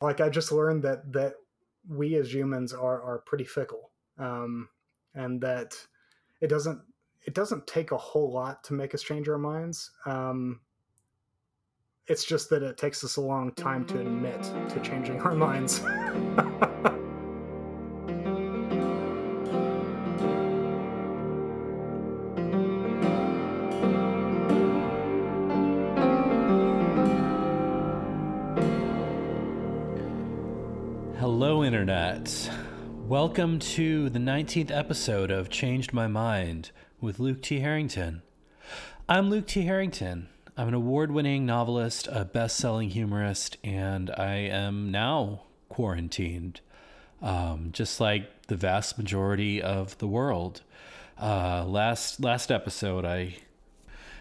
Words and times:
like 0.00 0.20
I 0.20 0.28
just 0.28 0.52
learned 0.52 0.82
that 0.84 1.12
that 1.12 1.34
we 1.88 2.16
as 2.16 2.32
humans 2.32 2.72
are 2.72 3.02
are 3.02 3.18
pretty 3.26 3.44
fickle, 3.44 3.90
um, 4.18 4.68
and 5.14 5.40
that 5.40 5.74
it 6.40 6.48
doesn't 6.48 6.80
it 7.26 7.34
doesn't 7.34 7.66
take 7.66 7.92
a 7.92 7.96
whole 7.96 8.32
lot 8.32 8.64
to 8.64 8.74
make 8.74 8.94
us 8.94 9.02
change 9.02 9.28
our 9.28 9.38
minds. 9.38 9.90
Um, 10.06 10.60
it's 12.06 12.24
just 12.24 12.50
that 12.50 12.62
it 12.62 12.76
takes 12.76 13.04
us 13.04 13.16
a 13.16 13.20
long 13.20 13.52
time 13.52 13.84
to 13.86 14.00
admit 14.00 14.42
to 14.42 14.80
changing 14.82 15.20
our 15.20 15.34
minds. 15.34 15.80
Welcome 33.22 33.58
to 33.58 34.08
the 34.08 34.18
19th 34.18 34.70
episode 34.70 35.30
of 35.30 35.50
Changed 35.50 35.92
My 35.92 36.06
Mind 36.06 36.70
with 37.02 37.20
Luke 37.20 37.42
T. 37.42 37.60
Harrington. 37.60 38.22
I'm 39.10 39.28
Luke 39.28 39.46
T. 39.46 39.66
Harrington. 39.66 40.30
I'm 40.56 40.68
an 40.68 40.72
award 40.72 41.12
winning 41.12 41.44
novelist, 41.44 42.08
a 42.10 42.24
best 42.24 42.56
selling 42.56 42.88
humorist, 42.88 43.58
and 43.62 44.10
I 44.12 44.36
am 44.36 44.90
now 44.90 45.42
quarantined, 45.68 46.62
um, 47.20 47.68
just 47.72 48.00
like 48.00 48.46
the 48.46 48.56
vast 48.56 48.96
majority 48.96 49.60
of 49.60 49.98
the 49.98 50.08
world. 50.08 50.62
Uh, 51.20 51.66
last, 51.66 52.20
last 52.20 52.50
episode, 52.50 53.04
I 53.04 53.36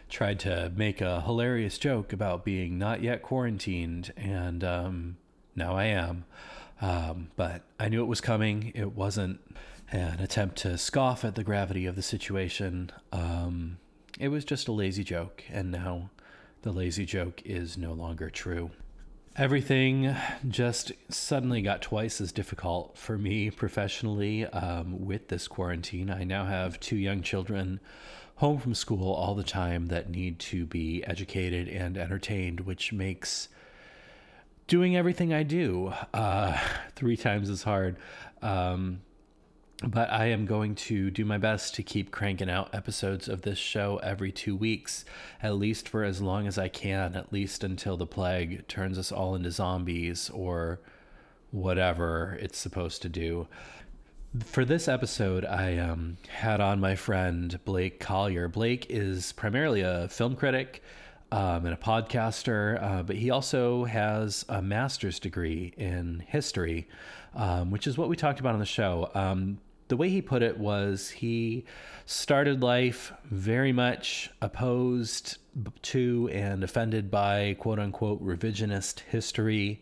tried 0.10 0.42
to 0.42 0.74
make 0.76 1.00
a 1.00 1.22
hilarious 1.22 1.78
joke 1.78 2.12
about 2.12 2.44
being 2.44 2.78
not 2.78 3.02
yet 3.02 3.22
quarantined, 3.22 4.12
and 4.18 4.62
um, 4.62 5.16
now 5.56 5.78
I 5.78 5.86
am. 5.86 6.26
Um, 6.82 7.32
but 7.36 7.64
I 7.80 7.90
knew 7.90 8.02
it 8.02 8.08
was 8.08 8.22
coming. 8.22 8.72
It 8.76 8.96
wasn't 8.96 9.42
an 9.92 10.20
attempt 10.20 10.58
to 10.58 10.78
scoff 10.78 11.26
at 11.26 11.36
the 11.36 11.44
gravity 11.44 11.86
of 11.86 11.96
the 11.96 12.02
situation. 12.02 12.92
Um, 13.12 13.78
it 14.20 14.30
was 14.30 14.46
just 14.46 14.68
a 14.68 14.72
lazy 14.72 15.04
joke, 15.04 15.44
and 15.52 15.72
now 15.72 16.10
the 16.62 16.72
lazy 16.72 17.06
joke 17.06 17.42
is 17.46 17.78
no 17.78 17.94
longer 17.94 18.30
true. 18.30 18.72
Everything 19.36 20.16
just 20.48 20.92
suddenly 21.08 21.62
got 21.62 21.82
twice 21.82 22.20
as 22.20 22.32
difficult 22.32 22.98
for 22.98 23.18
me 23.18 23.50
professionally 23.50 24.46
um, 24.46 25.06
with 25.06 25.30
this 25.30 25.48
quarantine. 25.48 26.10
I 26.10 26.24
now 26.24 26.46
have 26.46 26.80
two 26.80 26.98
young 26.98 27.22
children 27.22 27.80
home 28.36 28.60
from 28.60 28.74
school 28.74 29.14
all 29.14 29.36
the 29.36 29.44
time 29.44 29.88
that 29.88 30.10
need 30.10 30.40
to 30.40 30.66
be 30.66 31.04
educated 31.06 31.68
and 31.68 31.98
entertained, 31.98 32.62
which 32.62 32.92
makes 32.92 33.48
doing 34.70 34.96
everything 34.96 35.34
I 35.34 35.44
do 35.44 35.92
uh, 36.14 36.58
three 36.96 37.18
times 37.18 37.50
as 37.50 37.64
hard. 37.64 37.98
Um, 38.42 39.02
but 39.82 40.12
I 40.12 40.28
am 40.28 40.46
going 40.46 40.76
to 40.76 41.10
do 41.10 41.24
my 41.24 41.38
best 41.38 41.76
to 41.76 41.84
keep 41.84 42.12
cranking 42.12 42.50
out 42.50 42.74
episodes 42.74 43.30
of 43.30 43.42
this 43.44 43.58
show 43.58 43.98
every 44.04 44.32
two 44.32 44.56
weeks, 44.56 45.06
at 45.42 45.56
least 45.56 45.88
for 45.88 46.04
as 46.04 46.22
long 46.22 46.48
as 46.48 46.58
I 46.58 46.68
can, 46.68 47.16
at 47.16 47.32
least 47.32 47.64
until 47.64 47.96
the 47.96 48.06
plague 48.06 48.68
turns 48.68 48.98
us 48.98 49.12
all 49.12 49.36
into 49.36 49.52
zombies 49.52 50.30
or 50.32 50.82
whatever 51.52 52.38
it's 52.42 52.58
supposed 52.58 53.02
to 53.04 53.10
do. 53.10 53.48
For 54.44 54.66
this 54.66 54.88
episode, 54.88 55.46
I 55.46 55.78
um, 55.78 56.18
had 56.28 56.60
on 56.60 56.80
my 56.80 56.96
friend 56.96 57.58
Blake 57.64 58.00
Collier. 58.00 58.48
Blake 58.50 58.86
is 58.90 59.32
primarily 59.32 59.82
a 59.82 60.10
film 60.10 60.36
critic 60.36 60.84
um, 61.32 61.66
and 61.66 61.74
a 61.74 61.78
podcaster, 61.78 62.82
uh, 62.82 63.04
but 63.04 63.16
he 63.16 63.30
also 63.30 63.86
has 63.86 64.46
a 64.50 64.62
master's 64.62 65.20
degree 65.20 65.74
in 65.78 66.24
history, 66.28 66.88
um, 67.36 67.72
which 67.72 67.88
is 67.88 67.98
what 67.98 68.10
we 68.10 68.16
talked 68.16 68.40
about 68.40 68.54
on 68.54 68.60
the 68.60 68.66
show. 68.66 69.12
Um, 69.14 69.60
the 69.90 69.98
way 69.98 70.10
he 70.10 70.22
put 70.22 70.42
it 70.42 70.58
was 70.58 71.10
he 71.10 71.66
started 72.06 72.62
life 72.62 73.12
very 73.26 73.72
much 73.72 74.30
opposed 74.42 75.38
to 75.82 76.30
and 76.32 76.64
offended 76.64 77.12
by 77.12 77.56
quote 77.60 77.80
unquote 77.80 78.24
revisionist 78.24 79.02
history. 79.02 79.82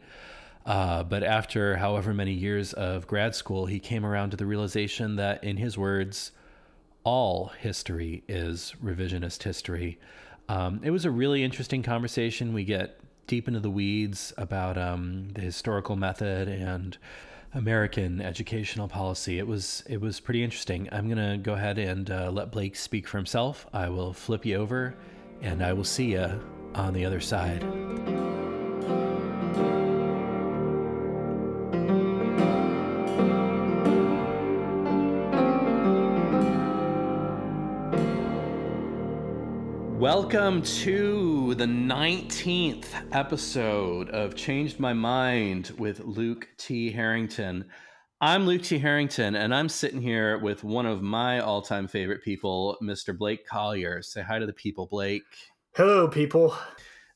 Uh, 0.66 1.04
but 1.04 1.24
after 1.24 1.78
however 1.78 2.14
many 2.14 2.34
years 2.34 2.74
of 2.74 3.08
grad 3.08 3.34
school, 3.34 3.68
he 3.68 3.80
came 3.80 4.06
around 4.06 4.32
to 4.32 4.38
the 4.38 4.46
realization 4.46 5.16
that, 5.16 5.42
in 5.42 5.56
his 5.56 5.78
words, 5.78 6.32
all 7.06 7.54
history 7.60 8.22
is 8.28 8.74
revisionist 8.84 9.44
history. 9.44 9.98
Um, 10.50 10.82
it 10.84 10.92
was 10.92 11.06
a 11.06 11.12
really 11.12 11.44
interesting 11.44 11.84
conversation. 11.84 12.54
We 12.54 12.64
get 12.64 13.00
deep 13.28 13.48
into 13.48 13.60
the 13.60 13.70
weeds 13.70 14.34
about 14.38 14.78
um, 14.78 15.30
the 15.34 15.42
historical 15.42 15.96
method 15.96 16.48
and 16.48 16.98
American 17.54 18.22
educational 18.22 18.88
policy. 18.88 19.40
It 19.40 19.48
was 19.48 19.84
it 19.88 20.00
was 20.00 20.20
pretty 20.20 20.44
interesting. 20.44 20.88
I'm 20.92 21.10
gonna 21.10 21.38
go 21.38 21.54
ahead 21.54 21.78
and 21.78 22.10
uh, 22.10 22.32
let 22.32 22.52
Blake 22.52 22.76
speak 22.76 23.08
for 23.08 23.18
himself. 23.18 23.68
I 23.74 23.90
will 23.90 24.14
flip 24.14 24.46
you 24.46 24.58
over, 24.58 24.96
and 25.42 25.64
I 25.64 25.74
will 25.74 25.84
see 25.84 26.14
you 26.14 26.40
on 26.76 26.94
the 26.94 27.06
other 27.06 27.20
side. 27.20 27.64
Welcome 40.08 40.62
to 40.62 41.54
the 41.56 41.66
19th 41.66 42.86
episode 43.12 44.10
of 44.12 44.36
Changed 44.36 44.80
My 44.80 44.94
Mind 44.94 45.74
with 45.78 46.00
Luke 46.00 46.48
T. 46.58 46.90
Harrington. 46.92 47.66
I'm 48.22 48.46
Luke 48.46 48.62
T. 48.62 48.80
Harrington, 48.80 49.36
and 49.36 49.54
I'm 49.54 49.68
sitting 49.68 50.02
here 50.02 50.38
with 50.38 50.64
one 50.64 50.86
of 50.86 51.02
my 51.02 51.42
all 51.42 51.62
time 51.62 51.90
favorite 51.90 52.24
people, 52.24 52.78
Mr. 52.82 53.16
Blake 53.18 53.46
Collier. 53.46 54.02
Say 54.02 54.22
hi 54.22 54.40
to 54.40 54.46
the 54.46 54.54
people, 54.54 54.88
Blake. 54.88 55.24
Hello, 55.76 56.08
people. 56.08 56.56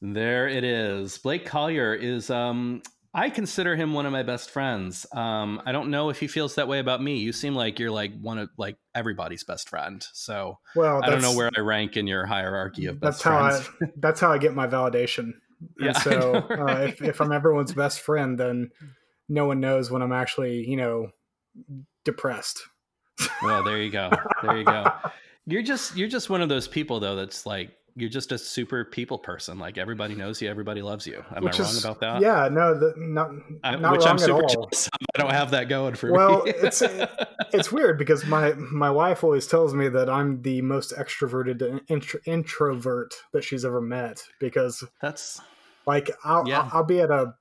There 0.02 0.50
it 0.50 0.66
is. 0.66 1.18
Blake 1.18 1.46
Collier 1.46 1.94
is 1.94 2.30
um, 2.30 2.82
I 3.14 3.30
consider 3.30 3.76
him 3.76 3.94
one 3.94 4.06
of 4.06 4.14
my 4.14 4.24
best 4.24 4.52
friends. 4.52 5.06
Um, 5.12 5.62
I 5.66 5.74
don't 5.74 5.90
know 5.90 6.10
if 6.10 6.20
he 6.20 6.28
feels 6.28 6.56
that 6.56 6.70
way 6.70 6.80
about 6.80 7.04
me. 7.04 7.18
You 7.18 7.34
seem 7.34 7.56
like 7.56 7.78
you're 7.78 7.92
like 7.92 8.18
one 8.20 8.38
of 8.38 8.50
like 8.58 8.78
everybody's 8.96 9.44
best 9.44 9.68
friend. 9.68 10.06
So 10.14 10.60
well, 10.76 11.04
I 11.04 11.10
don't 11.10 11.22
know 11.22 11.36
where 11.36 11.52
I 11.56 11.60
rank 11.60 11.98
in 11.98 12.08
your 12.08 12.26
hierarchy 12.26 12.86
of 12.86 13.02
best 13.02 13.24
that's 13.24 13.24
how. 13.24 13.40
I, 13.42 13.88
that's 13.98 14.20
how 14.20 14.32
I 14.32 14.38
get 14.38 14.54
my 14.56 14.68
validation. 14.68 15.34
And 15.78 15.94
yeah, 15.94 16.00
so 16.00 16.34
uh, 16.34 16.88
if, 16.88 17.04
if 17.04 17.22
I'm 17.22 17.32
everyone's 17.32 17.72
best 17.72 18.00
friend, 18.00 18.36
then 18.36 18.72
no 19.30 19.46
one 19.46 19.60
knows 19.60 19.92
when 19.92 20.02
I'm 20.02 20.12
actually, 20.12 20.68
you 20.68 20.76
know, 20.76 21.12
depressed. 22.04 22.64
well, 23.44 23.64
there 23.64 23.78
you 23.78 23.92
go. 23.92 24.10
There 24.42 24.58
you 24.58 24.66
go. 24.66 24.92
You're 25.46 25.62
just 25.62 25.96
you're 25.96 26.08
just 26.08 26.30
one 26.30 26.42
of 26.42 26.50
those 26.50 26.68
people 26.68 27.00
though 27.00 27.16
that's 27.16 27.46
like 27.46 27.72
you're 27.96 28.10
just 28.10 28.32
a 28.32 28.38
super 28.38 28.86
people 28.86 29.18
person. 29.18 29.60
Like 29.60 29.78
everybody 29.78 30.16
knows 30.16 30.42
you, 30.42 30.50
everybody 30.50 30.82
loves 30.82 31.06
you. 31.06 31.24
Am 31.36 31.44
Which 31.44 31.60
I 31.60 31.64
wrong 31.64 31.78
about 31.80 32.00
that? 32.00 32.22
Yeah, 32.22 32.48
no, 32.52 32.78
the, 32.78 32.94
not, 32.98 33.32
I, 33.64 33.76
not 33.76 33.92
which 33.94 34.02
wrong 34.02 34.10
I'm 34.10 34.18
super 34.18 34.40
at 34.40 34.44
all. 34.44 34.48
jealous. 34.48 34.90
I 35.16 35.22
don't 35.22 35.32
have 35.32 35.52
that 35.52 35.70
going 35.70 35.96
for 35.96 36.12
well, 36.12 36.44
me. 36.44 36.54
Well, 36.56 36.66
it's 36.66 36.82
it's 37.54 37.72
weird 37.72 37.98
because 37.98 38.26
my 38.26 38.54
my 38.54 38.90
wife 38.90 39.24
always 39.24 39.48
tells 39.48 39.74
me 39.74 39.90
that 39.90 40.10
I'm 40.10 40.42
the 40.42 40.62
most 40.62 40.94
extroverted 40.98 41.82
intro, 41.88 42.20
introvert 42.26 43.16
that 43.34 43.44
she's 43.44 43.66
ever 43.66 43.82
met 43.82 44.24
because 44.40 44.84
that's 45.02 45.42
like 45.86 46.10
I'll 46.24 46.48
yeah. 46.48 46.62
I'll, 46.62 46.80
I'll 46.80 46.84
be 46.84 47.02
at 47.02 47.12
a 47.12 47.36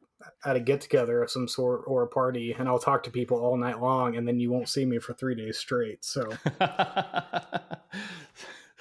at 0.45 0.57
a 0.57 0.61
get 0.61 0.81
together 0.81 1.23
of 1.23 1.31
some 1.31 1.49
sort 1.49 1.83
or 1.87 2.03
a 2.03 2.09
party 2.09 2.55
and 2.59 2.69
I'll 2.69 2.79
talk 2.79 3.03
to 3.05 3.11
people 3.11 3.39
all 3.39 3.57
night 3.57 3.81
long 3.81 4.17
and 4.17 4.27
then 4.27 4.39
you 4.39 4.51
won't 4.51 4.69
see 4.69 4.85
me 4.85 4.99
for 4.99 5.15
3 5.15 5.35
days 5.35 5.59
straight. 5.59 6.05
So 6.05 6.31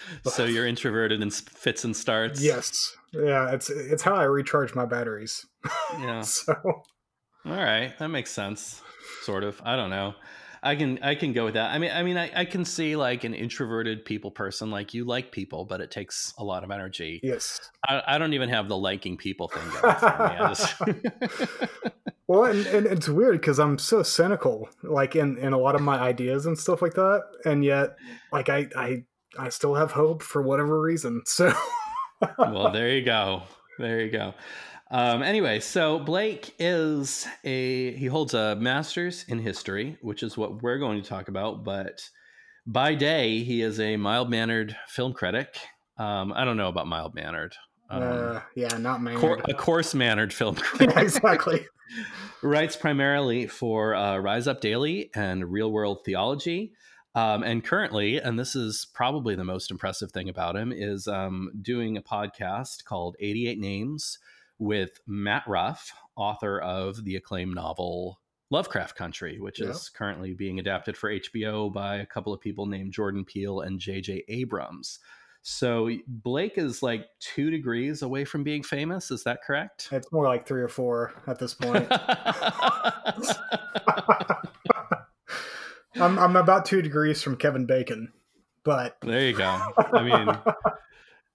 so 0.25 0.45
you're 0.45 0.67
introverted 0.67 1.21
and 1.21 1.33
fits 1.33 1.83
and 1.83 1.95
starts. 1.95 2.41
Yes. 2.41 2.95
Yeah, 3.13 3.51
it's 3.51 3.69
it's 3.69 4.03
how 4.03 4.15
I 4.15 4.23
recharge 4.23 4.75
my 4.75 4.85
batteries. 4.85 5.45
Yeah. 5.99 6.21
so 6.21 6.53
all 6.63 6.83
right, 7.45 7.97
that 7.97 8.09
makes 8.09 8.31
sense. 8.31 8.81
Sort 9.23 9.43
of. 9.43 9.61
I 9.65 9.75
don't 9.75 9.89
know. 9.89 10.13
I 10.61 10.75
can 10.75 10.99
I 11.01 11.15
can 11.15 11.33
go 11.33 11.45
with 11.45 11.53
that. 11.53 11.71
I 11.71 11.79
mean 11.79 11.91
I 11.91 12.03
mean 12.03 12.17
I, 12.17 12.31
I 12.35 12.45
can 12.45 12.65
see 12.65 12.95
like 12.95 13.23
an 13.23 13.33
introverted 13.33 14.03
people 14.05 14.31
person 14.31 14.69
like 14.71 14.93
you 14.93 15.05
like 15.05 15.31
people, 15.31 15.65
but 15.65 15.81
it 15.81 15.89
takes 15.89 16.33
a 16.37 16.43
lot 16.43 16.63
of 16.63 16.71
energy. 16.71 17.19
Yes. 17.23 17.59
I, 17.87 18.01
I 18.05 18.17
don't 18.17 18.33
even 18.33 18.49
have 18.49 18.67
the 18.67 18.77
liking 18.77 19.17
people 19.17 19.47
thing 19.47 19.63
going 19.81 19.95
for 19.95 20.29
me. 20.29 20.47
Just... 20.49 21.81
well, 22.27 22.45
and, 22.45 22.65
and 22.67 22.85
it's 22.87 23.07
weird 23.07 23.39
because 23.39 23.59
I'm 23.59 23.77
so 23.77 24.03
cynical, 24.03 24.69
like 24.83 25.15
in 25.15 25.37
in 25.37 25.53
a 25.53 25.57
lot 25.57 25.75
of 25.75 25.81
my 25.81 25.97
ideas 25.97 26.45
and 26.45 26.57
stuff 26.57 26.81
like 26.81 26.95
that, 26.95 27.23
and 27.45 27.63
yet 27.63 27.95
like 28.31 28.49
I 28.49 28.67
I 28.75 29.03
I 29.37 29.49
still 29.49 29.75
have 29.75 29.91
hope 29.91 30.23
for 30.23 30.41
whatever 30.41 30.81
reason. 30.81 31.21
So, 31.25 31.53
well, 32.37 32.71
there 32.71 32.89
you 32.89 33.03
go. 33.03 33.43
There 33.77 34.01
you 34.01 34.11
go. 34.11 34.33
Um, 34.91 35.21
anyway, 35.21 35.59
so 35.59 35.99
Blake 35.99 36.55
is 36.57 37.27
a 37.43 37.93
he 37.93 38.07
holds 38.07 38.33
a 38.33 38.55
master's 38.55 39.23
in 39.27 39.39
history, 39.39 39.97
which 40.01 40.23
is 40.23 40.37
what 40.37 40.63
we're 40.63 40.79
going 40.79 41.01
to 41.01 41.07
talk 41.07 41.27
about. 41.27 41.63
But 41.63 42.09
by 42.65 42.95
day, 42.95 43.43
he 43.43 43.61
is 43.61 43.79
a 43.79 43.97
mild 43.97 44.29
mannered 44.29 44.75
film 44.87 45.13
critic. 45.13 45.59
Um, 45.97 46.33
I 46.33 46.43
don't 46.43 46.57
know 46.57 46.69
about 46.69 46.87
mild 46.87 47.13
mannered. 47.13 47.55
Um, 47.89 48.03
uh, 48.03 48.41
yeah, 48.55 48.77
not 48.77 49.01
mannered. 49.01 49.19
Cor- 49.19 49.41
a 49.45 49.53
coarse 49.53 49.93
mannered 49.93 50.33
film 50.33 50.55
critic. 50.59 50.95
Yeah, 50.95 51.01
exactly. 51.01 51.65
Writes 52.41 52.75
primarily 52.75 53.47
for 53.47 53.95
uh, 53.95 54.17
Rise 54.17 54.47
Up 54.47 54.61
Daily 54.61 55.11
and 55.15 55.51
Reel 55.51 55.71
World 55.71 55.99
Theology. 56.05 56.73
Um, 57.15 57.43
and 57.43 57.63
currently, 57.63 58.17
and 58.17 58.39
this 58.39 58.55
is 58.55 58.87
probably 58.93 59.35
the 59.35 59.43
most 59.43 59.71
impressive 59.71 60.11
thing 60.11 60.29
about 60.29 60.55
him, 60.55 60.71
is 60.71 61.07
um, 61.07 61.51
doing 61.61 61.97
a 61.97 62.01
podcast 62.01 62.85
called 62.85 63.15
88 63.19 63.59
Names 63.59 64.19
with 64.59 64.99
Matt 65.07 65.43
Ruff, 65.47 65.91
author 66.15 66.59
of 66.59 67.03
the 67.05 67.15
acclaimed 67.15 67.55
novel 67.55 68.19
Lovecraft 68.51 68.95
Country, 68.95 69.39
which 69.39 69.59
yeah. 69.59 69.69
is 69.69 69.89
currently 69.89 70.33
being 70.33 70.59
adapted 70.59 70.97
for 70.97 71.11
HBO 71.11 71.71
by 71.71 71.97
a 71.97 72.05
couple 72.05 72.33
of 72.33 72.41
people 72.41 72.65
named 72.65 72.93
Jordan 72.93 73.25
Peele 73.25 73.61
and 73.61 73.79
J.J. 73.79 74.25
Abrams. 74.27 74.99
So 75.41 75.89
Blake 76.07 76.57
is 76.57 76.83
like 76.83 77.05
two 77.19 77.49
degrees 77.49 78.01
away 78.01 78.25
from 78.25 78.43
being 78.43 78.61
famous. 78.61 79.09
Is 79.09 79.23
that 79.23 79.41
correct? 79.43 79.87
It's 79.91 80.11
more 80.11 80.25
like 80.25 80.45
three 80.45 80.61
or 80.61 80.67
four 80.67 81.13
at 81.27 81.39
this 81.39 81.53
point. 81.53 81.87
I'm 85.95 86.19
I'm 86.19 86.35
about 86.35 86.65
two 86.65 86.81
degrees 86.81 87.21
from 87.21 87.35
Kevin 87.37 87.65
Bacon, 87.65 88.11
but 88.63 88.97
there 89.01 89.21
you 89.21 89.37
go. 89.37 89.59
I 89.93 90.03
mean, 90.03 90.37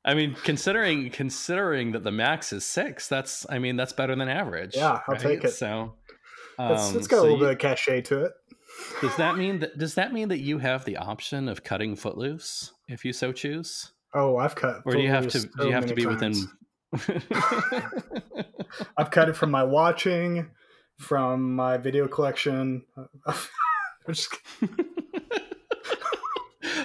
I 0.04 0.14
mean, 0.14 0.36
considering 0.44 1.10
considering 1.10 1.92
that 1.92 2.04
the 2.04 2.12
max 2.12 2.52
is 2.52 2.64
six, 2.64 3.08
that's 3.08 3.46
I 3.48 3.58
mean 3.58 3.76
that's 3.76 3.92
better 3.92 4.14
than 4.14 4.28
average. 4.28 4.76
Yeah, 4.76 5.00
I'll 5.08 5.14
right? 5.14 5.20
take 5.20 5.44
it. 5.44 5.50
So 5.50 5.94
um, 6.58 6.72
it's, 6.72 6.92
it's 6.92 7.06
got 7.06 7.16
so 7.16 7.22
a 7.22 7.24
little 7.24 7.38
you, 7.38 7.44
bit 7.44 7.52
of 7.52 7.58
cachet 7.58 8.02
to 8.02 8.24
it. 8.26 8.32
Does 9.00 9.16
that 9.16 9.36
mean 9.36 9.60
that 9.60 9.78
does 9.78 9.94
that 9.94 10.12
mean 10.12 10.28
that 10.28 10.40
you 10.40 10.58
have 10.58 10.84
the 10.84 10.96
option 10.98 11.48
of 11.48 11.64
cutting 11.64 11.96
Footloose 11.96 12.72
if 12.88 13.04
you 13.04 13.12
so 13.12 13.32
choose? 13.32 13.92
Oh, 14.14 14.36
I've 14.36 14.54
cut. 14.54 14.82
Or 14.84 14.92
do 14.92 15.00
you 15.00 15.08
have 15.08 15.28
to? 15.28 15.40
So 15.40 15.48
do 15.58 15.66
you 15.66 15.72
have 15.72 15.86
to 15.86 15.94
be 15.94 16.04
times. 16.04 16.46
within? 16.92 17.22
I've 18.96 19.10
cut 19.10 19.28
it 19.28 19.36
from 19.36 19.50
my 19.50 19.64
watching, 19.64 20.50
from 20.98 21.56
my 21.56 21.76
video 21.76 22.06
collection. 22.06 22.84
just... 24.12 24.36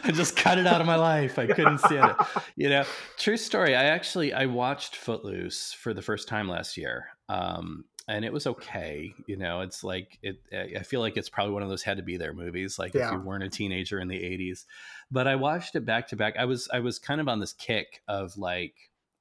I 0.03 0.11
just 0.11 0.35
cut 0.35 0.57
it 0.57 0.67
out 0.67 0.81
of 0.81 0.87
my 0.87 0.95
life. 0.95 1.37
I 1.37 1.47
couldn't 1.47 1.79
stand 1.79 2.11
it. 2.11 2.27
You 2.55 2.69
know, 2.69 2.83
true 3.17 3.37
story. 3.37 3.75
I 3.75 3.85
actually 3.85 4.33
I 4.33 4.45
watched 4.45 4.95
Footloose 4.95 5.73
for 5.73 5.93
the 5.93 6.01
first 6.01 6.27
time 6.27 6.47
last 6.47 6.77
year. 6.77 7.07
Um, 7.27 7.85
and 8.09 8.25
it 8.25 8.33
was 8.33 8.47
okay. 8.47 9.13
You 9.27 9.37
know, 9.37 9.61
it's 9.61 9.83
like 9.83 10.17
it. 10.23 10.41
I 10.51 10.81
feel 10.81 10.99
like 10.99 11.15
it's 11.15 11.29
probably 11.29 11.53
one 11.53 11.61
of 11.61 11.69
those 11.69 11.83
had 11.83 11.97
to 11.97 12.03
be 12.03 12.17
there 12.17 12.33
movies. 12.33 12.79
Like 12.79 12.93
yeah. 12.95 13.07
if 13.07 13.13
you 13.13 13.19
weren't 13.19 13.43
a 13.43 13.49
teenager 13.49 13.99
in 13.99 14.07
the 14.07 14.19
'80s, 14.19 14.65
but 15.11 15.27
I 15.27 15.35
watched 15.35 15.75
it 15.75 15.85
back 15.85 16.07
to 16.07 16.15
back. 16.15 16.35
I 16.37 16.45
was 16.45 16.67
I 16.73 16.79
was 16.79 16.97
kind 16.97 17.21
of 17.21 17.27
on 17.27 17.39
this 17.39 17.53
kick 17.53 18.01
of 18.07 18.35
like 18.35 18.73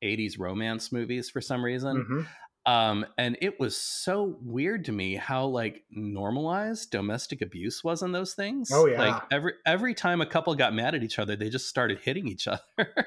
'80s 0.02 0.38
romance 0.38 0.90
movies 0.90 1.28
for 1.28 1.42
some 1.42 1.62
reason. 1.62 1.96
Mm-hmm. 1.98 2.20
Um, 2.68 3.06
and 3.16 3.38
it 3.40 3.58
was 3.58 3.76
so 3.76 4.36
weird 4.42 4.84
to 4.86 4.92
me 4.92 5.14
how 5.14 5.46
like 5.46 5.84
normalized 5.90 6.90
domestic 6.90 7.40
abuse 7.40 7.82
was 7.82 8.02
in 8.02 8.12
those 8.12 8.34
things. 8.34 8.70
Oh 8.72 8.86
yeah. 8.86 9.00
Like 9.00 9.22
every 9.30 9.52
every 9.64 9.94
time 9.94 10.20
a 10.20 10.26
couple 10.26 10.54
got 10.54 10.74
mad 10.74 10.94
at 10.94 11.02
each 11.02 11.18
other, 11.18 11.34
they 11.34 11.48
just 11.48 11.68
started 11.68 12.00
hitting 12.00 12.28
each 12.28 12.46
other. 12.48 13.06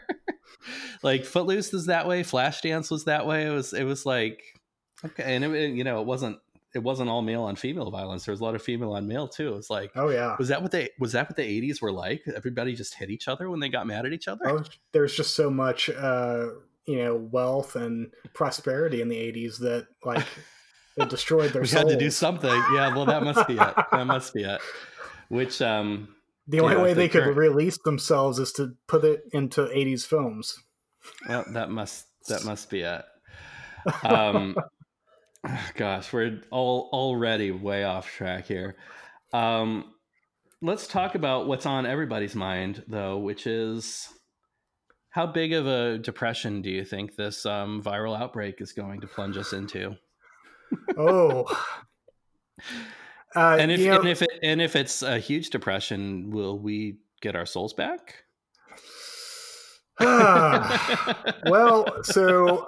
like 1.04 1.25
Footloose 1.25 1.72
was 1.72 1.86
that 1.86 2.08
way, 2.08 2.24
Flashdance 2.24 2.90
was 2.90 3.06
that 3.06 3.28
way. 3.28 3.46
It 3.46 3.52
was 3.52 3.74
it 3.74 3.84
was 3.84 4.04
like 4.06 4.42
Okay, 5.04 5.36
and 5.36 5.44
it, 5.44 5.74
you 5.75 5.84
know, 5.84 6.02
it 6.02 6.08
wasn't 6.08 6.40
it 6.74 6.80
wasn't 6.80 7.10
all 7.10 7.22
male 7.22 7.44
on 7.44 7.56
female 7.56 7.92
violence. 7.92 8.25
There 8.25 8.31
was 8.31 8.40
a 8.40 8.44
lot 8.44 8.56
of 8.56 8.62
female 8.62 8.94
on 8.94 9.08
male 9.08 9.28
too. 9.28 9.56
It's 9.56 9.69
like, 9.69 9.92
oh 9.96 10.10
yeah, 10.10 10.36
was 10.40 10.48
that 10.48 10.62
what 10.62 10.72
they 10.72 10.90
was 11.00 11.12
that 11.12 11.30
what 11.30 11.36
the 11.36 11.44
'80s 11.44 11.81
were 11.81 11.92
like? 11.92 12.24
Everybody 12.36 12.74
just 12.74 12.96
hit 12.96 13.10
each 13.10 13.28
other 13.28 13.50
when 13.50 13.60
they 13.60 13.69
got 13.69 13.86
mad 13.88 14.06
at 14.06 14.13
each 14.13 14.28
other. 14.28 14.48
Oh, 14.48 14.63
there's 14.92 15.16
just 15.16 15.36
so 15.36 15.50
much, 15.50 15.90
uh, 15.90 16.48
you 16.92 17.04
know, 17.04 17.16
wealth 17.16 17.76
and 17.76 18.12
prosperity 18.34 19.02
in 19.02 19.08
the 19.08 19.16
'80s 19.16 19.58
that 19.60 19.88
like 20.04 20.26
it 20.98 21.10
destroyed 21.10 21.52
their. 21.52 21.62
we 21.62 21.68
souls. 21.68 21.84
had 21.84 21.92
to 21.92 21.98
do 21.98 22.12
something. 22.12 22.64
Yeah, 22.74 22.94
well, 22.96 23.06
that 23.06 23.24
must 23.24 23.48
be 23.48 23.54
it. 23.54 23.76
That 23.92 24.06
must 24.06 24.34
be 24.34 24.44
it. 24.44 24.62
Which 25.30 25.62
um, 25.62 26.10
the 26.48 26.60
only 26.60 26.78
way 26.78 26.94
they 26.94 27.10
could 27.10 27.36
release 27.36 27.78
themselves 27.84 28.40
is 28.40 28.52
to 28.54 28.74
put 28.88 29.04
it 29.04 29.24
into 29.32 29.62
'80s 29.62 30.06
films. 30.06 30.62
Well, 31.28 31.46
that 31.54 31.70
must 31.72 32.06
that 32.28 32.46
must 32.46 32.70
be 32.70 32.82
it. 32.82 33.04
Um, 34.04 34.56
Gosh, 35.76 36.14
we're 36.14 36.42
all 36.52 36.90
already 36.94 37.50
way 37.50 37.84
off 37.84 38.08
track 38.08 38.46
here. 38.46 38.76
Um, 39.34 39.94
let's 40.62 40.86
talk 40.86 41.16
about 41.16 41.48
what's 41.48 41.66
on 41.66 41.88
everybody's 41.88 42.36
mind, 42.36 42.84
though, 42.88 43.18
which 43.18 43.48
is 43.48 44.08
how 45.12 45.28
big 45.28 45.54
of 45.54 45.68
a 45.68 45.98
depression 45.98 46.62
do 46.62 46.69
you 46.69 46.84
think 46.84 47.16
this 47.16 47.46
um, 47.46 47.84
viral 47.84 48.19
outbreak 48.19 48.62
is 48.62 48.72
going 48.72 49.02
to 49.02 49.08
plunge 49.08 49.38
us 49.38 49.54
into? 49.54 49.96
oh, 50.98 51.44
uh, 53.36 53.58
and 53.60 53.72
if 53.72 53.81
know, 53.81 54.00
and 54.00 54.10
if 54.10 54.22
it, 54.22 54.31
and 54.42 54.62
if 54.62 54.75
it's 54.75 55.04
a 55.04 55.19
huge 55.19 55.50
depression, 55.50 56.31
will 56.31 56.58
we 56.58 56.98
get 57.22 57.36
our 57.36 57.46
souls 57.46 57.74
back? 57.74 58.24
well, 61.46 61.86
so 62.04 62.68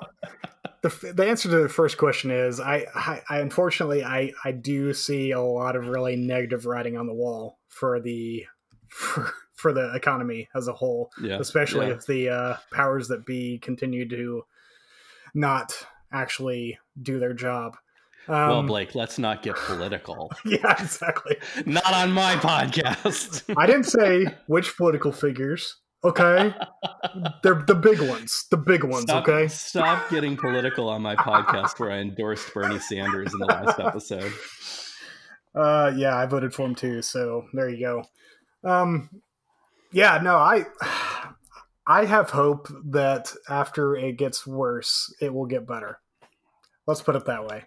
the, 0.84 1.13
the 1.16 1.25
answer 1.25 1.50
to 1.50 1.62
the 1.63 1.69
first 1.69 1.98
question 1.98 2.30
is 2.30 2.60
I, 2.60 2.86
I, 2.94 3.22
I, 3.30 3.40
unfortunately 3.40 4.04
I, 4.04 4.34
I 4.44 4.51
do 4.51 4.94
see 4.94 5.31
a 5.31 5.42
lot 5.42 5.75
of 5.75 5.88
really 5.88 6.18
negative 6.18 6.66
writing 6.66 6.98
on 6.98 7.07
the 7.07 7.13
wall 7.13 7.60
for 7.69 8.00
the 8.01 8.45
for, 8.90 9.34
for 9.63 9.71
the 9.71 9.95
economy 9.95 10.50
as 10.56 10.68
a 10.68 10.74
whole 10.74 11.10
yeah, 11.21 11.39
especially 11.39 11.88
yeah. 11.88 11.94
if 11.94 12.06
the 12.06 12.30
uh, 12.30 12.57
powers 12.74 13.07
that 13.07 13.25
be 13.25 13.57
continue 13.60 14.07
to 14.07 14.44
not 15.33 15.74
actually 16.12 16.77
do 17.01 17.18
their 17.18 17.33
job 17.33 17.77
um, 18.27 18.50
well 18.50 18.63
blake 18.63 18.94
let's 18.94 19.18
not 19.18 19.42
get 19.42 19.56
political 19.56 20.30
yeah 20.45 20.75
exactly 20.81 21.38
not 21.65 21.94
on 21.94 22.12
my 22.12 22.36
podcast 22.36 23.42
i 23.57 23.65
didn't 23.65 23.86
say 23.86 24.27
which 24.48 24.75
political 24.75 25.13
figures 25.13 25.77
Okay, 26.06 26.54
they're 27.44 27.63
the 27.66 27.75
big 27.75 28.01
ones, 28.01 28.45
the 28.51 28.57
big 28.57 28.83
ones. 28.83 29.04
Stop, 29.04 29.25
okay, 29.25 29.48
stop 29.48 30.09
getting 30.09 30.36
political 30.36 30.89
on 30.89 31.01
my 31.01 31.16
podcast 31.16 31.80
where 31.80 31.92
I 31.92 32.00
endorsed 32.00 32.54
Bernie 32.54 32.77
Sanders 32.77 33.31
in 33.31 33.39
the 33.39 33.45
last 33.45 33.80
episode. 33.80 34.33
Uh, 35.56 35.94
yeah, 35.95 36.18
I 36.18 36.25
voted 36.25 36.54
for 36.54 36.66
him 36.66 36.75
too. 36.75 37.01
So 37.01 37.45
there 37.54 37.69
you 37.69 37.80
go. 37.80 38.04
Um, 38.69 39.09
yeah, 39.94 40.19
no, 40.22 40.38
I, 40.38 40.66
I 41.88 42.06
have 42.06 42.31
hope 42.31 42.68
that 42.86 43.34
after 43.48 43.95
it 43.95 44.18
gets 44.18 44.45
worse, 44.45 45.13
it 45.22 45.34
will 45.34 45.45
get 45.45 45.68
better. 45.68 46.00
Let's 46.88 47.01
put 47.01 47.16
it 47.16 47.25
that 47.25 47.45
way. 47.45 47.63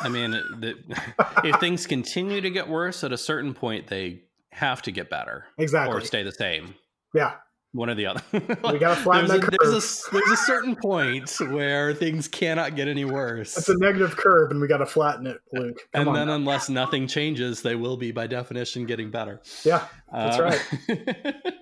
I 0.00 0.08
mean, 0.08 0.30
the, 0.30 0.76
if 1.44 1.60
things 1.60 1.86
continue 1.86 2.40
to 2.40 2.50
get 2.50 2.68
worse, 2.68 3.04
at 3.04 3.12
a 3.12 3.18
certain 3.18 3.54
point, 3.54 3.88
they 3.88 4.22
have 4.50 4.82
to 4.82 4.92
get 4.92 5.10
better, 5.10 5.46
exactly, 5.58 5.96
or 5.96 6.00
stay 6.00 6.22
the 6.22 6.32
same. 6.32 6.74
Yeah, 7.14 7.34
one 7.74 7.90
or 7.90 7.94
the 7.94 8.06
other. 8.06 8.22
we 8.32 8.38
gotta 8.78 8.96
flatten 8.96 9.28
there's, 9.28 9.40
a, 9.40 9.42
curve. 9.42 9.58
There's 9.60 10.06
a, 10.06 10.10
there's 10.12 10.30
a 10.30 10.36
certain 10.36 10.76
point 10.76 11.30
where 11.50 11.92
things 11.92 12.28
cannot 12.28 12.76
get 12.76 12.86
any 12.86 13.04
worse. 13.04 13.56
It's 13.58 13.68
a 13.68 13.76
negative 13.78 14.16
curve, 14.16 14.52
and 14.52 14.60
we 14.60 14.68
gotta 14.68 14.86
flatten 14.86 15.26
it, 15.26 15.40
Luke. 15.52 15.80
Come 15.92 16.08
and 16.08 16.16
then, 16.16 16.28
now. 16.28 16.36
unless 16.36 16.68
nothing 16.68 17.08
changes, 17.08 17.62
they 17.62 17.74
will 17.74 17.96
be 17.96 18.12
by 18.12 18.28
definition 18.28 18.86
getting 18.86 19.10
better. 19.10 19.42
Yeah, 19.64 19.86
that's 20.12 20.38
um, 20.38 20.44
right. 20.44 21.34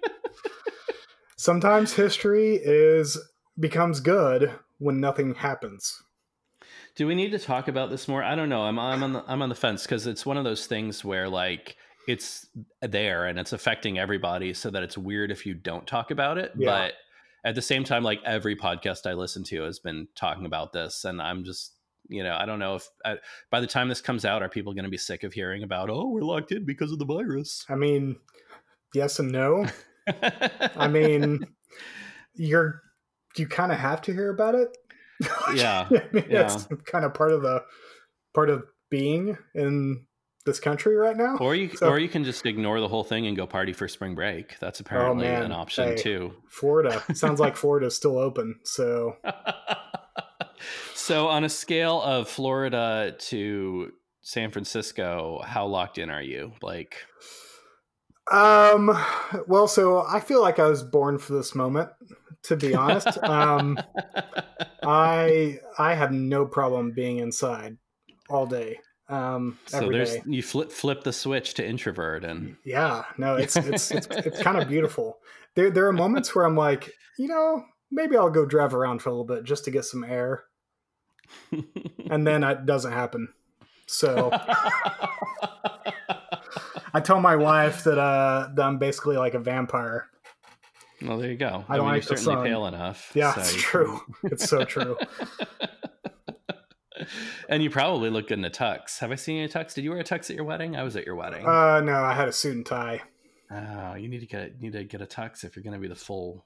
Sometimes 1.36 1.94
history 1.94 2.60
is 2.62 3.18
becomes 3.58 4.00
good 4.00 4.52
when 4.78 5.00
nothing 5.00 5.34
happens. 5.34 6.02
Do 6.94 7.06
we 7.06 7.14
need 7.14 7.30
to 7.30 7.38
talk 7.38 7.68
about 7.68 7.88
this 7.88 8.06
more? 8.06 8.22
I 8.22 8.34
don't 8.34 8.50
know. 8.50 8.62
I'm 8.62 8.78
I'm 8.78 9.02
on 9.02 9.14
the 9.14 9.24
I'm 9.26 9.40
on 9.40 9.48
the 9.48 9.54
fence 9.54 9.84
because 9.84 10.06
it's 10.06 10.26
one 10.26 10.36
of 10.36 10.44
those 10.44 10.66
things 10.66 11.02
where 11.04 11.28
like 11.28 11.76
it's 12.08 12.46
there 12.80 13.26
and 13.26 13.38
it's 13.38 13.52
affecting 13.52 13.98
everybody 13.98 14.52
so 14.52 14.70
that 14.70 14.82
it's 14.82 14.98
weird 14.98 15.30
if 15.30 15.46
you 15.46 15.54
don't 15.54 15.86
talk 15.86 16.10
about 16.10 16.38
it 16.38 16.52
yeah. 16.56 16.66
but 16.68 16.94
at 17.44 17.54
the 17.54 17.62
same 17.62 17.84
time 17.84 18.02
like 18.02 18.20
every 18.24 18.56
podcast 18.56 19.08
i 19.08 19.12
listen 19.12 19.44
to 19.44 19.62
has 19.62 19.78
been 19.78 20.08
talking 20.14 20.46
about 20.46 20.72
this 20.72 21.04
and 21.04 21.22
i'm 21.22 21.44
just 21.44 21.74
you 22.08 22.22
know 22.22 22.36
i 22.38 22.44
don't 22.44 22.58
know 22.58 22.74
if 22.74 22.88
I, 23.04 23.16
by 23.50 23.60
the 23.60 23.66
time 23.66 23.88
this 23.88 24.00
comes 24.00 24.24
out 24.24 24.42
are 24.42 24.48
people 24.48 24.74
going 24.74 24.84
to 24.84 24.90
be 24.90 24.98
sick 24.98 25.22
of 25.22 25.32
hearing 25.32 25.62
about 25.62 25.90
oh 25.90 26.08
we're 26.08 26.22
locked 26.22 26.52
in 26.52 26.64
because 26.64 26.92
of 26.92 26.98
the 26.98 27.04
virus 27.04 27.64
i 27.68 27.74
mean 27.74 28.16
yes 28.94 29.18
and 29.18 29.30
no 29.30 29.66
i 30.76 30.88
mean 30.88 31.46
you're 32.34 32.82
you 33.36 33.46
kind 33.46 33.72
of 33.72 33.78
have 33.78 34.02
to 34.02 34.12
hear 34.12 34.30
about 34.30 34.54
it 34.54 34.76
yeah, 35.54 35.88
I 35.90 36.08
mean, 36.12 36.24
yeah. 36.28 36.52
it's 36.52 36.66
kind 36.84 37.04
of 37.04 37.14
part 37.14 37.32
of 37.32 37.42
the 37.42 37.62
part 38.34 38.50
of 38.50 38.64
being 38.90 39.36
in 39.54 40.04
this 40.44 40.58
country 40.58 40.96
right 40.96 41.16
now. 41.16 41.36
Or 41.38 41.54
you 41.54 41.70
so, 41.74 41.88
or 41.88 41.98
you 41.98 42.08
can 42.08 42.24
just 42.24 42.44
ignore 42.46 42.80
the 42.80 42.88
whole 42.88 43.04
thing 43.04 43.26
and 43.26 43.36
go 43.36 43.46
party 43.46 43.72
for 43.72 43.88
spring 43.88 44.14
break. 44.14 44.58
That's 44.58 44.80
oh, 44.80 44.84
apparently 44.84 45.28
oh 45.28 45.42
an 45.42 45.52
option 45.52 45.88
hey, 45.88 45.96
too. 45.96 46.34
Florida 46.48 47.02
sounds 47.14 47.40
like 47.40 47.56
Florida's 47.56 47.96
still 47.96 48.18
open. 48.18 48.56
So 48.64 49.16
So 50.94 51.28
on 51.28 51.42
a 51.42 51.48
scale 51.48 52.00
of 52.00 52.28
Florida 52.28 53.16
to 53.18 53.92
San 54.20 54.52
Francisco, 54.52 55.42
how 55.44 55.66
locked 55.66 55.98
in 55.98 56.10
are 56.10 56.22
you? 56.22 56.52
Like 56.62 56.96
um 58.30 58.96
well 59.48 59.66
so 59.66 60.06
I 60.06 60.20
feel 60.20 60.40
like 60.40 60.60
I 60.60 60.68
was 60.68 60.84
born 60.84 61.18
for 61.18 61.32
this 61.32 61.56
moment 61.56 61.90
to 62.44 62.56
be 62.56 62.74
honest. 62.74 63.18
um 63.18 63.78
I 64.84 65.58
I 65.78 65.94
have 65.94 66.12
no 66.12 66.46
problem 66.46 66.92
being 66.92 67.18
inside 67.18 67.76
all 68.28 68.46
day. 68.46 68.78
Um, 69.12 69.58
So 69.66 69.90
there's 69.90 70.14
day. 70.14 70.22
you 70.26 70.42
flip 70.42 70.72
flip 70.72 71.04
the 71.04 71.12
switch 71.12 71.52
to 71.54 71.66
introvert 71.66 72.24
and 72.24 72.56
Yeah, 72.64 73.04
no, 73.18 73.36
it's 73.42 73.56
it's 73.56 73.90
it's, 73.90 74.06
it's 74.08 74.42
kind 74.42 74.56
of 74.56 74.68
beautiful. 74.68 75.18
There 75.54 75.70
there 75.70 75.86
are 75.86 75.92
moments 75.92 76.34
where 76.34 76.46
I'm 76.46 76.56
like, 76.56 76.90
you 77.18 77.28
know, 77.28 77.64
maybe 77.90 78.16
I'll 78.16 78.30
go 78.30 78.46
drive 78.46 78.74
around 78.74 79.00
for 79.02 79.10
a 79.10 79.12
little 79.12 79.26
bit 79.26 79.44
just 79.44 79.64
to 79.66 79.70
get 79.70 79.84
some 79.84 80.02
air, 80.02 80.44
and 82.10 82.26
then 82.26 82.42
it 82.42 82.64
doesn't 82.64 82.92
happen. 82.92 83.28
So 83.86 84.30
I 86.94 87.00
tell 87.04 87.20
my 87.20 87.36
wife 87.36 87.84
that 87.84 87.98
uh 87.98 88.48
that 88.54 88.64
I'm 88.64 88.78
basically 88.78 89.16
like 89.18 89.34
a 89.34 89.38
vampire. 89.40 90.08
well, 91.02 91.18
there 91.18 91.30
you 91.30 91.36
go. 91.36 91.64
I 91.68 91.76
don't 91.76 91.84
mean, 91.86 91.94
like 91.96 92.08
you're 92.08 92.16
certainly 92.16 92.34
sun. 92.36 92.46
pale 92.46 92.66
enough. 92.66 93.10
Yeah, 93.14 93.34
so 93.34 93.40
it's 93.42 93.54
true. 93.54 94.00
It's 94.24 94.48
so 94.48 94.64
true. 94.64 94.96
And 97.48 97.62
you 97.62 97.70
probably 97.70 98.10
look 98.10 98.28
good 98.28 98.38
in 98.38 98.44
a 98.44 98.50
tux. 98.50 98.98
Have 98.98 99.12
I 99.12 99.16
seen 99.16 99.36
you 99.36 99.44
in 99.44 99.50
a 99.50 99.52
tux? 99.52 99.74
Did 99.74 99.84
you 99.84 99.90
wear 99.90 100.00
a 100.00 100.04
tux 100.04 100.30
at 100.30 100.36
your 100.36 100.44
wedding? 100.44 100.76
I 100.76 100.82
was 100.82 100.96
at 100.96 101.06
your 101.06 101.16
wedding. 101.16 101.46
Uh, 101.46 101.80
no, 101.80 102.02
I 102.02 102.12
had 102.12 102.28
a 102.28 102.32
suit 102.32 102.56
and 102.56 102.66
tie, 102.66 103.02
oh, 103.50 103.94
you 103.94 104.08
need 104.08 104.20
to 104.20 104.26
get 104.26 104.60
need 104.60 104.72
to 104.72 104.84
get 104.84 105.00
a 105.00 105.06
tux 105.06 105.44
if 105.44 105.56
you're 105.56 105.62
going 105.62 105.74
to 105.74 105.78
be 105.78 105.88
the 105.88 105.94
full 105.94 106.44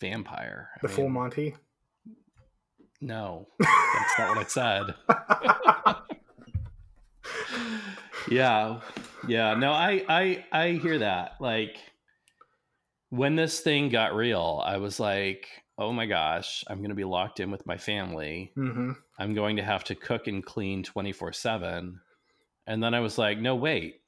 vampire. 0.00 0.70
I 0.76 0.78
the 0.82 0.88
full 0.88 1.08
Monty. 1.08 1.54
No, 3.00 3.48
that's 3.58 4.18
not 4.18 4.36
what 4.36 4.38
I 4.38 4.44
said. 4.44 4.94
yeah, 8.30 8.80
yeah. 9.26 9.54
No, 9.54 9.72
I 9.72 10.04
I 10.08 10.44
I 10.50 10.70
hear 10.72 10.98
that. 10.98 11.32
Like 11.40 11.76
when 13.10 13.36
this 13.36 13.60
thing 13.60 13.88
got 13.88 14.14
real, 14.14 14.62
I 14.64 14.78
was 14.78 14.98
like, 14.98 15.48
oh 15.78 15.92
my 15.92 16.06
gosh, 16.06 16.64
I'm 16.66 16.78
going 16.78 16.88
to 16.90 16.96
be 16.96 17.04
locked 17.04 17.40
in 17.40 17.50
with 17.50 17.66
my 17.66 17.76
family. 17.76 18.52
hmm 18.54 18.92
I'm 19.18 19.34
going 19.34 19.56
to 19.56 19.62
have 19.62 19.84
to 19.84 19.94
cook 19.94 20.26
and 20.26 20.44
clean 20.44 20.82
24 20.82 21.32
7. 21.32 22.00
And 22.66 22.82
then 22.82 22.94
I 22.94 23.00
was 23.00 23.16
like, 23.16 23.38
no, 23.38 23.54
wait, 23.56 24.00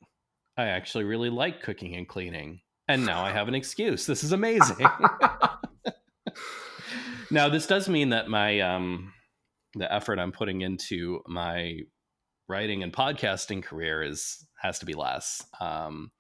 I 0.57 0.67
actually 0.67 1.05
really 1.05 1.31
like 1.31 1.63
cooking 1.63 1.97
and 1.97 2.07
cleaning. 2.07 2.61
And 2.87 3.07
now 3.07 3.25
I 3.25 3.33
have 3.33 3.49
an 3.49 3.55
excuse. 3.55 4.05
This 4.07 4.23
is 4.23 4.33
amazing. 4.33 4.77
now, 7.31 7.49
this 7.49 7.67
does 7.67 7.89
mean 7.89 8.11
that 8.11 8.29
my, 8.29 8.61
um, 8.61 9.13
the 9.75 9.93
effort 9.93 10.19
I'm 10.19 10.33
putting 10.33 10.61
into 10.61 11.21
my 11.27 11.79
writing 12.49 12.83
and 12.83 12.93
podcasting 12.93 13.63
career 13.63 14.03
is 14.03 14.45
has 14.61 14.81
to 14.81 14.87
be 14.87 14.95
less, 14.95 15.43
um, 15.61 16.11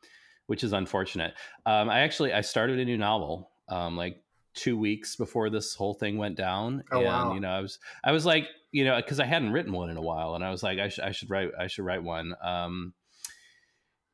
which 0.46 0.64
is 0.64 0.72
unfortunate. 0.72 1.34
Um, 1.66 1.90
I 1.90 2.00
actually 2.00 2.32
I 2.32 2.40
started 2.40 2.78
a 2.78 2.84
new 2.84 2.96
novel 2.96 3.50
um, 3.68 3.96
like 3.96 4.22
two 4.54 4.76
weeks 4.78 5.16
before 5.16 5.50
this 5.50 5.74
whole 5.74 5.94
thing 5.94 6.18
went 6.18 6.36
down, 6.36 6.82
Oh, 6.92 6.98
and 6.98 7.06
wow. 7.06 7.34
you 7.34 7.40
know 7.40 7.50
I 7.50 7.60
was 7.60 7.78
I 8.04 8.12
was 8.12 8.24
like 8.26 8.46
you 8.72 8.84
know 8.84 8.96
because 8.96 9.20
I 9.20 9.26
hadn't 9.26 9.52
written 9.52 9.72
one 9.72 9.90
in 9.90 9.96
a 9.96 10.02
while, 10.02 10.34
and 10.34 10.44
I 10.44 10.50
was 10.50 10.62
like 10.62 10.78
I, 10.78 10.88
sh- 10.88 10.98
I 11.00 11.12
should 11.12 11.30
write 11.30 11.50
I 11.58 11.66
should 11.66 11.84
write 11.84 12.02
one, 12.02 12.34
um, 12.42 12.94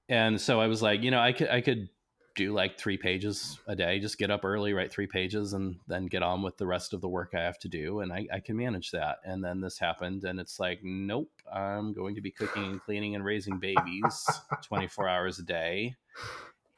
and 0.09 0.41
so 0.41 0.61
I 0.61 0.67
was 0.67 0.83
like 0.83 1.03
you 1.03 1.11
know 1.11 1.21
I 1.21 1.33
could 1.33 1.49
I 1.49 1.61
could 1.61 1.89
do 2.35 2.53
like 2.53 2.79
three 2.79 2.99
pages 2.99 3.59
a 3.67 3.75
day 3.75 3.99
just 3.99 4.19
get 4.19 4.31
up 4.31 4.45
early 4.45 4.75
write 4.75 4.93
three 4.93 5.07
pages 5.07 5.55
and 5.55 5.77
then 5.89 6.05
get 6.05 6.23
on 6.23 6.43
with 6.43 6.55
the 6.59 6.67
rest 6.67 6.93
of 6.93 7.01
the 7.01 7.09
work 7.09 7.31
i 7.35 7.41
have 7.41 7.59
to 7.59 7.67
do 7.67 8.01
and 8.01 8.13
I, 8.13 8.27
I 8.31 8.41
can 8.41 8.59
manage 8.59 8.91
that. 8.91 9.21
And 9.25 9.43
then 9.43 9.63
this 9.63 9.79
happened 9.79 10.25
and 10.25 10.39
it's 10.39 10.61
like 10.61 10.81
nope 10.83 11.31
i'm 11.51 11.95
going 11.95 12.15
to 12.15 12.21
be 12.21 12.31
cooking 12.31 12.65
and 12.65 12.83
cleaning 12.83 13.15
and 13.15 13.25
raising 13.25 13.59
babies 13.59 14.27
24 14.65 15.09
hours 15.09 15.39
a 15.39 15.45
day 15.45 15.95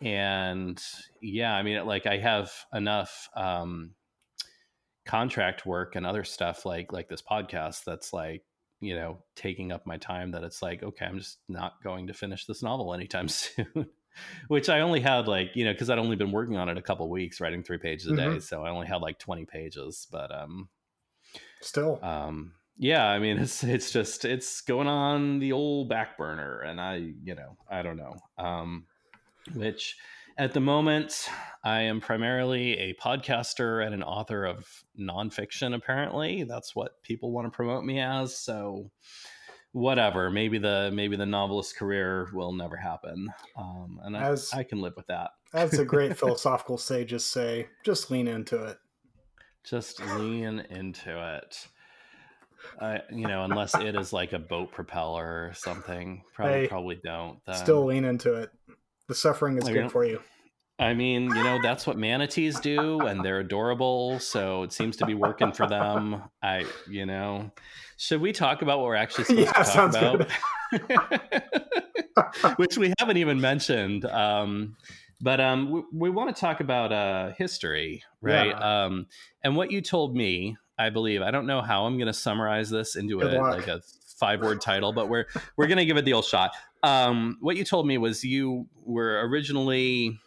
and 0.00 0.82
yeah 1.20 1.54
i 1.54 1.62
mean 1.62 1.84
like 1.86 2.06
i 2.06 2.16
have 2.18 2.52
enough 2.72 3.28
um 3.34 3.94
contract 5.04 5.64
work 5.64 5.96
and 5.96 6.04
other 6.06 6.24
stuff 6.24 6.66
like 6.66 6.92
like 6.92 7.08
this 7.08 7.22
podcast 7.22 7.84
that's 7.84 8.12
like 8.12 8.42
you 8.80 8.94
know 8.94 9.18
taking 9.34 9.72
up 9.72 9.86
my 9.86 9.96
time 9.96 10.30
that 10.30 10.44
it's 10.44 10.60
like 10.62 10.82
okay 10.82 11.06
i'm 11.06 11.18
just 11.18 11.38
not 11.48 11.82
going 11.82 12.06
to 12.06 12.12
finish 12.14 12.44
this 12.46 12.62
novel 12.62 12.92
anytime 12.94 13.26
soon 13.28 13.88
which 14.48 14.68
i 14.68 14.80
only 14.80 15.00
had 15.00 15.26
like 15.26 15.50
you 15.54 15.64
know 15.64 15.72
because 15.72 15.88
i'd 15.90 15.98
only 15.98 16.16
been 16.16 16.30
working 16.32 16.56
on 16.56 16.68
it 16.68 16.76
a 16.76 16.82
couple 16.82 17.08
weeks 17.08 17.40
writing 17.40 17.62
three 17.62 17.78
pages 17.78 18.06
a 18.08 18.14
day 18.16 18.26
Mhm. 18.26 18.42
so 18.42 18.62
i 18.62 18.70
only 18.70 18.86
had 18.86 19.00
like 19.00 19.18
20 19.18 19.46
pages 19.46 20.06
but 20.10 20.30
um 20.34 20.68
Still, 21.60 21.98
um 22.04 22.52
yeah 22.76 23.06
i 23.06 23.18
mean 23.18 23.38
it's 23.44 23.64
it's 23.64 23.90
just 23.90 24.24
it's 24.24 24.60
going 24.60 24.86
on 24.88 25.38
the 25.38 25.52
old 25.52 25.88
back 25.88 26.18
burner 26.18 26.60
and 26.60 26.80
i 26.80 26.96
you 27.24 27.34
know 27.34 27.56
i 27.70 27.80
don't 27.82 27.96
know 27.96 28.14
um 28.36 28.86
which 29.54 29.96
at 30.36 30.52
the 30.52 30.60
moment 30.60 31.28
i 31.64 31.80
am 31.80 32.00
primarily 32.00 32.78
a 32.78 32.94
podcaster 32.94 33.84
and 33.84 33.94
an 33.94 34.02
author 34.02 34.44
of 34.44 34.84
nonfiction 34.98 35.74
apparently 35.74 36.44
that's 36.44 36.74
what 36.76 37.02
people 37.02 37.32
want 37.32 37.46
to 37.46 37.50
promote 37.54 37.84
me 37.84 38.00
as 38.00 38.36
so 38.38 38.90
whatever 39.72 40.30
maybe 40.30 40.58
the 40.58 40.90
maybe 40.94 41.16
the 41.16 41.26
novelist 41.26 41.76
career 41.76 42.28
will 42.32 42.52
never 42.52 42.76
happen 42.76 43.28
um 43.56 44.00
and 44.04 44.16
I, 44.16 44.30
As- 44.30 44.52
I 44.52 44.62
can 44.62 44.80
live 44.80 44.94
with 44.96 45.06
that 45.08 45.30
as 45.54 45.70
the 45.72 45.84
great 45.84 46.16
philosophical 46.18 46.76
sages 46.76 47.24
say, 47.24 47.68
just 47.82 48.10
lean 48.10 48.28
into 48.28 48.64
it. 48.66 48.76
just 49.64 49.98
lean 50.18 50.60
into 50.70 51.36
it 51.36 51.68
uh, 52.80 52.98
you 53.10 53.26
know 53.26 53.44
unless 53.44 53.74
it 53.74 53.94
is 53.94 54.12
like 54.12 54.32
a 54.32 54.38
boat 54.38 54.72
propeller 54.72 55.48
or 55.48 55.52
something 55.54 56.22
probably 56.34 56.60
Hey, 56.62 56.68
probably 56.68 57.00
don't 57.04 57.38
then. 57.46 57.54
Still 57.56 57.84
lean 57.86 58.04
into 58.04 58.34
it. 58.34 58.50
The 59.08 59.14
suffering 59.14 59.56
is 59.58 59.64
Like, 59.64 59.74
good 59.74 59.82
know- 59.84 59.88
for 59.88 60.04
you. 60.04 60.20
i 60.78 60.94
mean 60.94 61.24
you 61.24 61.42
know 61.42 61.58
that's 61.60 61.86
what 61.88 61.98
manatees 61.98 62.60
do 62.60 63.00
and 63.00 63.24
they're 63.24 63.40
adorable 63.40 64.20
so 64.20 64.62
it 64.62 64.72
seems 64.72 64.96
to 64.98 65.06
be 65.06 65.14
working 65.14 65.50
for 65.52 65.66
them 65.66 66.22
i 66.42 66.64
you 66.88 67.04
know 67.04 67.50
should 67.96 68.20
we 68.20 68.30
talk 68.32 68.62
about 68.62 68.78
what 68.78 68.86
we're 68.86 68.94
actually 68.94 69.24
supposed 69.24 69.46
Yeah, 69.46 69.62
to 69.64 69.72
talk 69.72 69.90
about 69.96 70.30
which 72.58 72.76
we 72.78 72.92
haven't 72.98 73.16
even 73.16 73.40
mentioned 73.40 74.04
um 74.06 74.76
but 75.20 75.40
um 75.40 75.70
we, 75.70 75.82
we 75.92 76.10
want 76.10 76.34
to 76.34 76.40
talk 76.40 76.60
about 76.60 76.92
uh 76.92 77.32
history 77.36 78.02
right 78.20 78.48
Yeah. 78.50 78.84
um 78.84 79.06
and 79.42 79.56
what 79.56 79.70
you 79.72 79.80
told 79.80 80.14
me 80.16 80.56
i 80.78 80.90
believe 80.90 81.22
i 81.22 81.30
don't 81.30 81.46
know 81.46 81.62
how 81.62 81.86
i'm 81.86 81.96
going 81.96 82.06
to 82.06 82.12
summarize 82.12 82.70
this 82.70 82.96
into 82.96 83.18
Good 83.18 83.34
a 83.34 83.38
luck. 83.40 83.56
like 83.56 83.68
a 83.68 83.80
five 84.18 84.40
word 84.42 84.60
title 84.60 84.92
but 84.92 85.08
we're 85.08 85.26
we're 85.56 85.68
going 85.68 85.78
to 85.78 85.84
give 85.84 85.96
it 85.96 86.04
the 86.04 86.12
old 86.12 86.24
shot 86.24 86.50
um 86.82 87.36
what 87.40 87.56
you 87.56 87.64
told 87.64 87.86
me 87.86 87.98
was 87.98 88.24
you 88.24 88.66
were 88.84 89.20
originally 89.28 90.18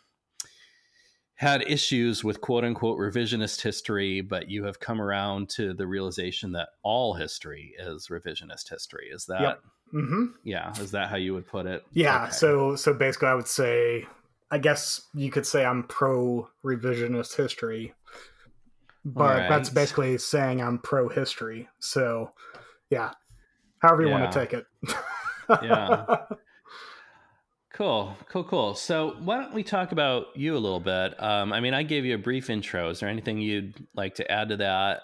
had 1.36 1.64
issues 1.64 2.24
with 2.24 2.40
quote 2.42 2.64
unquote 2.64 3.00
revisionist 3.00 3.62
history 3.62 4.22
but 4.22 4.50
you 4.50 4.64
have 4.64 4.80
come 4.80 5.02
around 5.02 5.50
to 5.50 5.74
the 5.74 5.88
realization 5.88 6.52
that 6.52 6.70
all 6.84 7.14
history 7.14 7.74
is 7.80 8.08
revisionist 8.10 8.70
history 8.70 9.10
is 9.12 9.26
that 9.26 9.42
Yep. 9.42 9.62
hmm 9.92 10.26
yeah 10.44 10.72
is 10.80 10.92
that 10.92 11.10
how 11.10 11.16
you 11.18 11.34
would 11.34 11.48
put 11.48 11.66
it 11.66 11.84
Yeah. 11.94 12.24
Okay. 12.24 12.32
So 12.32 12.76
so 12.76 12.94
basically, 12.94 13.28
I 13.28 13.34
would 13.36 13.48
say, 13.48 14.06
I 14.50 14.58
guess 14.58 15.08
you 15.14 15.32
could 15.32 15.46
say 15.46 15.66
I'm 15.66 15.84
pro 15.84 16.48
revisionist 16.64 17.36
history, 17.36 17.94
but 19.06 19.48
that's 19.50 19.70
basically 19.70 20.18
saying 20.18 20.62
I'm 20.62 20.80
pro 20.80 21.10
history. 21.10 21.68
So, 21.80 22.32
yeah. 22.90 23.12
However 23.80 24.04
you 24.04 24.10
Yeah. 24.10 24.20
want 24.20 24.32
to 24.32 24.40
take 24.40 24.54
it. 24.54 24.66
Yeah. 25.64 26.18
Cool, 27.74 28.16
cool, 28.30 28.44
cool. 28.44 28.76
So, 28.76 29.16
why 29.24 29.38
don't 29.38 29.54
we 29.54 29.64
talk 29.64 29.92
about 29.92 30.28
you 30.36 30.56
a 30.56 30.60
little 30.60 30.80
bit? 30.80 31.22
Um, 31.24 31.54
I 31.54 31.62
mean, 31.62 31.74
I 31.74 31.84
gave 31.84 32.06
you 32.06 32.16
a 32.16 32.18
brief 32.18 32.50
intro. 32.50 32.90
Is 32.90 33.00
there 33.00 33.10
anything 33.10 33.40
you'd 33.40 33.74
like 33.96 34.16
to 34.16 34.30
add 34.30 34.50
to 34.50 34.58
that? 34.58 35.02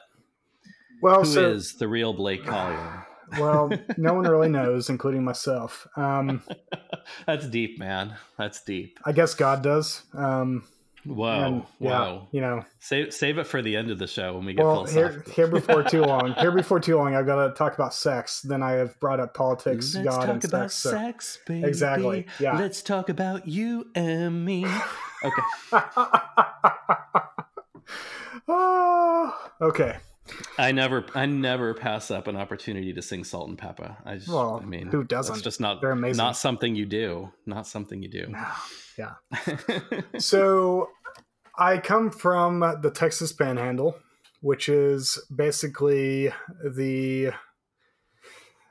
well, 1.01 1.24
Who 1.24 1.46
is 1.46 1.72
so 1.72 1.77
the 1.80 1.88
real 1.88 2.13
Blake 2.13 2.46
Collier? 2.46 3.08
well, 3.39 3.72
no 3.98 4.13
one 4.13 4.25
really 4.25 4.50
knows, 4.60 4.89
including 4.89 5.24
myself. 5.24 5.88
Um, 5.96 6.44
That's 7.25 7.48
deep, 7.48 7.80
man. 7.80 8.16
That's 8.38 8.62
deep. 8.63 9.00
I 9.06 9.12
guess 9.12 9.34
God 9.34 9.63
does. 9.63 10.04
Um, 10.13 10.63
Whoa, 11.08 11.26
and, 11.46 11.64
yeah, 11.80 12.20
you 12.32 12.42
know, 12.42 12.64
Save 12.80 13.14
save 13.14 13.38
it 13.38 13.46
for 13.48 13.62
the 13.62 13.76
end 13.76 13.92
of 13.92 13.98
the 14.00 14.08
show 14.08 14.36
when 14.36 14.46
we 14.46 14.54
get 14.54 14.66
well, 14.66 14.86
here, 14.86 15.24
here 15.34 15.48
before 15.48 15.82
too 15.84 16.02
long, 16.06 16.34
here 16.34 16.52
before 16.52 16.80
too 16.80 16.98
long, 16.98 17.16
I've 17.16 17.26
got 17.26 17.48
to 17.48 17.54
talk 17.54 17.76
about 17.76 17.94
sex. 17.94 18.42
Then 18.42 18.62
I 18.62 18.72
have 18.72 19.00
brought 19.00 19.20
up 19.20 19.34
politics, 19.34 19.96
Let's 19.96 20.08
God, 20.08 20.26
talk 20.26 20.44
about 20.44 20.72
sex. 20.72 20.76
so- 20.76 20.92
sex, 20.92 21.40
baby. 21.48 21.68
Exactly, 21.68 22.28
yeah. 22.40 22.58
Let's 22.58 22.82
talk 22.82 23.10
about 23.10 23.48
you 23.48 23.88
and 23.96 24.44
me. 24.46 24.66
Okay. 25.26 25.42
Ah, 28.48 29.52
okay. 29.62 29.98
I 30.58 30.72
never, 30.72 31.06
I 31.16 31.26
never 31.26 31.74
pass 31.74 32.12
up 32.12 32.28
an 32.28 32.36
opportunity 32.36 32.92
to 32.94 33.02
sing 33.02 33.24
"Salt-N-Pepa." 33.24 33.96
I 34.06 34.16
just, 34.16 34.28
Well, 34.28 34.60
I 34.62 34.66
mean, 34.66 34.88
who 34.88 35.04
doesn't? 35.04 35.36
It's 35.36 35.44
just 35.44 35.62
not, 35.62 35.82
They're 35.82 35.92
amazing. 35.92 36.18
not 36.18 36.36
something 36.38 36.76
you 36.76 36.86
do. 36.86 37.32
Not 37.46 37.66
something 37.66 38.04
you 38.04 38.10
do. 38.10 38.34
Yeah. 38.98 39.14
So 40.20 40.90
I 41.58 41.80
come 41.80 42.12
from 42.12 42.60
the 42.82 42.92
Texas 42.94 43.34
Panhandle, 43.34 43.98
which 44.42 44.70
is 44.70 45.20
basically 45.36 46.32
the. 46.64 47.32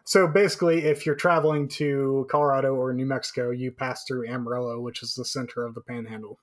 So 0.05 0.29
basically, 0.29 0.85
if 0.85 1.05
you're 1.05 1.17
traveling 1.17 1.67
to 1.71 2.27
Colorado 2.31 2.75
or 2.75 2.93
New 2.93 3.07
Mexico, 3.07 3.51
you 3.51 3.73
pass 3.73 4.05
through 4.07 4.29
Amarillo, 4.29 4.81
which 4.81 5.03
is 5.03 5.15
the 5.15 5.25
center 5.25 5.65
of 5.65 5.75
the 5.75 5.81
Panhandle. 5.81 6.39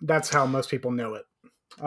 That's 0.00 0.30
how 0.30 0.46
most 0.46 0.70
people 0.70 0.90
know 0.90 1.14
it. 1.14 1.24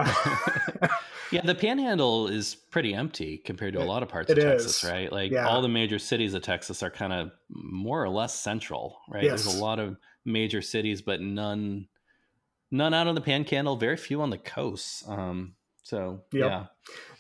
yeah, 1.32 1.42
the 1.44 1.56
Panhandle 1.56 2.28
is 2.28 2.56
pretty 2.56 2.94
empty 2.94 3.38
compared 3.38 3.74
to 3.74 3.82
a 3.82 3.86
lot 3.86 4.04
of 4.04 4.10
parts 4.10 4.30
It 4.30 4.38
of 4.38 4.44
Texas, 4.44 4.84
right? 4.84 5.12
Like 5.12 5.32
Yeah. 5.32 5.48
all 5.48 5.62
the 5.62 5.70
major 5.70 5.98
cities 5.98 6.34
of 6.34 6.42
Texas 6.42 6.84
are 6.84 6.92
kind 6.92 7.14
of 7.14 7.32
more 7.50 8.04
or 8.04 8.10
less 8.10 8.40
central, 8.40 9.00
right? 9.10 9.24
There's 9.24 9.46
a 9.46 9.64
lot 9.64 9.80
of 9.80 9.98
major 10.26 10.62
cities, 10.62 11.02
but 11.02 11.22
none, 11.22 11.88
none 12.72 12.94
out 12.94 13.08
on 13.08 13.16
the 13.16 13.22
Panhandle. 13.22 13.76
Very 13.76 13.98
few 13.98 14.22
on 14.22 14.30
the 14.30 14.38
coast. 14.38 15.08
Um, 15.08 15.56
so 15.84 16.22
Yep. 16.32 16.46
yeah, 16.52 16.66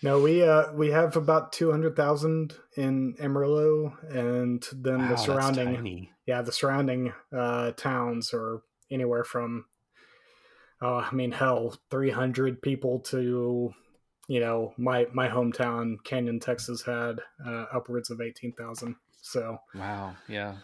No, 0.01 0.19
we 0.19 0.43
uh 0.43 0.73
we 0.73 0.91
have 0.91 1.15
about 1.15 1.53
two 1.53 1.71
hundred 1.71 1.95
thousand 1.95 2.55
in 2.75 3.15
Amarillo, 3.19 3.97
and 4.09 4.65
then 4.73 5.01
Wow, 5.01 5.07
the 5.07 5.17
surrounding 5.17 6.09
yeah 6.25 6.41
the 6.41 6.51
surrounding 6.51 7.13
uh 7.31 7.71
towns 7.71 8.33
are 8.33 8.61
anywhere 8.91 9.23
from 9.23 9.65
uh 10.81 10.97
I 10.97 11.13
mean 11.13 11.31
hell 11.31 11.77
three 11.89 12.11
hundred 12.11 12.61
people 12.61 12.99
to 13.11 13.73
you 14.27 14.39
know 14.39 14.73
my 14.77 15.07
my 15.13 15.29
hometown 15.29 15.95
Canyon, 16.03 16.39
Texas 16.39 16.81
had 16.83 17.19
uh, 17.45 17.65
upwards 17.73 18.09
of 18.09 18.19
eighteen 18.21 18.51
thousand. 18.53 18.95
So 19.21 19.57
Wow, 19.73 20.15
yeah, 20.27 20.55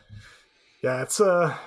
yeah, 0.83 1.01
it's 1.01 1.19
a 1.21 1.57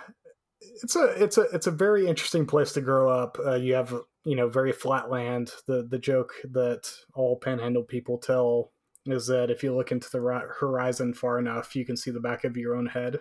it's 0.61 0.97
a 0.97 1.05
it's 1.23 1.39
a 1.39 1.43
it's 1.53 1.67
a 1.67 1.71
very 1.73 2.07
interesting 2.07 2.47
place 2.47 2.73
to 2.73 2.81
grow 2.81 3.09
up. 3.11 3.39
Uh, 3.45 3.55
you 3.57 3.75
have 3.75 3.95
you 4.25 4.37
know 4.37 4.49
very 4.49 4.73
flat 4.73 5.11
land. 5.11 5.53
The 5.67 5.87
the 5.89 5.99
joke 5.99 6.33
that 6.53 6.91
all 7.15 7.37
Panhandle 7.39 7.83
people 7.85 8.19
tell 8.19 8.73
is 9.07 9.27
that 9.29 9.51
if 9.51 9.63
you 9.63 9.75
look 9.75 9.93
into 9.93 10.11
the 10.11 10.21
ri- 10.21 10.49
horizon 10.59 11.15
far 11.15 11.39
enough, 11.39 11.77
you 11.77 11.85
can 11.85 11.97
see 11.97 12.11
the 12.11 12.21
back 12.21 12.45
of 12.45 12.57
your 12.57 12.75
own 12.75 12.87
head. 12.87 13.21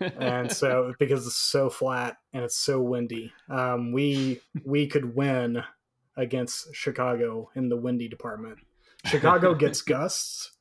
And 0.00 0.52
so 0.52 0.94
because 0.98 1.26
it's 1.26 1.36
so 1.36 1.70
flat 1.70 2.18
and 2.32 2.44
it's 2.44 2.56
so 2.56 2.80
windy, 2.80 3.32
um, 3.48 3.92
we 3.92 4.40
we 4.64 4.86
could 4.86 5.16
win 5.16 5.62
against 6.16 6.74
Chicago 6.74 7.50
in 7.54 7.68
the 7.68 7.76
windy 7.76 8.08
department. 8.08 8.58
Chicago 9.04 9.54
gets 9.64 9.82
gusts, 9.82 10.52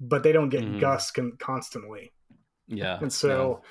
but 0.00 0.22
they 0.22 0.32
don't 0.32 0.48
get 0.50 0.64
Mhm. 0.64 0.80
gusts 0.80 1.10
con- 1.10 1.36
constantly 1.38 2.12
yeah, 2.66 2.98
and 3.00 3.12
so 3.12 3.62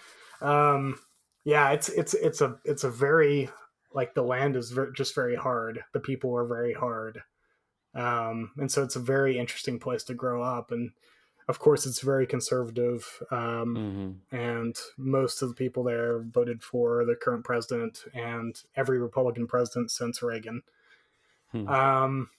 um 0.44 1.00
yeah 1.46 1.72
it's 1.72 1.90
it's 1.90 2.14
it's 2.14 2.42
a 2.42 2.58
it's 2.66 2.84
a 2.84 2.90
very 2.90 3.50
like 3.94 4.14
the 4.14 4.24
land 4.24 4.56
is 4.56 4.72
ver- 4.72 4.92
just 4.92 5.16
very 5.16 5.36
hard. 5.36 5.84
The 5.94 6.00
people 6.00 6.36
are 6.36 6.46
very 6.46 6.74
hard. 6.74 7.22
Um 7.96 8.52
and 8.58 8.72
so 8.72 8.84
it's 8.84 8.96
a 8.96 9.00
very 9.00 9.38
interesting 9.38 9.80
place 9.80 10.04
to 10.06 10.14
grow 10.14 10.42
up. 10.42 10.72
And 10.72 10.92
of 11.48 11.60
course 11.60 11.86
it's 11.86 12.02
very 12.02 12.26
conservative. 12.26 13.22
Um 13.32 13.76
Mhm. 14.32 14.38
and 14.38 14.76
most 14.98 15.42
of 15.42 15.50
the 15.50 15.56
people 15.56 15.84
there 15.84 16.20
voted 16.20 16.64
for 16.64 17.06
the 17.06 17.16
current 17.16 17.46
president 17.46 18.06
and 18.14 18.62
every 18.76 18.98
republican 19.00 19.48
president 19.48 19.92
since 19.92 20.22
reagan. 20.24 20.64
Hmm. 21.52 21.68
um 21.68 22.30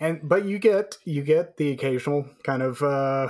and 0.00 0.20
but 0.28 0.44
you 0.44 0.58
get 0.58 0.96
you 1.04 1.22
get 1.22 1.56
the 1.56 1.70
occasional 1.70 2.26
kind 2.42 2.62
of 2.62 2.82
uh 2.82 3.28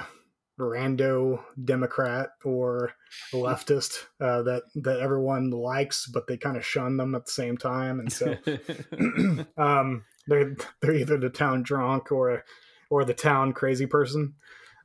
rando 0.58 1.42
democrat 1.64 2.30
or 2.44 2.92
leftist 3.32 4.04
uh, 4.20 4.42
that 4.42 4.62
that 4.74 5.00
everyone 5.00 5.50
likes 5.50 6.06
but 6.06 6.26
they 6.26 6.36
kind 6.36 6.56
of 6.56 6.64
shun 6.64 6.96
them 6.96 7.14
at 7.14 7.24
the 7.24 7.30
same 7.30 7.56
time 7.56 8.00
and 8.00 8.12
so 8.12 8.36
um 9.56 10.04
they're 10.26 10.54
they're 10.80 10.94
either 10.94 11.16
the 11.16 11.30
town 11.30 11.62
drunk 11.62 12.12
or 12.12 12.44
or 12.90 13.04
the 13.04 13.14
town 13.14 13.52
crazy 13.52 13.86
person. 13.86 14.34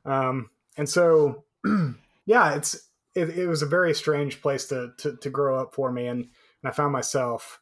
Um 0.04 0.50
and 0.76 0.88
so 0.88 1.44
yeah 2.26 2.54
it's 2.54 2.88
it, 3.14 3.30
it 3.30 3.46
was 3.46 3.62
a 3.62 3.66
very 3.66 3.94
strange 3.94 4.40
place 4.40 4.66
to, 4.66 4.92
to 4.98 5.16
to 5.16 5.30
grow 5.30 5.60
up 5.60 5.74
for 5.74 5.92
me 5.92 6.06
and, 6.06 6.20
and 6.22 6.30
i 6.64 6.70
found 6.70 6.92
myself 6.92 7.60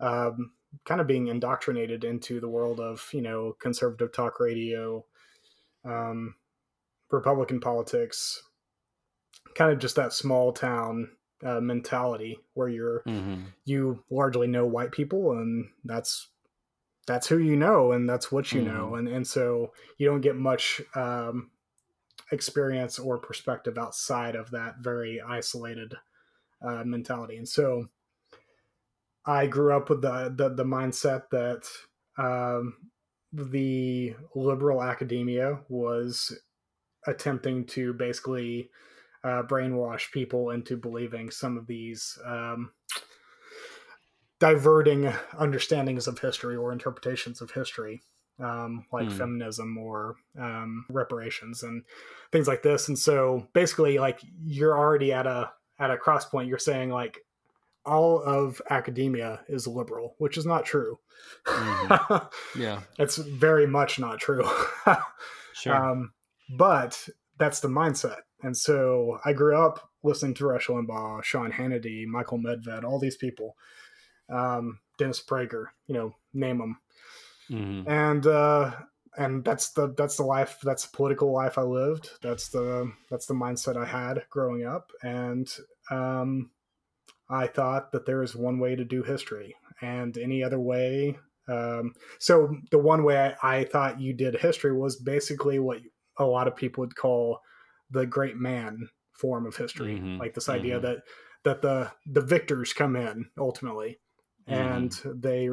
um 0.00 0.52
kind 0.84 1.00
of 1.00 1.06
being 1.06 1.28
indoctrinated 1.28 2.04
into 2.04 2.40
the 2.40 2.48
world 2.48 2.80
of 2.80 3.08
you 3.12 3.22
know 3.22 3.54
conservative 3.60 4.12
talk 4.12 4.40
radio. 4.40 5.04
Um 5.84 6.34
republican 7.14 7.60
politics 7.60 8.42
kind 9.54 9.72
of 9.72 9.78
just 9.78 9.96
that 9.96 10.12
small 10.12 10.52
town 10.52 11.16
uh, 11.44 11.60
mentality 11.60 12.38
where 12.54 12.68
you're 12.68 13.04
Mhm. 13.06 13.52
you 13.64 14.04
largely 14.10 14.46
know 14.46 14.66
white 14.66 14.92
people 14.92 15.32
and 15.32 15.70
that's 15.84 16.30
that's 17.06 17.28
who 17.28 17.38
you 17.38 17.56
know 17.56 17.92
and 17.92 18.08
that's 18.08 18.32
what 18.32 18.54
you 18.54 18.62
know. 18.62 18.94
And 18.96 19.08
and 19.08 19.26
so 19.26 19.72
you 19.98 20.06
don't 20.08 20.22
get 20.22 20.36
much 20.36 20.82
um 20.96 21.52
experience 22.32 22.98
or 22.98 23.18
perspective 23.18 23.78
outside 23.78 24.36
of 24.36 24.50
that 24.52 24.78
very 24.80 25.20
isolated 25.20 25.96
uh, 26.62 26.84
mentality. 26.84 27.36
And 27.38 27.48
so 27.48 27.88
i 29.26 29.46
grew 29.46 29.72
up 29.74 29.88
with 29.90 30.02
the 30.02 30.32
the, 30.36 30.48
the 30.50 30.64
mindset 30.64 31.30
that 31.30 31.66
um 32.22 32.90
the 33.32 34.14
liberal 34.34 34.82
academia 34.82 35.60
was 35.68 36.38
attempting 37.06 37.66
to 37.66 37.92
basically 37.94 38.70
uh, 39.22 39.42
brainwash 39.42 40.10
people 40.12 40.50
into 40.50 40.76
believing 40.76 41.30
some 41.30 41.56
of 41.56 41.66
these 41.66 42.18
um, 42.26 42.72
diverting 44.38 45.12
understandings 45.38 46.06
of 46.06 46.18
history 46.18 46.56
or 46.56 46.72
interpretations 46.72 47.40
of 47.40 47.50
history, 47.50 48.02
um, 48.38 48.84
like 48.92 49.10
Hmm. 49.10 49.16
feminism 49.16 49.78
or 49.78 50.16
um, 50.38 50.84
reparations 50.90 51.62
and 51.62 51.84
things 52.32 52.48
like 52.48 52.62
this. 52.62 52.88
And 52.88 52.98
so, 52.98 53.48
basically, 53.52 53.98
like 53.98 54.20
you're 54.44 54.76
already 54.76 55.12
at 55.12 55.26
a 55.26 55.52
at 55.78 55.90
a 55.90 55.96
cross 55.96 56.24
point. 56.26 56.48
You're 56.48 56.58
saying 56.58 56.90
like 56.90 57.18
all 57.86 58.22
of 58.22 58.60
academia 58.70 59.44
is 59.48 59.66
liberal, 59.66 60.14
which 60.18 60.36
is 60.36 60.46
not 60.46 60.64
true. 60.64 60.98
Mhm. 61.46 62.28
Yeah, 62.54 62.82
it's 62.98 63.16
very 63.16 63.66
much 63.66 63.98
not 63.98 64.20
true. 64.20 64.44
sure. 65.54 65.74
Um, 65.74 66.12
but 66.50 67.08
that's 67.38 67.60
the 67.60 67.68
mindset. 67.68 68.18
And 68.42 68.56
so 68.56 69.18
I 69.24 69.32
grew 69.32 69.56
up 69.56 69.88
listening 70.02 70.34
to 70.34 70.46
Rush 70.46 70.66
Limbaugh, 70.66 71.24
Sean 71.24 71.50
Hannity, 71.50 72.06
Michael 72.06 72.38
Medved, 72.38 72.84
all 72.84 72.98
these 72.98 73.16
people, 73.16 73.56
um, 74.30 74.78
Dennis 74.98 75.22
Prager, 75.22 75.66
you 75.86 75.94
know, 75.94 76.14
name 76.32 76.58
them. 76.58 76.78
Mhm. 77.50 77.88
And 77.88 78.26
uh, 78.26 78.72
and 79.16 79.44
that's 79.44 79.70
the 79.70 79.94
that's 79.96 80.16
the 80.16 80.24
life, 80.24 80.58
that's 80.62 80.86
the 80.86 80.96
political 80.96 81.32
life 81.32 81.58
I 81.58 81.62
lived. 81.62 82.10
That's 82.22 82.48
the 82.48 82.92
that's 83.10 83.26
the 83.26 83.34
mindset 83.34 83.76
I 83.76 83.84
had 83.84 84.24
growing 84.30 84.64
up. 84.64 84.90
And 85.02 85.50
um, 85.90 86.50
I 87.28 87.46
thought 87.46 87.92
that 87.92 88.06
there 88.06 88.22
is 88.22 88.34
one 88.34 88.58
way 88.58 88.76
to 88.76 88.84
do 88.84 89.02
history, 89.02 89.54
and 89.80 90.16
any 90.18 90.42
other 90.42 90.60
way. 90.60 91.18
Um, 91.46 91.94
so 92.18 92.56
the 92.70 92.78
one 92.78 93.04
way 93.04 93.34
I, 93.42 93.58
I 93.58 93.64
thought 93.64 94.00
you 94.00 94.14
did 94.14 94.34
history 94.34 94.72
was 94.72 94.96
basically 94.96 95.58
what 95.58 95.80
a 96.18 96.24
lot 96.26 96.48
of 96.48 96.56
people 96.56 96.82
would 96.82 96.96
call 96.96 97.40
the 97.90 98.06
great 98.06 98.36
man 98.36 98.88
form 99.12 99.46
of 99.46 99.56
history, 99.56 100.02
Mhm, 100.02 100.18
like 100.18 100.34
this 100.34 100.48
idea 100.48 100.80
mhm. 100.80 100.80
that 100.80 100.98
that 101.44 101.62
the 101.62 101.92
the 102.06 102.22
victors 102.22 102.72
come 102.72 102.96
in 102.96 103.30
ultimately, 103.38 104.00
and 104.48 104.92
they 105.04 105.48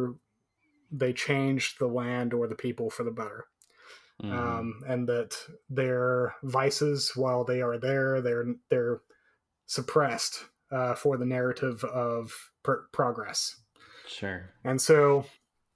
they 0.92 1.14
change 1.14 1.78
the 1.78 1.88
land 1.88 2.34
or 2.34 2.48
the 2.48 2.56
people 2.56 2.90
for 2.90 3.04
the 3.04 3.12
better 3.12 3.46
Mhm. 4.24 4.32
um, 4.32 4.82
and 4.88 5.08
that 5.10 5.38
their 5.70 6.36
vices, 6.44 7.16
while 7.16 7.44
they 7.44 7.62
are 7.62 7.78
there, 7.78 8.22
they're 8.22 8.46
they're 8.70 9.02
suppressed 9.68 10.46
uh, 10.72 10.96
for 10.96 11.18
the 11.18 11.26
narrative 11.26 11.84
of 11.86 12.52
pr- 12.64 12.88
progress. 12.94 13.62
sure. 14.06 14.54
And 14.64 14.82
so, 14.82 15.26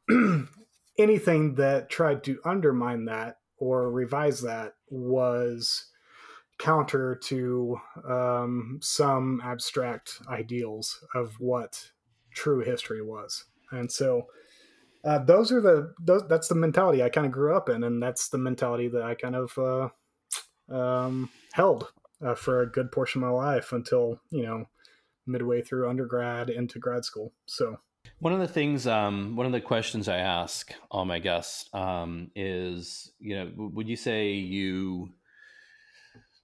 anything 0.98 1.56
that 1.56 1.90
tried 1.90 2.24
to 2.26 2.40
undermine 2.46 3.06
that 3.06 3.40
or 3.58 3.92
revise 3.92 4.42
that 4.42 4.74
was 4.90 5.88
counter 6.58 7.16
to 7.16 7.78
um, 8.08 8.80
some 8.82 9.42
abstract 9.44 10.22
ideals 10.30 11.04
of 11.14 11.36
what 11.40 11.92
true 12.34 12.62
history 12.62 13.02
was. 13.02 13.46
And 13.72 13.92
so, 13.92 14.28
uh, 15.04 15.20
those 15.20 15.52
are 15.52 15.62
the 15.62 15.94
those, 16.00 16.24
that's 16.28 16.48
the 16.48 16.56
mentality 16.56 17.04
I 17.04 17.10
kind 17.10 17.28
of 17.28 17.32
grew 17.32 17.56
up 17.56 17.70
in, 17.70 17.84
and 17.84 18.02
that's 18.02 18.30
the 18.30 18.38
mentality 18.38 18.88
that 18.88 19.04
I 19.04 19.14
kind 19.14 19.36
of 19.36 19.58
uh, 19.58 20.76
um, 20.76 21.30
held 21.54 21.92
uh, 22.26 22.36
for 22.36 22.62
a 22.62 22.72
good 22.72 22.92
portion 22.92 23.22
of 23.22 23.30
my 23.30 23.34
life 23.34 23.72
until 23.72 24.20
you 24.32 24.44
know 24.44 24.66
midway 25.28 25.62
through 25.62 25.90
undergrad 25.90 26.50
into 26.50 26.80
grad 26.80 27.06
school. 27.06 27.34
So. 27.46 27.78
One 28.20 28.34
of 28.34 28.40
the 28.40 28.48
things, 28.48 28.88
um, 28.88 29.36
one 29.36 29.46
of 29.46 29.52
the 29.52 29.62
questions 29.62 30.08
I 30.08 30.18
ask 30.18 30.74
all 30.90 31.06
my 31.06 31.20
guests 31.20 31.70
um, 31.74 32.32
is, 32.36 33.12
you 33.20 33.36
know, 33.36 33.52
would 33.56 33.88
you 33.88 33.98
say 33.98 34.32
you 34.32 35.10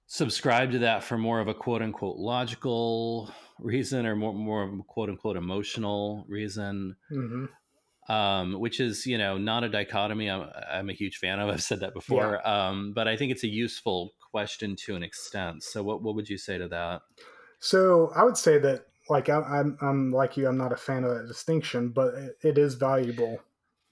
subscribe 0.06 0.72
to 0.72 0.80
that 0.80 1.02
for 1.02 1.16
more 1.16 1.40
of 1.40 1.48
a 1.48 1.54
quote 1.54 1.80
unquote 1.80 2.18
logical 2.18 3.32
reason 3.58 4.06
or 4.06 4.14
more, 4.14 4.34
more 4.34 4.62
of 4.64 4.72
a 4.74 4.82
quote 4.86 5.08
unquote 5.08 5.36
emotional 5.36 6.24
reason? 6.28 6.96
mhm. 7.10 7.48
Um, 8.08 8.58
which 8.58 8.80
is, 8.80 9.06
you 9.06 9.16
know, 9.16 9.38
not 9.38 9.62
a 9.62 9.68
dichotomy. 9.68 10.28
I'm, 10.28 10.50
I'm 10.70 10.90
a 10.90 10.92
huge 10.92 11.18
fan 11.18 11.38
of. 11.38 11.48
I've 11.48 11.62
said 11.62 11.80
that 11.80 11.94
before, 11.94 12.46
um, 12.46 12.92
but 12.94 13.06
I 13.06 13.16
think 13.16 13.30
it's 13.30 13.44
a 13.44 13.48
useful 13.48 14.10
question 14.32 14.74
to 14.86 14.96
an 14.96 15.04
extent. 15.04 15.62
So, 15.62 15.84
what 15.84 16.02
what 16.02 16.16
would 16.16 16.28
you 16.28 16.36
say 16.36 16.58
to 16.58 16.66
that? 16.66 17.02
So 17.60 18.10
I 18.16 18.24
would 18.24 18.36
say 18.36 18.58
that 18.58 18.86
like 19.08 19.28
I, 19.28 19.40
I'm 19.40 19.76
I'm 19.80 20.10
like 20.12 20.36
you. 20.36 20.46
I'm 20.48 20.56
not 20.58 20.72
a 20.72 20.76
fan 20.76 21.04
of 21.04 21.16
that 21.16 21.26
distinction, 21.28 21.90
but 21.90 22.14
it, 22.14 22.36
it 22.42 22.58
is 22.58 22.74
valuable 22.74 23.38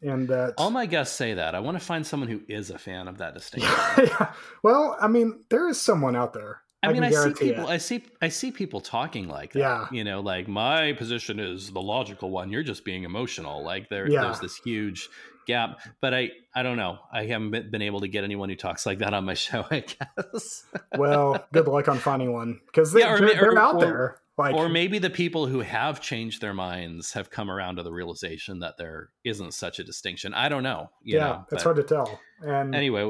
And 0.03 0.29
that. 0.29 0.55
All 0.57 0.71
my 0.71 0.87
guests 0.87 1.15
say 1.17 1.35
that. 1.35 1.55
I 1.55 1.61
want 1.61 1.79
to 1.79 1.85
find 1.85 2.07
someone 2.07 2.29
who 2.29 2.41
is 2.49 2.71
a 2.71 2.79
fan 2.79 3.09
of 3.09 3.19
that 3.19 3.35
distinction. 3.39 3.73
yeah. 3.99 4.33
Well, 4.63 4.97
I 5.01 5.09
mean, 5.09 5.45
there 5.51 5.69
is 5.69 5.81
someone 5.81 6.17
out 6.17 6.33
there. 6.33 6.61
I, 6.83 6.87
mean, 6.95 7.03
can 7.03 7.05
I 7.05 7.11
see 7.11 7.35
people. 7.35 7.65
it. 7.69 7.71
I 7.71 7.77
see. 7.77 8.05
I 8.23 8.29
see 8.31 8.51
people 8.51 8.81
talking 8.81 9.29
like 9.29 9.53
that. 9.53 9.59
Yeah. 9.59 9.87
You 9.93 10.03
know, 10.05 10.21
like 10.21 10.49
my 10.49 10.95
position 10.95 11.39
is 11.39 11.71
the 11.73 11.83
logical 11.83 12.31
one. 12.31 12.51
You're 12.51 12.63
just 12.63 12.87
being 12.87 13.05
emotional. 13.05 13.63
Like 13.63 13.91
there, 13.91 14.09
Yeah. 14.09 14.23
there's 14.23 14.41
this 14.41 14.57
huge 14.57 15.07
gap. 15.47 15.81
But 16.01 16.15
I, 16.15 16.31
I 16.55 16.63
don't 16.63 16.79
know. 16.79 16.99
I 17.13 17.25
haven't 17.27 17.51
been- 17.71 17.83
able 17.83 18.01
to 18.01 18.09
get 18.09 18.25
anyone 18.25 18.49
who 18.49 18.57
talks 18.57 18.87
like 18.87 19.01
that 19.01 19.13
on 19.13 19.27
my 19.27 19.35
show. 19.47 19.67
I 19.71 19.81
guess. 19.81 20.65
well, 20.97 21.47
good 21.53 21.69
luck 21.69 21.89
on 21.89 21.99
finding 21.99 22.33
one 22.33 22.61
because 22.65 22.93
they, 22.93 23.01
Yeah, 23.01 23.13
or 23.13 23.19
they're, 23.19 23.27
ma- 23.35 23.41
they're 23.41 23.53
or- 23.53 23.59
out 23.59 23.75
or- 23.75 23.81
there. 23.81 24.20
Like, 24.41 24.55
or 24.55 24.71
maybe 24.71 24.99
the 24.99 25.11
people 25.11 25.47
who 25.47 25.61
have 25.61 26.01
changed 26.01 26.41
their 26.41 26.55
minds 26.55 27.13
have 27.13 27.29
come 27.29 27.51
around 27.51 27.77
to 27.77 27.83
the 27.83 27.93
realization 27.93 28.61
that 28.61 28.79
there 28.79 29.11
isn't 29.23 29.53
such 29.53 29.79
a 29.79 29.85
distinction. 29.85 30.33
I 30.33 30.49
don't 30.49 30.63
know. 30.63 30.91
you 31.03 31.19
yeah, 31.19 31.27
know, 31.27 31.47
it's 31.53 31.63
hard 31.63 31.77
to 31.77 31.83
tell. 31.83 32.19
And 32.41 32.75
Anyway, 32.75 33.03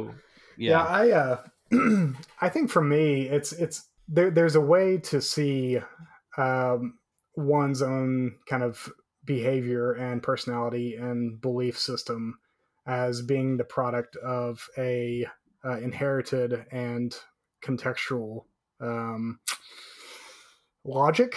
yeah, 0.58 0.70
yeah. 0.70 0.82
I 0.82 1.10
uh, 1.12 2.12
I 2.40 2.48
think 2.48 2.68
for 2.68 2.82
me, 2.82 3.28
it's 3.28 3.52
it's 3.52 3.86
there. 4.08 4.32
There's 4.32 4.56
a 4.56 4.60
way 4.60 4.98
to 4.98 5.20
see 5.20 5.78
um, 6.36 6.98
one's 7.36 7.80
own 7.80 8.34
kind 8.48 8.64
of 8.64 8.92
behavior 9.24 9.92
and 9.92 10.24
personality 10.24 10.96
and 10.96 11.40
belief 11.40 11.78
system 11.78 12.40
as 12.88 13.22
being 13.22 13.56
the 13.56 13.62
product 13.62 14.16
of 14.16 14.66
a 14.76 15.28
uh, 15.64 15.78
inherited 15.78 16.66
and 16.72 17.14
contextual 17.64 18.46
um, 18.80 19.38
logic 20.84 21.36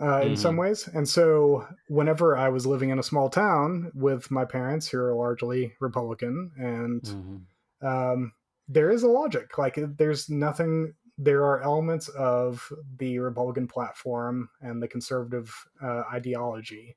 uh, 0.00 0.22
in 0.24 0.36
some 0.36 0.56
ways. 0.56 0.88
And 0.88 1.08
so, 1.08 1.66
whenever 1.88 2.36
I 2.36 2.48
was 2.48 2.66
living 2.66 2.90
in 2.90 2.98
a 2.98 3.02
small 3.02 3.28
town 3.30 3.90
with 3.94 4.30
my 4.30 4.44
parents, 4.44 4.88
who 4.88 4.98
are 4.98 5.14
largely 5.14 5.74
Republican, 5.80 6.52
and 6.58 7.02
Mhm. 7.02 7.46
um, 7.82 8.32
there 8.68 8.90
is 8.90 9.02
a 9.02 9.08
logic. 9.08 9.58
Like, 9.58 9.76
there's 9.78 10.30
nothing. 10.30 10.94
There 11.18 11.44
are 11.44 11.62
elements 11.62 12.08
of 12.10 12.72
the 12.98 13.18
Republican 13.20 13.68
platform 13.68 14.50
and 14.62 14.82
the 14.82 14.88
conservative 14.88 15.54
uh, 15.82 16.02
ideology 16.12 16.96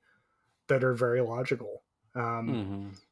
that 0.67 0.83
are 0.83 0.93
very 0.95 1.21
logical. 1.21 1.83
Um, 2.15 2.59
Mhm. 2.59 3.03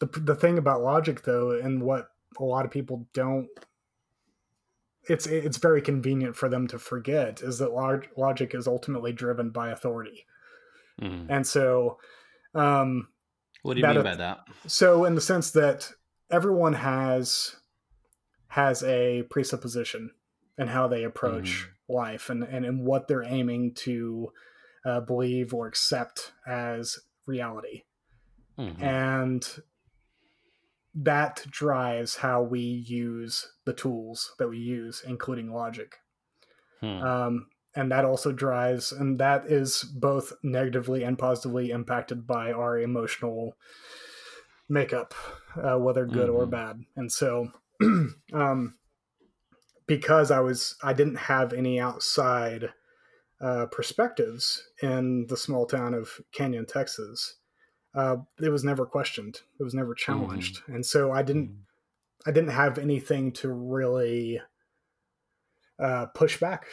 the 0.00 0.06
the 0.06 0.34
thing 0.34 0.58
about 0.58 0.82
logic 0.82 1.22
though 1.22 1.50
and 1.50 1.82
what 1.82 2.10
a 2.38 2.44
lot 2.44 2.64
of 2.64 2.70
people 2.70 3.08
don't 3.12 3.48
it's 5.08 5.26
it's 5.26 5.58
very 5.58 5.80
convenient 5.82 6.36
for 6.36 6.48
them 6.48 6.66
to 6.68 6.78
forget 6.78 7.40
is 7.42 7.58
that 7.58 7.72
log, 7.72 8.06
logic 8.16 8.54
is 8.54 8.66
ultimately 8.66 9.12
driven 9.12 9.50
by 9.50 9.70
authority 9.70 10.26
Mhm. 11.00 11.26
and 11.28 11.46
so 11.46 11.98
um 12.54 13.08
What 13.62 13.74
do 13.74 13.80
you 13.80 13.86
mean 13.86 13.96
is- 13.98 14.04
by 14.04 14.16
that? 14.16 14.38
so 14.66 15.04
in 15.04 15.14
the 15.14 15.20
sense 15.20 15.50
that 15.52 15.90
everyone 16.30 16.74
has 16.74 17.56
has 18.48 18.82
a 18.82 19.22
presupposition 19.30 20.10
and 20.56 20.68
how 20.70 20.88
they 20.88 21.04
approach 21.04 21.68
life 21.88 22.30
and, 22.30 22.42
and 22.42 22.64
and 22.64 22.84
what 22.84 23.08
they're 23.08 23.22
aiming 23.22 23.74
to 23.74 24.32
uh, 24.84 25.00
believe 25.00 25.52
or 25.54 25.66
accept 25.66 26.32
as 26.46 26.98
reality 27.26 27.82
Mhm. 28.58 28.82
and 28.82 29.62
that 31.04 31.44
drives 31.50 32.16
how 32.16 32.42
we 32.42 32.60
use 32.60 33.52
the 33.66 33.74
tools 33.74 34.34
that 34.38 34.48
we 34.48 34.58
use 34.58 35.02
including 35.06 35.52
logic 35.52 35.96
Hmm. 36.80 37.08
um, 37.08 37.48
and 37.74 37.92
that 37.92 38.04
also 38.04 38.32
drives 38.32 38.92
and 38.92 39.18
that 39.20 39.46
is 39.46 39.84
both 39.84 40.32
negatively 40.42 41.04
and 41.04 41.18
positively 41.18 41.70
impacted 41.70 42.26
by 42.26 42.50
our 42.52 42.78
emotional 42.78 43.54
makeup 44.68 45.14
uh, 45.56 45.78
whether 45.78 46.06
good 46.06 46.28
or 46.28 46.46
Mhm. 46.46 46.50
bad 46.50 46.80
and 46.96 47.10
so 47.12 47.50
um, 48.32 48.78
because 49.86 50.30
i 50.30 50.40
was 50.40 50.76
i 50.82 50.92
didn't 50.92 51.16
have 51.16 51.52
any 51.52 51.80
outside 51.80 52.72
uh, 53.40 53.66
perspectives 53.66 54.68
in 54.82 55.26
the 55.28 55.36
small 55.36 55.66
town 55.66 55.94
of 55.94 56.20
canyon 56.32 56.66
texas 56.66 57.38
uh, 57.94 58.16
it 58.40 58.50
was 58.50 58.64
never 58.64 58.84
questioned 58.86 59.40
it 59.58 59.62
was 59.64 59.74
never 59.74 59.94
challenged 59.94 60.60
and 60.68 60.84
so 60.84 61.10
i 61.12 61.22
didn't 61.22 61.48
Mhm. 61.50 61.56
I 62.26 62.32
didn't 62.32 62.50
have 62.50 62.78
anything 62.78 63.30
to 63.34 63.48
really 63.48 64.40
uh, 65.78 66.06
push 66.06 66.38
back 66.40 66.66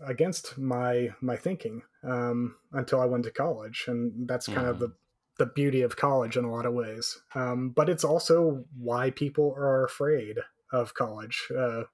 against 0.00 0.58
my 0.58 1.10
my 1.20 1.36
thinking 1.36 1.82
um, 2.02 2.56
until 2.72 3.00
I 3.00 3.04
went 3.06 3.24
to 3.24 3.30
college, 3.30 3.84
and 3.86 4.28
that's 4.28 4.48
kind 4.48 4.66
of 4.66 4.76
Mhm. 4.76 4.80
the 4.80 4.92
the 5.38 5.46
beauty 5.46 5.82
of 5.82 5.96
college 5.96 6.36
in 6.36 6.44
a 6.44 6.50
lot 6.50 6.66
of 6.66 6.74
ways. 6.74 7.22
Um, 7.36 7.70
but 7.70 7.88
it's 7.88 8.04
also 8.04 8.64
why 8.76 9.10
people 9.10 9.54
are 9.56 9.84
afraid 9.84 10.38
of 10.72 10.92
college. 10.94 11.48
Uh, 11.56 11.84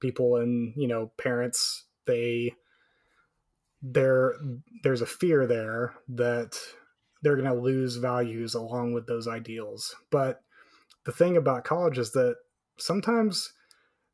people 0.00 0.36
and 0.36 0.74
you 0.76 0.86
know 0.86 1.10
parents 1.16 1.86
they 2.04 2.54
there 3.82 4.34
there's 4.82 5.00
a 5.02 5.06
fear 5.06 5.46
there 5.46 5.94
that 6.08 6.58
they're 7.26 7.34
going 7.36 7.52
to 7.52 7.60
lose 7.60 7.96
values 7.96 8.54
along 8.54 8.92
with 8.92 9.08
those 9.08 9.26
ideals. 9.26 9.96
But 10.12 10.42
the 11.04 11.10
thing 11.10 11.36
about 11.36 11.64
college 11.64 11.98
is 11.98 12.12
that 12.12 12.36
sometimes 12.78 13.52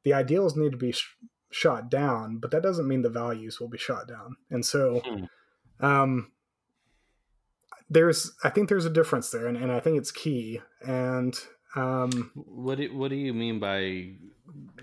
the 0.02 0.14
ideals 0.14 0.56
need 0.56 0.72
to 0.72 0.78
be 0.78 0.92
sh- 0.92 1.14
shot 1.50 1.90
down 1.90 2.38
but 2.38 2.50
that 2.50 2.62
doesn't 2.62 2.88
mean 2.88 3.02
the 3.02 3.10
values 3.10 3.60
will 3.60 3.68
be 3.68 3.76
shot 3.76 4.08
down. 4.08 4.36
And 4.50 4.64
so 4.64 5.02
Hmm. 5.04 5.24
um 5.84 6.32
there's 7.90 8.32
i 8.42 8.48
think 8.48 8.70
there's 8.70 8.86
a 8.86 8.90
difference 8.90 9.28
there 9.30 9.46
and, 9.46 9.56
and 9.58 9.70
i 9.70 9.78
think 9.78 9.98
it's 9.98 10.10
key. 10.10 10.60
And 10.80 11.34
um 11.76 12.30
What 12.34 12.78
do, 12.78 12.96
what 12.96 13.08
do 13.08 13.16
you 13.16 13.32
mean 13.34 13.58
by 13.58 13.78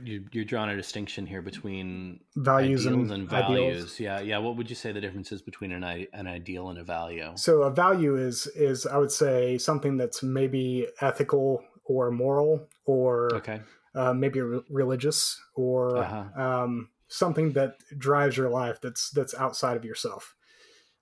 you, 0.02 0.25
you're 0.32 0.45
drawing 0.45 0.69
a 0.69 0.75
distinction 0.75 1.25
here 1.25 1.41
between 1.41 2.21
values 2.36 2.86
and, 2.86 3.12
and 3.12 3.30
values? 3.30 3.75
ideals 3.84 3.99
Yeah, 3.99 4.19
yeah. 4.21 4.38
What 4.38 4.56
would 4.58 4.69
you 4.69 4.75
say 4.75 4.91
the 4.91 5.02
difference 5.02 5.32
is 5.32 5.41
between 5.41 5.71
an 5.71 5.84
an 6.13 6.28
ideal 6.28 6.69
and 6.69 6.80
a 6.80 6.84
value? 6.84 7.32
so 7.36 7.63
a 7.63 7.71
value 7.71 8.15
is 8.17 8.47
is 8.56 8.86
i 8.86 8.97
would 8.97 9.12
say 9.12 9.58
something 9.58 9.97
that's 9.97 10.21
maybe 10.23 10.88
ethical 11.02 11.63
or 11.86 12.12
moral 12.12 12.67
or 12.86 13.36
Okay. 13.36 13.62
uh, 13.95 14.13
maybe 14.13 14.39
re- 14.41 14.62
religious 14.69 15.39
or 15.56 15.97
Uh-huh. 15.97 16.41
um, 16.45 16.89
something 17.08 17.54
that 17.54 17.71
drives 17.97 18.38
your 18.38 18.49
life 18.49 18.80
that's 18.82 19.10
that's 19.12 19.34
outside 19.34 19.75
of 19.78 19.84
yourself. 19.84 20.36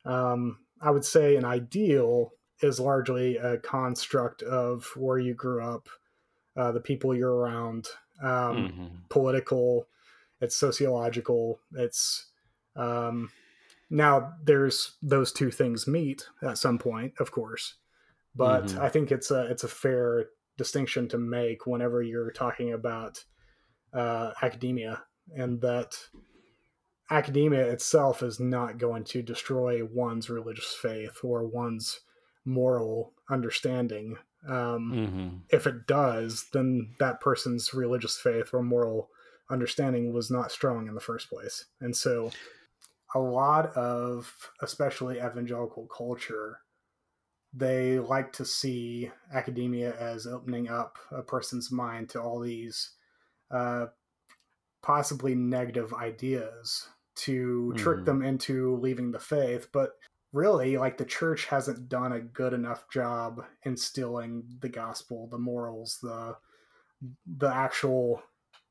Um, 0.05 0.59
I 0.81 0.89
would 0.91 1.03
say 1.05 1.35
an 1.35 1.43
ideal 1.45 2.31
is 2.61 2.79
largely 2.79 3.37
a 3.37 3.57
construct 3.59 4.43
of 4.43 4.85
where 4.95 5.19
you 5.19 5.33
grew 5.33 5.63
up, 5.63 5.89
uh, 6.55 6.71
the 6.71 6.81
people 6.81 7.15
you're 7.15 7.35
around, 7.35 7.87
um, 8.23 8.67
Mhm. 8.67 9.09
political, 9.09 9.87
it's 10.41 10.55
sociological, 10.55 11.59
it's 11.73 12.31
um, 12.75 13.31
now 13.89 14.35
there's 14.43 14.97
those 15.01 15.31
two 15.33 15.51
things 15.51 15.87
meet 15.87 16.27
at 16.43 16.57
some 16.57 16.77
point, 16.79 17.13
of 17.19 17.31
course, 17.31 17.75
but 18.35 18.67
Mhm. 18.67 18.79
I 18.79 18.89
think 18.89 19.11
it's 19.11 19.31
a 19.31 19.45
it's 19.51 19.63
a 19.63 19.69
fair 19.69 20.29
distinction 20.57 21.07
to 21.09 21.17
make 21.19 21.67
whenever 21.67 22.01
you're 22.03 22.31
talking 22.31 22.73
about 22.73 23.25
uh, 23.93 24.33
academia, 24.41 25.05
and 25.35 25.61
that 25.61 26.09
academia 27.09 27.65
itself 27.71 28.21
is 28.23 28.39
not 28.39 28.77
going 28.77 29.03
to 29.05 29.21
destroy 29.21 29.83
one's 29.85 30.29
religious 30.29 30.73
faith 30.73 31.19
or 31.23 31.47
one's 31.47 32.01
moral 32.47 33.13
understanding. 33.29 34.17
Um, 34.47 34.99
Mhm. 34.99 35.47
if 35.49 35.67
it 35.67 35.87
does, 35.87 36.49
then 36.53 36.95
that 36.99 37.21
person's 37.21 37.73
religious 37.73 38.17
faith 38.19 38.53
or 38.53 38.63
moral 38.63 39.11
understanding 39.51 40.13
was 40.13 40.31
not 40.31 40.51
strong 40.51 40.87
in 40.87 40.95
the 40.95 41.01
first 41.01 41.29
place. 41.29 41.65
And 41.81 41.95
so, 41.97 42.35
a 43.15 43.19
lot 43.19 43.67
of, 43.77 44.51
especially 44.61 45.17
evangelical 45.19 45.87
culture, 45.87 46.61
they 47.53 47.99
like 47.99 48.33
to 48.33 48.45
see 48.45 49.11
academia 49.33 49.97
as 49.99 50.27
opening 50.27 50.69
up 50.69 50.97
a 51.11 51.23
person's 51.23 51.71
mind 51.71 52.09
to 52.09 52.21
all 52.21 52.39
these 52.39 52.95
uh, 53.51 53.87
possibly 54.81 55.35
negative 55.35 55.93
ideas 55.93 56.89
to 57.15 57.73
trick 57.73 58.05
Mhm. 58.05 58.05
them 58.05 58.21
into 58.21 58.75
leaving 58.77 59.11
the 59.11 59.19
faith. 59.19 59.69
But 59.73 59.93
really, 60.33 60.77
like 60.77 60.97
the 60.97 61.05
church 61.05 61.45
hasn't 61.45 61.89
done 61.89 62.11
a 62.11 62.19
good 62.19 62.53
enough 62.53 62.89
job 62.89 63.41
instilling 63.63 64.43
the 64.61 64.69
gospel, 64.69 65.27
the 65.27 65.37
morals, 65.37 65.99
the 66.01 66.35
the 67.37 67.53
actual 67.53 68.21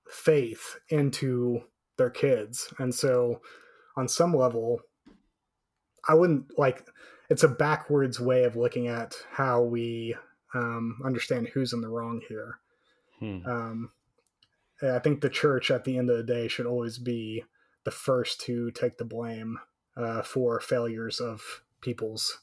faith 0.09 0.77
into 0.89 1.63
their 1.97 2.11
kids. 2.11 2.73
And 2.79 2.95
so 2.95 3.41
on 3.97 4.09
some 4.09 4.35
level, 4.35 4.81
I 6.09 6.15
wouldn't 6.15 6.59
like 6.59 6.87
it's 7.29 7.45
a 7.45 7.49
backwards 7.49 8.21
way 8.21 8.45
of 8.45 8.57
looking 8.57 8.89
at 8.89 9.15
how 9.31 9.63
we 9.63 10.15
um, 10.55 11.01
understand 11.05 11.49
who's 11.49 11.73
in 11.73 11.81
the 11.81 11.89
wrong 11.89 12.21
here. 12.29 12.59
Hmm. 13.19 13.47
Um, 13.47 13.91
I 14.83 14.99
think 14.99 15.21
the 15.21 15.31
church 15.31 15.71
at 15.71 15.85
the 15.85 15.97
end 15.97 16.11
of 16.11 16.19
the 16.19 16.23
day 16.23 16.49
should 16.49 16.67
always 16.67 16.99
be 16.99 17.45
the 17.85 17.91
first 17.91 18.41
to 18.43 18.71
take 18.73 18.99
the 18.99 19.05
blame 19.05 19.59
uh, 19.97 20.23
for 20.23 20.61
failures 20.61 21.21
of 21.21 21.63
people's 21.81 22.39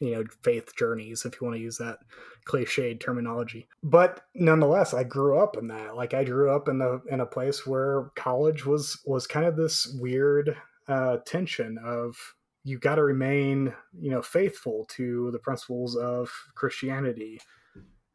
you 0.00 0.12
know 0.12 0.24
faith 0.42 0.74
journeys 0.76 1.24
if 1.24 1.34
you 1.34 1.46
want 1.46 1.56
to 1.56 1.62
use 1.62 1.78
that 1.78 1.98
cliched 2.46 3.00
terminology. 3.00 3.68
But 3.82 4.22
nonetheless 4.34 4.94
i 4.94 5.04
grew 5.04 5.38
up 5.38 5.56
in 5.56 5.68
that. 5.68 5.96
Like 5.96 6.14
i 6.14 6.24
grew 6.24 6.50
up 6.50 6.68
in 6.68 6.78
the 6.78 7.00
in 7.10 7.20
a 7.20 7.26
place 7.26 7.66
where 7.66 8.10
college 8.14 8.64
was 8.64 9.00
was 9.06 9.26
kind 9.26 9.46
of 9.46 9.56
this 9.56 9.96
weird 10.00 10.56
uh, 10.88 11.18
tension 11.26 11.78
of 11.84 12.16
you 12.64 12.78
got 12.78 12.96
to 12.96 13.04
remain 13.04 13.74
you 13.98 14.10
know 14.10 14.22
faithful 14.22 14.86
to 14.90 15.30
the 15.32 15.38
principles 15.38 15.96
of 15.96 16.30
christianity 16.54 17.38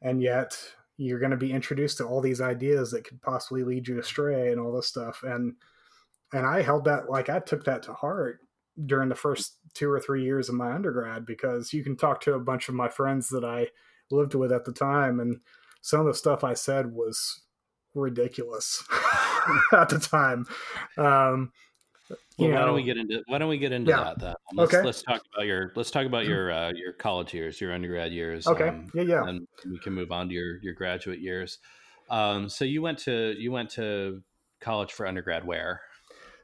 and 0.01 0.21
yet 0.21 0.57
you're 0.97 1.19
going 1.19 1.31
to 1.31 1.37
be 1.37 1.51
introduced 1.51 1.97
to 1.97 2.05
all 2.05 2.21
these 2.21 2.41
ideas 2.41 2.91
that 2.91 3.03
could 3.03 3.21
possibly 3.21 3.63
lead 3.63 3.87
you 3.87 3.99
astray 3.99 4.51
and 4.51 4.59
all 4.59 4.71
this 4.71 4.87
stuff. 4.87 5.23
And 5.23 5.55
and 6.33 6.45
i 6.45 6.61
held 6.61 6.85
that 6.85 7.09
like 7.09 7.29
i 7.29 7.39
took 7.39 7.63
that 7.63 7.83
to 7.83 7.93
heart 7.93 8.39
during 8.85 9.09
the 9.09 9.15
first 9.15 9.57
two 9.73 9.89
or 9.89 9.99
three 9.99 10.23
years 10.23 10.49
of 10.49 10.55
my 10.55 10.71
undergrad 10.71 11.25
because 11.25 11.73
you 11.73 11.83
can 11.83 11.95
talk 11.95 12.21
to 12.21 12.33
a 12.33 12.39
bunch 12.39 12.69
of 12.69 12.75
my 12.75 12.89
friends 12.89 13.29
that 13.29 13.43
i 13.43 13.67
lived 14.11 14.33
with 14.33 14.51
at 14.51 14.65
the 14.65 14.73
time 14.73 15.19
and 15.19 15.39
some 15.81 15.99
of 16.01 16.05
the 16.07 16.13
stuff 16.13 16.43
i 16.43 16.53
said 16.53 16.91
was 16.91 17.41
ridiculous 17.93 18.83
at 19.73 19.89
the 19.89 19.99
time 19.99 20.45
um 20.97 21.51
well, 22.37 22.49
why 22.49 22.55
know, 22.59 22.65
don't 22.65 22.75
we 22.75 22.83
get 22.83 22.97
into 22.97 23.21
why 23.27 23.37
don't 23.37 23.49
we 23.49 23.57
get 23.57 23.71
into 23.71 23.91
Yeah. 23.91 24.03
that 24.03 24.19
then? 24.19 24.33
Let's, 24.55 24.73
Okay. 24.73 24.83
let's 24.83 25.01
talk 25.03 25.21
about 25.33 25.45
your 25.45 25.71
let's 25.75 25.91
talk 25.91 26.05
about 26.05 26.25
your 26.25 26.51
uh, 26.51 26.71
your 26.75 26.93
college 26.93 27.33
years, 27.33 27.61
your 27.61 27.71
undergrad 27.73 28.11
years. 28.11 28.47
okay 28.47 28.69
um, 28.69 28.91
yeah 28.93 29.03
yeah 29.03 29.23
and 29.27 29.47
we 29.69 29.79
can 29.79 29.93
move 29.93 30.11
on 30.11 30.27
to 30.29 30.33
your 30.33 30.57
your 30.61 30.73
graduate 30.73 31.19
years. 31.19 31.59
Um, 32.09 32.49
so 32.49 32.65
you 32.65 32.81
went 32.81 32.97
to 32.99 33.35
you 33.37 33.51
went 33.51 33.69
to 33.71 34.21
college 34.59 34.91
for 34.91 35.05
undergrad 35.07 35.45
where? 35.45 35.81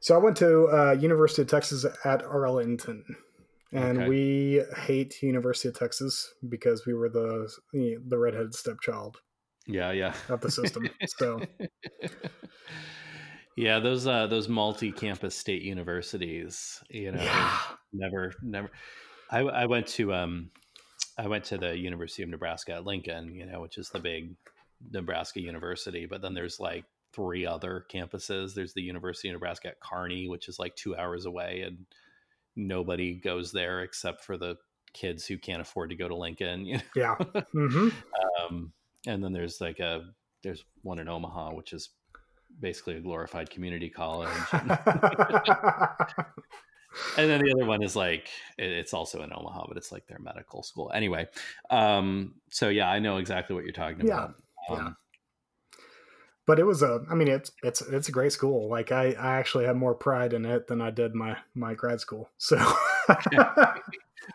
So 0.00 0.14
I 0.14 0.18
went 0.18 0.36
to 0.38 0.66
uh, 0.68 0.92
University 0.92 1.42
of 1.42 1.48
Texas 1.48 1.84
at 2.04 2.22
Arlington, 2.22 3.04
and 3.72 3.98
Okay. 3.98 4.08
we 4.08 4.62
hate 4.78 5.22
University 5.22 5.68
of 5.68 5.78
Texas 5.78 6.34
because 6.48 6.86
we 6.86 6.94
were 6.94 7.08
the 7.08 7.48
the 7.72 8.18
redheaded 8.18 8.54
stepchild 8.54 9.18
Yeah, 9.66 9.92
yeah. 9.92 10.14
of 10.28 10.40
the 10.40 10.50
system. 10.50 10.88
so 11.06 11.40
yeah, 13.56 13.78
those 13.78 14.06
uh, 14.06 14.26
those 14.26 14.48
multi-campus 14.48 15.34
state 15.36 15.62
universities, 15.62 16.82
you 16.88 17.12
know, 17.12 17.22
yeah, 17.22 17.58
never 17.92 18.32
never. 18.42 18.70
I, 19.30 19.40
I 19.40 19.66
went 19.66 19.86
to 19.88 20.14
um, 20.14 20.50
I 21.18 21.28
went 21.28 21.44
to 21.44 21.58
the 21.58 21.76
University 21.76 22.22
of 22.22 22.28
Nebraska 22.30 22.72
at 22.72 22.84
Lincoln, 22.86 23.34
you 23.34 23.46
know, 23.46 23.60
which 23.60 23.76
is 23.78 23.90
the 23.90 23.98
big 24.00 24.34
Nebraska 24.90 25.40
university. 25.40 26.06
But 26.06 26.22
then 26.22 26.34
there's 26.34 26.58
like 26.58 26.84
three 27.12 27.46
other 27.46 27.86
campuses. 27.92 28.54
There's 28.54 28.74
the 28.74 28.82
University 28.82 29.28
of 29.28 29.34
Nebraska 29.34 29.68
at 29.68 29.80
Kearney, 29.80 30.28
which 30.28 30.48
is 30.48 30.58
like 30.58 30.74
two 30.76 30.96
hours 30.96 31.26
away, 31.26 31.62
and 31.66 31.86
nobody 32.56 33.14
goes 33.14 33.52
there 33.52 33.82
except 33.82 34.24
for 34.24 34.36
the 34.36 34.56
kids 34.92 35.26
who 35.26 35.38
can't 35.38 35.62
afford 35.62 35.90
to 35.90 35.96
go 35.96 36.08
to 36.08 36.16
Lincoln. 36.16 36.64
You 36.64 36.78
know? 36.78 36.82
yeah, 36.96 37.14
hmm 37.52 37.88
um, 38.40 38.72
and 39.06 39.22
then 39.22 39.32
there's 39.32 39.60
like 39.60 39.78
a 39.80 40.02
there's 40.42 40.64
one 40.82 40.98
in 40.98 41.08
Omaha, 41.08 41.54
which 41.54 41.72
is 41.72 41.90
basically 42.60 42.96
a 42.96 43.00
glorified 43.00 43.50
community 43.50 43.88
college. 43.88 44.28
and 44.52 44.68
then 47.16 47.42
the 47.42 47.54
other 47.56 47.66
one 47.66 47.82
is 47.82 47.94
like 47.94 48.28
it's 48.58 48.94
also 48.94 49.22
in 49.22 49.32
Omaha, 49.32 49.66
but 49.68 49.76
it's 49.76 49.92
like 49.92 50.06
their 50.06 50.18
medical 50.18 50.62
school. 50.62 50.90
Anyway, 50.94 51.28
um, 51.70 52.34
so 52.50 52.68
yeah, 52.68 52.90
I 52.90 52.98
know 52.98 53.18
exactly 53.18 53.54
what 53.54 53.64
you're 53.64 53.72
talking 53.72 54.06
Yeah, 54.06 54.14
about. 54.14 54.34
Um, 54.70 54.96
but 56.50 56.58
it 56.58 56.64
was 56.66 56.82
a. 56.82 57.00
I 57.08 57.14
mean, 57.14 57.28
it's 57.28 57.52
it's 57.62 57.80
it's 57.80 58.08
a 58.08 58.12
great 58.12 58.32
school. 58.32 58.68
Like 58.68 58.90
I 58.90 59.12
I 59.12 59.38
actually 59.38 59.66
had 59.66 59.76
more 59.76 59.94
pride 59.94 60.32
in 60.32 60.44
it 60.44 60.66
than 60.66 60.80
I 60.80 60.90
did 60.90 61.14
my 61.14 61.36
my 61.54 61.74
grad 61.74 62.00
school. 62.00 62.28
So 62.38 62.56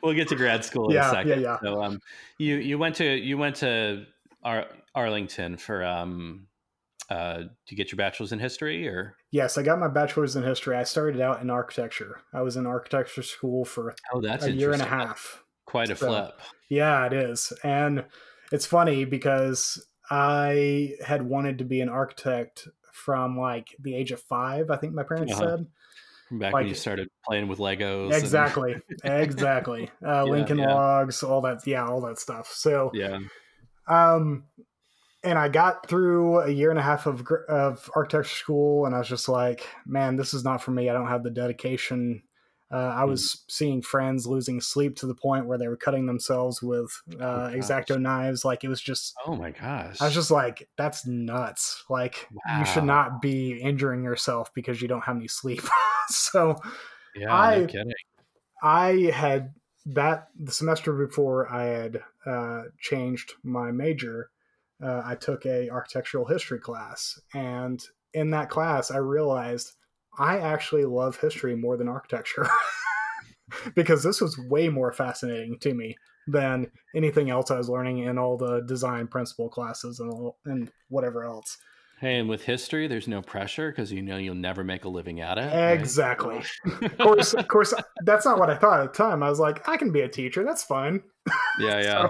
We'll 0.02 0.14
get 0.14 0.30
to 0.30 0.36
grad 0.38 0.64
school 0.64 0.88
in 0.88 0.96
Yeah, 0.96 1.10
a 1.10 1.12
second. 1.14 1.42
yeah, 1.42 1.58
yeah. 1.58 1.58
So 1.62 1.84
um, 1.84 2.00
you 2.38 2.56
you 2.56 2.78
went 2.78 2.96
to 2.96 3.06
you 3.06 3.38
went 3.38 3.58
to 3.58 4.06
Ar- 4.44 4.68
Arlington 4.94 5.58
for 5.58 5.84
um, 5.84 6.48
uh, 7.10 7.44
to 7.68 7.76
get 7.76 7.92
your 7.92 7.98
bachelor's 7.98 8.32
in 8.32 8.40
history, 8.40 8.88
or 8.88 9.18
yes, 9.32 9.58
I 9.58 9.64
got 9.64 9.78
my 9.80 9.90
bachelor's 9.90 10.38
in 10.38 10.44
history. 10.44 10.78
I 10.78 10.84
started 10.84 11.20
out 11.20 11.42
in 11.42 11.50
architecture. 11.50 12.22
I 12.34 12.44
was 12.44 12.56
in 12.56 12.66
architecture 12.66 13.24
school 13.24 13.66
for 13.66 13.94
oh, 14.14 14.22
that's 14.22 14.46
a 14.46 14.52
year 14.54 14.72
and 14.72 14.82
a 14.82 14.86
half. 14.86 15.44
Quite 15.66 15.90
a 15.90 15.98
So- 15.98 16.08
flip. 16.08 16.40
Yeah, 16.70 17.06
it 17.08 17.14
is. 17.14 17.52
And 17.62 18.06
it's 18.54 18.66
funny 18.66 19.04
because 19.04 19.86
I 20.10 20.94
had 21.06 21.22
wanted 21.24 21.58
to 21.60 21.64
be 21.66 21.82
an 21.82 21.90
architect 21.90 22.68
from 22.94 23.38
like 23.38 23.76
the 23.80 23.96
age 23.96 24.12
of 24.12 24.22
five, 24.22 24.70
I 24.72 24.78
think 24.78 24.94
my 24.94 25.04
parents 25.04 25.34
Uh-huh. 25.34 25.58
said. 25.58 25.68
From 26.30 26.40
back 26.40 26.54
when 26.54 26.68
you 26.68 26.74
started 26.74 27.08
playing 27.26 27.48
with 27.48 27.60
Legos. 27.60 28.06
and- 28.06 28.16
Exactly. 28.16 28.76
exactly. 29.04 29.92
Uh, 30.04 30.08
Yeah, 30.08 30.24
Lincoln 30.24 30.58
yeah. 30.58 30.74
logs, 30.74 31.22
all 31.24 31.42
that. 31.42 31.66
Yeah, 31.68 31.86
all 31.88 32.02
that 32.02 32.18
stuff. 32.20 32.48
So, 32.52 32.90
yeah. 32.94 33.20
um, 33.88 34.46
and 35.24 35.38
I 35.40 35.50
got 35.50 35.88
through 35.88 36.40
a 36.42 36.50
year 36.50 36.70
and 36.70 36.80
a 36.80 36.84
half 36.84 37.06
of, 37.08 37.26
of 37.50 37.90
architecture 37.96 38.30
school, 38.30 38.86
and 38.86 38.94
I 38.96 39.00
was 39.00 39.08
just 39.10 39.28
like, 39.28 39.68
man, 39.86 40.16
this 40.18 40.34
is 40.34 40.44
not 40.44 40.62
for 40.64 40.72
me. 40.72 40.90
I 40.90 40.94
don't 40.94 41.08
have 41.08 41.24
the 41.24 41.32
dedication. 41.32 42.22
Uh, 42.72 42.78
I 42.98 43.04
Hmm. 43.04 43.10
was 43.12 43.44
seeing 43.48 43.82
friends 43.82 44.26
losing 44.26 44.60
sleep 44.60 44.96
to 44.98 45.06
the 45.08 45.14
point 45.16 45.46
where 45.46 45.58
they 45.58 45.68
were 45.68 45.78
cutting 45.78 46.08
themselves 46.08 46.62
with 46.64 46.90
uh, 47.14 47.50
gosh. 47.50 47.54
exacto 47.54 48.02
knives. 48.02 48.44
Like 48.44 48.64
it 48.64 48.70
was 48.70 48.82
just 48.82 49.14
Oh 49.26 49.36
my 49.36 49.52
gosh. 49.52 50.02
I 50.02 50.06
was 50.06 50.14
just 50.16 50.32
like, 50.32 50.68
that's 50.78 51.06
nuts. 51.06 51.84
Like, 51.90 52.28
you 52.58 52.66
should 52.66 52.84
not 52.84 53.22
be 53.22 53.60
injuring 53.62 54.04
yourself 54.04 54.52
because 54.54 54.82
you 54.82 54.88
don't 54.88 55.04
have 55.04 55.16
any 55.16 55.28
sleep. 55.28 55.62
so, 56.10 56.56
yeah, 57.16 57.28
no 57.28 57.34
I- 57.34 57.66
kidding. 57.68 57.92
I 58.64 59.12
had 59.14 59.54
that 59.88 60.30
the 60.40 60.52
semester 60.52 60.92
before 60.94 61.52
I 61.52 61.64
had 61.66 62.04
uh, 62.26 62.64
changed 62.80 63.34
my 63.44 63.72
major. 63.72 64.32
Uh, 64.82 65.02
I 65.06 65.16
took 65.16 65.46
a 65.46 65.70
architectural 65.70 66.26
history 66.26 66.60
class, 66.60 67.20
and 67.34 67.82
in 68.14 68.32
that 68.32 68.50
class, 68.50 68.90
I 68.92 68.98
realized 68.98 69.74
I 70.18 70.40
actually 70.40 70.86
love 70.86 71.18
history 71.20 71.56
more 71.56 71.78
than 71.78 71.88
architecture 71.88 72.48
because 73.76 74.04
this 74.04 74.22
was 74.22 74.38
way 74.50 74.70
more 74.70 74.92
fascinating 74.92 75.58
to 75.60 75.74
me 75.74 75.96
than 76.28 76.72
anything 76.96 77.30
else 77.30 77.52
I 77.52 77.58
was 77.58 77.70
learning 77.70 78.00
in 78.00 78.18
all 78.18 78.38
the 78.38 78.62
design 78.62 79.08
principle 79.08 79.50
classes 79.50 80.00
and 80.00 80.12
all, 80.12 80.38
and 80.46 80.72
whatever 80.90 81.24
else. 81.24 81.58
Hey, 82.00 82.20
and 82.20 82.28
with 82.28 82.44
history, 82.44 82.88
there's 82.88 83.08
no 83.08 83.22
pressure 83.22 83.72
because 83.72 83.92
you 83.92 84.02
know 84.02 84.18
you'll 84.18 84.36
never 84.36 84.64
make 84.64 84.84
a 84.84 84.90
living 84.90 85.22
at 85.22 85.38
it. 85.38 85.46
right? 85.46 85.72
Exactly. 85.72 86.44
Of 86.82 86.98
course, 86.98 87.34
of 87.34 87.48
course, 87.48 87.74
that's 88.04 88.26
not 88.26 88.38
what 88.38 88.50
I 88.50 88.58
thought 88.58 88.82
at 88.82 88.94
the 88.94 88.98
time. 88.98 89.24
I 89.24 89.30
was 89.30 89.40
like, 89.40 89.68
I 89.70 89.78
can 89.78 89.92
be 89.92 90.02
a 90.02 90.10
teacher. 90.10 90.44
That's 90.44 90.64
fine. 90.64 91.02
yeah, 91.60 92.08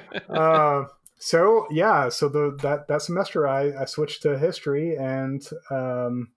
yeah. 0.00 0.18
uh, 0.34 0.84
so 1.18 1.66
yeah, 1.70 2.08
so 2.08 2.28
the 2.28 2.56
that 2.62 2.86
that 2.88 3.02
semester 3.02 3.48
I, 3.48 3.72
I 3.82 3.84
switched 3.86 4.22
to 4.22 4.38
history 4.38 4.96
and 4.96 5.46
um, 5.70 6.28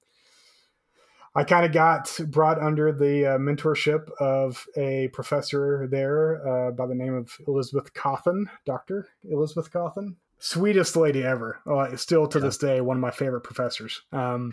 I 1.39 1.45
kind 1.45 1.65
of 1.65 1.71
got 1.71 2.19
brought 2.27 2.61
under 2.61 2.91
the 2.91 3.25
uh, 3.25 3.37
mentorship 3.37 4.11
of 4.19 4.67
a 4.75 5.07
professor 5.13 5.87
there 5.89 6.45
uh, 6.45 6.71
by 6.71 6.85
the 6.85 6.93
name 6.93 7.13
of 7.13 7.31
Elizabeth 7.47 7.93
Cawthon, 7.93 8.47
Doctor 8.65 9.07
Elizabeth 9.23 9.71
Cawthon. 9.71 10.15
Sweetest 10.39 10.97
lady 10.97 11.23
ever. 11.23 11.61
Uh, 11.65 11.95
still 11.95 12.27
to 12.27 12.39
Yeah. 12.39 12.43
this 12.45 12.57
day, 12.57 12.81
one 12.81 12.97
of 12.97 13.01
my 13.01 13.11
favorite 13.11 13.45
professors. 13.45 14.01
Um, 14.11 14.51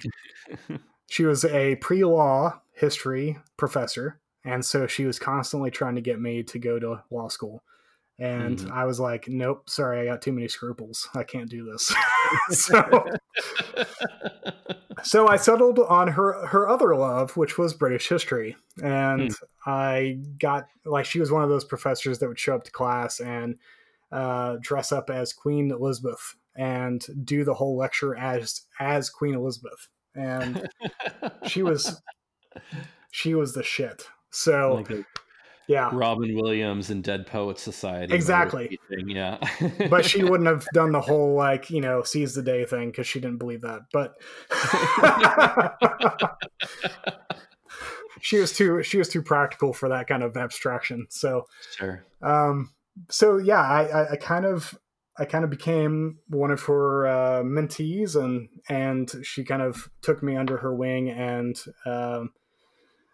she 1.08 1.24
was 1.24 1.44
a 1.44 1.74
pre-law 1.76 2.60
history 2.72 3.36
professor, 3.56 4.20
and 4.44 4.64
so 4.64 4.86
she 4.86 5.06
was 5.06 5.18
constantly 5.18 5.72
trying 5.72 5.96
to 5.96 6.00
get 6.00 6.20
me 6.20 6.44
to 6.44 6.58
go 6.60 6.78
to 6.78 7.02
law 7.10 7.26
school. 7.26 7.64
And 8.18 8.58
Mhm. 8.58 8.70
I 8.70 8.84
was 8.84 8.98
like, 8.98 9.28
"Nope, 9.28 9.68
sorry, 9.68 10.00
I 10.00 10.04
got 10.06 10.22
too 10.22 10.32
many 10.32 10.48
scruples. 10.48 11.08
I 11.14 11.22
can't 11.22 11.50
do 11.50 11.64
this." 11.64 11.92
so, 12.50 13.04
so 15.02 15.28
I 15.28 15.36
settled 15.36 15.78
on 15.78 16.08
her 16.08 16.46
her 16.46 16.68
other 16.68 16.96
love, 16.96 17.36
which 17.36 17.58
was 17.58 17.74
British 17.74 18.08
history, 18.08 18.56
and 18.82 19.34
I 19.66 20.20
got 20.38 20.68
like 20.84 21.04
she 21.04 21.20
was 21.20 21.30
one 21.30 21.42
of 21.42 21.48
those 21.50 21.64
professors 21.64 22.18
that 22.18 22.28
would 22.28 22.38
show 22.38 22.54
up 22.54 22.64
to 22.64 22.72
class 22.72 23.20
and 23.20 23.58
uh, 24.12 24.56
dress 24.60 24.92
up 24.92 25.10
as 25.10 25.32
Queen 25.32 25.70
Elizabeth 25.70 26.36
and 26.54 27.04
do 27.24 27.44
the 27.44 27.54
whole 27.54 27.76
lecture 27.76 28.16
as 28.16 28.62
as 28.80 29.10
Queen 29.10 29.34
Elizabeth, 29.34 29.88
and 30.14 30.66
she 31.46 31.62
was 31.62 32.00
she 33.10 33.34
was 33.34 33.52
the 33.52 33.62
shit. 33.62 34.06
So 34.30 34.74
like 34.74 34.90
a 34.90 35.04
yeah, 35.68 35.90
Robin 35.92 36.34
Williams 36.34 36.90
and 36.90 37.02
Dead 37.02 37.26
Poets 37.26 37.62
Society. 37.62 38.14
Exactly. 38.14 38.78
Yeah. 38.90 39.38
but 39.90 40.04
she 40.04 40.22
wouldn't 40.22 40.48
have 40.48 40.66
done 40.72 40.92
the 40.92 41.00
whole 41.00 41.34
like 41.34 41.70
you 41.70 41.80
know 41.80 42.02
seize 42.02 42.34
the 42.34 42.42
day 42.42 42.64
thing 42.64 42.90
because 42.90 43.06
she 43.06 43.20
didn't 43.20 43.38
believe 43.38 43.62
that. 43.62 43.82
But 43.92 44.14
she 48.20 48.38
was 48.38 48.52
too 48.52 48.82
she 48.82 48.98
was 48.98 49.08
too 49.08 49.22
practical 49.22 49.72
for 49.72 49.88
that 49.88 50.06
kind 50.06 50.22
of 50.22 50.36
abstraction. 50.36 51.06
So 51.10 51.46
sure. 51.76 52.04
um, 52.22 52.72
so 53.10 53.38
yeah, 53.38 53.60
I, 53.60 53.84
I, 53.84 54.10
I 54.12 54.16
kind 54.16 54.44
of 54.44 54.78
I 55.18 55.24
kind 55.24 55.44
of 55.44 55.50
became 55.50 56.18
one 56.28 56.50
of 56.50 56.62
her 56.64 57.06
uh, 57.06 57.42
mentees, 57.42 58.16
and 58.16 58.48
and 58.68 59.10
she 59.24 59.44
kind 59.44 59.62
of 59.62 59.88
took 60.02 60.22
me 60.22 60.36
under 60.36 60.58
her 60.58 60.74
wing 60.74 61.10
and 61.10 61.58
um, 61.86 62.32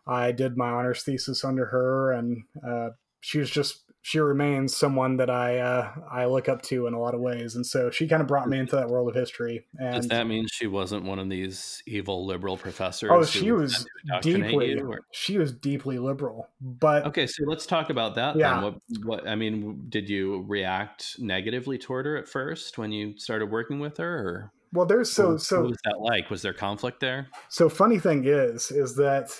I 0.07 0.33
did 0.33 0.57
my 0.57 0.69
honors 0.69 1.03
thesis 1.03 1.45
under 1.45 1.67
her, 1.67 2.13
and 2.13 2.43
uh, 2.67 2.91
she 3.21 3.39
was 3.39 3.51
just 3.51 3.83
she 4.05 4.19
remains 4.19 4.77
someone 4.77 5.17
that 5.19 5.31
I 5.31 5.59
uh, 5.59 5.93
I 6.11 6.25
look 6.25 6.49
up 6.49 6.61
to 6.63 6.89
in 6.89 6.95
a 6.95 7.01
lot 7.01 7.15
of 7.15 7.21
ways, 7.21 7.55
and 7.55 7.65
so 7.65 7.89
she 7.89 8.09
kind 8.09 8.21
of 8.21 8.27
brought 8.27 8.49
me 8.49 8.59
into 8.59 8.75
that 8.75 8.89
world 8.89 9.09
of 9.09 9.15
history. 9.15 9.65
And 9.79 9.95
Does 9.95 10.09
that 10.09 10.27
mean 10.27 10.47
she 10.51 10.67
wasn't 10.67 11.05
one 11.05 11.21
of 11.21 11.29
these 11.31 11.83
evil 11.87 12.27
liberal 12.27 12.57
professors? 12.57 13.11
oh, 13.13 13.25
she 13.25 13.53
was 13.53 13.87
meant 14.05 14.23
to 14.25 14.31
indoctrinate 14.35 14.77
deeply 14.77 14.81
or- 14.81 15.01
she 15.13 15.39
was 15.39 15.53
deeply 15.53 15.99
liberal, 15.99 16.49
but 16.61 17.07
Okay, 17.07 17.29
so 17.29 17.45
let's 17.47 17.65
talk 17.65 17.91
about 17.91 18.17
that. 18.17 18.37
Yeah. 18.37 18.55
Then. 18.55 18.63
What, 18.65 18.75
what? 19.05 19.29
I 19.29 19.37
mean, 19.37 19.87
did 19.89 20.09
you 20.09 20.45
react 20.49 21.17
negatively 21.21 21.79
toward 21.79 22.07
her 22.07 22.17
at 22.17 22.29
first 22.29 22.79
when 22.79 22.91
you 22.91 23.17
started 23.19 23.53
working 23.53 23.79
with 23.79 23.99
her, 23.99 24.19
or 24.19 24.53
well, 24.73 24.85
there's 24.85 25.13
so 25.13 25.37
so 25.37 25.61
what 25.61 25.71
was 25.71 25.79
that 25.85 26.01
like? 26.01 26.29
Was 26.29 26.43
there 26.43 26.53
conflict 26.53 26.99
there? 26.99 27.29
So 27.51 27.69
funny 27.69 28.01
thing 28.01 28.25
is, 28.25 28.73
is 28.73 28.97
that 28.97 29.31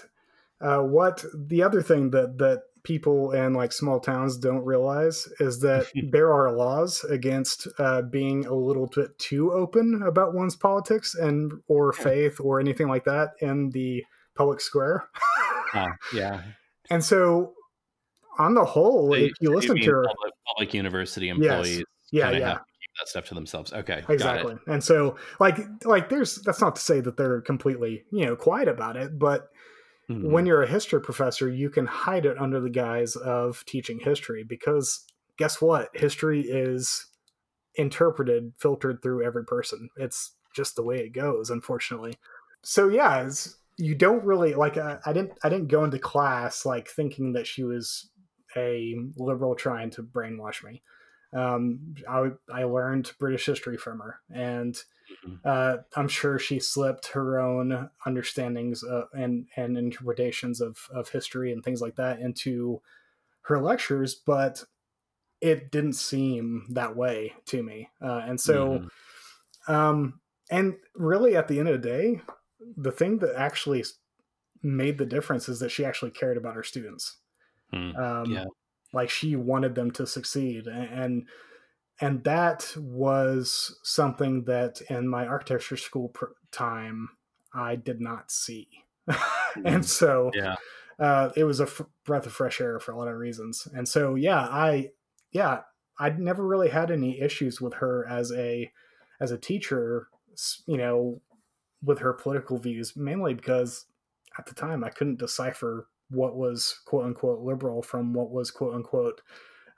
uh, 0.63 0.79
what 0.79 1.25
the 1.35 1.63
other 1.63 1.83
thing 1.83 2.11
that 2.11 2.39
that 2.39 2.63
people 2.85 3.31
in 3.31 3.53
like 3.55 3.73
small 3.73 4.01
towns 4.01 4.37
don't 4.37 4.65
realize 4.65 5.29
is 5.39 5.61
that 5.61 5.87
there 6.11 6.33
are 6.33 6.51
laws 6.53 7.05
against 7.05 7.69
uh, 7.79 8.03
being 8.03 8.45
a 8.47 8.55
little 8.55 8.89
bit 8.89 9.17
too 9.19 9.53
open 9.53 10.03
about 10.03 10.35
one's 10.35 10.57
politics 10.57 11.15
and 11.15 11.53
or 11.69 11.93
faith 11.93 12.41
or 12.41 12.59
anything 12.59 12.89
like 12.89 13.05
that 13.05 13.31
in 13.41 13.71
the 13.71 14.05
public 14.35 14.61
square. 14.61 15.09
Ah, 15.75 15.89
yeah, 16.15 16.43
and 16.91 17.05
so, 17.05 17.53
on 18.39 18.55
the 18.55 18.65
whole, 18.65 19.11
So 19.13 19.17
you- 19.17 19.27
if 19.27 19.33
you 19.41 19.49
so 19.51 19.55
listen 19.55 19.77
to 19.81 19.91
her, 19.91 20.05
public, 20.07 20.33
public 20.49 20.75
university 20.75 21.29
employees, 21.29 21.85
yeah, 22.11 22.25
kinda 22.25 22.39
yeah, 22.41 22.49
have 22.49 22.59
to 22.59 22.65
keep 22.81 22.91
that 22.99 23.09
stuff 23.09 23.25
to 23.27 23.35
themselves. 23.35 23.73
Okay, 23.73 24.01
got 24.01 24.11
it. 24.11 24.15
exactly. 24.15 24.55
And 24.67 24.83
so, 24.83 25.17
like, 25.39 25.59
like 25.85 26.09
there's 26.09 26.37
that's 26.37 26.61
not 26.61 26.75
to 26.77 26.83
say 26.83 27.01
that 27.01 27.17
they're 27.17 27.41
completely 27.43 28.05
you 28.11 28.27
know 28.27 28.35
quiet 28.35 28.67
about 28.69 28.97
it, 28.97 29.19
but 29.19 29.52
Mhm. 30.13 30.31
when 30.31 30.47
you're 30.47 30.63
a 30.63 30.69
history 30.69 31.01
professor, 31.01 31.49
you 31.49 31.71
can 31.71 31.87
hide 31.87 32.27
it 32.27 32.39
under 32.39 32.61
the 32.61 32.71
guise 32.71 33.17
of 33.17 33.65
teaching 33.67 33.99
history 34.01 34.45
because 34.45 35.05
guess 35.37 35.61
what? 35.61 35.89
History 35.95 36.43
is 36.43 37.07
interpreted, 37.75 38.53
filtered 38.59 39.03
through 39.03 39.25
every 39.25 39.45
person. 39.45 39.89
It's 39.97 40.37
just 40.55 40.77
the 40.77 40.83
way 40.83 40.99
it 40.99 41.11
goes, 41.11 41.51
unfortunately. 41.51 42.15
So 42.63 42.89
yeah, 42.89 43.29
you 43.79 43.95
don't 43.95 44.25
really 44.25 44.55
like. 44.55 44.77
I 44.77 44.99
didn't. 45.07 45.33
I 45.43 45.49
didn't 45.49 45.69
go 45.69 45.85
into 45.85 45.99
class 45.99 46.67
like 46.67 46.89
thinking 46.89 47.33
that 47.33 47.47
she 47.47 47.65
was 47.65 48.11
a 48.57 48.95
liberal 49.17 49.55
trying 49.55 49.91
to 49.91 50.03
brainwash 50.03 50.63
me. 50.63 50.83
Um, 51.33 51.95
I 52.09 52.33
I 52.53 52.65
learned 52.65 53.13
British 53.19 53.47
history 53.47 53.77
from 53.77 54.01
her, 54.01 54.21
and 54.31 54.83
Mhm. 55.09 55.43
uh, 55.45 55.79
I'm 55.97 56.09
sure 56.09 56.39
she 56.39 56.61
slipped 56.61 57.09
her 57.09 57.41
own 57.41 57.91
understandings 58.07 58.85
uh, 58.85 59.07
and 59.15 59.49
and 59.57 59.79
interpretations 59.79 60.61
of 60.61 60.89
of 60.93 61.11
history 61.11 61.53
and 61.53 61.65
things 61.65 61.83
like 61.83 61.97
that 61.97 62.21
into 62.21 62.83
her 63.43 63.61
lectures, 63.61 64.15
but 64.15 64.65
it 65.41 65.71
didn't 65.73 65.95
seem 65.95 66.67
that 66.71 66.97
way 66.97 67.35
to 67.47 67.63
me. 67.63 67.91
Uh, 68.03 68.23
and 68.27 68.41
so, 68.41 68.81
Mhm. 68.81 68.89
um, 69.69 70.21
and 70.51 70.77
really, 70.95 71.37
at 71.37 71.49
the 71.49 71.59
end 71.59 71.69
of 71.69 71.81
the 71.81 71.89
day, 71.89 72.21
the 72.77 72.93
thing 72.93 73.19
that 73.21 73.35
actually 73.37 73.85
made 74.63 74.99
the 74.99 75.07
difference 75.07 75.49
is 75.49 75.61
that 75.61 75.71
she 75.71 75.85
actually 75.85 76.11
cared 76.11 76.37
about 76.37 76.57
her 76.57 76.63
students. 76.63 77.19
Hmm. 77.71 77.93
Um, 77.95 78.29
Yeah. 78.29 78.45
Like 78.93 79.11
she 79.11 79.37
wanted 79.37 79.75
them 79.75 79.91
to 79.93 80.07
succeed, 80.07 80.67
and 80.67 81.27
and 82.01 82.25
that 82.25 82.75
was 82.77 83.79
something 83.83 84.45
that 84.45 84.81
in 84.91 85.09
my 85.09 85.27
architecture 85.27 85.77
school 85.77 86.09
pr- 86.09 86.27
time 86.51 87.11
I 87.55 87.77
did 87.77 88.01
not 88.01 88.31
see, 88.31 88.69
and 89.65 89.85
so 89.85 90.31
Yeah. 90.35 90.57
uh, 90.99 91.31
it 91.37 91.45
was 91.45 91.61
a 91.61 91.65
f- 91.65 91.83
breath 92.05 92.27
of 92.27 92.33
fresh 92.33 92.61
air 92.61 92.81
for 92.81 92.93
a 92.93 92.97
lot 92.99 93.09
of 93.09 93.17
reasons. 93.17 93.69
And 93.75 93.89
so, 93.89 94.15
yeah, 94.15 94.41
I, 94.41 94.91
yeah, 95.33 95.61
I 95.99 96.11
never 96.11 96.47
really 96.47 96.71
had 96.71 96.91
any 96.91 97.21
issues 97.21 97.61
with 97.61 97.75
her 97.75 98.07
as 98.09 98.33
a, 98.33 98.73
as 99.21 99.31
a 99.31 99.39
teacher, 99.39 100.09
you 100.67 100.77
know, 100.79 101.21
with 101.83 101.99
her 101.99 102.13
political 102.13 102.59
views, 102.59 102.97
mainly 102.97 103.35
because 103.35 103.85
at 104.39 104.47
the 104.47 104.55
time 104.55 104.83
I 104.83 104.89
couldn't 104.91 105.19
decipher 105.19 105.89
what 106.13 106.37
was 106.37 106.81
quote 106.85 107.05
unquote 107.05 107.41
liberal 107.41 107.83
from 107.83 108.13
what 108.13 108.31
was 108.31 108.51
quote 108.51 108.75
unquote 108.75 109.21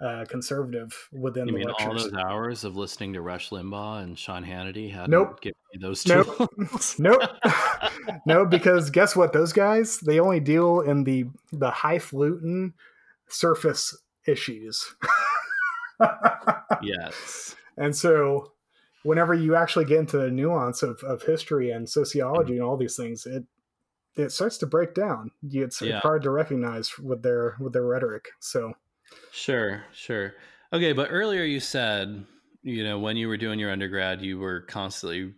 uh, 0.01 0.25
conservative 0.29 1.09
within 1.13 1.47
You 1.47 1.53
the 1.53 1.59
mean 1.61 1.71
all 1.71 1.95
those 1.95 2.13
hours 2.15 2.65
of 2.65 2.77
listening 2.77 3.13
to 3.15 3.21
Rush 3.23 3.51
Limbaugh 3.51 4.03
and 4.03 4.19
Sean 4.19 4.45
Hannity 4.45 4.91
hadn't 4.93 5.11
Nope. 5.11 5.41
given 5.41 5.57
you 5.73 5.81
those 5.81 6.05
Nope. 6.07 6.51
Nope. 6.99 7.23
no, 8.27 8.45
because 8.45 8.91
guess 8.91 9.15
what? 9.17 9.33
Those 9.33 9.53
guys 9.53 9.99
they 10.01 10.19
only 10.19 10.41
deal 10.41 10.81
in 10.81 11.05
the 11.05 11.27
the 11.53 11.71
highfalutin 11.71 12.75
surface 13.29 13.97
issues. 14.27 14.95
yes. 16.83 17.55
and 17.77 17.97
so, 17.97 18.53
whenever 19.03 19.35
you 19.35 19.55
actually 19.55 19.85
get 19.85 20.01
into 20.01 20.19
the 20.19 20.31
nuance 20.31 20.83
of, 20.83 20.99
of 21.05 21.23
history 21.23 21.71
and 21.71 21.89
sociology 21.89 22.55
and 22.55 22.63
all 22.63 22.77
these 22.77 22.97
things, 22.97 23.27
it 23.27 23.45
it 24.17 24.31
starts 24.31 24.59
to 24.59 24.67
break 24.67 24.95
down. 24.95 25.31
It's 25.43 25.81
Yeah. 25.83 26.01
hard 26.01 26.23
to 26.23 26.31
recognize 26.31 26.99
with 26.99 27.23
their 27.23 27.57
with 27.61 27.73
their 27.73 27.85
rhetoric. 27.87 28.29
So 28.41 28.75
Sure, 29.33 29.85
sure. 29.93 30.35
Okay, 30.73 30.93
but 30.93 31.09
earlier 31.11 31.43
you 31.43 31.61
said, 31.61 32.25
you 32.63 32.83
know, 32.85 32.99
when 32.99 33.17
you 33.17 33.29
were 33.29 33.37
doing 33.37 33.59
your 33.59 33.71
undergrad, 33.71 34.23
you 34.23 34.39
were 34.39 34.63
constantly 34.63 35.35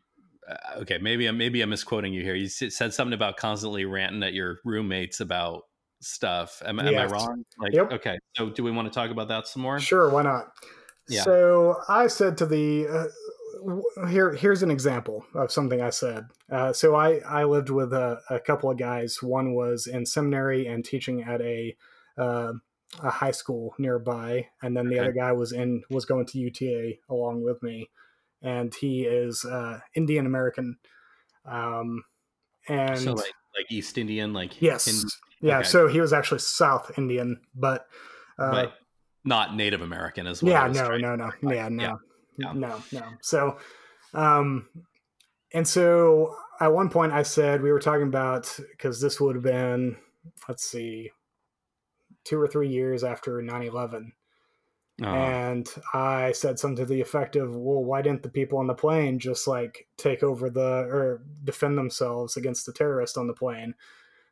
uh, 0.49 0.79
okay. 0.81 0.99
Maybe 0.99 1.27
I'm 1.27 1.37
maybe 1.37 1.61
I'm 1.63 1.71
misquoting 1.71 2.13
you 2.15 2.23
here. 2.23 2.35
You 2.35 2.49
said 2.49 2.95
something 2.95 3.13
about 3.15 3.37
constantly 3.37 3.85
ranting 3.85 4.23
at 4.23 4.33
your 4.33 4.59
roommates 4.65 5.21
about 5.21 5.65
stuff. 6.01 6.63
Am, 6.65 6.79
am 6.79 6.97
I 6.99 7.05
wrong? 7.07 7.45
Like, 7.59 7.73
Yep. 7.73 7.93
okay. 7.93 8.19
So, 8.37 8.51
do 8.51 8.63
we 8.63 8.71
want 8.71 8.87
to 8.87 8.95
talk 8.95 9.11
about 9.11 9.29
that 9.29 9.49
some 9.49 9.63
more? 9.63 9.81
Sure, 9.81 10.09
why 10.11 10.23
not? 10.23 10.53
Yeah. 11.09 11.23
So 11.23 11.77
I 11.89 12.07
said 12.07 12.37
to 12.39 12.47
the 12.47 12.87
uh, 12.89 13.05
here 14.09 14.33
here's 14.35 14.63
an 14.63 14.71
example 14.71 15.25
of 15.35 15.51
something 15.53 15.81
I 15.81 15.91
said. 15.91 16.27
Uh, 16.51 16.73
so 16.73 16.95
I 16.95 17.19
I 17.19 17.45
lived 17.45 17.71
with 17.71 17.93
a, 17.93 18.21
a 18.31 18.39
couple 18.41 18.71
of 18.71 18.79
guys. 18.79 19.23
One 19.23 19.55
was 19.55 19.87
in 19.87 20.07
seminary 20.07 20.67
and 20.67 20.85
teaching 20.85 21.23
at 21.23 21.41
a 21.41 21.77
uh, 22.19 22.53
a 23.03 23.11
high 23.11 23.31
school 23.33 23.75
nearby, 23.79 24.49
and 24.63 24.77
then 24.77 24.89
the 24.89 24.97
Okay. 24.97 25.03
other 25.03 25.13
guy 25.13 25.33
was 25.33 25.53
in 25.53 25.83
was 25.91 26.05
going 26.05 26.27
to 26.27 26.39
UTA 26.39 26.95
along 27.09 27.43
with 27.43 27.63
me, 27.63 27.91
and 28.43 28.75
he 28.75 29.03
is 29.05 29.45
uh, 29.45 29.81
Indian 29.95 30.27
American. 30.27 30.79
Um, 31.45 32.05
and 32.69 32.99
so, 32.99 33.13
like, 33.13 33.33
like 33.57 33.71
East 33.71 33.97
Indian, 33.99 34.33
like 34.33 34.61
yes, 34.61 35.05
yeah. 35.41 35.59
okay. 35.59 35.69
So 35.69 35.89
he 35.89 36.01
was 36.01 36.13
actually 36.13 36.41
South 36.41 36.99
Indian, 36.99 37.41
but 37.55 37.87
uh, 38.39 38.51
but 38.51 38.75
not 39.25 39.55
Native 39.55 39.83
American 39.83 40.27
as 40.27 40.43
well. 40.43 40.53
yeah 40.53 40.67
no 40.69 40.97
no 40.97 41.17
no 41.17 41.31
yeah 41.53 41.69
no 41.69 41.99
No 42.39 42.53
no. 42.93 43.05
So 43.23 43.59
um 44.15 44.69
and 45.53 45.67
so 45.67 46.35
at 46.61 46.73
one 46.73 46.89
point 46.89 47.13
i 47.13 47.23
said 47.23 47.63
we 47.63 47.71
were 47.73 47.79
talking 47.81 48.07
about 48.07 48.59
because 48.71 49.01
this 49.01 49.21
would 49.21 49.37
have 49.37 49.45
been 49.45 49.97
let's 50.49 50.65
see 50.65 51.11
two 52.25 52.41
or 52.41 52.49
three 52.49 52.69
years 52.69 53.05
after 53.05 53.41
9-11 53.43 54.13
Uh, 55.03 55.07
and 55.07 55.69
i 55.93 56.33
said 56.33 56.59
something 56.59 56.77
to 56.85 56.87
the 56.87 57.01
effect 57.01 57.37
of 57.37 57.55
well 57.55 57.85
why 57.85 58.01
didn't 58.01 58.23
the 58.23 58.29
people 58.31 58.59
on 58.59 58.67
the 58.67 58.75
plane 58.75 59.19
just 59.19 59.47
like 59.47 59.87
take 59.97 60.23
over 60.23 60.49
the 60.51 60.87
or 60.91 61.23
defend 61.45 61.77
themselves 61.77 62.37
against 62.37 62.65
the 62.67 62.73
terrorist 62.73 63.19
on 63.19 63.27
the 63.27 63.35
plane? 63.35 63.75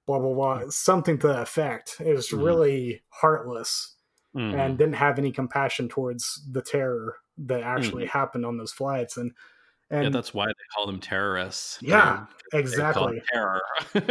Blah 0.07 0.19
blah 0.21 0.35
blah. 0.35 0.63
Something 0.71 1.19
to 1.21 1.29
that 1.29 1.43
effect. 1.43 1.97
It 2.01 2.15
was 2.15 2.29
Mhm. 2.29 2.45
really 2.45 3.03
heartless 3.09 3.97
mhm. 4.35 4.55
and 4.55 4.79
didn't 4.79 4.95
have 4.97 5.19
any 5.19 5.33
compassion 5.33 5.89
towards 5.89 6.43
the 6.51 6.63
terror 6.63 7.19
that 7.39 7.63
actually 7.63 8.07
happened 8.07 8.47
on 8.47 8.57
those 8.57 8.73
flights 8.73 9.17
and 9.17 9.33
Mm-hmm. 9.93 10.01
yeah, 10.01 10.07
and 10.07 10.15
that's 10.15 10.33
why 10.33 10.47
they 10.47 10.53
call 10.75 10.87
them 10.87 10.99
terrorists. 10.99 11.79
Yeah, 11.83 12.25
They're- 12.51 12.61
exactly 12.61 13.21
terror. 13.31 13.61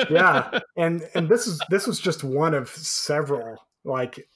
yeah 0.10 0.60
and 0.78 1.02
and 1.16 1.28
this 1.28 1.48
is 1.48 1.60
this 1.70 1.88
was 1.88 2.00
just 2.00 2.24
one 2.24 2.54
of 2.54 2.70
several 2.70 3.58
like 3.84 4.28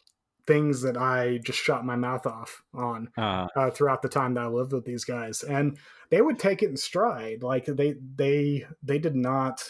things 0.48 0.82
that 0.82 0.98
i 0.98 1.38
just 1.44 1.60
shot 1.60 1.86
my 1.86 1.96
mouth 1.96 2.26
off 2.26 2.64
on 2.74 3.10
Uh, 3.18 3.48
uh, 3.56 3.70
throughout 3.70 4.02
the 4.02 4.10
time 4.10 4.34
that 4.34 4.44
i 4.46 4.48
lived 4.48 4.74
with 4.74 4.84
these 4.86 5.04
guys 5.06 5.44
and 5.44 5.78
they 6.10 6.22
would 6.22 6.40
take 6.40 6.64
it 6.64 6.70
in 6.72 6.76
stride 6.78 7.44
like 7.44 7.66
they 7.66 7.96
they 8.16 8.66
they 8.82 8.98
did 8.98 9.16
not 9.16 9.64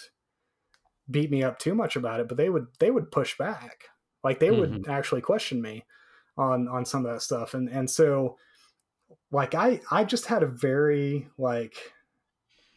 beat 1.11 1.29
me 1.31 1.43
up 1.43 1.57
too 1.59 1.75
much 1.75 1.95
about 1.95 2.19
it 2.21 2.27
but 2.27 2.37
they 2.37 2.49
would 2.49 2.67
they 2.79 2.91
would 2.91 3.11
push 3.11 3.37
back 3.37 3.85
like 4.23 4.39
they 4.39 4.51
would 4.51 4.85
actually 4.87 5.21
question 5.21 5.61
me 5.61 5.83
on 6.37 6.67
on 6.69 6.85
some 6.85 7.05
of 7.05 7.11
that 7.11 7.21
stuff 7.21 7.53
and 7.55 7.67
and 7.69 7.89
so 7.89 8.37
like 9.31 9.55
i 9.55 9.79
i 9.91 10.03
just 10.03 10.25
had 10.25 10.43
a 10.43 10.47
very 10.47 11.27
like 11.37 11.75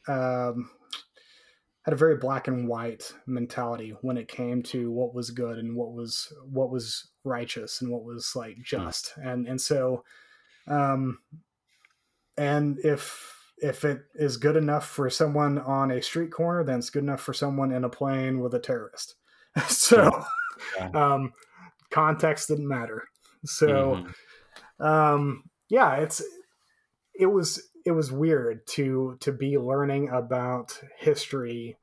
um 0.08 0.70
had 1.82 1.94
a 1.94 1.96
very 1.96 2.16
black 2.16 2.48
and 2.48 2.68
white 2.68 3.12
mentality 3.26 3.94
when 4.02 4.16
it 4.18 4.28
came 4.28 4.62
to 4.62 4.90
what 4.90 5.14
was 5.14 5.30
good 5.30 5.58
and 5.58 5.74
what 5.74 5.92
was 5.92 6.32
what 6.50 6.70
was 6.70 7.10
righteous 7.24 7.80
and 7.80 7.90
what 7.90 8.04
was 8.04 8.32
like 8.34 8.56
just 8.62 9.14
and 9.22 9.46
and 9.46 9.60
so 9.60 10.04
um 10.66 11.18
and 12.36 12.78
if 12.84 13.36
if 13.62 13.84
it 13.84 14.02
is 14.14 14.36
good 14.36 14.56
enough 14.56 14.86
for 14.86 15.10
someone 15.10 15.58
on 15.58 15.90
a 15.90 16.02
street 16.02 16.30
corner 16.30 16.64
then 16.64 16.78
it's 16.78 16.90
good 16.90 17.02
enough 17.02 17.20
for 17.20 17.34
someone 17.34 17.72
in 17.72 17.84
a 17.84 17.88
plane 17.88 18.40
with 18.40 18.54
a 18.54 18.58
terrorist 18.58 19.14
so 19.68 20.24
yeah. 20.76 20.90
um, 20.94 21.32
context 21.90 22.48
didn't 22.48 22.68
matter. 22.68 23.04
So 23.44 24.04
mm-hmm. 24.78 24.84
um, 24.84 25.44
yeah, 25.68 25.96
it's 25.96 26.22
it 27.20 27.26
was 27.26 27.70
it 27.84 27.92
was 27.92 28.10
weird 28.10 28.66
to 28.66 29.16
to 29.20 29.32
be 29.32 29.58
learning 29.58 30.08
about 30.08 30.80
history 30.98 31.76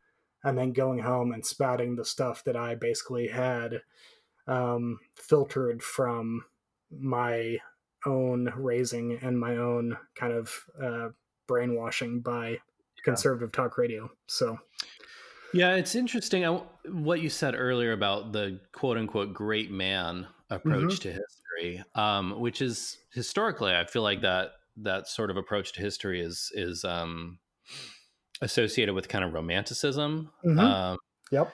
and 0.43 0.57
then 0.57 0.71
going 0.71 0.99
home 0.99 1.31
and 1.31 1.45
spouting 1.45 1.95
the 1.95 2.05
stuff 2.05 2.43
that 2.45 2.55
I 2.55 2.75
basically 2.75 3.27
had 3.27 3.81
um, 4.47 4.99
filtered 5.15 5.83
from 5.83 6.45
my 6.89 7.57
own 8.05 8.53
raising 8.55 9.19
and 9.21 9.39
my 9.39 9.57
own 9.57 9.97
kind 10.15 10.33
of 10.33 10.53
uh, 10.81 11.09
brainwashing 11.47 12.21
by 12.21 12.51
yeah. 12.51 12.57
conservative 13.03 13.51
talk 13.51 13.77
radio. 13.77 14.09
So, 14.27 14.57
yeah, 15.53 15.75
it's 15.75 15.95
interesting 15.95 16.45
I, 16.45 16.61
what 16.89 17.19
you 17.19 17.29
said 17.29 17.55
earlier 17.55 17.91
about 17.91 18.31
the 18.31 18.59
quote 18.71 18.97
unquote 18.97 19.33
great 19.33 19.71
man 19.71 20.27
approach 20.49 20.99
mm-hmm. 20.99 21.09
to 21.09 21.09
history, 21.09 21.83
um, 21.95 22.39
which 22.39 22.61
is 22.61 22.97
historically, 23.13 23.73
I 23.73 23.85
feel 23.85 24.03
like 24.03 24.21
that 24.21 24.51
that 24.77 25.07
sort 25.07 25.29
of 25.31 25.37
approach 25.37 25.73
to 25.73 25.81
history 25.81 26.21
is 26.21 26.51
is 26.53 26.83
um, 26.83 27.39
associated 28.41 28.93
with 28.93 29.07
kind 29.07 29.23
of 29.23 29.33
romanticism. 29.33 30.31
Mm-hmm. 30.45 30.59
Um, 30.59 30.97
yep. 31.31 31.53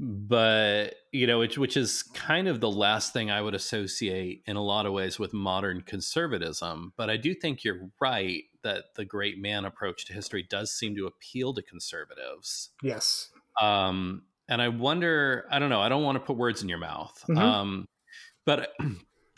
But 0.00 0.94
you 1.12 1.26
know, 1.26 1.40
which 1.40 1.58
which 1.58 1.76
is 1.76 2.02
kind 2.02 2.46
of 2.46 2.60
the 2.60 2.70
last 2.70 3.12
thing 3.12 3.30
I 3.30 3.40
would 3.40 3.54
associate 3.54 4.42
in 4.46 4.56
a 4.56 4.62
lot 4.62 4.86
of 4.86 4.92
ways 4.92 5.18
with 5.18 5.32
modern 5.32 5.80
conservatism. 5.80 6.92
But 6.96 7.10
I 7.10 7.16
do 7.16 7.34
think 7.34 7.64
you're 7.64 7.90
right 8.00 8.44
that 8.62 8.94
the 8.94 9.04
great 9.04 9.38
man 9.38 9.64
approach 9.64 10.06
to 10.06 10.12
history 10.12 10.46
does 10.48 10.72
seem 10.72 10.94
to 10.96 11.06
appeal 11.06 11.52
to 11.54 11.62
conservatives. 11.62 12.70
Yes. 12.82 13.30
Um, 13.60 14.22
and 14.48 14.62
I 14.62 14.68
wonder, 14.68 15.46
I 15.50 15.58
don't 15.58 15.68
know, 15.68 15.80
I 15.80 15.88
don't 15.88 16.04
want 16.04 16.16
to 16.16 16.20
put 16.20 16.36
words 16.36 16.62
in 16.62 16.68
your 16.68 16.78
mouth. 16.78 17.20
Mm-hmm. 17.28 17.38
Um, 17.38 17.88
but 18.46 18.72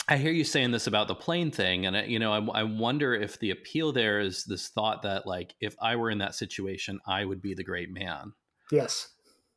I 0.09 0.17
hear 0.17 0.33
you 0.33 0.45
saying 0.45 0.73
this 0.73 0.87
about 0.87 1.09
the 1.09 1.15
plane 1.15 1.51
thing, 1.51 1.87
and 1.87 2.11
you 2.11 2.19
know, 2.19 2.33
I, 2.33 2.61
I, 2.61 2.63
wonder 2.65 3.15
if 3.15 3.39
the 3.39 3.51
appeal 3.51 3.93
there 3.93 4.19
is 4.19 4.45
this 4.45 4.69
thought 4.69 5.03
that, 5.03 5.27
like, 5.27 5.55
if 5.61 5.77
I 5.81 5.95
were 5.97 6.11
in 6.11 6.19
that 6.19 6.35
situation, 6.35 7.01
I 7.07 7.25
would 7.25 7.41
be 7.41 7.55
the 7.55 7.63
great 7.63 7.91
man. 7.91 8.33
Yes. 8.73 9.09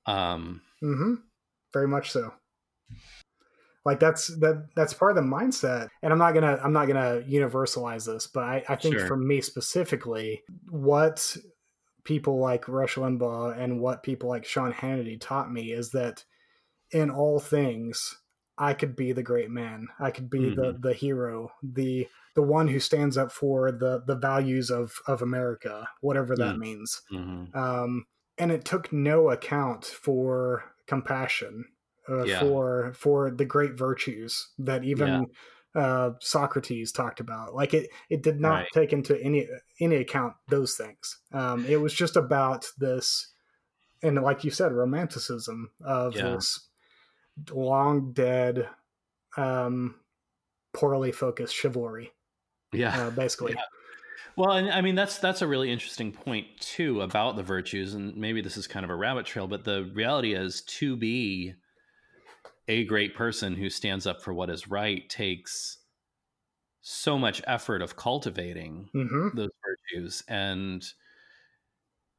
Um. 0.06 0.62
Hmm. 0.80 1.16
Very 1.74 1.88
much 1.88 2.12
so. 2.12 2.34
Like 3.86 4.00
that's 4.00 4.28
that 4.40 4.68
that's 4.76 4.94
part 4.94 5.18
of 5.18 5.24
the 5.24 5.30
mindset, 5.30 5.90
and 6.02 6.14
I'm 6.14 6.20
not 6.20 6.34
gonna 6.34 6.58
I'm 6.64 6.72
not 6.72 6.88
gonna 6.88 7.22
universalize 7.28 8.06
this, 8.06 8.28
but 8.28 8.44
I, 8.44 8.64
I 8.70 8.76
think 8.76 8.98
sure. 8.98 9.08
for 9.08 9.18
me 9.18 9.42
specifically, 9.42 10.42
what 10.70 11.36
people 12.06 12.40
like 12.40 12.70
Rush 12.70 12.96
Limbaugh 12.96 13.58
and 13.58 13.82
what 13.82 14.04
people 14.04 14.30
like 14.30 14.46
Sean 14.46 14.72
Hannity 14.72 15.20
taught 15.20 15.52
me 15.52 15.74
is 15.74 15.92
that 15.92 16.24
in 16.92 17.10
all 17.10 17.40
things 17.40 18.18
I 18.58 18.74
could 18.74 18.96
be 18.96 19.12
the 19.12 19.24
great 19.24 19.50
man. 19.50 19.88
I 20.00 20.12
could 20.12 20.30
be 20.30 20.40
mm-hmm. 20.40 20.62
the 20.62 20.78
the 20.80 20.94
hero, 20.94 21.52
the 21.64 22.08
the 22.36 22.42
one 22.42 22.68
who 22.68 22.80
stands 22.80 23.18
up 23.18 23.32
for 23.32 23.72
the 23.72 24.04
the 24.06 24.16
values 24.16 24.70
of 24.70 24.94
of 25.08 25.22
America, 25.22 25.90
whatever 26.02 26.36
that 26.36 26.54
mm-hmm. 26.54 26.60
means. 26.60 27.02
Mm-hmm. 27.12 27.58
Um, 27.58 28.06
and 28.38 28.52
it 28.52 28.66
took 28.66 28.92
no 28.94 29.30
account 29.30 29.86
for 29.86 30.64
compassion, 30.88 31.66
uh, 32.10 32.24
yeah. 32.24 32.40
for 32.40 32.94
for 32.96 33.32
the 33.32 33.46
great 33.46 33.74
virtues 33.74 34.50
that 34.60 34.84
even 34.84 35.28
yeah. 35.76 35.82
uh, 35.82 36.12
Socrates 36.20 36.92
talked 36.92 37.20
about. 37.20 37.56
Like 37.56 37.74
it, 37.74 37.90
it 38.10 38.22
did 38.22 38.40
not 38.40 38.54
right. 38.54 38.68
take 38.74 38.94
into 38.94 39.20
any 39.22 39.48
any 39.80 39.96
account 39.96 40.34
those 40.48 40.76
things. 40.76 41.20
Um, 41.32 41.66
it 41.66 41.78
was 41.78 41.94
just 41.94 42.16
about 42.16 42.68
this, 42.78 43.30
and 44.04 44.22
like 44.22 44.44
you 44.44 44.52
said, 44.52 44.74
romanticism 44.74 45.72
of 45.84 46.16
yeah. 46.16 46.30
this 46.36 46.68
long 47.52 48.14
dead, 48.14 48.68
um, 49.38 49.96
poorly 50.74 51.12
focused 51.12 51.56
chivalry. 51.56 52.12
Yeah, 52.72 53.08
uh, 53.08 53.10
basically. 53.12 53.54
Yeah. 53.54 53.64
Well, 54.36 54.52
and 54.52 54.72
I 54.72 54.82
mean 54.82 54.96
that's 54.96 55.20
that's 55.20 55.42
a 55.42 55.48
really 55.48 55.72
interesting 55.72 56.12
point 56.12 56.48
too 56.60 57.02
about 57.02 57.36
the 57.36 57.44
virtues, 57.44 57.94
and 57.94 58.16
maybe 58.16 58.42
this 58.42 58.58
is 58.58 58.68
kind 58.68 58.84
of 58.84 58.90
a 58.90 58.96
rabbit 58.96 59.26
trail, 59.26 59.48
but 59.48 59.64
the 59.64 59.90
reality 59.94 60.34
is 60.34 60.62
to 60.62 60.96
be 60.96 61.54
a 62.68 62.86
great 62.86 63.16
person 63.16 63.56
who 63.56 63.70
stands 63.70 64.08
up 64.08 64.22
for 64.22 64.34
what 64.34 64.50
is 64.50 64.68
right 64.68 65.10
takes 65.10 65.80
so 66.82 67.18
much 67.18 67.42
effort 67.48 67.82
of 67.82 67.96
cultivating 67.96 68.90
mm-hmm. 68.94 69.36
those 69.36 69.50
virtues 69.66 70.24
and 70.28 70.86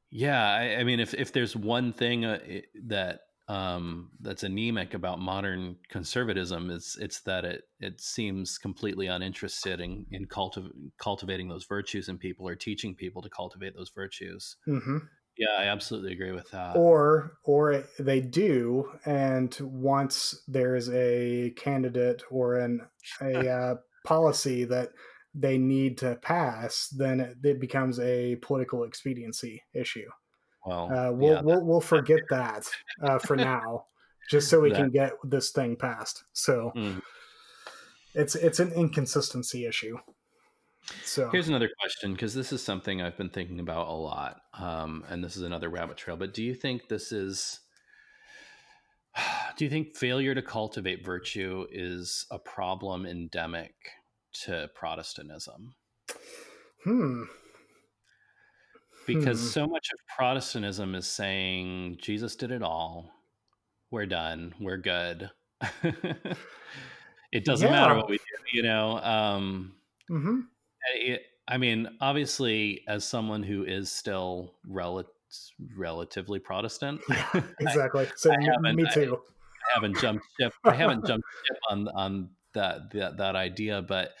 yeah 0.09 0.51
I, 0.51 0.77
I, 0.77 0.83
mean 0.83 0.99
if 0.99 1.13
if 1.13 1.33
there's 1.33 1.55
one 1.55 1.93
thing 1.93 2.25
uh, 2.25 2.39
that 2.85 3.21
um, 3.47 4.09
that's 4.21 4.43
anemic 4.43 4.93
about 4.93 5.19
modern 5.19 5.75
conservatism 5.89 6.71
is 6.71 6.97
it's 6.99 7.21
that 7.21 7.45
it 7.45 7.63
it 7.79 8.01
seems 8.01 8.57
completely 8.57 9.07
uninterested 9.07 9.79
in 9.79 10.05
in 10.11 10.25
cultiv- 10.25 10.71
cultivating 10.97 11.47
those 11.47 11.65
virtues 11.65 12.09
in 12.09 12.17
people 12.17 12.47
or 12.47 12.55
teaching 12.55 12.95
people 12.95 13.21
to 13.21 13.29
cultivate 13.29 13.75
those 13.75 13.91
virtues. 13.93 14.57
Mm-hmm. 14.67 14.97
Yeah, 15.37 15.55
I 15.57 15.65
absolutely 15.65 16.13
agree 16.13 16.31
with 16.31 16.49
that. 16.51 16.75
Or 16.75 17.33
or 17.43 17.83
they 17.99 18.21
do, 18.21 18.91
and 19.05 19.55
once 19.61 20.43
there's 20.47 20.89
a 20.89 21.53
candidate 21.57 22.23
or 22.31 22.55
an 22.55 22.81
a 23.21 23.47
uh, 23.47 23.75
policy 24.05 24.63
that 24.65 24.89
they 25.35 25.57
need 25.57 25.97
to 25.99 26.15
pass, 26.21 26.87
then 26.87 27.19
it, 27.19 27.37
it 27.43 27.59
becomes 27.59 27.99
a 27.99 28.37
political 28.37 28.85
expediency 28.85 29.61
issue. 29.73 30.07
Well, 30.65 30.91
uh, 30.91 31.11
we'll, 31.11 31.33
yeah, 31.33 31.41
we'll 31.41 31.63
we'll 31.63 31.81
forget 31.81 32.21
that 32.29 32.67
uh, 33.01 33.19
for 33.19 33.35
now, 33.35 33.85
just 34.29 34.49
so 34.49 34.59
we 34.59 34.69
that, 34.69 34.77
can 34.77 34.89
get 34.89 35.13
this 35.23 35.51
thing 35.51 35.75
passed. 35.75 36.23
So 36.33 36.71
mm. 36.75 37.01
it's 38.13 38.35
it's 38.35 38.59
an 38.59 38.71
inconsistency 38.73 39.65
issue. 39.65 39.97
So 41.03 41.29
here's 41.29 41.49
another 41.49 41.69
question 41.79 42.13
because 42.13 42.33
this 42.33 42.51
is 42.51 42.61
something 42.61 43.01
I've 43.01 43.17
been 43.17 43.29
thinking 43.29 43.59
about 43.59 43.87
a 43.87 43.93
lot, 43.93 44.41
um, 44.53 45.03
and 45.09 45.23
this 45.23 45.35
is 45.35 45.43
another 45.43 45.69
rabbit 45.69 45.97
trail. 45.97 46.17
But 46.17 46.33
do 46.33 46.43
you 46.43 46.55
think 46.55 46.87
this 46.87 47.11
is? 47.11 47.59
Do 49.57 49.63
you 49.63 49.71
think 49.71 49.95
failure 49.95 50.35
to 50.35 50.41
cultivate 50.41 51.05
virtue 51.05 51.65
is 51.71 52.25
a 52.29 52.37
problem 52.37 53.05
endemic 53.05 53.73
to 54.43 54.69
Protestantism? 54.75 55.75
Hmm 56.83 57.23
because 59.05 59.39
hmm. 59.39 59.47
so 59.47 59.67
much 59.67 59.89
of 59.93 59.99
Protestantism 60.15 60.95
is 60.95 61.07
saying 61.07 61.97
Jesus 62.01 62.35
did 62.35 62.51
it 62.51 62.61
all. 62.61 63.11
We're 63.91 64.05
done. 64.05 64.53
We're 64.59 64.77
good. 64.77 65.29
it 67.31 67.45
doesn't 67.45 67.67
yeah. 67.67 67.73
matter 67.73 67.95
what 67.95 68.09
we 68.09 68.17
do, 68.17 68.23
you 68.53 68.63
know. 68.63 68.97
Um, 68.97 69.73
mm-hmm. 70.09 70.39
it, 70.95 71.21
I 71.47 71.57
mean, 71.57 71.87
obviously, 72.01 72.81
as 72.87 73.05
someone 73.05 73.43
who 73.43 73.63
is 73.63 73.91
still 73.91 74.53
rel- 74.67 75.05
relatively 75.77 76.39
Protestant, 76.39 77.01
yeah, 77.09 77.41
exactly. 77.59 78.07
So 78.15 78.31
I 78.31 78.73
me 78.73 78.85
too. 78.93 79.17
I, 79.17 79.71
I 79.71 79.73
haven't 79.75 79.97
jumped 79.99 80.25
ship. 80.39 80.53
I 80.63 80.73
haven't 80.73 81.05
jumped 81.05 81.27
ship 81.45 81.57
on 81.69 81.87
on 81.89 82.29
that 82.53 82.91
that, 82.91 83.17
that 83.17 83.35
idea, 83.35 83.81
but 83.81 84.11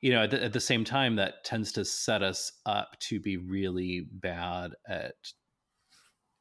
you 0.00 0.12
know, 0.12 0.24
at 0.24 0.30
the, 0.30 0.44
at 0.44 0.52
the, 0.52 0.60
same 0.60 0.84
time, 0.84 1.16
that 1.16 1.44
tends 1.44 1.72
to 1.72 1.84
set 1.84 2.22
us 2.22 2.52
up 2.66 2.98
to 3.00 3.18
be 3.20 3.36
really 3.36 4.06
bad 4.10 4.72
at 4.88 5.14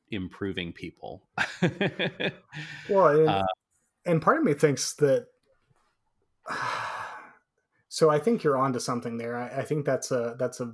improving 0.10 0.74
people. 0.74 1.28
well, 2.90 3.08
and, 3.08 3.30
uh, 3.30 3.46
and, 4.06 4.22
part 4.22 4.38
of 4.38 4.44
me 4.44 4.54
thinks 4.54 4.94
that. 4.96 5.28
So 7.88 8.10
I 8.10 8.20
think 8.20 8.44
you're 8.44 8.58
onto 8.58 8.80
something 8.80 9.18
there. 9.18 9.38
I, 9.38 9.60
I 9.60 9.64
think 9.64 9.86
that's 9.86 10.12
a 10.12 10.36
that's 10.38 10.60
a 10.60 10.74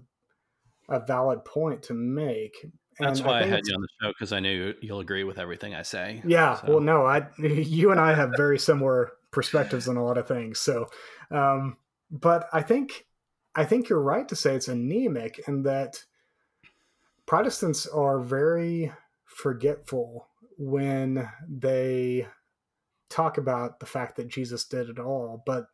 a 0.89 0.99
valid 0.99 1.43
point 1.45 1.84
to 1.84 1.93
make. 1.93 2.55
And 2.63 3.07
that's 3.07 3.21
why 3.21 3.39
I, 3.39 3.43
I 3.43 3.47
had 3.47 3.61
you 3.65 3.73
on 3.73 3.82
the 3.82 3.88
show 4.01 4.09
because 4.09 4.34
I 4.34 4.39
knew 4.39 4.73
you'll 4.82 4.99
agree 4.99 5.23
with 5.23 5.39
everything 5.39 5.73
I 5.73 5.82
say. 5.82 6.21
Yeah. 6.25 6.55
So. 6.57 6.67
Well, 6.67 6.79
no, 6.79 7.05
I 7.05 7.27
you 7.39 7.91
and 7.91 7.99
I 7.99 8.13
have 8.13 8.32
very 8.36 8.59
similar 8.59 9.11
perspectives 9.32 9.88
on 9.88 9.97
a 9.97 10.03
lot 10.03 10.17
of 10.17 10.27
things. 10.27 10.59
So, 10.59 10.88
um, 11.32 11.77
but 12.12 12.49
I 12.51 12.62
think 12.62 13.07
I 13.55 13.66
think 13.66 13.89
you're 13.89 14.01
right 14.01 14.28
to 14.28 14.36
say 14.36 14.55
it's 14.55 14.68
anemic 14.68 15.41
and 15.47 15.66
that 15.66 16.03
Protestants 17.26 17.88
are 17.88 18.20
very 18.20 18.91
forgetful 19.26 20.28
when 20.57 21.30
they 21.47 22.28
talk 23.09 23.38
about 23.38 23.80
the 23.80 23.86
fact 23.86 24.18
that 24.18 24.28
Jesus 24.28 24.66
did 24.66 24.89
it 24.89 24.99
all, 24.99 25.43
but 25.45 25.68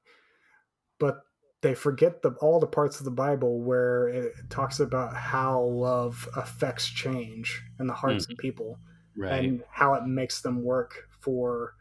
but 1.00 1.22
they 1.62 1.74
forget 1.74 2.22
the 2.22 2.32
all 2.42 2.60
the 2.60 2.68
parts 2.68 3.00
of 3.00 3.06
the 3.06 3.12
Bible 3.12 3.62
where 3.62 4.08
it 4.08 4.34
talks 4.50 4.80
about 4.80 5.16
how 5.16 5.62
love 5.62 6.28
affects 6.36 6.88
change 6.88 7.64
in 7.80 7.88
the 7.88 7.94
hearts 7.94 8.26
mm-hmm. 8.26 8.34
of 8.34 8.38
people 8.38 8.80
right. 9.16 9.44
and 9.44 9.64
how 9.72 9.94
it 9.96 10.06
makes 10.06 10.42
them 10.42 10.64
work 10.64 11.08
for 11.20 11.74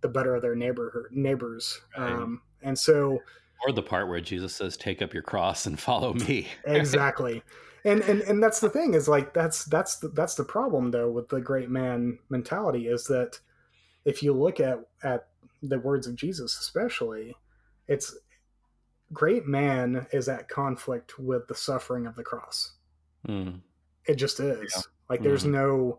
the 0.00 0.08
better 0.08 0.34
of 0.34 0.42
their 0.42 0.56
neighbor 0.56 1.08
neighbors. 1.12 1.80
Right. 1.96 2.12
Um, 2.12 2.42
and 2.62 2.78
so 2.78 3.20
or 3.66 3.72
the 3.72 3.82
part 3.82 4.08
where 4.08 4.20
Jesus 4.20 4.54
says, 4.54 4.76
"Take 4.76 5.02
up 5.02 5.12
your 5.14 5.22
cross 5.22 5.66
and 5.66 5.78
follow 5.88 6.14
me." 6.14 6.48
exactly, 6.64 7.42
and 7.84 8.02
and 8.02 8.22
and 8.22 8.42
that's 8.42 8.60
the 8.60 8.70
thing 8.70 8.94
is 8.94 9.08
like 9.08 9.34
that's 9.34 9.64
that's 9.66 9.96
the, 9.98 10.08
that's 10.08 10.34
the 10.34 10.44
problem 10.44 10.90
though 10.90 11.10
with 11.10 11.28
the 11.28 11.40
great 11.40 11.70
man 11.70 12.18
mentality 12.28 12.88
is 12.88 13.04
that 13.04 13.38
if 14.04 14.22
you 14.22 14.32
look 14.32 14.60
at 14.60 14.78
at 15.02 15.28
the 15.62 15.78
words 15.78 16.06
of 16.06 16.16
Jesus, 16.16 16.58
especially, 16.58 17.36
it's 17.88 18.16
great 19.12 19.46
man 19.46 20.06
is 20.12 20.28
at 20.28 20.48
conflict 20.48 21.18
with 21.18 21.46
the 21.48 21.54
suffering 21.54 22.06
of 22.06 22.16
the 22.16 22.22
cross. 22.22 22.72
Mm. 23.28 23.60
It 24.06 24.14
just 24.14 24.40
is. 24.40 24.72
Yeah. 24.74 24.82
Like 25.10 25.22
there's 25.22 25.44
Mhm. 25.44 25.50
no 25.50 25.98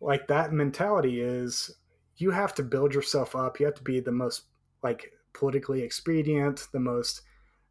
like 0.00 0.28
that 0.28 0.52
mentality 0.52 1.20
is 1.20 1.74
you 2.16 2.30
have 2.30 2.54
to 2.54 2.62
build 2.62 2.94
yourself 2.94 3.34
up. 3.36 3.58
You 3.60 3.66
have 3.66 3.74
to 3.74 3.82
be 3.82 4.00
the 4.00 4.12
most 4.12 4.44
like 4.82 5.12
politically 5.38 5.82
expedient, 5.82 6.68
the 6.72 6.80
most 6.80 7.22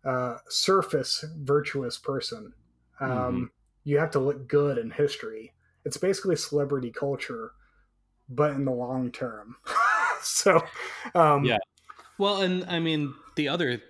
uh, 0.05 0.37
surface 0.49 1.23
virtuous 1.37 1.97
person. 1.97 2.53
Um, 2.99 3.09
Mhm. 3.09 3.49
You 3.83 3.99
have 3.99 4.11
to 4.11 4.19
look 4.19 4.47
good 4.47 4.77
in 4.77 4.91
history. 4.91 5.53
It's 5.85 5.97
basically 5.97 6.35
celebrity 6.35 6.91
culture, 6.91 7.51
but 8.29 8.51
in 8.51 8.65
the 8.65 8.71
long 8.71 9.11
term. 9.11 9.55
so, 10.21 10.61
um, 11.15 11.45
Yeah. 11.45 11.57
Well, 12.17 12.41
and 12.41 12.65
I 12.65 12.79
mean 12.79 13.13
the 13.35 13.47
other 13.49 13.81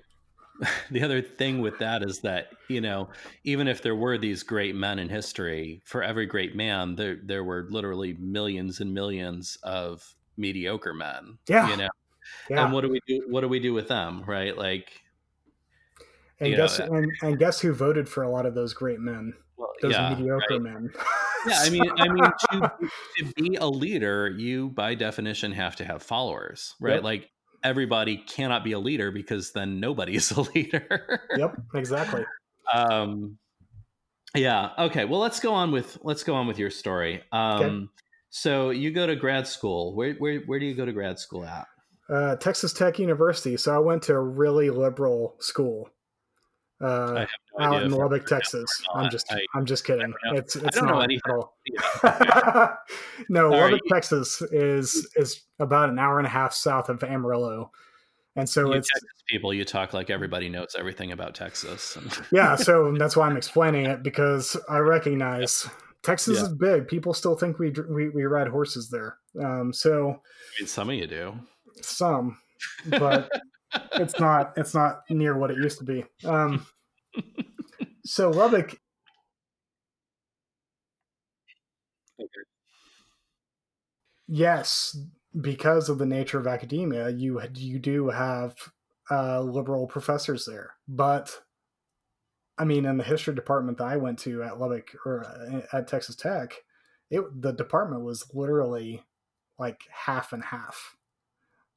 the 0.91 1.03
other 1.03 1.21
thing 1.21 1.61
with 1.61 1.77
that 1.79 2.03
is 2.03 2.19
that 2.21 2.49
you 2.67 2.81
know 2.81 3.09
even 3.43 3.67
if 3.67 3.81
there 3.81 3.95
were 3.95 4.17
these 4.17 4.43
great 4.43 4.75
men 4.75 4.99
in 4.99 5.09
history, 5.09 5.81
for 5.85 6.03
every 6.03 6.25
great 6.25 6.55
man 6.55 6.95
there 6.95 7.17
there 7.23 7.43
were 7.43 7.67
literally 7.69 8.13
millions 8.19 8.79
and 8.79 8.93
millions 8.93 9.57
of 9.63 10.15
mediocre 10.35 10.93
men. 10.93 11.37
Yeah. 11.47 11.69
You 11.69 11.77
know, 11.77 11.89
yeah. 12.49 12.63
and 12.63 12.73
what 12.73 12.81
do 12.81 12.89
we 12.89 12.99
do? 13.07 13.23
What 13.29 13.41
do 13.41 13.47
we 13.47 13.59
do 13.59 13.73
with 13.73 13.87
them? 13.87 14.23
Right? 14.25 14.57
Like, 14.57 15.01
and 16.39 16.49
you 16.49 16.57
know, 16.57 16.63
guess 16.63 16.79
and, 16.79 17.11
and 17.21 17.39
guess 17.39 17.59
who 17.59 17.73
voted 17.73 18.07
for 18.07 18.23
a 18.23 18.29
lot 18.29 18.45
of 18.45 18.55
those 18.55 18.73
great 18.73 18.99
men? 18.99 19.33
well, 19.57 19.71
Those 19.81 19.93
yeah, 19.93 20.09
mediocre 20.09 20.45
right. 20.51 20.61
men. 20.61 20.89
Yeah, 21.47 21.59
I 21.59 21.69
mean, 21.69 21.91
I 21.97 22.07
mean, 22.07 22.23
to, 22.51 22.71
to 23.17 23.33
be 23.35 23.55
a 23.55 23.67
leader, 23.67 24.29
you 24.29 24.69
by 24.69 24.95
definition 24.95 25.51
have 25.51 25.75
to 25.77 25.85
have 25.85 26.03
followers, 26.03 26.75
right? 26.79 26.95
Yep. 26.95 27.03
Like 27.03 27.29
everybody 27.63 28.17
cannot 28.17 28.63
be 28.63 28.73
a 28.73 28.79
leader 28.79 29.11
because 29.11 29.51
then 29.51 29.79
nobody 29.79 30.15
is 30.17 30.31
a 30.31 30.41
leader. 30.41 31.21
yep, 31.35 31.55
exactly. 31.73 32.25
um, 32.73 33.37
yeah. 34.35 34.71
Okay. 34.77 35.05
Well, 35.05 35.19
let's 35.19 35.39
go 35.39 35.53
on 35.53 35.71
with 35.71 35.97
let's 36.03 36.23
go 36.23 36.35
on 36.35 36.47
with 36.47 36.59
your 36.59 36.69
story. 36.69 37.23
Um, 37.31 37.89
So 38.29 38.69
you 38.71 38.91
go 38.91 39.07
to 39.07 39.15
grad 39.15 39.47
school. 39.47 39.95
Where 39.95 40.13
where 40.15 40.41
where 40.41 40.59
do 40.59 40.65
you 40.65 40.75
go 40.75 40.85
to 40.85 40.91
grad 40.91 41.17
school 41.17 41.45
at? 41.45 41.65
Uh, 42.09 42.35
Texas 42.37 42.71
Tech 42.73 42.99
University. 42.99 43.57
So 43.57 43.75
I 43.75 43.79
went 43.79 44.01
to 44.03 44.13
a 44.13 44.21
really 44.21 44.69
liberal 44.69 45.35
school. 45.39 45.89
I 46.79 46.85
Uh, 46.85 47.15
have 47.21 47.29
no 47.57 47.65
out 47.65 47.73
idea 47.73 47.85
in 47.87 47.91
Lubbock, 47.91 48.25
Texas. 48.27 48.69
I'm 48.93 49.09
just, 49.09 49.31
I- 49.33 49.57
am 49.57 49.65
just 49.65 49.83
kidding. 49.83 50.13
It's, 50.33 50.55
it's 50.55 50.79
not 50.81 51.11
at 51.11 51.19
all. 51.29 51.57
No, 53.29 53.49
Sorry. 53.49 53.71
Lubbock, 53.71 53.81
Texas 53.91 54.41
is 54.51 55.07
is 55.15 55.41
about 55.59 55.89
an 55.89 55.97
hour 55.99 56.19
and 56.19 56.27
a 56.27 56.29
half 56.29 56.53
south 56.53 56.89
of 56.89 57.03
Amarillo, 57.03 57.71
and 58.35 58.47
so 58.47 58.67
you 58.67 58.73
it's 58.73 58.87
Texas 58.89 59.09
people, 59.27 59.53
you 59.53 59.65
talk 59.65 59.93
like 59.93 60.09
everybody 60.11 60.49
knows 60.49 60.75
everything 60.77 61.11
about 61.11 61.33
Texas. 61.35 61.97
yeah. 62.31 62.55
So 62.55 62.93
that's 62.97 63.17
why 63.17 63.27
I'm 63.27 63.37
explaining 63.37 63.85
it 63.87 64.03
because 64.03 64.55
I 64.69 64.77
recognize 64.77 65.67
Texas 66.03 66.37
Yeah. 66.37 66.43
is 66.45 66.53
big. 66.53 66.87
People 66.87 67.13
still 67.13 67.35
think 67.35 67.57
we 67.59 67.73
we, 67.89 68.09
we 68.09 68.23
ride 68.25 68.47
horses 68.47 68.89
there. 68.89 69.17
Um, 69.43 69.73
so 69.73 70.09
I 70.11 70.61
mean, 70.61 70.67
some 70.67 70.89
of 70.89 70.95
you 70.95 71.07
do. 71.07 71.33
Some, 71.81 72.37
but 72.85 73.29
it's 73.93 74.19
not 74.19 74.53
it's 74.57 74.73
not 74.73 75.01
near 75.09 75.37
what 75.37 75.51
it 75.51 75.57
used 75.57 75.79
to 75.79 75.83
be. 75.83 76.05
Um, 76.25 76.65
so 78.05 78.29
Lubbock, 78.29 78.79
yes, 84.27 84.97
because 85.39 85.89
of 85.89 85.97
the 85.97 86.05
nature 86.05 86.39
of 86.39 86.47
academia, 86.47 87.09
you 87.09 87.41
you 87.55 87.79
do 87.79 88.09
have 88.09 88.55
uh, 89.09 89.41
liberal 89.41 89.87
professors 89.87 90.45
there, 90.45 90.75
but 90.87 91.41
I 92.57 92.65
mean, 92.65 92.85
in 92.85 92.97
the 92.97 93.03
history 93.03 93.35
department 93.35 93.77
that 93.77 93.87
I 93.87 93.97
went 93.97 94.19
to 94.19 94.41
at 94.43 94.59
Lubbock 94.59 94.95
or 95.05 95.25
uh, 95.25 95.61
at 95.77 95.87
Texas 95.87 96.15
Tech, 96.15 96.53
it 97.11 97.23
the 97.39 97.51
department 97.51 98.03
was 98.03 98.25
literally 98.33 99.03
like 99.59 99.81
half 99.91 100.33
and 100.33 100.43
half. 100.43 100.96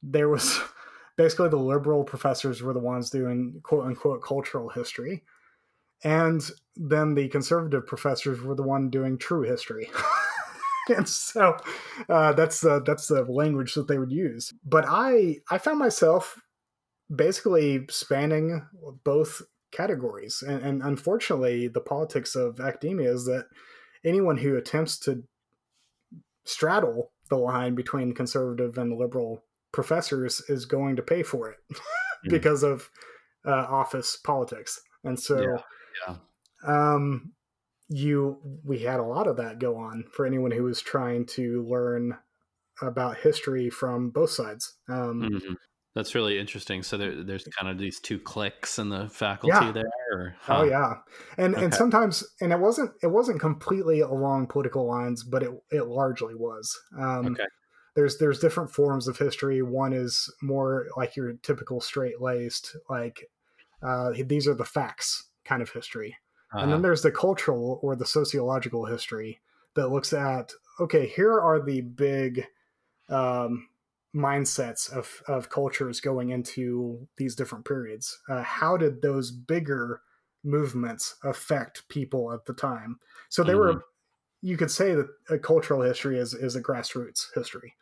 There 0.03 0.29
was 0.29 0.59
basically 1.17 1.49
the 1.49 1.57
liberal 1.57 2.03
professors 2.03 2.61
were 2.61 2.73
the 2.73 2.79
ones 2.79 3.09
doing 3.09 3.59
quote 3.63 3.85
unquote 3.85 4.23
cultural 4.23 4.69
history, 4.69 5.23
and 6.03 6.41
then 6.75 7.13
the 7.15 7.27
conservative 7.29 7.85
professors 7.85 8.41
were 8.41 8.55
the 8.55 8.63
one 8.63 8.89
doing 8.89 9.17
true 9.17 9.43
history. 9.43 9.89
and 10.89 11.07
so 11.07 11.57
uh, 12.09 12.33
that's 12.33 12.61
the 12.61 12.81
that's 12.81 13.07
the 13.07 13.23
language 13.23 13.73
that 13.75 13.87
they 13.87 13.97
would 13.97 14.11
use. 14.11 14.51
But 14.63 14.85
I 14.87 15.37
I 15.49 15.57
found 15.57 15.79
myself 15.79 16.41
basically 17.13 17.85
spanning 17.89 18.65
both 19.03 19.41
categories, 19.71 20.43
and, 20.45 20.61
and 20.63 20.81
unfortunately, 20.81 21.67
the 21.67 21.81
politics 21.81 22.35
of 22.35 22.59
academia 22.59 23.11
is 23.11 23.25
that 23.25 23.45
anyone 24.03 24.37
who 24.37 24.55
attempts 24.55 24.97
to 24.99 25.23
straddle 26.43 27.11
the 27.29 27.37
line 27.37 27.75
between 27.75 28.13
conservative 28.13 28.77
and 28.77 28.97
liberal 28.97 29.43
professors 29.71 30.41
is 30.49 30.65
going 30.65 30.95
to 30.97 31.01
pay 31.01 31.23
for 31.23 31.49
it 31.49 31.57
because 32.29 32.63
of 32.63 32.89
uh, 33.45 33.51
office 33.69 34.17
politics. 34.17 34.79
And 35.03 35.19
so, 35.19 35.41
Yeah, 35.41 35.61
yeah. 36.07 36.15
Um, 36.93 37.33
you 37.89 38.39
we 38.63 38.79
had 38.79 38.99
a 38.99 39.03
lot 39.03 39.27
of 39.27 39.37
that 39.37 39.59
go 39.59 39.75
on 39.75 40.05
for 40.13 40.25
anyone 40.25 40.51
who 40.51 40.63
was 40.63 40.81
trying 40.81 41.25
to 41.25 41.65
learn 41.67 42.17
about 42.81 43.17
history 43.17 43.69
from 43.69 44.09
both 44.09 44.29
sides. 44.31 44.77
Um, 44.89 45.29
Mhm. 45.33 45.55
That's 45.93 46.15
really 46.15 46.39
interesting. 46.39 46.83
So 46.83 46.97
there, 46.97 47.21
there's 47.21 47.43
kind 47.59 47.69
of 47.69 47.77
these 47.77 47.99
two 47.99 48.17
cliques 48.17 48.79
in 48.79 48.87
the 48.87 49.09
faculty 49.09 49.65
Yeah. 49.65 49.71
there. 49.73 49.91
Or, 50.13 50.35
Oh 50.47 50.63
yeah, 50.63 50.93
and 51.37 51.53
and 51.55 51.73
sometimes 51.73 52.23
and 52.39 52.53
it 52.53 52.59
wasn't 52.59 52.91
it 53.03 53.07
wasn't 53.07 53.41
completely 53.41 53.99
along 53.99 54.47
political 54.47 54.87
lines, 54.87 55.23
but 55.23 55.43
it 55.43 55.51
it 55.69 55.87
largely 55.87 56.33
was. 56.33 56.73
Um, 56.97 57.33
Okay. 57.33 57.45
There's 57.95 58.17
there's 58.19 58.39
different 58.39 58.71
forms 58.71 59.07
of 59.07 59.17
history. 59.17 59.61
One 59.61 59.93
is 59.93 60.33
more 60.41 60.87
like 60.97 61.15
your 61.15 61.33
typical 61.33 61.81
straight 61.81 62.21
laced, 62.21 62.75
like 62.89 63.29
uh, 63.81 64.13
these 64.25 64.47
are 64.47 64.55
the 64.55 64.65
facts 64.65 65.29
kind 65.45 65.61
of 65.61 65.71
history, 65.71 66.17
and 66.59 66.71
Uh-huh. 66.71 66.73
then 66.73 66.83
there's 66.83 67.03
the 67.03 67.11
cultural 67.11 67.79
or 67.83 67.95
the 67.95 68.05
sociological 68.05 68.85
history 68.85 69.41
that 69.75 69.89
looks 69.89 70.13
at 70.13 70.53
okay, 70.79 71.07
here 71.07 71.39
are 71.39 71.61
the 71.63 71.81
big 71.81 72.45
um, 73.09 73.69
mindsets 74.15 74.91
of 74.91 75.21
of 75.27 75.49
cultures 75.49 76.01
going 76.01 76.29
into 76.29 77.07
these 77.17 77.35
different 77.35 77.65
periods. 77.65 78.19
Uh, 78.29 78.43
how 78.43 78.77
did 78.77 79.01
those 79.01 79.31
bigger 79.31 80.01
movements 80.43 81.15
affect 81.23 81.87
people 81.89 82.31
at 82.33 82.45
the 82.45 82.53
time? 82.53 82.99
So 83.29 83.43
they 83.43 83.55
were, 83.55 83.83
you 84.41 84.57
could 84.57 84.71
say 84.71 84.95
that 84.95 85.09
a 85.29 85.39
cultural 85.39 85.81
history 85.81 86.19
is 86.19 86.33
is 86.33 86.55
a 86.55 86.63
grassroots 86.63 87.27
history. 87.35 87.75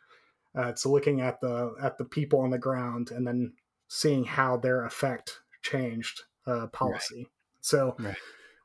Uh, 0.56 0.68
it's 0.68 0.84
looking 0.86 1.20
at 1.20 1.40
the 1.40 1.74
at 1.82 1.98
the 1.98 2.04
people 2.04 2.40
on 2.40 2.50
the 2.50 2.58
ground 2.58 3.10
and 3.10 3.26
then 3.26 3.52
seeing 3.88 4.24
how 4.24 4.56
their 4.56 4.84
effect 4.84 5.40
changed 5.62 6.22
uh, 6.46 6.66
policy. 6.68 7.28
So, 7.60 7.98
Right. 7.98 8.16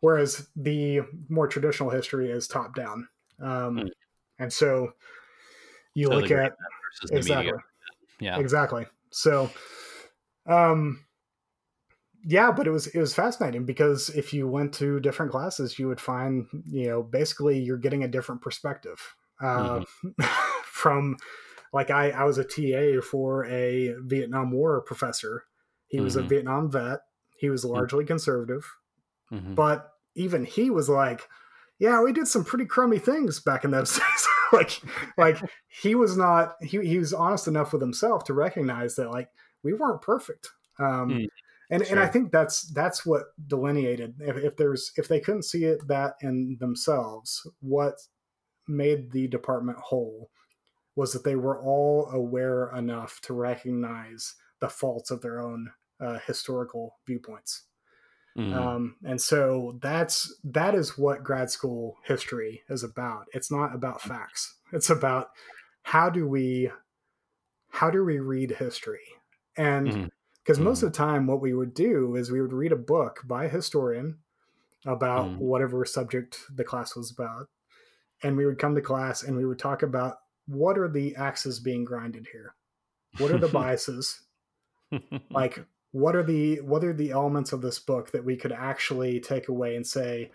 whereas 0.01 0.49
the 0.55 1.01
more 1.29 1.47
traditional 1.47 1.89
history 1.89 2.31
is 2.31 2.47
top 2.47 2.75
down, 2.75 3.07
um, 3.39 3.83
Mm. 3.83 3.89
and 4.39 4.51
so 4.53 4.93
you 5.93 6.09
So 6.09 6.15
look 6.15 6.31
at 6.31 6.37
men 6.37 6.69
versus 6.83 7.11
the 7.11 7.17
exactly. 7.17 7.59
Yeah. 8.19 8.39
exactly 8.39 8.85
so 9.11 9.49
um 10.47 11.05
yeah 12.23 12.51
but 12.51 12.67
it 12.67 12.71
was 12.71 12.87
it 12.87 12.99
was 12.99 13.13
fascinating 13.13 13.65
because 13.65 14.09
if 14.09 14.33
you 14.33 14.47
went 14.47 14.73
to 14.73 14.99
different 14.99 15.31
classes 15.31 15.77
you 15.77 15.87
would 15.87 16.01
find 16.01 16.47
you 16.65 16.87
know 16.87 17.03
basically 17.03 17.59
you're 17.59 17.77
getting 17.77 18.03
a 18.03 18.07
different 18.07 18.41
perspective 18.41 19.15
uh, 19.41 19.83
from 20.65 21.17
like 21.75 21.91
i 21.91 22.09
i 22.09 22.23
was 22.23 22.37
a 22.39 22.43
ta 22.43 23.01
for 23.11 23.45
a 23.45 23.93
vietnam 24.01 24.51
war 24.51 24.81
professor. 24.81 25.43
He 25.87 25.99
was 25.99 26.15
a 26.15 26.23
Mhm. 26.23 26.29
vietnam 26.29 26.71
vet. 26.71 26.99
He 27.37 27.49
was 27.49 27.63
largely 27.65 28.05
conservative. 28.05 28.65
Mhm. 29.31 29.55
but 29.55 29.91
even 30.15 30.45
he 30.45 30.69
was 30.69 30.87
like 30.87 31.27
yeah 31.79 32.01
we 32.01 32.13
did 32.13 32.27
some 32.27 32.45
pretty 32.45 32.65
crummy 32.65 32.99
things 32.99 33.39
back 33.39 33.63
in 33.65 33.71
those 33.71 33.93
days. 33.99 34.27
Like 34.53 34.81
like 35.17 35.37
he 35.67 35.95
was 35.95 36.15
not 36.15 36.55
he, 36.61 36.77
he 36.91 36.97
was 36.99 37.13
honest 37.13 37.47
enough 37.47 37.73
with 37.73 37.81
himself 37.81 38.23
to 38.25 38.33
recognize 38.33 38.95
that 38.95 39.09
like 39.11 39.29
we 39.63 39.73
weren't 39.73 40.01
perfect. 40.01 40.49
Um 40.79 41.09
Mm, 41.09 41.27
and 41.71 41.81
and 41.89 41.99
i 41.99 42.05
think 42.07 42.31
that's 42.31 42.71
that's 42.73 43.03
what 43.07 43.23
delineated 43.47 44.13
if, 44.19 44.37
if 44.37 44.55
there's 44.55 44.91
if 44.97 45.07
they 45.07 45.19
couldn't 45.19 45.49
see 45.51 45.63
it 45.65 45.79
that 45.87 46.13
in 46.21 46.57
themselves 46.59 47.29
what 47.59 47.95
made 48.67 49.11
the 49.11 49.27
department 49.27 49.79
whole 49.79 50.29
was 50.95 51.13
that 51.13 51.23
they 51.23 51.35
were 51.35 51.59
all 51.61 52.09
aware 52.11 52.69
enough 52.75 53.21
to 53.21 53.33
recognize 53.33 54.35
the 54.59 54.69
faults 54.69 55.11
of 55.11 55.21
their 55.21 55.39
own 55.41 55.71
uh, 55.99 56.19
historical 56.19 56.99
viewpoints 57.05 57.65
Mhm. 58.35 58.75
um, 58.75 58.97
and 59.05 59.21
so 59.21 59.77
that's 59.81 60.39
that 60.43 60.75
is 60.75 60.97
what 60.97 61.23
grad 61.23 61.49
school 61.51 61.97
history 62.03 62.63
is 62.69 62.83
about 62.83 63.27
it's 63.33 63.51
not 63.51 63.73
about 63.75 64.01
facts 64.01 64.59
it's 64.73 64.89
about 64.89 65.31
how 65.83 66.09
do 66.09 66.27
we 66.27 66.71
how 67.69 67.89
do 67.89 68.03
we 68.03 68.19
read 68.19 68.51
history? 68.51 69.05
And 69.57 69.97
because 70.43 70.59
Mhm. 70.59 70.59
most 70.59 70.83
of 70.83 70.91
the 70.91 70.97
time, 70.97 71.27
what 71.27 71.41
we 71.41 71.53
would 71.53 71.73
do 71.73 72.15
is 72.15 72.31
we 72.31 72.41
would 72.41 72.53
read 72.53 72.71
a 72.71 72.75
book 72.77 73.21
by 73.25 73.45
a 73.45 73.49
historian 73.49 74.19
about 74.85 75.33
Mhm. 75.33 75.41
whatever 75.41 75.85
subject 75.85 76.41
the 76.55 76.63
class 76.65 76.95
was 76.95 77.11
about. 77.11 77.49
And 78.23 78.37
we 78.37 78.45
would 78.45 78.59
come 78.59 78.75
to 78.75 78.81
class 78.81 79.23
and 79.23 79.37
we 79.37 79.45
would 79.45 79.59
talk 79.59 79.83
about 79.83 80.19
what 80.47 80.77
are 80.77 80.87
the 80.87 81.15
axes 81.15 81.59
being 81.59 81.83
grinded 81.83 82.27
here? 82.31 82.55
What 83.17 83.31
are 83.31 83.37
the 83.37 83.47
biases? 83.59 84.21
like 85.31 85.65
what 85.91 86.15
are 86.15 86.23
the 86.23 86.61
what 86.61 86.83
are 86.83 86.93
the 86.93 87.11
elements 87.11 87.51
of 87.53 87.61
this 87.61 87.79
book 87.79 88.11
that 88.11 88.23
we 88.23 88.35
could 88.37 88.51
actually 88.51 89.19
take 89.19 89.47
away 89.49 89.75
and 89.75 89.85
say 89.85 90.31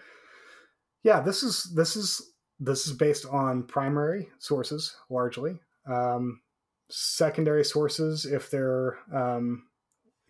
yeah 1.05 1.21
this 1.21 1.43
is 1.43 1.73
this 1.75 1.97
is 1.97 2.33
this 2.59 2.87
is 2.87 2.93
based 2.93 3.25
on 3.27 3.63
primary 3.63 4.29
sources 4.39 4.97
largely 5.09 5.59
um, 5.87 6.41
secondary 6.91 7.65
sources 7.65 8.27
if 8.27 8.51
they're 8.51 8.99
um, 9.15 9.63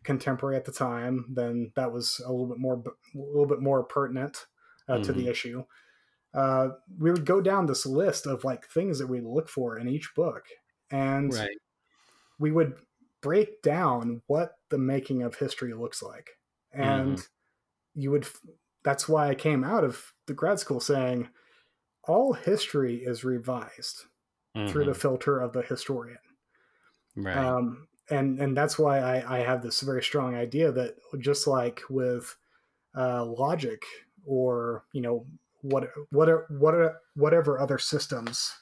contemporary 0.05 0.57
at 0.57 0.65
the 0.67 0.73
time 0.73 1.25
then 1.35 1.73
that 1.77 1.91
was 1.91 2.21
a 2.27 2.31
little 2.31 2.47
bit 2.47 2.59
more 2.59 2.83
a 3.15 3.19
little 3.19 3.47
bit 3.47 3.61
more 3.63 3.83
pertinent 3.83 4.47
uh, 4.89 4.99
to 4.99 5.13
the 5.13 5.25
Mhm. 5.27 5.31
issue 5.31 5.65
uh, 6.35 6.71
we 6.99 7.11
would 7.11 7.27
go 7.27 7.41
down 7.41 7.67
this 7.67 7.87
list 7.87 8.27
of 8.27 8.45
like 8.45 8.67
things 8.69 8.99
that 8.99 9.09
we 9.09 9.21
look 9.21 9.49
for 9.49 9.79
in 9.79 9.89
each 9.89 10.15
book 10.15 10.47
and 10.91 11.33
right. 11.33 11.57
we 12.39 12.51
would 12.51 12.81
break 13.21 13.63
down 13.63 14.23
what 14.27 14.59
the 14.71 14.79
making 14.79 15.23
of 15.23 15.35
history 15.37 15.75
looks 15.75 16.03
like 16.03 16.31
and 16.73 17.29
you 17.95 18.11
would 18.11 18.27
that's 18.85 19.09
why 19.09 19.29
i 19.29 19.35
came 19.35 19.65
out 19.65 19.85
of 19.85 20.15
the 20.27 20.35
grad 20.35 20.59
school 20.61 20.81
saying 20.81 21.29
all 22.05 22.35
history 22.35 22.97
is 23.05 23.25
revised 23.25 24.07
through 24.67 24.85
the 24.87 24.95
Mhm. 24.95 25.01
filter 25.01 25.41
of 25.41 25.53
the 25.55 25.63
historian 25.63 26.19
right. 27.17 27.55
um, 27.57 27.89
and 28.11 28.41
and 28.41 28.57
that's 28.57 28.79
why 28.79 28.99
I, 28.99 29.39
I 29.39 29.41
have 29.41 29.63
this 29.63 29.81
very 29.83 30.03
strong 30.03 30.35
idea 30.35 30.73
that 30.73 30.97
just 31.19 31.47
like 31.47 31.83
with 31.89 32.37
uh, 32.97 33.25
logic 33.27 33.85
or 34.27 34.87
you 34.93 35.03
know 35.03 35.27
what 35.63 35.91
what 36.11 36.51
what 36.51 36.75
whatever 37.15 37.59
other 37.61 37.79
systems 37.79 38.55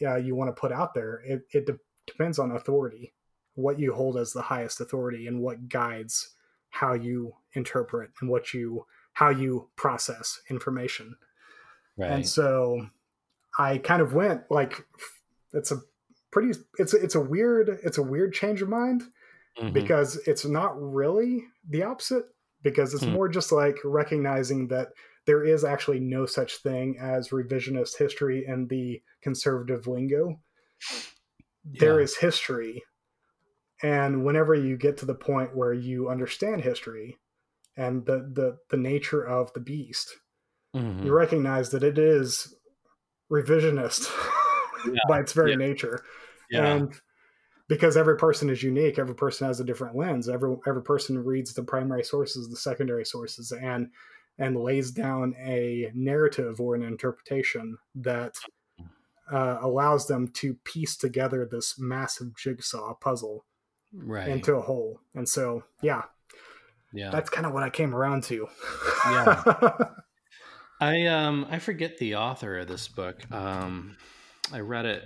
yeah 0.00 0.16
you 0.16 0.34
want 0.34 0.48
to 0.54 0.58
put 0.60 0.72
out 0.72 0.94
there 0.94 1.22
it, 1.26 1.42
it 1.52 1.66
de- 1.66 1.78
depends 2.06 2.38
on 2.38 2.52
authority 2.52 3.12
what 3.54 3.78
you 3.78 3.92
hold 3.92 4.16
as 4.16 4.32
the 4.32 4.42
highest 4.42 4.80
authority 4.80 5.26
and 5.26 5.40
what 5.40 5.68
guides 5.68 6.34
how 6.70 6.92
you 6.94 7.34
interpret 7.54 8.10
and 8.20 8.30
what 8.30 8.54
you 8.54 8.84
how 9.14 9.28
you 9.30 9.68
process 9.76 10.40
information 10.50 11.16
right. 11.96 12.10
and 12.12 12.28
so 12.28 12.86
I 13.58 13.78
kind 13.78 14.00
of 14.00 14.14
went 14.14 14.42
like 14.50 14.86
it's 15.52 15.72
a 15.72 15.78
pretty 16.30 16.58
it's 16.78 16.94
a, 16.94 17.02
it's 17.02 17.14
a 17.16 17.20
weird 17.20 17.80
it's 17.82 17.98
a 17.98 18.02
weird 18.02 18.32
change 18.32 18.62
of 18.62 18.68
mind 18.68 19.02
Mhm. 19.60 19.72
because 19.72 20.16
it's 20.28 20.44
not 20.44 20.80
really 20.80 21.44
the 21.68 21.82
opposite 21.82 22.26
because 22.62 22.94
it's 22.94 23.02
Hmm. 23.02 23.10
more 23.12 23.28
just 23.28 23.50
like 23.50 23.76
recognizing 23.84 24.68
that 24.68 24.92
there 25.28 25.44
is 25.44 25.62
actually 25.62 26.00
no 26.00 26.24
such 26.24 26.56
thing 26.56 26.96
as 26.98 27.28
revisionist 27.28 27.98
history 27.98 28.46
in 28.46 28.66
the 28.68 29.02
conservative 29.22 29.86
lingo. 29.86 30.40
There 31.66 31.98
Yeah. 31.98 32.04
is 32.04 32.16
history. 32.16 32.82
And 33.82 34.24
whenever 34.24 34.54
you 34.54 34.78
get 34.78 34.96
to 34.98 35.06
the 35.06 35.14
point 35.14 35.54
where 35.54 35.74
you 35.74 36.08
understand 36.08 36.62
history 36.62 37.18
and 37.76 38.06
the 38.06 38.30
the, 38.32 38.56
the 38.70 38.78
nature 38.78 39.22
of 39.22 39.52
the 39.52 39.60
beast, 39.60 40.16
Mhm. 40.74 41.04
you 41.04 41.12
recognize 41.12 41.68
that 41.72 41.84
it 41.84 41.98
is 41.98 42.54
revisionist 43.30 44.10
Yeah. 44.86 45.00
by 45.10 45.20
its 45.20 45.34
very 45.34 45.50
Yeah. 45.50 45.56
nature 45.56 46.02
and 46.52 47.00
because 47.68 47.98
every 47.98 48.16
person 48.16 48.48
is 48.48 48.62
unique 48.62 48.98
every 48.98 49.14
person 49.14 49.46
has 49.46 49.60
a 49.60 49.64
different 49.64 49.94
lens 49.94 50.28
every 50.30 50.56
every 50.66 50.82
person 50.82 51.22
reads 51.22 51.52
the 51.52 51.62
primary 51.62 52.02
sources 52.02 52.48
the 52.48 52.56
secondary 52.56 53.04
sources 53.04 53.52
and 53.52 53.90
and 54.38 54.56
lays 54.56 54.90
down 54.90 55.34
a 55.38 55.90
narrative 55.94 56.60
or 56.60 56.74
an 56.74 56.82
interpretation 56.82 57.76
that 57.94 58.36
uh, 59.30 59.58
allows 59.60 60.06
them 60.06 60.28
to 60.28 60.54
piece 60.64 60.96
together 60.96 61.44
this 61.44 61.78
massive 61.78 62.34
jigsaw 62.36 62.94
puzzle 62.94 63.44
right. 63.92 64.28
into 64.28 64.54
a 64.54 64.62
whole 64.62 65.00
and 65.14 65.28
so 65.28 65.62
yeah 65.82 66.02
yeah. 66.92 67.10
that's 67.10 67.28
kind 67.28 67.46
of 67.46 67.52
what 67.52 67.62
i 67.62 67.70
came 67.70 67.94
around 67.94 68.22
to 68.24 68.46
Yeah. 69.06 69.72
I 70.80 71.06
um 71.06 71.46
I 71.50 71.58
forget 71.58 71.98
the 71.98 72.14
author 72.14 72.58
of 72.58 72.68
this 72.68 72.86
book. 72.86 73.28
Um, 73.32 73.96
I 74.52 74.60
read 74.60 74.86
it 74.86 75.02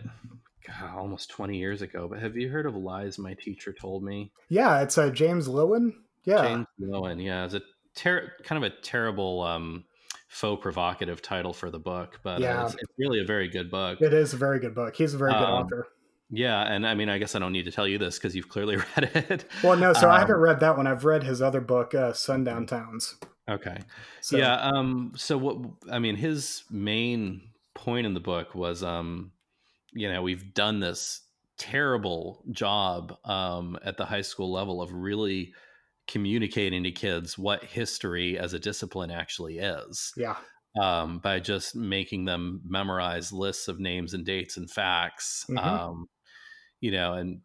God, 0.66 0.94
almost 0.94 1.30
twenty 1.30 1.56
years 1.56 1.80
ago. 1.80 2.08
But 2.08 2.20
have 2.20 2.36
you 2.36 2.50
heard 2.50 2.66
of 2.66 2.76
Lies 2.76 3.18
My 3.18 3.32
Teacher 3.34 3.72
Told 3.72 4.02
Me? 4.04 4.32
yeah 4.50 4.82
it's 4.82 4.98
uh, 4.98 5.08
james 5.08 5.48
loewen 5.48 5.94
yeah 6.24 6.42
James 6.42 6.66
Loewen. 6.80 7.22
Yeah, 7.22 7.44
it's 7.44 7.54
a 7.54 7.62
ter- 7.94 8.32
kind 8.44 8.62
of 8.64 8.72
a 8.72 8.74
terrible 8.82 9.42
um, 9.42 9.84
faux 10.28 10.62
provocative 10.62 11.22
title 11.22 11.52
for 11.52 11.70
the 11.70 11.78
book, 11.78 12.20
but 12.22 12.40
Yeah. 12.42 12.60
uh, 12.62 12.64
it's, 12.66 12.74
it's 12.74 12.92
really 12.98 13.20
a 13.20 13.24
very 13.24 13.48
good 13.48 13.70
book. 13.70 14.00
it 14.00 14.12
is 14.14 14.32
a 14.32 14.36
very 14.36 14.58
good 14.58 14.74
book 14.74 14.96
he's 14.96 15.14
a 15.14 15.18
very 15.18 15.32
good 15.32 15.42
Um, 15.42 15.64
author 15.64 15.88
Yeah, 16.30 16.62
and 16.62 16.86
I 16.86 16.94
mean, 16.94 17.08
I 17.10 17.18
guess 17.18 17.34
I 17.34 17.38
don't 17.38 17.52
need 17.52 17.64
to 17.66 17.72
tell 17.72 17.86
you 17.86 17.98
this 17.98 18.18
because 18.18 18.34
you've 18.34 18.48
clearly 18.48 18.76
read 18.96 19.10
it. 19.14 19.44
well 19.62 19.76
no 19.76 19.92
so 19.92 20.08
i 20.10 20.18
haven't 20.18 20.36
um, 20.36 20.40
read 20.40 20.60
that 20.60 20.76
one 20.76 20.86
i've 20.86 21.04
read 21.04 21.22
his 21.24 21.42
other 21.42 21.60
book 21.60 21.94
uh, 21.94 22.12
sundown 22.12 22.66
towns 22.66 23.16
Okay. 23.48 23.76
so 24.20 24.38
Yeah. 24.38 24.54
Um. 24.54 25.12
So 25.16 25.36
what? 25.36 25.56
I 25.90 25.98
mean, 25.98 26.14
his 26.14 26.62
main 26.70 27.42
point 27.74 28.06
in 28.06 28.14
the 28.14 28.20
book 28.20 28.54
was, 28.54 28.84
um, 28.84 29.32
you 29.92 30.10
know, 30.10 30.22
we've 30.22 30.54
done 30.54 30.78
this 30.78 31.22
terrible 31.58 32.44
job 32.52 33.16
um, 33.24 33.76
at 33.84 33.96
the 33.96 34.04
high 34.04 34.20
school 34.22 34.52
level 34.52 34.80
of 34.80 34.92
really 34.92 35.52
communicating 36.12 36.84
to 36.84 36.92
kids 36.92 37.38
what 37.38 37.64
history 37.64 38.38
as 38.38 38.52
a 38.52 38.58
discipline 38.58 39.10
actually 39.10 39.58
is 39.58 40.12
yeah 40.16 40.36
um, 40.80 41.18
by 41.18 41.40
just 41.40 41.76
making 41.76 42.24
them 42.24 42.62
memorize 42.64 43.32
lists 43.32 43.68
of 43.68 43.78
names 43.78 44.14
and 44.14 44.24
dates 44.24 44.56
and 44.56 44.70
facts. 44.70 45.44
Mhm. 45.48 45.58
Um, 45.58 46.08
you 46.80 46.90
know, 46.90 47.14
and 47.14 47.42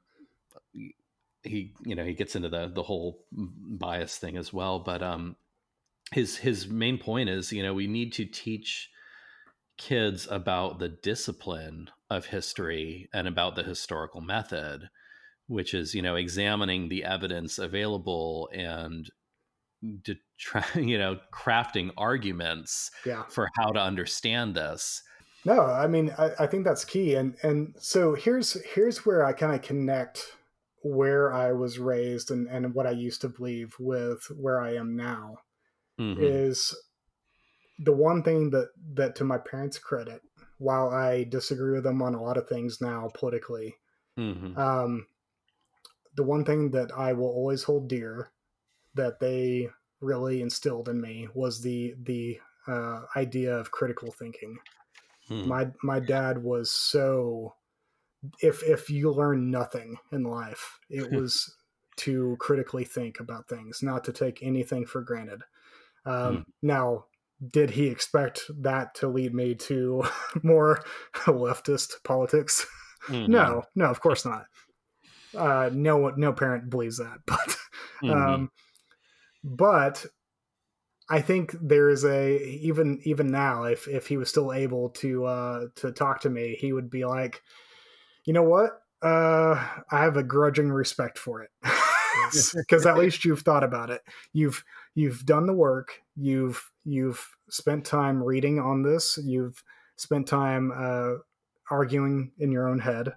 he, 1.43 1.74
you 1.86 1.95
know, 1.95 2.05
he 2.05 2.13
gets 2.13 2.36
into 2.36 2.49
the 2.49 2.68
the 2.68 2.84
whole 2.84 3.26
bias 3.32 4.18
thing 4.18 4.38
as 4.38 4.53
well. 4.53 4.80
But 4.80 5.03
um, 5.03 5.36
his 6.11 6.38
his 6.38 6.68
main 6.68 6.97
point 6.97 7.30
is, 7.30 7.51
you 7.51 7.63
know, 7.63 7.74
we 7.74 7.88
need 7.88 8.13
to 8.13 8.26
teach 8.26 8.89
kids 9.78 10.28
about 10.30 10.80
the 10.80 10.89
discipline 10.89 11.89
of 12.09 12.28
history 12.28 13.09
and 13.13 13.28
about 13.28 13.55
the 13.55 13.63
historical 13.63 14.22
method, 14.22 14.89
which 15.47 15.73
is, 15.73 15.93
you 15.95 16.01
know, 16.01 16.15
examining 16.15 16.89
the 16.89 17.03
evidence 17.03 17.57
available 17.57 18.49
and 18.53 19.09
to 20.03 20.15
try, 20.37 20.65
you 20.75 20.97
know, 20.97 21.19
crafting 21.33 21.91
arguments 21.97 22.91
yeah 23.03 23.25
for 23.27 23.49
how 23.57 23.71
to 23.71 23.79
understand 23.79 24.55
this. 24.55 25.03
No, 25.43 25.61
I 25.61 25.87
mean 25.87 26.11
I, 26.17 26.31
I 26.39 26.47
think 26.47 26.65
that's 26.65 26.83
key, 26.85 27.15
and 27.15 27.37
and 27.43 27.75
so 27.79 28.13
here's 28.15 28.53
here's 28.73 29.05
where 29.05 29.23
I 29.25 29.33
kind 29.33 29.55
of 29.55 29.61
connect 29.61 30.35
where 30.83 31.33
I 31.33 31.53
was 31.53 31.79
raised 31.79 32.31
and 32.31 32.47
and 32.47 32.73
what 32.73 32.87
I 32.87 32.91
used 32.91 33.21
to 33.21 33.29
believe 33.29 33.75
with 33.79 34.25
where 34.31 34.59
I 34.59 34.75
am 34.75 34.95
now 34.95 35.37
Mhm. 35.99 36.47
is 36.47 36.75
the 37.79 37.93
one 37.93 38.23
thing 38.23 38.49
that 38.51 38.69
that 38.93 39.15
to 39.15 39.23
my 39.23 39.37
parents' 39.37 39.79
credit, 39.79 40.21
while 40.57 40.89
I 40.89 41.23
disagree 41.23 41.73
with 41.73 41.83
them 41.83 42.01
on 42.01 42.15
a 42.15 42.21
lot 42.21 42.37
of 42.37 42.47
things 42.47 42.81
now 42.81 43.09
politically, 43.13 43.75
Mhm. 44.17 44.57
um, 44.57 45.07
the 46.18 46.24
one 46.24 46.45
thing 46.45 46.72
that 46.72 46.91
I 46.93 47.13
will 47.13 47.30
always 47.30 47.63
hold 47.63 47.89
dear 47.89 48.32
that 48.95 49.20
they 49.20 49.70
really 50.01 50.41
instilled 50.41 50.89
in 50.89 51.01
me 51.01 51.30
was 51.36 51.61
the 51.61 51.95
the 52.03 52.39
uh, 52.68 53.03
idea 53.15 53.55
of 53.57 53.72
critical 53.72 54.11
thinking. 54.11 54.59
Mhm. 55.30 55.47
my 55.47 55.72
my 55.84 55.99
dad 55.99 56.39
was 56.43 56.72
so 56.72 57.55
if 58.41 58.63
if 58.63 58.89
you 58.89 59.11
learn 59.11 59.51
nothing 59.51 59.97
in 60.11 60.24
life 60.24 60.80
it 60.89 61.09
was 61.11 61.57
to 61.97 62.38
critically 62.39 62.86
think 62.86 63.20
about 63.20 63.47
things 63.47 63.82
not 63.82 64.03
to 64.03 64.13
take 64.13 64.43
anything 64.43 64.86
for 64.86 65.01
granted. 65.01 65.43
Um, 66.05 66.45
now 66.61 67.07
did 67.51 67.72
he 67.72 67.88
expect 67.88 68.43
that 68.63 68.95
to 68.95 69.07
lead 69.07 69.34
me 69.36 69.55
to 69.55 70.03
more 70.43 70.84
leftist 71.26 72.03
politics? 72.03 72.65
Mhm. 73.07 73.28
no 73.28 73.63
no 73.76 73.86
of 73.86 74.01
course 74.01 74.26
not 74.26 74.47
uh, 75.36 75.69
no 75.73 76.09
no 76.09 76.34
parent 76.34 76.69
believes 76.69 76.97
that 76.97 77.19
but 77.25 77.57
Mhm. 78.03 78.11
um, 78.13 78.51
but 79.43 80.05
I 81.09 81.21
think 81.21 81.55
there 81.61 81.89
is 81.89 82.03
a 82.03 82.38
even 82.43 82.99
even 83.03 83.28
now 83.28 83.63
if 83.63 83.88
if 83.88 84.07
he 84.07 84.17
was 84.17 84.30
still 84.30 84.51
able 84.51 84.89
to 85.01 85.25
uh 85.25 85.67
to 85.75 85.91
talk 85.91 86.21
to 86.21 86.30
me 86.30 86.55
he 86.59 86.73
would 86.73 86.89
be 86.89 87.05
like 87.05 87.41
you 88.25 88.34
know 88.34 88.43
what? 88.43 88.82
Uh 89.01 89.55
I 89.91 90.03
have 90.03 90.17
a 90.17 90.23
grudging 90.23 90.69
respect 90.69 91.17
for 91.17 91.41
it. 91.43 91.49
Because 92.55 92.86
at 92.86 92.97
least 92.97 93.23
you've 93.25 93.41
thought 93.41 93.63
about 93.63 93.89
it. 93.89 94.01
You've 94.34 94.63
you've 94.95 95.25
done 95.25 95.45
the 95.45 95.53
work. 95.53 96.01
You've 96.15 96.71
you've 96.84 97.25
spent 97.49 97.86
time 97.86 98.21
reading 98.21 98.59
on 98.59 98.84
this. 98.84 99.17
You've 99.23 99.63
spent 99.95 100.28
time 100.28 100.71
uh 100.75 101.19
arguing 101.71 102.32
in 102.38 102.51
your 102.51 102.67
own 102.67 102.80
head 102.80 103.13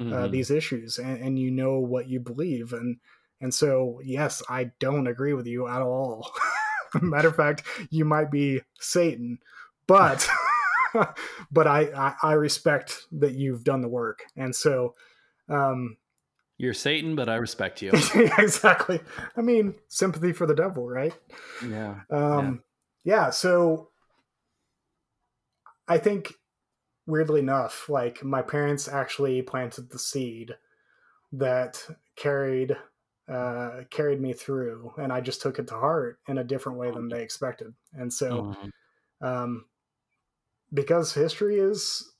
mm-hmm. 0.00 0.12
uh, 0.12 0.28
these 0.28 0.50
issues 0.50 0.98
and, 0.98 1.18
and 1.22 1.38
you 1.38 1.50
know 1.50 1.78
what 1.78 2.08
you 2.08 2.20
believe 2.20 2.72
and 2.72 2.98
and 3.40 3.52
so 3.52 4.00
yes 4.04 4.42
i 4.48 4.70
don't 4.78 5.06
agree 5.06 5.32
with 5.32 5.46
you 5.46 5.66
at 5.68 5.82
all. 5.82 6.30
Matter 7.02 7.28
of 7.28 7.36
fact 7.36 7.64
you 7.90 8.04
might 8.04 8.30
be 8.30 8.60
satan 8.80 9.38
but 9.86 10.26
but 11.50 11.66
I, 11.66 11.82
I, 11.94 12.14
I 12.22 12.32
respect 12.32 13.06
that 13.12 13.34
you've 13.34 13.62
done 13.62 13.82
the 13.82 13.88
work 13.88 14.20
and 14.36 14.56
so 14.56 14.94
um 15.50 15.98
you're 16.56 16.74
satan 16.74 17.14
but 17.14 17.28
i 17.28 17.34
respect 17.36 17.82
you. 17.82 17.90
Exactly. 18.38 19.00
I 19.36 19.42
mean 19.42 19.74
sympathy 19.88 20.32
for 20.32 20.46
the 20.46 20.54
devil 20.54 20.88
right? 20.88 21.14
Yeah 21.62 22.00
um 22.10 22.62
yeah, 23.04 23.14
yeah 23.14 23.30
so 23.30 23.90
i 25.86 25.98
think 25.98 26.32
weirdly 27.08 27.40
enough, 27.40 27.88
like 27.88 28.22
my 28.22 28.42
parents 28.42 28.86
actually 28.86 29.40
planted 29.42 29.90
the 29.90 29.98
seed 29.98 30.54
that 31.32 31.84
carried 32.14 32.76
uh, 33.28 33.82
carried 33.90 34.20
me 34.20 34.32
through, 34.32 34.92
and 34.98 35.12
I 35.12 35.20
just 35.20 35.42
took 35.42 35.58
it 35.58 35.66
to 35.68 35.74
heart 35.74 36.20
in 36.28 36.38
a 36.38 36.44
different 36.44 36.78
way 36.78 36.90
than 36.90 37.08
they 37.08 37.22
expected. 37.22 37.74
And 37.92 38.12
so, 38.12 38.42
mm-hmm. 38.42 39.26
um, 39.26 39.64
because 40.72 41.12
history 41.12 41.58
is 41.58 42.12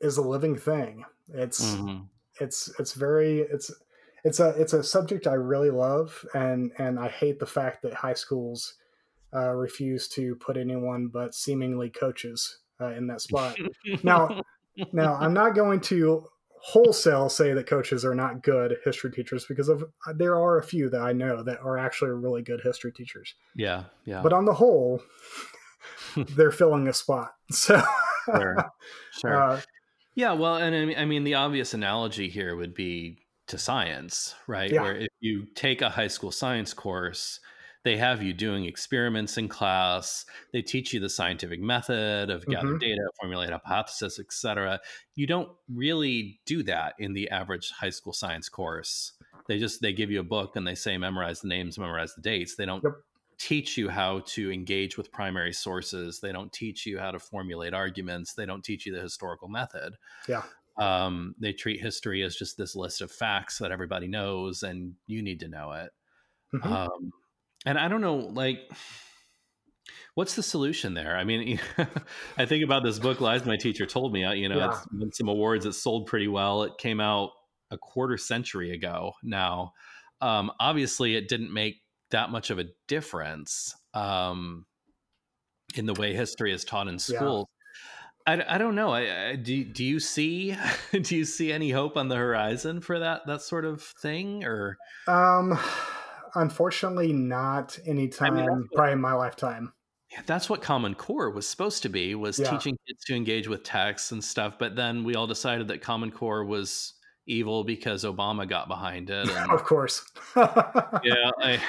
is 0.00 0.16
a 0.16 0.22
living 0.22 0.56
thing, 0.56 1.04
it's 1.32 1.64
mm-hmm. 1.64 2.04
it's 2.40 2.70
it's 2.78 2.92
very 2.92 3.40
it's 3.40 3.72
it's 4.24 4.40
a 4.40 4.50
it's 4.50 4.72
a 4.72 4.84
subject 4.84 5.26
I 5.26 5.34
really 5.34 5.70
love, 5.70 6.24
and 6.34 6.72
and 6.78 6.98
I 6.98 7.08
hate 7.08 7.38
the 7.38 7.46
fact 7.46 7.82
that 7.82 7.94
high 7.94 8.14
schools 8.14 8.74
uh, 9.34 9.50
refuse 9.50 10.08
to 10.08 10.34
put 10.36 10.56
anyone 10.56 11.08
but 11.08 11.34
seemingly 11.34 11.90
coaches 11.90 12.58
uh, 12.80 12.88
in 12.88 13.06
that 13.08 13.20
spot. 13.20 13.56
now, 14.02 14.42
now 14.92 15.14
I'm 15.14 15.34
not 15.34 15.54
going 15.54 15.80
to 15.82 16.24
wholesale 16.60 17.28
say 17.28 17.52
that 17.52 17.66
coaches 17.66 18.04
are 18.04 18.14
not 18.14 18.42
good 18.42 18.76
history 18.84 19.10
teachers 19.10 19.44
because 19.46 19.68
of 19.68 19.84
there 20.16 20.34
are 20.34 20.58
a 20.58 20.62
few 20.62 20.90
that 20.90 21.00
I 21.00 21.12
know 21.12 21.42
that 21.42 21.60
are 21.60 21.78
actually 21.78 22.10
really 22.10 22.42
good 22.42 22.60
history 22.62 22.92
teachers. 22.92 23.34
Yeah, 23.54 23.84
yeah. 24.04 24.22
But 24.22 24.32
on 24.32 24.44
the 24.44 24.52
whole, 24.52 25.00
they're 26.16 26.50
filling 26.50 26.88
a 26.88 26.92
spot. 26.92 27.32
So 27.50 27.82
sure, 28.26 28.72
sure. 29.20 29.42
Uh, 29.42 29.60
yeah, 30.14 30.32
well, 30.32 30.56
and 30.56 30.94
I 30.96 31.04
mean, 31.04 31.24
the 31.24 31.34
obvious 31.34 31.74
analogy 31.74 32.28
here 32.28 32.56
would 32.56 32.74
be 32.74 33.18
to 33.46 33.56
science, 33.56 34.34
right? 34.46 34.70
Yeah. 34.70 34.82
Where 34.82 34.96
if 34.96 35.08
you 35.20 35.46
take 35.54 35.80
a 35.80 35.88
high 35.88 36.08
school 36.08 36.30
science 36.30 36.74
course, 36.74 37.40
they 37.84 37.96
have 37.96 38.22
you 38.22 38.32
doing 38.32 38.64
experiments 38.64 39.38
in 39.38 39.48
class. 39.48 40.26
They 40.52 40.62
teach 40.62 40.92
you 40.92 41.00
the 41.00 41.08
scientific 41.08 41.60
method 41.60 42.30
of 42.30 42.44
gather 42.46 42.68
mm-hmm. 42.68 42.78
data 42.78 43.02
formulate 43.20 43.50
hypothesis 43.50 44.18
etc 44.18 44.80
you 45.18 45.26
don't 45.26 45.50
really 45.68 46.38
do 46.46 46.62
that 46.62 46.94
in 47.00 47.12
the 47.12 47.28
average 47.30 47.72
high 47.72 47.90
school 47.90 48.12
science 48.12 48.48
course. 48.48 49.14
They 49.48 49.58
just 49.58 49.82
they 49.82 49.92
give 49.92 50.12
you 50.12 50.20
a 50.20 50.24
book 50.24 50.54
and 50.54 50.64
they 50.64 50.76
say 50.76 50.96
memorize 50.96 51.40
the 51.40 51.48
names 51.48 51.76
memorize 51.76 52.14
the 52.14 52.22
dates. 52.22 52.54
They 52.54 52.66
don't 52.66 52.84
yep. 52.84 52.92
teach 53.36 53.76
you 53.76 53.88
how 53.88 54.20
to 54.26 54.52
engage 54.52 54.96
with 54.96 55.10
primary 55.10 55.52
sources. 55.52 56.20
They 56.20 56.30
don't 56.30 56.52
teach 56.52 56.86
you 56.86 57.00
how 57.00 57.10
to 57.10 57.18
formulate 57.18 57.74
arguments. 57.74 58.34
They 58.34 58.46
don't 58.46 58.62
teach 58.62 58.86
you 58.86 58.94
the 58.94 59.00
historical 59.00 59.48
method. 59.48 59.94
Yeah. 60.28 60.42
Um, 60.76 61.34
they 61.40 61.52
treat 61.52 61.80
history 61.80 62.22
as 62.22 62.36
just 62.36 62.56
this 62.56 62.76
list 62.76 63.00
of 63.00 63.10
facts 63.10 63.58
that 63.58 63.72
everybody 63.72 64.06
knows 64.06 64.62
and 64.62 64.94
you 65.08 65.20
need 65.20 65.40
to 65.40 65.48
know 65.48 65.72
it. 65.72 65.90
Mm-hmm. 66.54 66.72
um, 66.72 67.12
and 67.68 67.78
I 67.78 67.88
don't 67.88 68.00
know, 68.00 68.16
like, 68.16 68.60
what's 70.14 70.36
the 70.36 70.42
solution 70.42 70.94
there? 70.94 71.18
I 71.18 71.24
mean, 71.24 71.60
I 72.38 72.46
think 72.46 72.64
about 72.64 72.82
this 72.82 72.98
book, 72.98 73.20
Lies 73.20 73.44
My 73.44 73.58
Teacher 73.58 73.84
Told 73.84 74.14
Me. 74.14 74.20
You 74.34 74.48
know, 74.48 74.56
yeah. 74.56 74.70
it's 74.70 74.86
won 74.90 75.12
some 75.12 75.28
awards. 75.28 75.66
It 75.66 75.74
sold 75.74 76.06
pretty 76.06 76.28
well. 76.28 76.62
It 76.62 76.78
came 76.78 76.98
out 76.98 77.32
a 77.70 77.76
quarter 77.76 78.16
century 78.16 78.72
ago 78.72 79.12
now. 79.22 79.74
Um, 80.22 80.50
obviously, 80.58 81.14
it 81.14 81.28
didn't 81.28 81.52
make 81.52 81.82
that 82.10 82.30
much 82.30 82.48
of 82.48 82.58
a 82.58 82.64
difference 82.86 83.76
um, 83.92 84.64
in 85.74 85.84
the 85.84 85.92
way 85.92 86.14
history 86.14 86.54
is 86.54 86.64
taught 86.64 86.88
in 86.88 86.98
schools. 86.98 87.48
Yeah. 88.26 88.44
I, 88.46 88.54
I 88.54 88.58
don't 88.58 88.76
know. 88.76 88.92
I, 88.92 89.28
I, 89.28 89.36
do 89.36 89.62
do 89.62 89.84
you 89.84 90.00
see 90.00 90.56
do 91.02 91.16
you 91.16 91.26
see 91.26 91.52
any 91.52 91.70
hope 91.70 91.98
on 91.98 92.08
the 92.08 92.16
horizon 92.16 92.80
for 92.80 92.98
that 92.98 93.26
that 93.26 93.42
sort 93.42 93.66
of 93.66 93.82
thing 93.82 94.44
or 94.44 94.78
um 95.06 95.58
unfortunately 96.34 97.12
not 97.12 97.78
anytime 97.86 98.36
I 98.36 98.46
mean, 98.46 98.68
probably 98.74 98.92
in 98.92 99.00
my 99.00 99.14
lifetime. 99.14 99.72
Yeah, 100.12 100.22
that's 100.26 100.48
what 100.48 100.62
Common 100.62 100.94
Core 100.94 101.30
was 101.30 101.46
supposed 101.46 101.82
to 101.82 101.88
be 101.88 102.14
was 102.14 102.38
yeah. 102.38 102.50
teaching 102.50 102.78
kids 102.86 103.04
to 103.04 103.14
engage 103.14 103.46
with 103.46 103.62
text 103.62 104.12
and 104.12 104.24
stuff. 104.24 104.58
But 104.58 104.74
then 104.74 105.04
we 105.04 105.14
all 105.14 105.26
decided 105.26 105.68
that 105.68 105.82
Common 105.82 106.10
Core 106.10 106.44
was 106.44 106.94
evil 107.26 107.62
because 107.62 108.04
Obama 108.04 108.48
got 108.48 108.68
behind 108.68 109.10
it. 109.10 109.28
And, 109.36 109.50
of 109.50 109.64
course. 109.64 110.02
yeah, 110.34 111.30
I, 111.42 111.60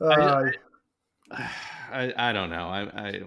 uh, 0.00 0.50
I, 1.32 1.50
I, 1.92 2.12
I, 2.16 2.32
don't 2.32 2.50
know. 2.50 2.68
I, 2.68 2.82
I 2.82 3.22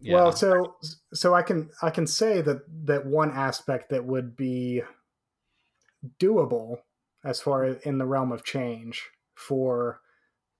yeah. 0.00 0.14
well, 0.14 0.32
so 0.32 0.74
so 1.14 1.34
I 1.34 1.42
can 1.42 1.70
I 1.80 1.90
can 1.90 2.06
say 2.06 2.40
that 2.40 2.62
that 2.86 3.06
one 3.06 3.30
aspect 3.30 3.90
that 3.90 4.04
would 4.04 4.36
be 4.36 4.82
doable 6.20 6.78
as 7.24 7.40
far 7.40 7.64
as 7.64 7.76
in 7.82 7.98
the 7.98 8.06
realm 8.06 8.32
of 8.32 8.44
change 8.44 9.08
for 9.38 10.00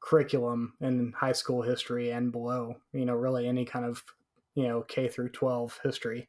curriculum 0.00 0.74
in 0.80 1.12
high 1.16 1.32
school 1.32 1.62
history 1.62 2.10
and 2.10 2.30
below, 2.32 2.76
you 2.92 3.04
know, 3.04 3.14
really 3.14 3.46
any 3.46 3.64
kind 3.64 3.84
of, 3.84 4.02
you 4.54 4.68
know, 4.68 4.82
K 4.82 5.08
through 5.08 5.30
12 5.30 5.80
history 5.82 6.28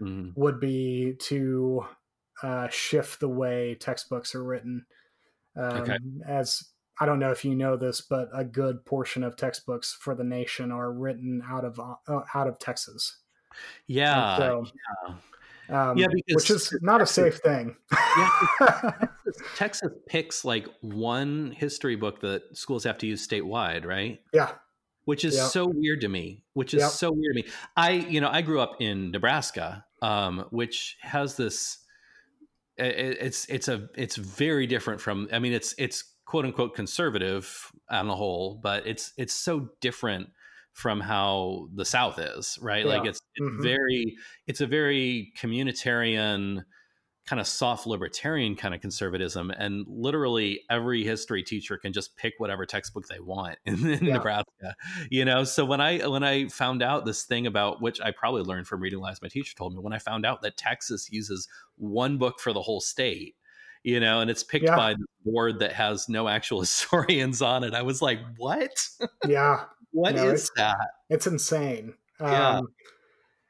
mm-hmm. 0.00 0.30
would 0.40 0.60
be 0.60 1.14
to 1.22 1.84
uh, 2.42 2.68
shift 2.68 3.20
the 3.20 3.28
way 3.28 3.74
textbooks 3.74 4.34
are 4.34 4.44
written. 4.44 4.86
Um, 5.56 5.82
okay. 5.82 5.98
As 6.26 6.62
I 7.00 7.06
don't 7.06 7.18
know 7.18 7.30
if 7.30 7.44
you 7.44 7.54
know 7.54 7.76
this, 7.76 8.00
but 8.00 8.28
a 8.32 8.44
good 8.44 8.84
portion 8.84 9.24
of 9.24 9.36
textbooks 9.36 9.96
for 10.00 10.14
the 10.14 10.24
nation 10.24 10.70
are 10.70 10.92
written 10.92 11.42
out 11.48 11.64
of 11.64 11.80
uh, 11.80 12.20
out 12.34 12.46
of 12.46 12.58
Texas. 12.58 13.18
Yeah, 13.86 14.36
so, 14.36 14.66
yeah. 15.08 15.14
Um, 15.70 15.98
yeah, 15.98 16.06
which 16.32 16.50
is 16.50 16.76
not 16.80 16.98
Texas, 16.98 17.18
a 17.18 17.22
safe 17.22 17.36
thing. 17.40 17.76
yeah, 18.16 18.30
Texas, 18.98 19.42
Texas, 19.56 19.92
picks 20.06 20.44
like 20.44 20.66
one 20.80 21.52
history 21.52 21.96
book 21.96 22.20
that 22.20 22.56
schools 22.56 22.84
have 22.84 22.98
to 22.98 23.06
use 23.06 23.26
statewide, 23.26 23.84
right? 23.84 24.20
Yeah, 24.32 24.52
which 25.04 25.24
is 25.24 25.36
yep. 25.36 25.46
so 25.46 25.66
weird 25.66 26.00
to 26.02 26.08
me. 26.08 26.42
Which 26.54 26.74
is 26.74 26.80
yep. 26.80 26.90
so 26.90 27.10
weird 27.10 27.36
to 27.36 27.42
me. 27.42 27.48
I, 27.76 27.92
you 27.92 28.20
know, 28.20 28.28
I 28.30 28.42
grew 28.42 28.60
up 28.60 28.76
in 28.80 29.10
Nebraska, 29.10 29.84
um, 30.02 30.46
which 30.50 30.96
has 31.00 31.36
this. 31.36 31.78
It, 32.76 33.18
it's 33.20 33.46
it's 33.46 33.68
a 33.68 33.88
it's 33.96 34.16
very 34.16 34.66
different 34.66 35.00
from. 35.00 35.28
I 35.32 35.38
mean, 35.38 35.52
it's 35.52 35.74
it's 35.78 36.04
quote 36.24 36.44
unquote 36.44 36.74
conservative 36.74 37.72
on 37.90 38.06
the 38.06 38.16
whole, 38.16 38.60
but 38.62 38.86
it's 38.86 39.12
it's 39.16 39.34
so 39.34 39.70
different 39.80 40.28
from 40.78 41.00
how 41.00 41.66
the 41.74 41.84
South 41.84 42.20
is, 42.20 42.56
right? 42.62 42.86
Yeah. 42.86 42.92
Like 42.92 43.08
it's, 43.08 43.20
it's 43.34 43.44
mm-hmm. 43.44 43.62
very, 43.64 44.16
it's 44.46 44.60
a 44.60 44.66
very 44.66 45.32
communitarian, 45.36 46.62
kind 47.26 47.40
of 47.40 47.48
soft 47.48 47.84
libertarian 47.84 48.54
kind 48.54 48.76
of 48.76 48.80
conservatism, 48.80 49.50
and 49.50 49.84
literally 49.88 50.60
every 50.70 51.02
history 51.02 51.42
teacher 51.42 51.78
can 51.78 51.92
just 51.92 52.16
pick 52.16 52.34
whatever 52.38 52.64
textbook 52.64 53.08
they 53.08 53.18
want 53.18 53.58
in, 53.66 53.84
in 53.88 54.04
yeah. 54.04 54.14
Nebraska, 54.14 54.76
you 55.10 55.24
know. 55.24 55.42
So 55.42 55.64
when 55.64 55.80
I 55.80 56.06
when 56.06 56.22
I 56.22 56.46
found 56.46 56.80
out 56.80 57.04
this 57.04 57.24
thing 57.24 57.48
about 57.48 57.82
which 57.82 58.00
I 58.00 58.12
probably 58.12 58.42
learned 58.42 58.68
from 58.68 58.80
reading 58.80 59.00
Lies 59.00 59.20
my 59.20 59.26
teacher 59.26 59.56
told 59.56 59.74
me, 59.74 59.80
when 59.80 59.92
I 59.92 59.98
found 59.98 60.24
out 60.24 60.42
that 60.42 60.56
Texas 60.56 61.10
uses 61.10 61.48
one 61.74 62.18
book 62.18 62.38
for 62.38 62.52
the 62.52 62.62
whole 62.62 62.80
state, 62.80 63.34
you 63.82 63.98
know, 63.98 64.20
and 64.20 64.30
it's 64.30 64.44
picked 64.44 64.66
yeah. 64.66 64.76
by 64.76 64.94
the 64.94 65.06
board 65.24 65.58
that 65.58 65.72
has 65.72 66.08
no 66.08 66.28
actual 66.28 66.60
historians 66.68 67.42
on 67.42 67.64
it. 67.64 67.74
I 67.74 67.82
was 67.82 68.00
like, 68.00 68.20
what? 68.36 68.70
Yeah. 69.26 69.64
What 69.92 70.14
you 70.14 70.22
know, 70.22 70.30
is 70.30 70.50
that? 70.56 70.76
It's 71.08 71.26
insane. 71.26 71.94
Yeah. 72.20 72.58
Um, 72.58 72.68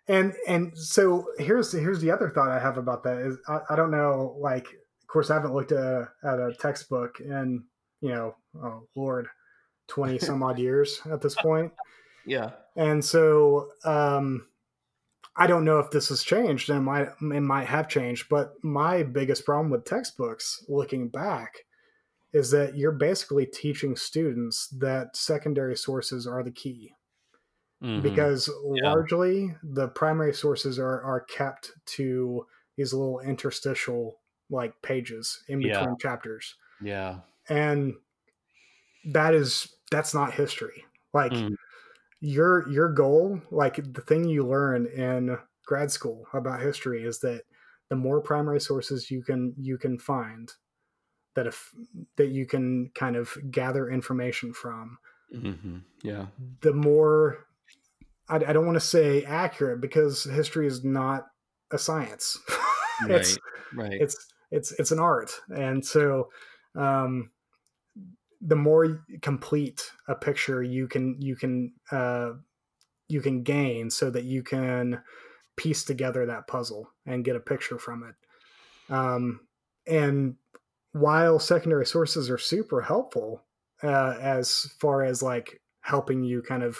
and 0.09 0.33
and 0.47 0.77
so 0.77 1.27
here's 1.39 1.73
here's 1.73 2.01
the 2.01 2.11
other 2.11 2.31
thought 2.31 2.49
I 2.49 2.59
have 2.59 2.79
about 2.79 3.05
that 3.05 3.19
is 3.19 3.37
I, 3.47 3.61
I 3.71 3.77
don't 3.77 3.91
know 3.91 4.37
like 4.41 4.65
of 4.67 5.07
course 5.09 5.31
I 5.31 5.35
haven't 5.35 5.55
looked 5.55 5.73
at 5.73 5.79
a, 5.79 6.09
at 6.25 6.39
a 6.39 6.55
textbook 6.59 7.21
in 7.21 7.65
you 8.01 8.11
know 8.11 8.35
oh 8.63 8.85
lord 8.97 9.29
twenty 9.87 10.19
some 10.19 10.43
odd 10.43 10.59
years 10.59 11.01
at 11.11 11.21
this 11.21 11.35
point. 11.35 11.73
Yeah. 12.27 12.51
And 12.77 13.03
so 13.03 13.71
um, 13.85 14.49
I 15.35 15.47
don't 15.47 15.65
know 15.65 15.79
if 15.79 15.91
this 15.91 16.11
has 16.11 16.23
changed 16.23 16.69
and 16.69 16.79
it 16.79 16.83
might 16.83 17.09
it 17.23 17.41
might 17.41 17.67
have 17.67 17.89
changed, 17.89 18.27
but 18.29 18.53
my 18.63 19.03
biggest 19.03 19.47
problem 19.47 19.71
with 19.71 19.87
textbooks 19.87 20.63
looking 20.69 21.09
back 21.09 21.65
is 22.33 22.51
that 22.51 22.77
you're 22.77 22.93
basically 22.93 23.47
teaching 23.47 23.97
students 23.97 24.69
that 24.69 25.17
secondary 25.17 25.77
sources 25.77 26.27
are 26.27 26.43
the 26.43 26.51
key. 26.51 26.93
Mm-hmm. 27.83 28.03
Because 28.03 28.51
yeah. 28.75 28.91
largely 28.93 29.55
the 29.63 29.89
primary 29.89 30.35
sources 30.35 30.79
are, 30.79 31.01
are 31.03 31.21
kept 31.21 31.73
to 31.87 32.45
these 32.77 32.93
little 32.93 33.21
interstitial 33.21 34.19
like 34.51 34.73
pages 34.83 35.43
in 35.49 35.59
between 35.59 35.85
yeah. 35.85 35.95
chapters. 36.01 36.57
Yeah. 36.83 37.19
And 37.49 37.95
that 39.13 39.35
is 39.35 39.69
that's 39.91 40.15
not 40.15 40.35
history. 40.35 40.85
Like 41.15 41.33
mm. 41.33 41.55
your 42.21 42.69
your 42.69 42.93
goal, 42.93 43.41
like 43.51 43.77
the 43.77 44.03
thing 44.03 44.25
you 44.25 44.47
learn 44.47 44.87
in 44.87 45.39
grad 45.67 45.91
school 45.91 46.27
about 46.33 46.61
history 46.61 47.05
is 47.05 47.21
that 47.21 47.43
the 47.91 47.97
more 47.97 48.21
primary 48.21 48.61
sources 48.61 49.11
you 49.11 49.23
can 49.23 49.55
you 49.57 49.79
can 49.79 49.99
find 49.99 50.53
that 51.39 51.47
if 51.47 51.71
that 52.17 52.31
you 52.31 52.45
can 52.47 52.91
kind 52.97 53.15
of 53.15 53.39
gather 53.49 53.89
information 53.89 54.53
from 54.53 54.99
Mm-hmm. 55.33 55.79
Yeah. 56.03 56.27
the 56.63 56.73
more 56.73 57.47
I, 58.29 58.37
I 58.37 58.53
don't 58.53 58.67
want 58.67 58.77
to 58.77 58.81
say 58.81 59.25
accurate 59.25 59.81
because 59.81 60.25
history 60.25 60.67
is 60.67 60.85
not 60.85 61.27
a 61.71 61.79
science. 61.79 62.39
it's 63.09 63.39
Right. 63.75 63.91
Right. 63.91 64.01
it's 64.01 64.17
it's 64.51 64.73
it's 64.73 64.91
an 64.91 64.99
art, 64.99 65.31
and 65.55 65.85
so 65.85 66.31
um, 66.75 67.31
the 68.41 68.57
more 68.57 69.05
complete 69.21 69.93
a 70.09 70.15
picture 70.15 70.63
you 70.63 70.89
can 70.89 71.21
you 71.21 71.37
can 71.37 71.75
uh, 71.93 72.33
you 73.09 73.21
can 73.21 73.43
gain, 73.43 73.91
so 73.91 74.11
that 74.11 74.25
you 74.25 74.43
can 74.43 75.03
piece 75.57 75.85
together 75.85 76.27
that 76.27 76.49
puzzle 76.49 76.91
and 77.07 77.25
get 77.25 77.37
a 77.37 77.41
picture 77.41 77.79
from 77.79 78.03
it. 78.03 78.93
Um, 78.93 79.41
and 79.87 80.37
while 80.99 81.39
secondary 81.39 81.87
sources 81.87 82.31
are 82.31 82.39
super 82.39 82.83
helpful 82.83 83.45
uh, 83.83 84.17
as 84.21 84.73
far 84.81 85.05
as 85.05 85.23
like 85.23 85.61
helping 85.81 86.23
you 86.25 86.43
kind 86.43 86.63
of 86.63 86.79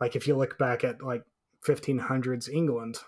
like 0.00 0.16
if 0.16 0.26
you 0.26 0.36
look 0.36 0.58
back 0.58 0.84
at 0.84 1.02
like 1.02 1.24
1500s 1.66 2.48
England, 2.48 2.98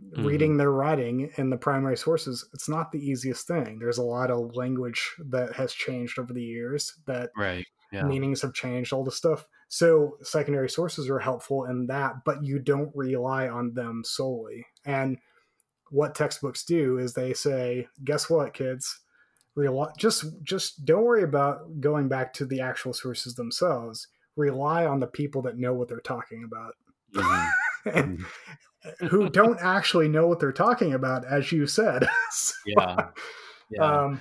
Mhm. 0.00 0.24
reading 0.24 0.56
their 0.56 0.70
writing 0.70 1.30
in 1.36 1.50
the 1.50 1.58
primary 1.58 1.96
sources, 1.96 2.48
it's 2.54 2.68
not 2.68 2.90
the 2.90 2.98
easiest 3.04 3.46
thing. 3.46 3.78
There's 3.78 3.98
a 3.98 4.02
lot 4.02 4.30
of 4.30 4.54
language 4.56 5.14
that 5.28 5.52
has 5.56 5.72
changed 5.74 6.18
over 6.18 6.32
the 6.32 6.42
years 6.42 6.94
that 7.06 7.30
right. 7.36 7.66
Yeah. 7.92 8.04
meanings 8.04 8.40
have 8.42 8.54
changed, 8.54 8.92
all 8.92 9.04
this 9.04 9.16
stuff. 9.16 9.46
So 9.68 10.16
secondary 10.22 10.70
sources 10.70 11.10
are 11.10 11.18
helpful 11.18 11.64
in 11.66 11.86
that, 11.88 12.24
but 12.24 12.42
you 12.42 12.60
don't 12.60 12.94
rely 12.96 13.48
on 13.48 13.74
them 13.74 14.02
solely. 14.04 14.64
And 14.84 15.18
what 15.90 16.14
textbooks 16.14 16.64
do 16.64 16.98
is 16.98 17.14
they 17.14 17.34
say, 17.34 17.88
guess 18.04 18.30
what, 18.30 18.54
kids? 18.54 19.00
Rely 19.56 19.88
just 19.98 20.24
just 20.42 20.84
don't 20.84 21.04
worry 21.04 21.22
about 21.24 21.80
going 21.80 22.08
back 22.08 22.32
to 22.34 22.46
the 22.46 22.60
actual 22.60 22.92
sources 22.92 23.34
themselves. 23.34 24.08
Rely 24.36 24.86
on 24.86 25.00
the 25.00 25.06
people 25.08 25.42
that 25.42 25.58
know 25.58 25.74
what 25.74 25.88
they're 25.88 26.00
talking 26.00 26.44
about. 26.44 26.74
Mhm. 27.14 27.50
and 27.94 28.24
who 29.10 29.28
don't 29.28 29.58
actually 29.60 30.08
know 30.08 30.26
what 30.28 30.38
they're 30.38 30.52
talking 30.52 30.94
about, 30.94 31.24
as 31.24 31.50
you 31.52 31.66
said. 31.66 32.08
So, 32.32 32.54
Yeah. 32.66 33.08
Yeah. 33.70 33.82
Um, 34.04 34.20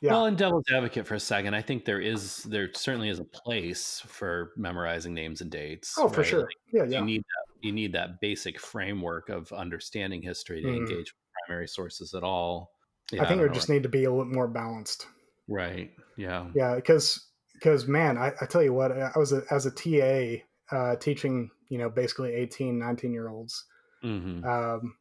yeah. 0.00 0.12
Well, 0.12 0.26
in 0.26 0.34
devil's 0.34 0.64
advocate 0.72 1.06
for 1.06 1.14
a 1.14 1.20
second, 1.20 1.54
I 1.54 1.62
think 1.62 1.84
there 1.84 2.00
is 2.00 2.42
there 2.44 2.68
certainly 2.74 3.08
is 3.10 3.18
a 3.20 3.24
place 3.24 4.02
for 4.06 4.50
memorizing 4.56 5.14
names 5.14 5.42
and 5.42 5.50
dates. 5.50 5.94
oh, 5.98 6.08
for 6.08 6.24
sure. 6.24 6.40
Like, 6.40 6.48
Yeah, 6.72 6.84
You 6.84 6.90
yeah. 6.90 7.04
need 7.04 7.20
that. 7.22 7.66
You 7.66 7.72
need 7.72 7.92
that 7.92 8.20
basic 8.20 8.58
framework 8.58 9.28
of 9.28 9.52
understanding 9.52 10.20
history 10.22 10.62
to 10.62 10.66
Mhm. 10.68 10.76
engage 10.78 11.12
with 11.12 11.46
primary 11.46 11.68
sources 11.68 12.14
at 12.14 12.24
all. 12.24 12.71
Yeah, 13.12 13.22
I 13.22 13.26
think 13.28 13.40
don't 13.40 13.50
we 13.50 13.54
just 13.54 13.68
need 13.68 13.82
to 13.84 13.88
be 13.88 14.04
a 14.04 14.10
little 14.10 14.24
more 14.32 14.48
balanced. 14.48 15.06
right. 15.48 15.90
Yeah. 16.16 16.46
Yeah, 16.54 16.76
because 16.76 17.26
because 17.54 17.86
man, 17.86 18.18
I, 18.18 18.32
I 18.40 18.46
tell 18.46 18.62
you 18.62 18.72
what, 18.72 18.92
I 18.92 19.12
was 19.16 19.32
a, 19.32 19.42
as 19.50 19.66
a 19.66 19.70
TA 19.70 20.42
uh, 20.76 20.96
teaching, 20.96 21.50
you 21.68 21.78
know, 21.78 21.88
basically 21.88 22.32
18, 22.34 22.78
19 22.78 23.12
year 23.12 23.28
olds. 23.28 23.64
hmm 24.02 24.44
Um, 24.44 24.96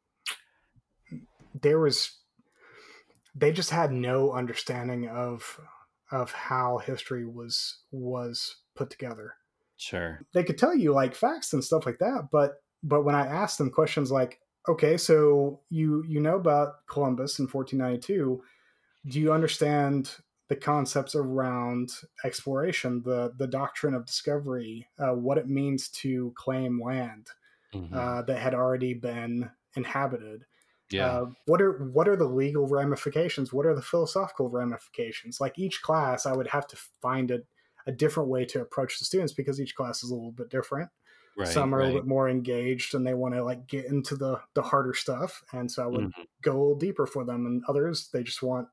there 1.61 1.79
was 1.79 2.17
they 3.35 3.51
just 3.51 3.69
had 3.69 3.91
no 3.91 4.31
understanding 4.31 5.07
of 5.09 5.59
of 6.11 6.31
how 6.31 6.77
history 6.79 7.25
was 7.25 7.79
was 7.91 8.57
put 8.75 8.89
together. 8.89 9.35
Sure. 9.77 10.21
they 10.35 10.43
could 10.43 10.59
tell 10.59 10.75
you 10.75 10.93
like 10.93 11.15
facts 11.15 11.53
and 11.53 11.63
stuff 11.63 11.87
like 11.87 11.97
that 11.97 12.27
but 12.31 12.61
but 12.83 13.01
when 13.01 13.15
i 13.15 13.25
asked 13.25 13.57
them 13.57 13.71
questions 13.71 14.11
like 14.11 14.39
okay 14.67 14.97
so 14.97 15.59
you 15.69 16.03
you 16.07 16.19
know 16.19 16.35
about 16.35 16.85
columbus 16.87 17.39
in 17.39 17.47
1492 17.47 18.43
do 19.07 19.19
you 19.19 19.33
understand 19.33 20.17
the 20.49 20.55
concepts 20.55 21.15
around 21.15 21.91
exploration 22.25 23.01
the 23.03 23.33
the 23.37 23.47
doctrine 23.47 23.93
of 23.93 24.05
discovery 24.05 24.87
uh, 24.99 25.13
what 25.13 25.37
it 25.37 25.47
means 25.47 25.89
to 25.89 26.31
claim 26.35 26.81
land 26.81 27.27
Mhm. 27.73 27.93
uh, 27.93 28.21
that 28.23 28.37
had 28.39 28.53
already 28.53 28.93
been 28.93 29.49
inhabited? 29.77 30.45
Yeah. 30.89 31.05
uh, 31.07 31.25
what 31.45 31.61
are 31.61 31.85
what 31.85 32.09
are 32.09 32.17
the 32.17 32.25
legal 32.25 32.67
ramifications? 32.67 33.53
What 33.53 33.65
are 33.65 33.73
the 33.73 33.81
philosophical 33.81 34.49
ramifications? 34.49 35.39
Like 35.39 35.57
each 35.57 35.81
class 35.81 36.25
i 36.25 36.33
would 36.33 36.47
have 36.47 36.67
to 36.67 36.75
find 37.01 37.31
a, 37.31 37.39
a 37.87 37.93
different 37.93 38.27
way 38.29 38.43
to 38.45 38.59
approach 38.61 38.99
the 38.99 39.05
students 39.05 39.31
because 39.31 39.61
each 39.61 39.73
class 39.75 40.03
is 40.03 40.11
a 40.11 40.13
little 40.15 40.33
bit 40.33 40.49
different 40.49 40.89
right. 41.37 41.47
some 41.47 41.73
are 41.73 41.79
a 41.81 41.85
little 41.85 41.99
bit 42.01 42.07
more 42.07 42.29
engaged 42.29 42.93
and 42.95 43.05
they 43.05 43.13
want 43.13 43.33
to 43.33 43.43
like 43.43 43.67
get 43.67 43.85
into 43.85 44.15
the 44.15 44.39
the 44.53 44.61
harder 44.61 44.93
stuff 44.93 45.43
and 45.53 45.71
so 45.71 45.83
i 45.83 45.87
would 45.87 46.01
Mhm. 46.01 46.11
go 46.41 46.51
a 46.51 46.59
little 46.59 46.75
deeper 46.75 47.05
for 47.05 47.23
them 47.23 47.45
and 47.45 47.63
others 47.67 48.09
they 48.13 48.23
just 48.23 48.41
want 48.43 48.67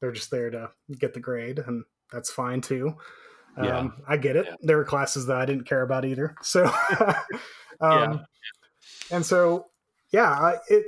they're 0.00 0.12
just 0.12 0.30
there 0.30 0.50
to 0.50 0.70
get 0.98 1.14
the 1.14 1.20
grade 1.20 1.58
and 1.60 1.84
that's 2.10 2.30
fine 2.30 2.60
too 2.60 2.96
Yeah. 3.56 3.78
um, 3.78 4.02
i 4.08 4.16
get 4.16 4.36
it 4.36 4.46
Yeah. 4.46 4.56
there 4.62 4.76
were 4.78 4.84
classes 4.84 5.26
that 5.26 5.36
i 5.36 5.44
didn't 5.46 5.64
care 5.66 5.82
about 5.82 6.04
either 6.04 6.34
so 6.42 6.64
um, 7.80 8.12
Yeah. 8.12 8.18
and 9.10 9.24
so 9.26 9.66
yeah 10.10 10.58
it 10.68 10.86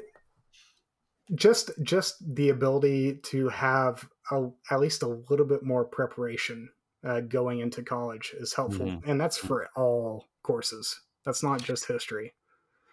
just 1.34 1.70
just 1.82 2.16
the 2.34 2.50
ability 2.50 3.16
to 3.24 3.48
have 3.48 4.06
a, 4.30 4.48
at 4.70 4.80
least 4.80 5.02
a 5.02 5.06
little 5.30 5.46
bit 5.46 5.62
more 5.62 5.84
preparation 5.84 6.68
uh, 7.02 7.20
going 7.20 7.60
into 7.60 7.82
college 7.82 8.34
is 8.38 8.52
helpful 8.54 8.86
Mhm. 8.86 9.06
and 9.06 9.20
that's 9.20 9.36
for 9.38 9.68
all 9.76 10.26
courses. 10.44 11.02
That's 11.24 11.42
not 11.42 11.62
just 11.62 11.86
history. 11.88 12.34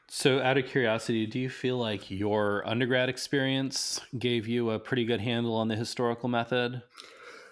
So, 0.10 0.42
out 0.42 0.58
of 0.58 0.66
curiosity, 0.66 1.26
do 1.26 1.40
you 1.40 1.50
feel 1.50 1.78
like 1.78 2.12
your 2.12 2.68
undergrad 2.68 3.08
experience 3.08 4.00
gave 4.20 4.46
you 4.48 4.72
a 4.72 4.80
pretty 4.80 5.06
good 5.06 5.22
handle 5.22 5.56
on 5.56 5.70
the 5.70 5.76
historical 5.78 6.28
method, 6.28 6.84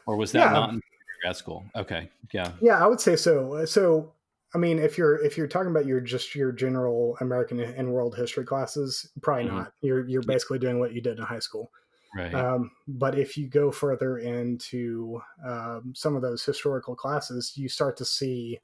or 0.07 0.17
was 0.17 0.33
that 0.33 0.51
Yeah. 0.51 0.51
not 0.51 0.71
in 0.73 0.81
grad 1.21 1.37
school? 1.37 1.71
Okay, 1.75 2.11
yeah, 2.33 2.55
yeah 2.61 2.83
i 2.83 2.87
would 2.87 3.01
say 3.01 3.15
so. 3.15 3.65
So 3.65 4.13
i 4.53 4.57
mean 4.57 4.79
if 4.79 4.97
you're 4.97 5.23
if 5.23 5.37
you're 5.37 5.47
talking 5.47 5.71
about 5.71 5.85
your 5.85 6.01
just 6.01 6.35
your 6.35 6.51
general 6.51 7.17
american 7.21 7.59
and 7.59 7.91
world 7.93 8.15
history 8.15 8.45
classes 8.45 9.11
probably 9.21 9.43
Mhm. 9.43 9.45
not. 9.45 9.73
You're 9.81 10.07
you're 10.07 10.23
basically 10.23 10.59
doing 10.59 10.79
what 10.79 10.93
you 10.93 11.01
did 11.01 11.17
in 11.19 11.25
high 11.25 11.39
school. 11.39 11.71
Right, 12.13 12.47
Um, 12.47 12.71
but 12.87 13.17
if 13.19 13.37
you 13.37 13.49
go 13.49 13.71
further 13.71 14.17
into 14.19 15.21
um, 15.45 15.93
some 15.95 16.15
of 16.15 16.23
those 16.23 16.45
historical 16.45 16.95
classes, 16.95 17.53
you 17.57 17.69
start 17.69 17.97
to 17.97 18.05
see, 18.05 18.59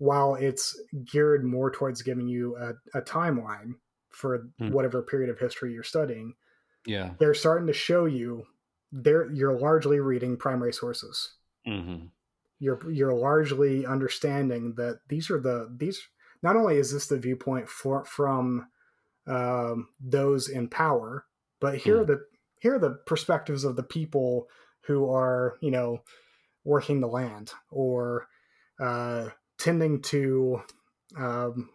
while 0.00 0.34
it's 0.36 0.80
geared 1.04 1.44
more 1.46 1.70
towards 1.72 2.02
giving 2.02 2.28
you 2.28 2.56
a, 2.58 2.74
a 2.98 3.02
timeline 3.02 3.74
for 4.10 4.50
Hmm. 4.58 4.70
whatever 4.70 5.02
period 5.04 5.30
of 5.30 5.38
history 5.40 5.74
you're 5.74 5.84
studying, 5.84 6.34
yeah, 6.86 7.14
they're 7.18 7.34
starting 7.34 7.66
to 7.68 7.72
show 7.74 8.06
you 8.06 8.46
they're 8.92 9.30
you're 9.32 9.58
largely 9.58 10.00
reading 10.00 10.36
primary 10.36 10.72
sources. 10.72 11.36
hmm 11.64 12.12
You're 12.58 12.90
you're 12.90 13.14
largely 13.14 13.86
understanding 13.86 14.74
that 14.74 15.00
these 15.08 15.30
are 15.30 15.40
the 15.40 15.74
these. 15.74 16.06
Not 16.42 16.56
only 16.56 16.76
is 16.76 16.92
this 16.92 17.06
the 17.06 17.18
viewpoint 17.18 17.68
for, 17.68 18.04
from 18.04 18.68
um, 19.26 19.90
those 20.00 20.48
in 20.48 20.68
power, 20.68 21.26
but 21.60 21.78
here 21.78 22.00
Hmm. 22.00 22.02
are 22.02 22.06
the 22.06 22.26
here 22.60 22.76
are 22.76 22.80
the 22.80 22.96
perspectives 23.06 23.64
of 23.64 23.76
the 23.76 23.82
people 23.84 24.48
who 24.82 25.10
are 25.10 25.58
you 25.62 25.70
know 25.70 26.02
working 26.64 27.00
the 27.00 27.08
land 27.08 27.52
or 27.70 28.28
uh, 28.80 29.30
tending 29.60 30.02
to 30.02 30.62
um, 31.16 31.70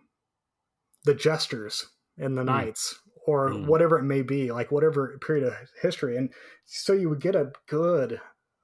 the 1.03 1.13
jesters 1.15 1.89
in 2.17 2.35
the 2.35 2.43
Hmm. 2.43 2.43
knights 2.43 2.99
or 3.27 3.51
Hmm. 3.51 3.65
whatever 3.65 3.97
it 3.99 4.03
may 4.03 4.21
be 4.21 4.51
like 4.51 4.71
whatever 4.71 5.17
period 5.19 5.45
of 5.45 5.53
history. 5.81 6.17
And 6.17 6.33
so 6.65 6.93
you 6.93 7.09
would 7.09 7.21
get 7.21 7.35
a 7.35 7.51
good 7.67 8.19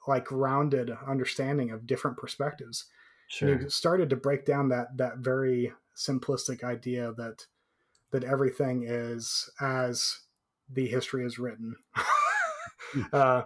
like 0.07 0.32
rounded 0.32 0.89
understanding 1.07 1.72
of 1.72 1.86
different 1.88 2.17
perspectives. 2.17 2.88
Sure, 3.28 3.51
and 3.51 3.61
you 3.63 3.69
started 3.69 4.09
to 4.09 4.15
break 4.15 4.45
down 4.45 4.69
that 4.69 4.97
that 4.97 5.17
very 5.19 5.74
simplistic 5.95 6.63
idea 6.63 7.13
that 7.13 7.47
that 8.11 8.24
everything 8.24 8.84
is 8.88 9.49
as 9.61 10.22
the 10.69 10.88
history 10.88 11.26
is 11.26 11.39
written. 11.39 11.78
Uh, 13.13 13.43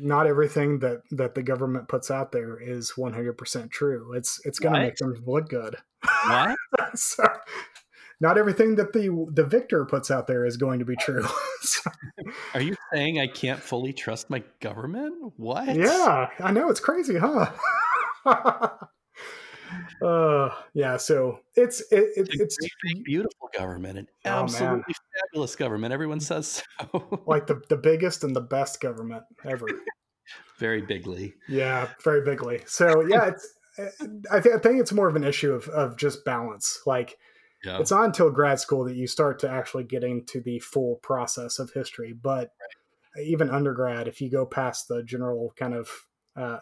not 0.00 0.26
everything 0.26 0.78
that 0.80 1.02
that 1.10 1.34
the 1.34 1.42
government 1.42 1.88
puts 1.88 2.10
out 2.10 2.32
there 2.32 2.58
is 2.58 2.92
100% 2.96 3.70
true 3.70 4.12
it's 4.14 4.40
it's 4.44 4.58
going 4.58 4.74
to 4.74 4.80
make 4.80 4.96
them 4.96 5.14
look 5.26 5.48
good 5.48 5.76
what? 6.26 6.56
so, 6.94 7.24
not 8.20 8.38
everything 8.38 8.76
that 8.76 8.92
the 8.92 9.26
the 9.32 9.44
victor 9.44 9.84
puts 9.84 10.10
out 10.10 10.26
there 10.26 10.44
is 10.44 10.56
going 10.56 10.78
to 10.78 10.84
be 10.84 10.96
true 10.96 11.26
So, 11.62 11.90
Are 12.54 12.60
you 12.60 12.74
saying 12.92 13.20
I 13.20 13.28
can't 13.28 13.60
fully 13.60 13.92
trust 13.92 14.30
my 14.30 14.42
government? 14.60 15.32
What? 15.36 15.74
yeah 15.76 16.28
i 16.40 16.50
know 16.50 16.70
it's 16.70 16.80
crazy 16.80 17.16
huh 17.18 17.50
uh 20.02 20.50
yeah 20.74 20.96
so 20.96 21.40
it's 21.56 21.80
it, 21.92 22.10
it, 22.16 22.28
It's 22.32 22.56
beautiful 23.04 23.50
government, 23.56 23.98
an 23.98 24.06
Oh, 24.24 24.30
absolutely 24.30 24.94
fabulous 25.20 25.56
government. 25.56 25.92
Everyone 25.92 26.20
says 26.20 26.62
so. 26.92 27.22
like 27.26 27.46
the, 27.46 27.60
the 27.68 27.76
biggest 27.76 28.24
and 28.24 28.34
the 28.34 28.40
best 28.40 28.80
government 28.80 29.24
ever 29.44 29.66
Very 30.58 30.82
bigly. 30.82 31.34
yeah 31.48 31.88
very 32.04 32.24
bigly 32.24 32.60
so 32.66 33.04
yeah 33.06 33.28
it's 33.28 33.54
I, 34.30 34.40
th- 34.40 34.54
I 34.54 34.58
think 34.58 34.80
it's 34.80 34.92
more 34.92 35.08
of 35.08 35.16
an 35.16 35.24
issue 35.24 35.52
of, 35.52 35.66
of 35.68 35.96
just 35.96 36.24
balance 36.24 36.80
like 36.86 37.16
Yeah. 37.64 37.78
It's 37.78 37.90
not 37.90 38.04
until 38.04 38.30
grad 38.30 38.60
school 38.60 38.84
that 38.84 38.96
you 38.96 39.06
start 39.06 39.38
to 39.40 39.48
actually 39.50 39.84
get 39.84 40.04
into 40.04 40.40
the 40.40 40.58
full 40.58 40.96
process 41.02 41.58
of 41.58 41.72
history. 41.72 42.12
But 42.12 42.50
even 43.22 43.50
undergrad, 43.50 44.08
if 44.08 44.20
you 44.20 44.30
go 44.30 44.44
past 44.44 44.88
the 44.88 45.02
general 45.02 45.52
kind 45.56 45.74
of 45.74 45.88
uh, 46.36 46.58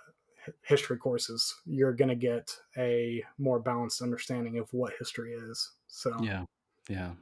history 0.63 0.99
courses, 0.99 1.55
you're 1.65 1.95
going 1.95 2.09
to 2.11 2.15
get 2.15 2.55
a 2.77 3.25
more 3.39 3.59
balanced 3.61 4.03
understanding 4.03 4.59
of 4.59 4.69
what 4.73 4.93
history 4.99 5.33
is. 5.33 5.71
So 5.89 6.15
Yeah. 6.23 6.45
Yeah. 6.89 7.13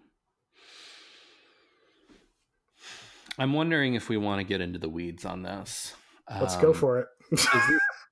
I'm 3.38 3.52
wondering 3.52 3.94
if 3.94 4.08
we 4.08 4.16
want 4.16 4.40
to 4.40 4.44
get 4.44 4.60
into 4.60 4.78
the 4.78 4.88
weeds 4.88 5.24
on 5.24 5.42
this. 5.42 5.94
let's 6.40 6.56
go 6.56 6.68
Um, 6.68 6.74
for 6.74 6.98
it. 7.00 7.06
is 7.32 7.46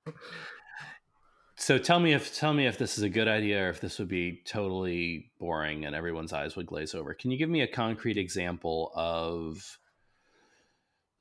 it- 0.07 0.13
so 1.55 1.77
tell 1.77 1.99
me 1.99 2.13
if 2.13 2.35
tell 2.35 2.53
me 2.53 2.65
if 2.67 2.77
this 2.77 2.97
is 2.97 3.03
a 3.03 3.09
good 3.09 3.27
idea 3.27 3.65
or 3.65 3.69
if 3.69 3.81
this 3.81 3.99
would 3.99 4.07
be 4.07 4.41
totally 4.45 5.31
boring 5.39 5.85
and 5.85 5.95
everyone's 5.95 6.31
eyes 6.33 6.55
would 6.55 6.65
glaze 6.67 6.93
over. 6.95 7.13
Can 7.13 7.31
you 7.31 7.37
give 7.37 7.49
me 7.49 7.61
a 7.61 7.67
concrete 7.67 8.17
example 8.17 8.91
of 8.95 9.77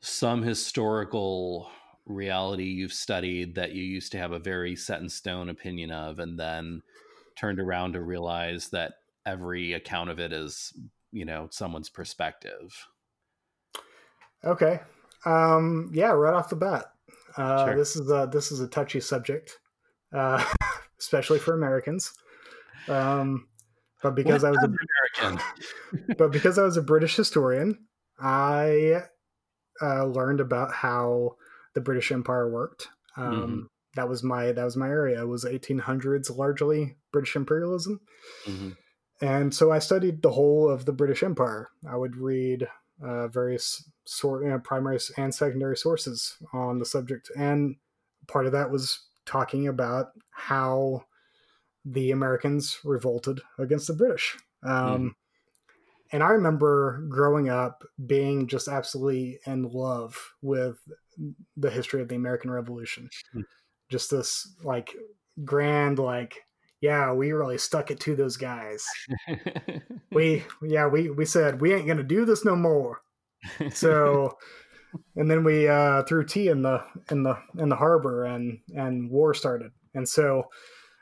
some 0.00 0.42
historical 0.42 1.70
reality 2.04 2.64
you've 2.64 2.92
studied 2.92 3.56
that 3.56 3.72
you 3.72 3.82
used 3.82 4.12
to 4.12 4.18
have 4.18 4.30
a 4.32 4.38
very 4.38 4.76
set 4.76 5.00
in 5.00 5.08
stone 5.08 5.48
opinion 5.48 5.90
of 5.90 6.18
and 6.20 6.38
then 6.38 6.82
turned 7.36 7.58
around 7.58 7.94
to 7.94 8.00
realize 8.00 8.68
that 8.68 8.94
every 9.24 9.72
account 9.72 10.08
of 10.10 10.20
it 10.20 10.32
is, 10.32 10.72
you 11.10 11.24
know, 11.24 11.48
someone's 11.50 11.88
perspective? 11.90 12.86
Okay. 14.44 14.80
Um, 15.24 15.90
yeah, 15.92 16.10
right 16.10 16.34
off 16.34 16.50
the 16.50 16.56
bat, 16.56 16.86
uh, 17.36 17.64
Sure. 17.64 17.76
this 17.76 17.96
is 17.96 18.10
a 18.10 18.28
this 18.30 18.52
is 18.52 18.60
a 18.60 18.68
touchy 18.68 19.00
subject, 19.00 19.58
uh, 20.12 20.44
especially 21.00 21.38
for 21.38 21.54
Americans. 21.54 22.12
Um, 22.88 23.48
but 24.02 24.14
because 24.14 24.44
I 24.44 24.50
was 24.50 24.60
a 24.62 24.72
American. 25.18 25.44
but 26.18 26.30
because 26.32 26.58
I 26.58 26.62
was 26.62 26.76
a 26.76 26.82
British 26.82 27.16
historian, 27.16 27.86
I 28.20 29.02
uh, 29.82 30.04
learned 30.06 30.40
about 30.40 30.72
how 30.72 31.36
the 31.74 31.80
British 31.80 32.12
Empire 32.12 32.48
worked. 32.50 32.88
Um, 33.16 33.32
Mhm. 33.34 33.66
That 33.96 34.08
was 34.10 34.22
my 34.22 34.52
that 34.52 34.64
was 34.64 34.76
my 34.76 34.88
area. 34.88 35.22
It 35.22 35.26
was 35.26 35.44
1800s 35.46 36.30
largely 36.30 36.98
British 37.12 37.34
imperialism, 37.34 38.00
Mhm. 38.46 38.76
and 39.22 39.54
so 39.54 39.72
I 39.72 39.78
studied 39.78 40.20
the 40.22 40.32
whole 40.32 40.68
of 40.68 40.84
the 40.84 40.92
British 40.92 41.22
Empire. 41.22 41.70
I 41.88 41.96
would 41.96 42.16
read 42.16 42.68
uh, 43.02 43.28
various 43.28 43.90
sort 44.06 44.44
you 44.44 44.50
know, 44.50 44.58
primary 44.58 44.98
and 45.16 45.34
secondary 45.34 45.76
sources 45.76 46.36
on 46.52 46.78
the 46.78 46.86
subject, 46.86 47.30
and 47.36 47.76
part 48.28 48.46
of 48.46 48.52
that 48.52 48.70
was 48.70 49.00
talking 49.26 49.68
about 49.68 50.12
how 50.30 51.04
the 51.84 52.10
Americans 52.12 52.78
revolted 52.84 53.40
against 53.58 53.86
the 53.88 53.94
British. 53.94 54.36
Um, 54.62 55.14
And 56.12 56.22
I 56.22 56.28
remember 56.30 57.04
growing 57.08 57.48
up 57.48 57.82
being 58.06 58.46
just 58.46 58.68
absolutely 58.68 59.40
in 59.46 59.64
love 59.64 60.16
with 60.40 60.78
the 61.56 61.70
history 61.70 62.00
of 62.00 62.08
the 62.08 62.14
American 62.14 62.50
Revolution. 62.50 63.10
Hmm. 63.32 63.40
Just 63.90 64.10
this 64.10 64.54
like 64.62 64.94
grand, 65.44 65.98
like, 65.98 66.44
yeah, 66.80 67.12
we 67.12 67.32
really 67.32 67.58
stuck 67.58 67.90
it 67.90 68.00
to 68.00 68.14
those 68.16 68.36
guys. 68.36 68.86
We, 70.12 70.44
yeah, 70.62 70.86
we 70.86 71.10
we 71.10 71.24
said 71.26 71.60
we 71.60 71.74
ain't 71.74 71.86
gonna 71.86 72.02
do 72.02 72.24
this 72.24 72.44
no 72.44 72.56
more. 72.56 73.02
So, 73.68 74.38
and 75.16 75.30
then 75.30 75.44
we 75.44 75.68
uh, 75.68 76.02
threw 76.04 76.24
tea 76.24 76.48
in 76.48 76.62
the 76.62 76.84
in 77.10 77.22
the 77.22 77.36
in 77.58 77.68
the 77.68 77.76
harbor, 77.76 78.24
and 78.24 78.60
and 78.74 79.10
war 79.10 79.34
started. 79.34 79.72
And 79.94 80.08
so, 80.08 80.44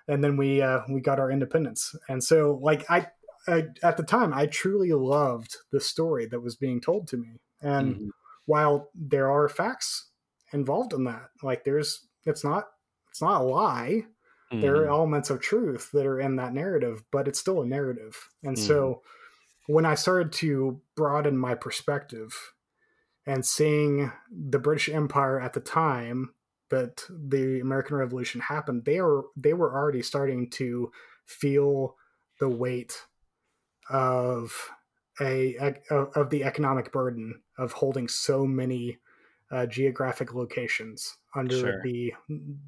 and 0.08 0.22
then 0.22 0.36
we 0.36 0.62
uh, 0.62 0.82
we 0.90 1.00
got 1.00 1.20
our 1.20 1.30
independence. 1.30 1.94
And 2.08 2.22
so, 2.22 2.58
like 2.62 2.90
I, 2.90 3.08
I 3.48 3.64
at 3.82 3.96
the 3.96 4.02
time, 4.04 4.32
I 4.34 4.46
truly 4.46 4.92
loved 4.92 5.56
the 5.72 5.80
story 5.80 6.26
that 6.26 6.40
was 6.40 6.56
being 6.56 6.80
told 6.80 7.08
to 7.08 7.16
me. 7.16 7.38
And 7.62 7.98
Mhm. 7.98 8.10
while 8.46 8.90
there 8.94 9.30
are 9.30 9.48
facts 9.48 10.10
involved 10.52 10.92
in 10.92 11.04
that, 11.04 11.30
like 11.42 11.64
there's 11.64 12.06
it's 12.26 12.44
not 12.44 12.66
it's 13.10 13.22
not 13.22 13.40
a 13.42 13.44
lie 13.44 14.04
there 14.60 14.76
are 14.80 14.86
Mhm. 14.86 14.88
elements 14.88 15.30
of 15.30 15.40
truth 15.40 15.90
that 15.92 16.06
are 16.06 16.20
in 16.20 16.36
that 16.36 16.54
narrative, 16.54 17.02
but 17.10 17.28
it's 17.28 17.38
still 17.40 17.60
a 17.62 17.66
narrative. 17.66 18.16
And 18.42 18.58
so 18.58 19.02
when 19.66 19.86
I 19.86 19.94
started 19.94 20.32
to 20.34 20.80
broaden 20.94 21.38
my 21.38 21.54
perspective 21.54 22.54
and 23.26 23.44
seeing 23.44 24.12
the 24.30 24.58
British 24.58 24.88
Empire 24.88 25.40
at 25.40 25.52
the 25.54 25.60
time 25.60 26.34
that 26.70 27.04
the 27.10 27.60
American 27.60 27.96
Revolution 27.96 28.40
happened, 28.40 28.84
they 28.84 29.00
were 29.00 29.26
they 29.36 29.54
were 29.54 29.72
already 29.74 30.02
starting 30.02 30.50
to 30.50 30.92
feel 31.26 31.96
the 32.40 32.48
weight 32.48 33.06
of 33.90 34.70
a 35.20 35.56
of 35.90 36.30
the 36.30 36.44
economic 36.44 36.92
burden 36.92 37.42
of 37.58 37.72
holding 37.72 38.08
so 38.08 38.46
many 38.46 38.98
uh, 39.50 39.66
geographic 39.66 40.34
locations 40.34 41.16
under 41.34 41.58
Sure. 41.60 41.82
the 41.82 42.12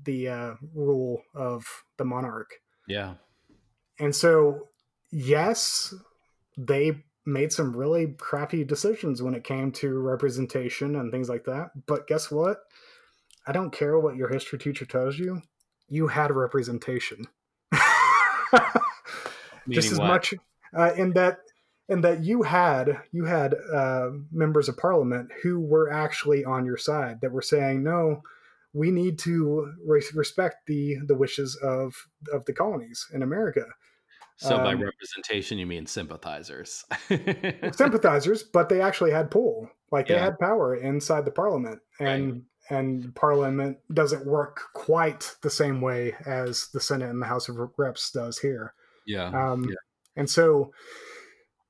the 0.05 0.29
uh, 0.29 0.55
rule 0.75 1.23
of 1.35 1.85
the 1.97 2.05
monarch. 2.05 2.61
yeah. 2.87 3.15
And 3.99 4.15
so, 4.15 4.69
yes, 5.11 5.95
they 6.57 7.05
made 7.25 7.53
some 7.53 7.77
really 7.77 8.15
crappy 8.19 8.65
decisions 8.65 9.23
when 9.23 9.35
it 9.35 9.45
came 9.45 9.73
to 9.73 9.99
representation 9.99 10.97
and 10.97 11.11
things 11.11 11.29
like 11.29 11.45
that. 11.45 11.71
But 11.87 12.07
guess 12.07 12.31
what? 12.31 12.59
I 13.47 13.53
don't 13.53 13.73
care 13.73 13.99
what 13.99 14.17
your 14.17 14.29
history 14.29 14.59
teacher 14.59 14.85
tells 14.85 15.19
you. 15.19 15.43
You 15.89 16.09
had 16.09 16.31
representation. 16.33 17.27
Just 19.69 19.93
as 19.93 19.99
what? 19.99 20.09
much 20.09 20.35
uh, 20.77 20.93
in 20.97 21.13
that 21.15 21.39
in 21.89 22.01
that 22.01 22.25
you 22.25 22.43
had 22.43 23.01
you 23.13 23.25
had 23.25 23.55
uh, 23.73 24.11
members 24.33 24.69
of 24.69 24.77
parliament 24.77 25.31
who 25.43 25.61
were 25.61 25.93
actually 25.93 26.45
on 26.45 26.65
your 26.65 26.77
side 26.77 27.21
that 27.21 27.33
were 27.33 27.43
saying 27.43 27.83
no 27.83 28.23
we 28.73 28.91
need 28.91 29.19
to 29.19 29.73
res- 29.85 30.15
respect 30.15 30.67
the 30.67 30.97
the 31.07 31.15
wishes 31.15 31.57
of 31.63 31.95
of 32.33 32.45
the 32.47 32.53
colonies 32.53 33.07
in 33.13 33.23
america 33.23 33.65
So 34.39 34.59
by 34.59 34.73
Um, 34.75 34.83
representation, 34.83 35.59
you 35.59 35.67
mean 35.67 35.87
sympathizers. 35.87 36.85
sympathizers, 37.73 38.43
but 38.43 38.69
they 38.69 38.81
actually 38.81 39.11
had 39.11 39.31
pull. 39.31 39.71
Like 39.91 40.09
they 40.09 40.15
Yeah. 40.15 40.25
had 40.25 40.39
power 40.39 40.75
inside 40.77 41.25
the 41.25 41.31
parliament, 41.31 41.81
and 42.01 42.45
and 42.69 43.15
parliament 43.15 43.79
doesn't 43.95 44.27
work 44.27 44.61
quite 44.75 45.37
the 45.43 45.51
same 45.51 45.81
way 45.81 46.15
as 46.27 46.69
the 46.75 46.81
Senate 46.81 47.09
and 47.11 47.23
the 47.23 47.27
House 47.27 47.49
of 47.49 47.57
Reps 47.79 48.11
does 48.11 48.39
here. 48.39 48.75
yeah. 49.07 49.27
Um, 49.29 49.65
yeah. 49.65 49.77
And 50.17 50.29
so 50.29 50.73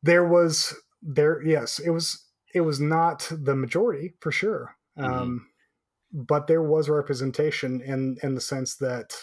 there 0.03 0.25
was 0.27 0.75
there, 1.03 1.43
yes, 1.43 1.79
it 1.79 1.91
was 1.91 2.25
it 2.55 2.63
was 2.63 2.81
not 2.81 3.29
the 3.31 3.55
majority 3.55 4.15
for 4.21 4.33
sure, 4.33 4.75
Mm-hmm. 4.99 5.13
um, 5.13 5.47
but 6.13 6.47
there 6.47 6.63
was 6.63 6.89
representation 6.89 7.83
in 7.83 8.17
in 8.23 8.35
the 8.35 8.41
sense 8.41 8.77
that 8.77 9.15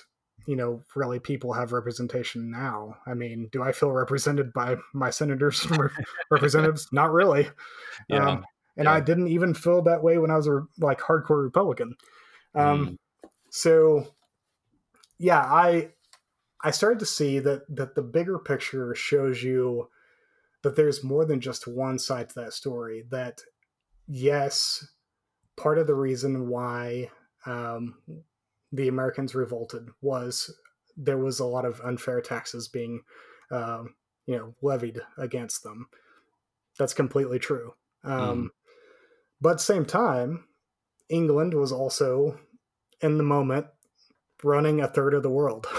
you 0.45 0.55
know 0.55 0.81
really 0.95 1.19
people 1.19 1.53
have 1.53 1.71
representation 1.71 2.51
now. 2.51 2.97
I 3.05 3.13
mean, 3.13 3.49
do 3.51 3.63
I 3.63 3.71
feel 3.71 3.91
represented 3.91 4.53
by 4.53 4.75
my 4.93 5.09
senators 5.09 5.65
and 5.69 5.77
rep- 5.77 5.91
representatives? 6.29 6.87
Not 6.91 7.11
really. 7.11 7.49
Yeah. 8.09 8.29
Um, 8.29 8.45
and 8.75 8.85
Yeah. 8.85 8.93
I 8.93 8.99
didn't 9.01 9.27
even 9.27 9.53
feel 9.53 9.81
that 9.83 10.03
way 10.03 10.17
when 10.17 10.31
I 10.31 10.35
was 10.35 10.47
a 10.47 10.65
like 10.79 10.99
hardcore 10.99 11.43
Republican. 11.43 11.95
Um, 12.55 12.87
Mm. 12.87 12.97
So, 13.49 14.07
yeah, 15.19 15.41
I 15.41 15.91
I 16.63 16.71
started 16.71 16.99
to 16.99 17.05
see 17.05 17.39
that 17.39 17.63
that 17.75 17.93
the 17.95 18.01
bigger 18.01 18.39
picture 18.39 18.95
shows 18.95 19.43
you 19.43 19.89
that 20.63 20.75
there's 20.75 21.03
more 21.03 21.25
than 21.25 21.39
just 21.39 21.67
one 21.67 21.99
side 21.99 22.29
to 22.29 22.35
that 22.35 22.53
story. 22.53 23.03
That 23.11 23.41
yes, 24.07 24.87
part 25.55 25.77
of 25.77 25.85
the 25.87 25.93
reason 25.93 26.47
why 26.47 27.11
um, 27.45 27.95
the 28.74 28.89
Americans 28.89 29.36
revolted 29.36 29.89
was 30.01 30.53
there 30.97 31.19
was 31.19 31.39
a 31.39 31.45
lot 31.45 31.65
of 31.65 31.80
unfair 31.82 32.21
taxes 32.21 32.67
being 32.67 33.03
um, 33.51 33.95
you 34.26 34.38
know 34.38 34.55
levied 34.61 35.01
against 35.17 35.63
them. 35.63 35.88
That's 36.80 36.93
completely 36.95 37.39
true. 37.39 37.76
Um, 38.03 38.51
But 39.41 39.51
at 39.51 39.57
the 39.57 39.63
same 39.63 39.86
time, 39.86 40.47
England 41.09 41.53
was 41.53 41.71
also 41.71 42.39
in 43.01 43.17
the 43.17 43.24
moment 43.24 43.67
running 44.43 44.82
a 44.82 44.88
third 44.88 45.13
of 45.13 45.24
the 45.24 45.30
world. 45.32 45.67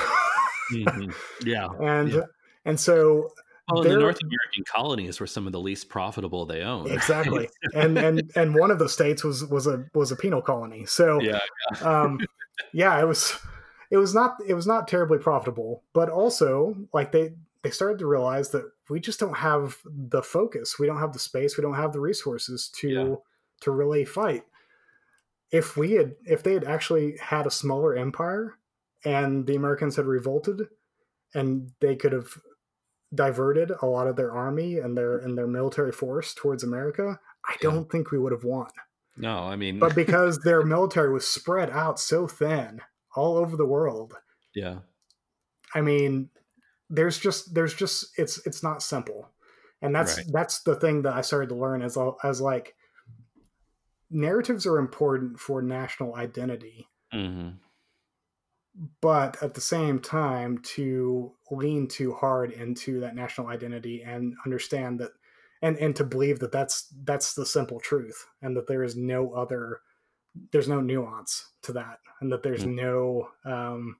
Mhm. 0.73 1.15
Yeah. 1.45 1.69
and 1.79 2.11
Yeah. 2.11 2.27
and 2.65 2.81
so 2.81 3.35
Well, 3.71 3.83
the 3.83 3.97
North 3.97 4.19
American 4.23 4.65
colonies 4.67 5.21
were 5.21 5.27
some 5.27 5.47
of 5.47 5.53
the 5.53 5.61
least 5.61 5.89
profitable 5.89 6.45
they 6.45 6.61
owned. 6.63 6.91
exactly 6.91 7.49
and 7.75 7.97
and 7.97 8.31
and 8.37 8.55
one 8.55 8.71
of 8.71 8.79
the 8.79 8.89
states 8.89 9.25
was 9.25 9.45
was 9.47 9.67
a 9.67 9.85
was 9.95 10.13
a 10.13 10.17
penal 10.17 10.43
colony 10.43 10.85
so 10.85 11.19
yeah. 11.21 11.41
um 11.81 12.21
yeah 12.73 13.01
it 13.01 13.07
was 13.07 13.39
it 13.91 13.97
was 13.97 14.15
not 14.15 14.37
it 14.47 14.53
was 14.55 14.67
not 14.67 14.87
terribly 14.87 15.19
profitable 15.19 15.83
but 15.95 16.11
also 16.11 16.75
like 16.93 17.11
they 17.13 17.33
they 17.63 17.71
started 17.71 17.99
to 18.01 18.07
realize 18.07 18.51
that 18.51 18.71
we 18.91 19.01
just 19.01 19.19
don't 19.19 19.37
have 19.39 19.79
the 19.87 20.23
focus 20.23 20.79
we 20.79 20.87
don't 20.87 21.01
have 21.01 21.15
the 21.15 21.19
space 21.19 21.57
we 21.57 21.63
don't 21.63 21.75
have 21.75 21.93
the 21.95 22.01
resources 22.01 22.69
to 22.69 22.89
Yeah. 22.89 23.15
to 23.63 23.71
really 23.71 24.05
fight 24.05 24.45
if 25.51 25.77
we 25.79 25.93
had 25.93 26.15
if 26.27 26.43
they 26.43 26.53
had 26.53 26.65
actually 26.65 27.17
had 27.17 27.47
a 27.47 27.51
smaller 27.51 27.95
empire 27.97 28.59
and 29.07 29.47
the 29.47 29.57
americans 29.57 29.97
had 29.97 30.05
revolted 30.05 30.69
and 31.33 31.71
they 31.81 31.97
could 31.97 32.13
have 32.13 32.29
diverted 33.15 33.73
a 33.83 33.87
lot 33.87 34.07
of 34.07 34.17
their 34.17 34.33
army 34.33 34.79
and 34.79 34.97
their 34.97 35.19
and 35.19 35.37
their 35.37 35.47
military 35.47 35.93
force 35.93 36.35
towards 36.35 36.63
America, 36.63 37.21
I 37.49 37.57
don't 37.61 37.91
think 37.91 38.11
we 38.11 38.19
would 38.19 38.33
have 38.33 38.45
won. 38.45 38.71
No, 39.17 39.39
I 39.39 39.57
mean, 39.57 39.79
But 39.79 39.95
because 40.03 40.39
their 40.39 40.63
military 40.65 41.13
was 41.13 41.27
spread 41.27 41.71
out 41.71 42.01
so 42.01 42.27
thin 42.27 42.81
all 43.15 43.37
over 43.37 43.57
the 43.57 43.67
world, 43.67 44.15
yeah, 44.55 44.81
I 45.75 45.81
mean, 45.81 46.31
there's 46.91 47.19
just 47.19 47.55
there's 47.55 47.75
just 47.75 48.19
it's 48.19 48.45
it's 48.47 48.63
not 48.63 48.83
simple, 48.83 49.31
and 49.83 49.95
that's 49.95 50.17
Right. 50.19 50.27
that's 50.33 50.63
the 50.63 50.77
thing 50.77 51.03
that 51.03 51.15
I 51.15 51.21
started 51.21 51.49
to 51.51 51.55
learn 51.57 51.83
as 51.83 51.97
as 52.23 52.41
like 52.41 52.75
narratives 54.11 54.67
are 54.67 54.79
important 54.79 55.39
for 55.41 55.63
national 55.63 56.15
identity, 56.17 56.89
hmm 57.13 57.51
but 59.01 59.41
at 59.43 59.55
the 59.55 59.61
same 59.61 60.01
time 60.01 60.59
to 60.59 61.33
lean 61.51 61.87
too 61.87 62.13
hard 62.15 62.51
into 62.53 63.01
that 63.01 63.15
national 63.15 63.47
identity 63.49 64.03
and 64.03 64.35
understand 64.45 64.99
that 65.01 65.13
and 65.63 65.77
and 65.79 65.95
to 65.97 66.05
believe 66.05 66.41
that 66.41 66.53
that's 66.53 66.93
that's 67.05 67.35
the 67.35 67.47
simple 67.47 67.79
truth 67.81 68.27
and 68.43 68.57
that 68.57 68.67
there 68.67 68.83
is 68.83 68.97
no 68.97 69.33
other 69.33 69.81
there's 70.53 70.69
no 70.69 70.81
nuance 70.81 71.53
to 71.63 71.73
that 71.73 72.01
and 72.21 72.33
that 72.33 72.43
there's 72.43 72.65
Mm. 72.65 72.75
no 72.77 73.31
um 73.45 73.99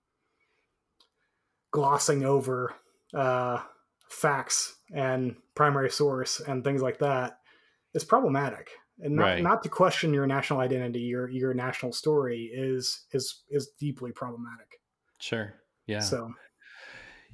glossing 1.71 2.25
over 2.25 2.75
uh 3.15 3.61
facts 4.09 4.77
and 4.93 5.37
primary 5.55 5.91
source 5.91 6.41
and 6.41 6.63
things 6.63 6.83
like 6.83 6.99
that 6.99 7.41
is 7.95 8.05
problematic 8.05 8.71
and 9.01 9.17
not, 9.17 9.23
Right. 9.23 9.39
not 9.39 9.63
to 9.63 9.69
question 9.69 10.15
your 10.15 10.27
national 10.27 10.61
identity 10.61 11.01
your 11.01 11.29
your 11.29 11.55
national 11.55 11.93
story 11.93 12.51
is 12.53 13.07
is 13.13 13.43
is 13.49 13.71
deeply 13.79 14.13
problematic 14.13 14.81
sure, 15.19 15.55
yeah. 15.87 16.11
so 16.11 16.33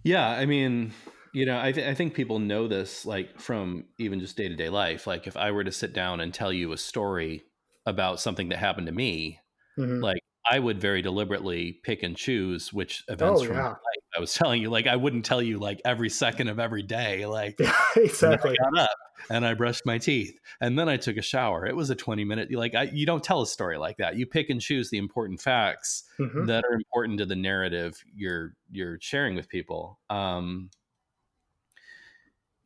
Yeah, 0.02 0.28
I 0.28 0.46
mean, 0.46 0.92
you 1.32 1.44
know, 1.46 1.60
I, 1.60 1.72
th- 1.72 1.86
I 1.86 1.94
think 1.94 2.14
people 2.14 2.38
know 2.38 2.68
this 2.68 3.04
like 3.04 3.38
from 3.40 3.86
even 3.98 4.20
just 4.20 4.36
day 4.36 4.48
to 4.48 4.56
day 4.56 4.68
life. 4.68 5.06
Like, 5.06 5.26
if 5.26 5.36
I 5.36 5.50
were 5.50 5.64
to 5.64 5.72
sit 5.72 5.92
down 5.92 6.20
and 6.20 6.32
tell 6.32 6.52
you 6.52 6.72
a 6.72 6.78
story 6.78 7.44
about 7.86 8.20
something 8.20 8.48
that 8.50 8.58
happened 8.58 8.86
to 8.86 8.92
me, 8.92 9.40
mhm. 9.76 10.02
like 10.02 10.20
I 10.50 10.58
would 10.58 10.80
very 10.80 11.02
deliberately 11.02 11.74
pick 11.84 12.02
and 12.02 12.16
choose 12.16 12.72
which 12.72 13.04
events 13.08 13.42
Oh, 13.42 13.42
from 13.42 13.58
my 13.58 13.64
yeah. 13.64 13.68
life 13.68 13.99
I 14.16 14.20
was 14.20 14.34
telling 14.34 14.60
you. 14.60 14.70
Like, 14.70 14.86
I 14.86 14.96
wouldn't 14.96 15.24
tell 15.24 15.40
you 15.40 15.58
like 15.58 15.80
every 15.84 16.08
second 16.10 16.48
of 16.48 16.58
every 16.58 16.82
day. 16.82 17.26
Like, 17.26 17.56
Yeah, 17.60 17.72
exactly. 17.96 18.56
I 18.60 18.70
got 18.70 18.82
up 18.84 18.96
and 19.30 19.46
I 19.46 19.54
brushed 19.54 19.86
my 19.86 19.98
teeth 19.98 20.38
and 20.60 20.78
then 20.78 20.88
I 20.88 20.96
took 20.96 21.16
a 21.16 21.22
shower. 21.22 21.66
It 21.66 21.76
was 21.76 21.90
a 21.90 21.94
20 21.94 22.24
minute, 22.24 22.52
like, 22.52 22.74
I, 22.74 22.84
you 22.84 23.06
don't 23.06 23.22
tell 23.22 23.42
a 23.42 23.46
story 23.46 23.78
like 23.78 23.98
that. 23.98 24.16
You 24.16 24.26
pick 24.26 24.50
and 24.50 24.60
choose 24.60 24.90
the 24.90 24.98
important 24.98 25.40
facts 25.40 26.04
Mhm. 26.18 26.46
that 26.48 26.64
are 26.64 26.74
important 26.74 27.18
to 27.18 27.26
the 27.26 27.36
narrative 27.36 28.02
you're 28.14 28.54
you're 28.70 28.98
sharing 29.00 29.34
with 29.36 29.48
people. 29.48 29.98
Um, 30.10 30.70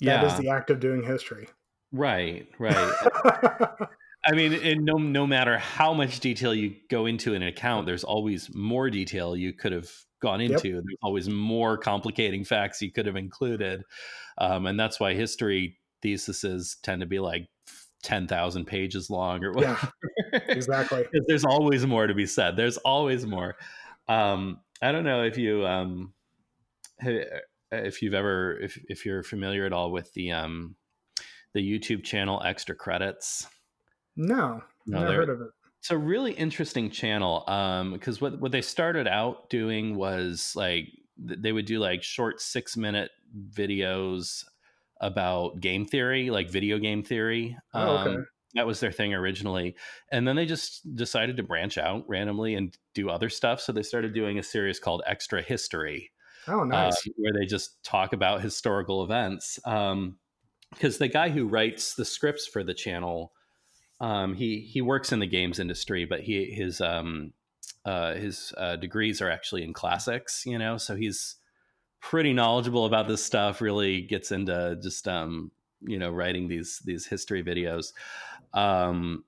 yeah, 0.01 0.23
That 0.23 0.33
is 0.33 0.39
the 0.39 0.49
act 0.51 0.71
of 0.71 0.81
doing 0.81 1.03
history. 1.03 1.49
right, 1.93 2.47
right. 2.59 2.95
I 4.27 4.33
mean, 4.35 4.55
and 4.55 4.85
no 4.85 4.95
no 4.95 5.27
matter 5.27 5.59
how 5.59 5.93
much 5.93 6.21
detail 6.21 6.55
you 6.55 6.75
go 6.89 7.07
into 7.07 7.35
an 7.35 7.43
account, 7.43 7.87
there's 7.87 8.05
always 8.05 8.55
more 8.55 8.89
detail 8.91 9.37
you 9.37 9.53
could 9.53 9.73
have 9.73 9.91
gone 10.21 10.41
Yep. 10.41 10.51
into. 10.51 10.73
There's 10.73 10.99
always 11.03 11.29
more 11.29 11.77
complicating 11.77 12.45
facts 12.45 12.81
you 12.81 12.91
could 12.91 13.07
have 13.07 13.17
included, 13.17 13.83
um, 14.39 14.67
and 14.67 14.81
that's 14.81 14.99
why 14.99 15.15
history 15.15 15.79
theses 16.01 16.77
tend 16.83 17.01
to 17.01 17.07
be 17.07 17.19
like 17.19 17.49
ten 18.03 18.27
thousand 18.27 18.67
pages 18.67 19.11
long 19.11 19.45
or 19.45 19.53
Yeah. 19.61 19.77
whatever. 20.33 20.45
exactly. 20.53 21.05
there's 21.29 21.45
always 21.45 21.87
more 21.87 22.07
to 22.07 22.15
be 22.15 22.27
said. 22.27 22.57
There's 22.57 22.79
always 22.79 23.27
more. 23.27 23.57
Um, 24.09 24.61
I 24.83 24.93
don't 24.93 25.05
know 25.05 25.23
if 25.23 25.37
you 25.39 25.67
um, 25.67 26.15
if 27.01 28.03
you've 28.03 28.15
ever 28.15 28.59
if 28.61 28.79
if 28.89 29.05
you're 29.07 29.23
familiar 29.23 29.67
at 29.67 29.73
all 29.73 29.91
with 29.91 30.13
the 30.15 30.33
um, 30.33 30.77
the 31.53 31.61
YouTube 31.61 32.05
channel 32.05 32.43
Extra 32.45 32.75
Credits. 32.75 33.47
No, 34.17 34.63
No, 34.87 35.01
never 35.01 35.13
heard 35.13 35.31
of 35.31 35.41
it. 35.41 35.51
It's 35.81 35.91
a 35.91 35.99
really 35.99 36.33
interesting 36.33 36.91
channel 36.91 37.45
Um, 37.49 37.93
because 37.93 38.21
what 38.21 38.41
what 38.41 38.53
they 38.53 38.63
started 38.63 39.07
out 39.07 39.51
doing 39.51 39.97
was 39.97 40.55
like 40.57 40.89
they 41.19 41.53
would 41.53 41.67
do 41.67 41.79
like 41.79 42.03
short 42.03 42.41
six 42.41 42.77
minute 42.77 43.11
videos 43.51 44.45
about 45.01 45.61
game 45.61 45.85
theory, 45.85 46.31
like 46.31 46.51
video 46.51 46.79
game 46.79 47.03
theory. 47.03 47.57
Oh, 47.75 47.99
okay. 47.99 48.17
Um, 48.17 48.27
that 48.55 48.67
was 48.67 48.79
their 48.81 48.93
thing 48.93 49.13
originally, 49.13 49.77
and 50.13 50.27
then 50.29 50.37
they 50.37 50.47
just 50.47 50.95
decided 50.95 51.37
to 51.37 51.43
branch 51.43 51.77
out 51.77 52.09
randomly 52.09 52.55
and 52.55 52.77
do 52.95 53.11
other 53.11 53.29
stuff. 53.29 53.61
So 53.61 53.73
they 53.73 53.83
started 53.83 54.15
doing 54.15 54.39
a 54.39 54.43
series 54.45 54.79
called 54.79 55.03
Extra 55.07 55.43
History, 55.43 56.13
Oh, 56.47 56.65
nice. 56.65 57.07
um, 57.07 57.13
where 57.17 57.33
they 57.39 57.47
just 57.47 57.83
talk 57.85 58.13
about 58.13 58.43
historical 58.43 59.03
events. 59.05 59.59
Um, 59.67 60.19
because 60.71 60.99
the 60.99 61.09
guy 61.09 61.31
who 61.31 61.47
writes 61.47 61.95
the 61.95 62.05
scripts 62.05 62.47
for 62.47 62.65
the 62.65 62.75
channel, 62.75 63.33
um, 64.01 64.35
he 64.35 64.61
he 64.61 64.81
works 64.81 65.13
in 65.13 65.21
the 65.21 65.27
games 65.27 65.59
industry, 65.59 66.05
but 66.05 66.21
he 66.21 66.47
his 66.47 66.81
um, 66.81 67.33
uh, 67.85 68.15
his 68.15 68.53
uh, 68.57 68.77
degrees 68.77 69.21
are 69.21 69.31
actually 69.31 69.63
in 69.63 69.73
classics. 69.73 70.45
You 70.47 70.59
know, 70.59 70.77
so 70.77 70.97
he's 70.97 71.37
pretty 72.01 72.33
knowledgeable 72.33 72.87
about 72.87 73.09
this 73.09 73.25
stuff. 73.25 73.61
Really 73.61 74.03
gets 74.03 74.33
into 74.33 74.79
just 74.83 75.07
um, 75.09 75.51
you 75.81 75.99
know 75.99 76.11
writing 76.11 76.49
these 76.49 76.81
these 76.85 77.07
history 77.07 77.43
videos. 77.43 77.93
Um, 78.53 79.25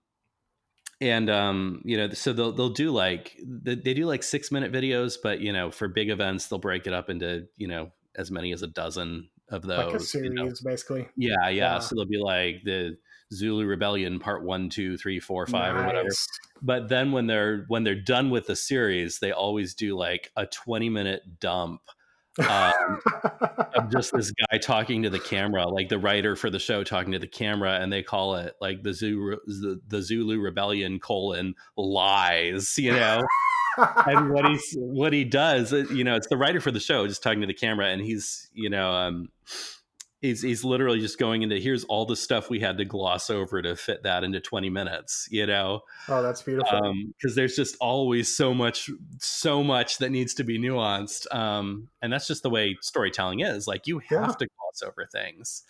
and 1.00 1.28
um, 1.28 1.82
you 1.84 1.96
know, 1.96 2.10
so 2.10 2.32
they'll 2.32 2.52
they'll 2.52 2.70
do 2.70 2.90
like 2.90 3.36
they, 3.44 3.74
they 3.74 3.94
do 3.94 4.06
like 4.06 4.22
six 4.22 4.50
minute 4.50 4.72
videos, 4.72 5.16
but 5.22 5.40
you 5.40 5.52
know, 5.52 5.70
for 5.70 5.88
big 5.88 6.10
events, 6.10 6.46
they'll 6.46 6.58
break 6.58 6.86
it 6.86 6.92
up 6.92 7.10
into 7.10 7.46
you 7.56 7.68
know 7.68 7.92
as 8.16 8.30
many 8.30 8.52
as 8.52 8.62
a 8.62 8.66
dozen 8.66 9.28
of 9.50 9.62
those. 9.62 9.78
like 9.78 9.88
a 9.88 9.92
you 9.92 9.98
series, 9.98 10.32
know. 10.32 10.50
basically. 10.64 11.08
Yeah, 11.16 11.34
yeah, 11.44 11.50
Yeah. 11.50 11.78
So 11.80 11.94
they'll 11.94 12.06
be 12.06 12.18
like 12.18 12.62
the 12.64 12.96
Zulu 13.32 13.64
Rebellion 13.66 14.18
Part 14.18 14.44
One, 14.44 14.68
Two, 14.68 14.96
Three, 14.96 15.20
Four, 15.20 15.46
Five, 15.46 15.76
or 15.76 15.84
whatever. 15.84 16.08
But 16.62 16.88
then 16.88 17.12
when 17.12 17.26
they're 17.26 17.64
when 17.68 17.84
they're 17.84 17.94
done 17.94 18.30
with 18.30 18.46
the 18.46 18.56
series, 18.56 19.18
they 19.18 19.32
always 19.32 19.74
do 19.74 19.96
like 19.96 20.30
a 20.36 20.46
twenty 20.46 20.88
minute 20.88 21.40
dump 21.40 21.80
um, 22.38 23.00
of 23.74 23.90
just 23.92 24.12
this 24.12 24.30
guy 24.30 24.58
talking 24.58 25.02
to 25.02 25.10
the 25.10 25.18
camera, 25.18 25.66
like 25.68 25.88
the 25.88 25.98
writer 25.98 26.36
for 26.36 26.50
the 26.50 26.58
show 26.58 26.84
talking 26.84 27.12
to 27.12 27.18
the 27.18 27.26
camera, 27.26 27.78
and 27.80 27.92
they 27.92 28.02
call 28.02 28.36
it 28.36 28.54
like 28.60 28.82
the 28.82 28.92
Zulu 28.92 29.36
the, 29.46 29.80
the 29.88 30.02
Zulu 30.02 30.40
Rebellion 30.40 30.98
colon 30.98 31.54
lies, 31.76 32.76
you 32.78 32.92
know. 32.92 33.22
and 34.06 34.30
what 34.30 34.46
he's 34.46 34.74
what 34.78 35.12
he 35.12 35.24
does, 35.24 35.72
uh, 35.72 35.84
you 35.90 36.04
know, 36.04 36.16
it's 36.16 36.28
the 36.28 36.36
writer 36.36 36.60
for 36.60 36.70
the 36.70 36.80
show 36.80 37.06
just 37.06 37.22
talking 37.22 37.40
to 37.40 37.46
the 37.46 37.54
camera, 37.54 37.88
and 37.88 38.00
he's 38.00 38.48
you 38.54 38.70
know 38.70 38.90
um, 38.90 39.28
he's 40.26 40.42
he's 40.42 40.64
literally 40.64 41.00
just 41.00 41.18
going 41.18 41.42
into 41.42 41.58
here's 41.58 41.84
all 41.84 42.04
the 42.04 42.16
stuff 42.16 42.50
we 42.50 42.60
had 42.60 42.76
to 42.78 42.84
gloss 42.84 43.30
over 43.30 43.62
to 43.62 43.76
fit 43.76 44.02
that 44.02 44.24
into 44.24 44.40
twenty 44.40 44.68
minutes, 44.70 45.28
you 45.30 45.46
know 45.46 45.80
oh, 46.08 46.22
that's 46.22 46.42
beautiful. 46.42 46.92
because 47.16 47.34
there's 47.34 47.54
just 47.56 47.76
always 47.80 48.34
so 48.36 48.52
much 48.52 48.90
so 49.18 49.62
much 49.62 49.98
that 49.98 50.10
needs 50.10 50.34
to 50.34 50.44
be 50.44 50.58
nuanced 50.58 51.32
um, 51.34 51.88
and 52.02 52.12
that's 52.12 52.26
just 52.26 52.42
the 52.42 52.50
way 52.50 52.76
storytelling 52.80 53.40
is 53.40 53.66
like 53.66 53.86
you 53.86 53.98
have 54.00 54.10
Yeah. 54.10 54.26
to 54.26 54.46
gloss 54.46 54.82
over 54.84 55.06
things 55.10 55.62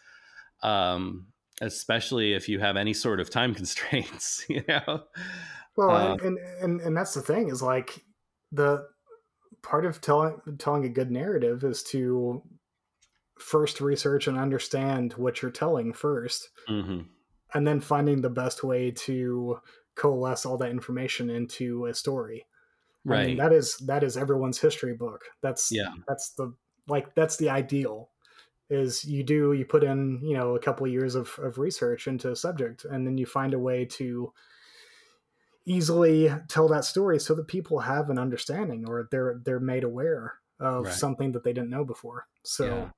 um, 0.62 1.27
especially 1.61 2.33
if 2.35 2.49
you 2.49 2.59
have 2.61 2.77
any 2.77 2.95
sort 2.95 3.20
of 3.20 3.31
time 3.31 3.55
constraints 3.61 4.45
you 4.49 4.62
know 4.69 5.05
well, 5.77 5.91
uh, 5.91 6.16
and, 6.16 6.39
and 6.62 6.81
and 6.81 6.97
that's 6.97 7.12
the 7.12 7.20
thing 7.20 7.49
is 7.51 7.62
like 7.62 8.03
the 8.53 8.87
part 9.62 9.85
of 9.85 10.01
telling 10.01 10.41
telling 10.59 10.85
a 10.85 10.89
good 10.89 11.11
narrative 11.11 11.65
is 11.65 11.83
to 11.83 12.43
first 13.39 13.81
research 13.81 14.27
and 14.29 14.39
understand 14.39 15.13
what 15.15 15.43
you're 15.43 15.51
telling 15.51 15.93
first 15.93 16.49
hmm 16.67 17.03
and 17.55 17.67
then 17.67 17.81
finding 17.81 18.21
the 18.21 18.31
best 18.31 18.65
way 18.65 18.91
to 18.91 19.59
coalesce 19.95 20.45
all 20.45 20.59
that 20.59 20.71
information 20.71 21.31
into 21.31 21.87
a 21.87 21.95
story. 21.95 22.47
I 23.07 23.11
right 23.11 23.27
mean, 23.29 23.37
that 23.39 23.53
is 23.53 23.77
that 23.87 24.03
is 24.03 24.17
everyone's 24.17 24.61
history 24.61 24.95
book. 24.95 25.25
That's 25.43 25.71
Yeah. 25.73 25.95
That's 26.09 26.31
the 26.31 26.55
like 26.89 27.15
that's 27.15 27.37
the 27.37 27.51
ideal. 27.51 28.11
Is 28.69 29.05
you 29.05 29.23
do 29.23 29.53
you 29.53 29.65
put 29.65 29.85
in 29.85 30.21
you 30.23 30.37
know 30.37 30.57
a 30.57 30.61
couple 30.61 30.87
of 30.87 30.93
years 30.93 31.15
of, 31.15 31.39
of 31.39 31.59
research 31.59 32.09
into 32.09 32.33
a 32.33 32.37
subject 32.37 32.85
and 32.85 33.07
then 33.07 33.17
you 33.17 33.25
find 33.25 33.55
a 33.55 33.59
way 33.59 33.85
to 33.85 34.33
easily 35.65 36.33
tell 36.49 36.69
that 36.69 36.85
story 36.85 37.19
so 37.19 37.35
that 37.35 37.49
people 37.49 37.81
have 37.81 38.11
an 38.11 38.19
understanding 38.19 38.89
or 38.89 39.09
they're 39.11 39.41
they're 39.45 39.61
made 39.61 39.85
aware 39.85 40.35
of 40.61 40.85
Right. 40.87 40.95
something 40.95 41.33
that 41.33 41.45
they 41.45 41.53
didn't 41.53 41.70
know 41.70 41.85
before. 41.85 42.27
So 42.45 42.65
yeah. 42.66 42.89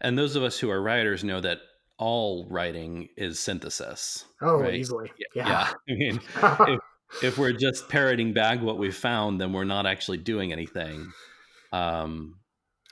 and 0.00 0.16
those 0.18 0.36
of 0.36 0.42
us 0.42 0.58
who 0.58 0.70
are 0.70 0.80
writers 0.82 1.22
know 1.24 1.40
that 1.40 1.58
all 1.98 2.46
writing 2.50 3.08
is 3.16 3.38
synthesis 3.38 4.24
oh 4.40 4.56
Right. 4.60 4.74
easily 4.74 5.12
yeah, 5.36 5.46
yeah. 5.46 5.72
i 5.88 6.68
mean 6.68 6.78
if 7.22 7.36
we're 7.38 7.52
just 7.52 7.88
parroting 7.88 8.32
back 8.32 8.60
what 8.62 8.78
we 8.78 8.90
found 8.90 9.40
then 9.40 9.52
we're 9.52 9.62
not 9.64 9.86
actually 9.86 10.18
doing 10.18 10.52
anything 10.52 11.12
um 11.72 12.36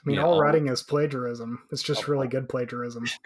I 0.05 0.09
mean, 0.09 0.19
all 0.19 0.33
all- 0.35 0.39
writing 0.41 0.67
is 0.67 0.81
plagiarism. 0.81 1.61
It's 1.71 1.83
just 1.83 2.07
Oh, 2.07 2.11
really 2.11 2.27
good 2.27 2.47
plagiarism. 2.49 3.05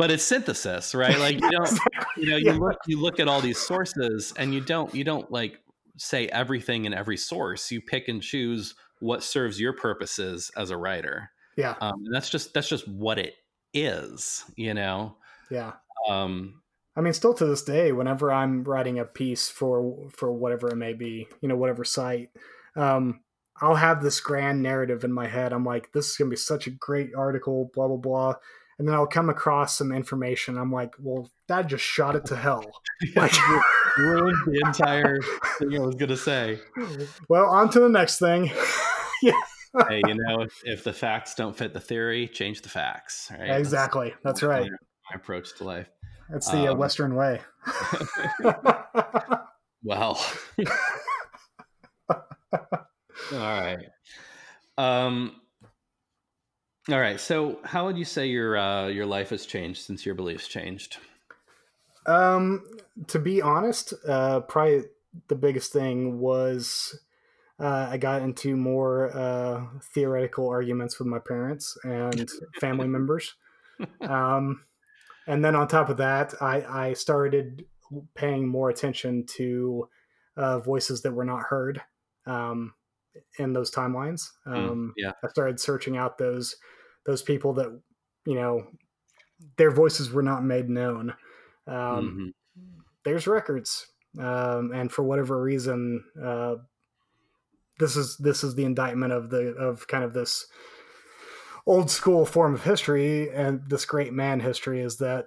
but 0.00 0.10
it's 0.10 0.24
synthesis 0.24 0.94
right 0.94 1.18
like 1.18 1.34
you 1.34 1.50
don't 1.50 1.78
you 2.16 2.26
know 2.26 2.36
you 2.38 2.52
look 2.52 2.78
you 2.86 2.98
look 2.98 3.20
at 3.20 3.28
all 3.28 3.42
these 3.42 3.58
sources 3.58 4.32
and 4.38 4.54
you 4.54 4.60
don't 4.60 4.94
you 4.94 5.04
don't 5.04 5.30
like 5.30 5.60
say 6.00 6.26
everything 6.28 6.86
in 6.86 6.94
every 6.94 7.16
source. 7.16 7.70
You 7.70 7.80
pick 7.82 8.08
and 8.08 8.22
choose 8.22 8.74
what 9.00 9.22
serves 9.22 9.60
your 9.60 9.74
purposes 9.74 10.50
as 10.56 10.70
a 10.70 10.76
writer. 10.76 11.30
Yeah. 11.56 11.74
Um, 11.80 12.04
and 12.06 12.14
that's 12.14 12.30
just 12.30 12.54
that's 12.54 12.68
just 12.68 12.88
what 12.88 13.18
it 13.18 13.34
is, 13.74 14.44
you 14.56 14.74
know. 14.74 15.16
Yeah. 15.50 15.72
Um, 16.08 16.62
I 16.96 17.02
mean, 17.02 17.12
still 17.12 17.34
to 17.34 17.46
this 17.46 17.62
day, 17.62 17.92
whenever 17.92 18.32
I'm 18.32 18.64
writing 18.64 18.98
a 18.98 19.04
piece 19.04 19.48
for 19.48 20.08
for 20.16 20.32
whatever 20.32 20.68
it 20.68 20.76
may 20.76 20.94
be, 20.94 21.28
you 21.40 21.48
know, 21.48 21.56
whatever 21.56 21.84
site, 21.84 22.30
um, 22.76 23.20
I'll 23.60 23.76
have 23.76 24.02
this 24.02 24.20
grand 24.20 24.62
narrative 24.62 25.04
in 25.04 25.12
my 25.12 25.26
head. 25.26 25.52
I'm 25.52 25.64
like, 25.64 25.92
this 25.92 26.10
is 26.10 26.16
gonna 26.16 26.30
be 26.30 26.36
such 26.36 26.66
a 26.66 26.70
great 26.70 27.10
article, 27.14 27.70
blah 27.74 27.88
blah 27.88 27.96
blah, 27.98 28.34
and 28.80 28.88
then 28.88 28.94
I'll 28.94 29.06
come 29.06 29.28
across 29.28 29.76
some 29.76 29.92
information. 29.92 30.56
I'm 30.56 30.72
like, 30.72 30.94
well, 30.98 31.30
that 31.48 31.66
just 31.66 31.84
shot 31.84 32.16
it 32.16 32.24
to 32.26 32.36
hell. 32.36 32.64
like, 33.14 33.30
ruined 33.98 34.38
the 34.46 34.62
entire 34.64 35.20
thing 35.58 35.76
I 35.76 35.80
was 35.80 35.96
gonna 35.96 36.16
say. 36.16 36.58
Well, 37.28 37.44
on 37.44 37.68
to 37.70 37.80
the 37.80 37.90
next 37.90 38.18
thing. 38.18 38.50
yeah. 39.22 39.32
hey, 39.86 40.00
you 40.06 40.14
know, 40.14 40.40
if, 40.40 40.62
if, 40.64 40.82
the 40.82 40.94
facts 40.94 41.34
don't 41.34 41.54
fit 41.54 41.74
the 41.74 41.80
theory, 41.80 42.26
change 42.26 42.62
the 42.62 42.70
facts. 42.70 43.30
Right? 43.30 43.50
Exactly. 43.50 44.14
That's, 44.24 44.40
That's 44.40 44.42
right. 44.44 44.70
My 45.10 45.16
approach 45.16 45.54
to 45.58 45.64
life. 45.64 45.90
That's 46.30 46.50
the 46.50 46.68
uh, 46.68 46.72
um, 46.72 46.78
Western 46.78 47.14
way. 47.16 47.42
well. 49.84 50.26
all 52.08 52.16
right. 53.32 53.84
Um, 54.78 55.39
all 56.92 57.00
right. 57.00 57.20
So, 57.20 57.58
how 57.64 57.86
would 57.86 57.98
you 57.98 58.04
say 58.04 58.26
your 58.26 58.56
uh, 58.56 58.88
your 58.88 59.06
life 59.06 59.30
has 59.30 59.46
changed 59.46 59.82
since 59.82 60.04
your 60.04 60.14
beliefs 60.14 60.48
changed? 60.48 60.98
Um, 62.06 62.64
to 63.08 63.18
be 63.18 63.42
honest, 63.42 63.92
uh, 64.06 64.40
probably 64.40 64.84
the 65.28 65.34
biggest 65.34 65.72
thing 65.72 66.18
was 66.18 66.98
uh, 67.58 67.88
I 67.90 67.98
got 67.98 68.22
into 68.22 68.56
more 68.56 69.14
uh, 69.16 69.64
theoretical 69.94 70.48
arguments 70.48 70.98
with 70.98 71.08
my 71.08 71.18
parents 71.18 71.76
and 71.84 72.28
family 72.60 72.88
members. 72.88 73.34
Um, 74.00 74.64
and 75.26 75.44
then 75.44 75.54
on 75.54 75.68
top 75.68 75.90
of 75.90 75.98
that, 75.98 76.34
I, 76.40 76.62
I 76.62 76.92
started 76.94 77.64
paying 78.14 78.48
more 78.48 78.70
attention 78.70 79.26
to 79.36 79.88
uh, 80.36 80.58
voices 80.60 81.02
that 81.02 81.12
were 81.12 81.24
not 81.24 81.42
heard 81.42 81.82
um, 82.26 82.72
in 83.38 83.52
those 83.52 83.70
timelines. 83.70 84.30
Hmm, 84.44 84.52
um, 84.52 84.60
mm, 84.60 84.92
yeah, 84.96 85.12
I 85.22 85.28
started 85.28 85.60
searching 85.60 85.96
out 85.96 86.16
those 86.16 86.56
those 87.06 87.22
people 87.22 87.54
that 87.54 87.80
you 88.26 88.34
know 88.34 88.66
their 89.56 89.70
voices 89.70 90.10
were 90.10 90.22
not 90.22 90.44
made 90.44 90.68
known. 90.68 91.14
Um, 91.66 91.74
mm-hmm. 91.76 92.28
There's 93.04 93.26
records, 93.26 93.86
um, 94.18 94.72
and 94.74 94.92
for 94.92 95.02
whatever 95.02 95.40
reason, 95.42 96.04
uh, 96.22 96.56
this 97.78 97.96
is 97.96 98.16
this 98.18 98.44
is 98.44 98.54
the 98.54 98.64
indictment 98.64 99.12
of 99.12 99.30
the 99.30 99.54
of 99.54 99.86
kind 99.88 100.04
of 100.04 100.12
this 100.12 100.46
old 101.66 101.90
school 101.90 102.24
form 102.24 102.54
of 102.54 102.62
history 102.62 103.30
and 103.30 103.60
this 103.68 103.84
great 103.84 104.12
man 104.12 104.40
history 104.40 104.80
is 104.80 104.96
that 104.98 105.26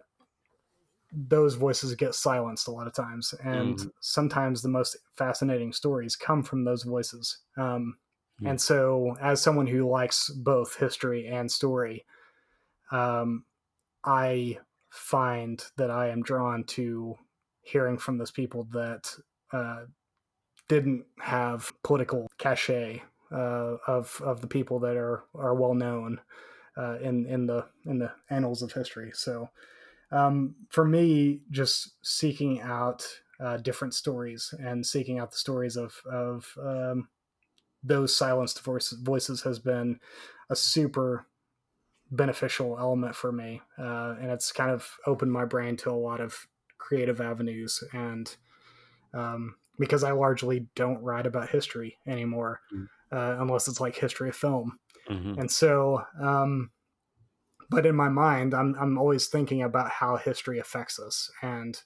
those 1.11 1.53
voices 1.55 1.93
get 1.95 2.15
silenced 2.15 2.67
a 2.67 2.71
lot 2.71 2.87
of 2.87 2.93
times 2.93 3.35
and 3.43 3.77
mm. 3.77 3.91
sometimes 4.01 4.61
the 4.61 4.69
most 4.69 4.97
fascinating 5.15 5.71
stories 5.71 6.15
come 6.15 6.41
from 6.41 6.63
those 6.63 6.83
voices 6.83 7.39
um, 7.57 7.95
and 8.47 8.59
so 8.59 9.15
as 9.21 9.41
someone 9.41 9.67
who 9.67 9.89
likes 9.89 10.29
both 10.29 10.77
history 10.77 11.27
and 11.27 11.51
story 11.51 12.05
um, 12.91 13.43
i 14.03 14.57
find 14.89 15.65
that 15.77 15.89
i 15.89 16.09
am 16.09 16.21
drawn 16.21 16.63
to 16.63 17.15
hearing 17.61 17.97
from 17.97 18.17
those 18.17 18.31
people 18.31 18.67
that 18.71 19.13
uh, 19.51 19.83
didn't 20.67 21.05
have 21.19 21.71
political 21.83 22.27
cachet 22.37 23.01
uh, 23.31 23.77
of 23.87 24.21
of 24.23 24.41
the 24.41 24.47
people 24.47 24.79
that 24.79 24.95
are 24.95 25.23
are 25.35 25.55
well 25.55 25.73
known 25.73 26.19
uh, 26.77 26.97
in 26.99 27.25
in 27.25 27.47
the 27.47 27.65
in 27.85 27.99
the 27.99 28.11
annals 28.29 28.61
of 28.61 28.71
history. 28.71 29.11
So 29.13 29.49
um, 30.11 30.55
for 30.69 30.85
me, 30.85 31.41
just 31.49 31.93
seeking 32.05 32.61
out 32.61 33.05
uh, 33.39 33.57
different 33.57 33.93
stories 33.93 34.53
and 34.59 34.85
seeking 34.85 35.19
out 35.19 35.31
the 35.31 35.37
stories 35.37 35.77
of 35.77 35.95
of 36.11 36.53
um, 36.61 37.09
those 37.83 38.15
silenced 38.15 38.61
voices, 38.63 38.99
voices 38.99 39.41
has 39.43 39.59
been 39.59 39.99
a 40.49 40.55
super 40.55 41.25
beneficial 42.11 42.77
element 42.79 43.15
for 43.15 43.31
me, 43.31 43.61
uh, 43.79 44.15
and 44.21 44.31
it's 44.31 44.51
kind 44.51 44.71
of 44.71 44.89
opened 45.05 45.31
my 45.31 45.45
brain 45.45 45.75
to 45.77 45.89
a 45.89 45.93
lot 45.93 46.21
of 46.21 46.47
creative 46.77 47.21
avenues 47.21 47.83
and. 47.93 48.35
Um, 49.13 49.55
because 49.79 50.03
I 50.03 50.11
largely 50.11 50.67
don't 50.75 51.01
write 51.01 51.25
about 51.25 51.49
history 51.49 51.97
anymore, 52.07 52.61
mm. 52.73 52.87
uh, 53.11 53.41
unless 53.41 53.67
it's 53.67 53.81
like 53.81 53.95
history 53.95 54.29
of 54.29 54.35
film. 54.35 54.79
Mm-hmm. 55.09 55.39
And 55.39 55.51
so, 55.51 56.01
um, 56.21 56.71
but 57.69 57.85
in 57.85 57.95
my 57.95 58.09
mind, 58.09 58.53
I'm 58.53 58.75
I'm 58.79 58.97
always 58.97 59.27
thinking 59.27 59.63
about 59.63 59.89
how 59.89 60.17
history 60.17 60.59
affects 60.59 60.99
us 60.99 61.31
and 61.41 61.81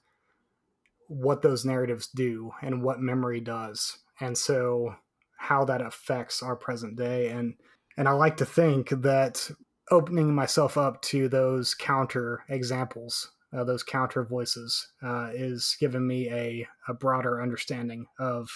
what 1.08 1.42
those 1.42 1.66
narratives 1.66 2.08
do 2.08 2.52
and 2.62 2.84
what 2.84 3.00
memory 3.00 3.40
does, 3.40 3.98
and 4.20 4.38
so 4.38 4.96
how 5.38 5.66
that 5.66 5.82
affects 5.82 6.44
our 6.44 6.56
present 6.56 6.98
day. 6.98 7.30
And 7.30 7.56
and 7.98 8.08
I 8.08 8.12
like 8.12 8.38
to 8.38 8.46
think 8.46 8.90
that 8.90 9.50
opening 9.90 10.36
myself 10.36 10.78
up 10.78 11.02
to 11.02 11.30
those 11.30 11.74
counter 11.74 12.44
examples 12.50 13.32
uh, 13.56 13.64
those 13.64 13.84
counter 13.84 14.24
voices 14.24 14.90
uh, 15.02 15.30
is 15.34 15.78
giving 15.80 16.06
me 16.06 16.30
a, 16.30 16.68
a 16.88 16.94
broader 16.94 17.42
understanding 17.42 18.06
of 18.20 18.50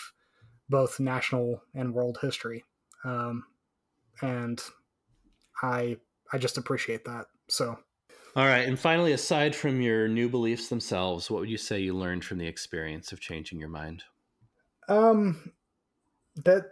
both 0.69 0.99
national 0.99 1.61
and 1.73 1.93
world 1.93 2.17
history. 2.21 2.63
Um, 3.03 3.43
and 4.21 4.61
i 5.63 5.97
i 6.33 6.37
just 6.37 6.57
appreciate 6.57 7.05
that. 7.05 7.25
So. 7.49 7.77
All 8.35 8.45
right. 8.45 8.67
And 8.67 8.79
finally 8.79 9.11
aside 9.11 9.55
from 9.55 9.81
your 9.81 10.07
new 10.07 10.29
beliefs 10.29 10.69
themselves 10.69 11.29
what 11.29 11.41
would 11.41 11.49
you 11.49 11.57
say 11.57 11.79
you 11.79 11.93
learned 11.93 12.23
from 12.23 12.37
the 12.37 12.47
experience 12.47 13.11
of 13.11 13.19
changing 13.19 13.59
your 13.59 13.69
mind? 13.69 14.03
Um 14.87 15.51
that 16.43 16.65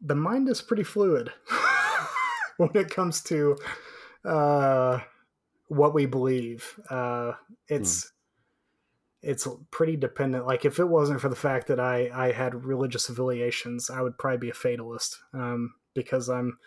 the 0.00 0.14
mind 0.14 0.48
is 0.48 0.62
pretty 0.62 0.84
fluid 0.84 1.32
when 2.56 2.70
it 2.74 2.90
comes 2.90 3.22
to 3.22 3.56
uh 4.24 5.00
what 5.68 5.94
we 5.94 6.06
believe. 6.06 6.78
Uh, 6.90 7.32
it's 7.68 8.06
mm. 8.06 8.10
it's 9.22 9.48
pretty 9.70 9.96
dependent. 9.96 10.46
Like 10.46 10.64
if 10.64 10.78
it 10.78 10.88
wasn't 10.88 11.20
for 11.20 11.28
the 11.28 11.36
fact 11.36 11.68
that 11.68 11.78
I 11.78 12.10
I 12.12 12.32
had 12.32 12.64
religious 12.64 13.08
affiliations, 13.08 13.90
I 13.90 14.02
would 14.02 14.18
probably 14.18 14.38
be 14.38 14.50
a 14.50 14.54
fatalist 14.54 15.18
um, 15.32 15.74
because 15.94 16.28
I'm. 16.28 16.58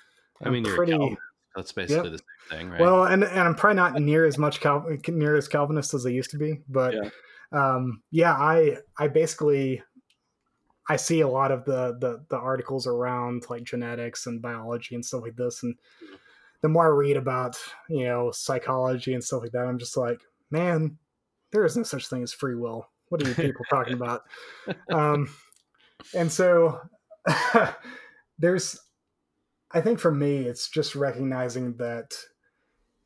I'm 0.42 0.48
I 0.48 0.52
mean, 0.52 0.64
pretty. 0.64 1.18
That's 1.56 1.72
basically 1.74 2.12
yep. 2.12 2.20
the 2.20 2.24
same 2.50 2.60
thing, 2.60 2.70
right? 2.70 2.80
Well, 2.80 3.04
and 3.04 3.24
and 3.24 3.42
I'm 3.42 3.56
probably 3.56 3.76
not 3.76 4.00
near 4.00 4.26
as 4.26 4.38
much 4.38 4.62
Cal- 4.62 4.88
near 5.10 5.36
as 5.36 5.48
Calvinist 5.48 5.94
as 5.94 6.06
I 6.06 6.10
used 6.10 6.32
to 6.32 6.38
be, 6.38 6.62
but 6.70 6.94
yeah. 6.94 7.10
Um, 7.54 8.02
yeah, 8.12 8.32
I 8.32 8.78
I 8.98 9.10
basically 9.10 9.84
I 10.92 10.98
see 10.98 11.22
a 11.22 11.28
lot 11.28 11.54
of 11.54 11.64
the, 11.64 11.98
the 12.02 12.22
the 12.30 12.36
articles 12.36 12.86
around 12.86 13.46
like 13.50 13.64
genetics 13.64 14.28
and 14.28 14.42
biology 14.42 14.94
and 14.94 15.06
stuff 15.06 15.22
like 15.22 15.38
this, 15.38 15.64
and 15.64 15.74
the 16.62 16.68
more 16.68 16.86
I 16.86 16.90
read 16.90 17.16
about, 17.16 17.56
you 17.88 18.04
know, 18.04 18.32
psychology 18.32 19.14
and 19.14 19.24
stuff 19.24 19.42
like 19.42 19.54
that, 19.54 19.66
I'm 19.66 19.80
just 19.80 19.96
like, 19.96 20.20
man, 20.50 20.98
there 21.54 21.64
is 21.64 21.78
no 21.78 21.84
such 21.84 22.10
thing 22.10 22.24
as 22.24 22.34
free 22.34 22.56
will. 22.56 22.90
What 23.08 23.24
are 23.24 23.30
you 23.30 23.36
people 23.36 23.64
talking 23.70 23.94
about? 24.02 24.24
Um, 24.92 25.34
and 26.14 26.30
so 26.30 26.82
there's, 28.38 28.78
I 29.72 29.80
think 29.80 29.98
for 29.98 30.12
me, 30.12 30.40
it's 30.40 30.68
just 30.68 30.94
recognizing 30.94 31.78
that 31.78 32.14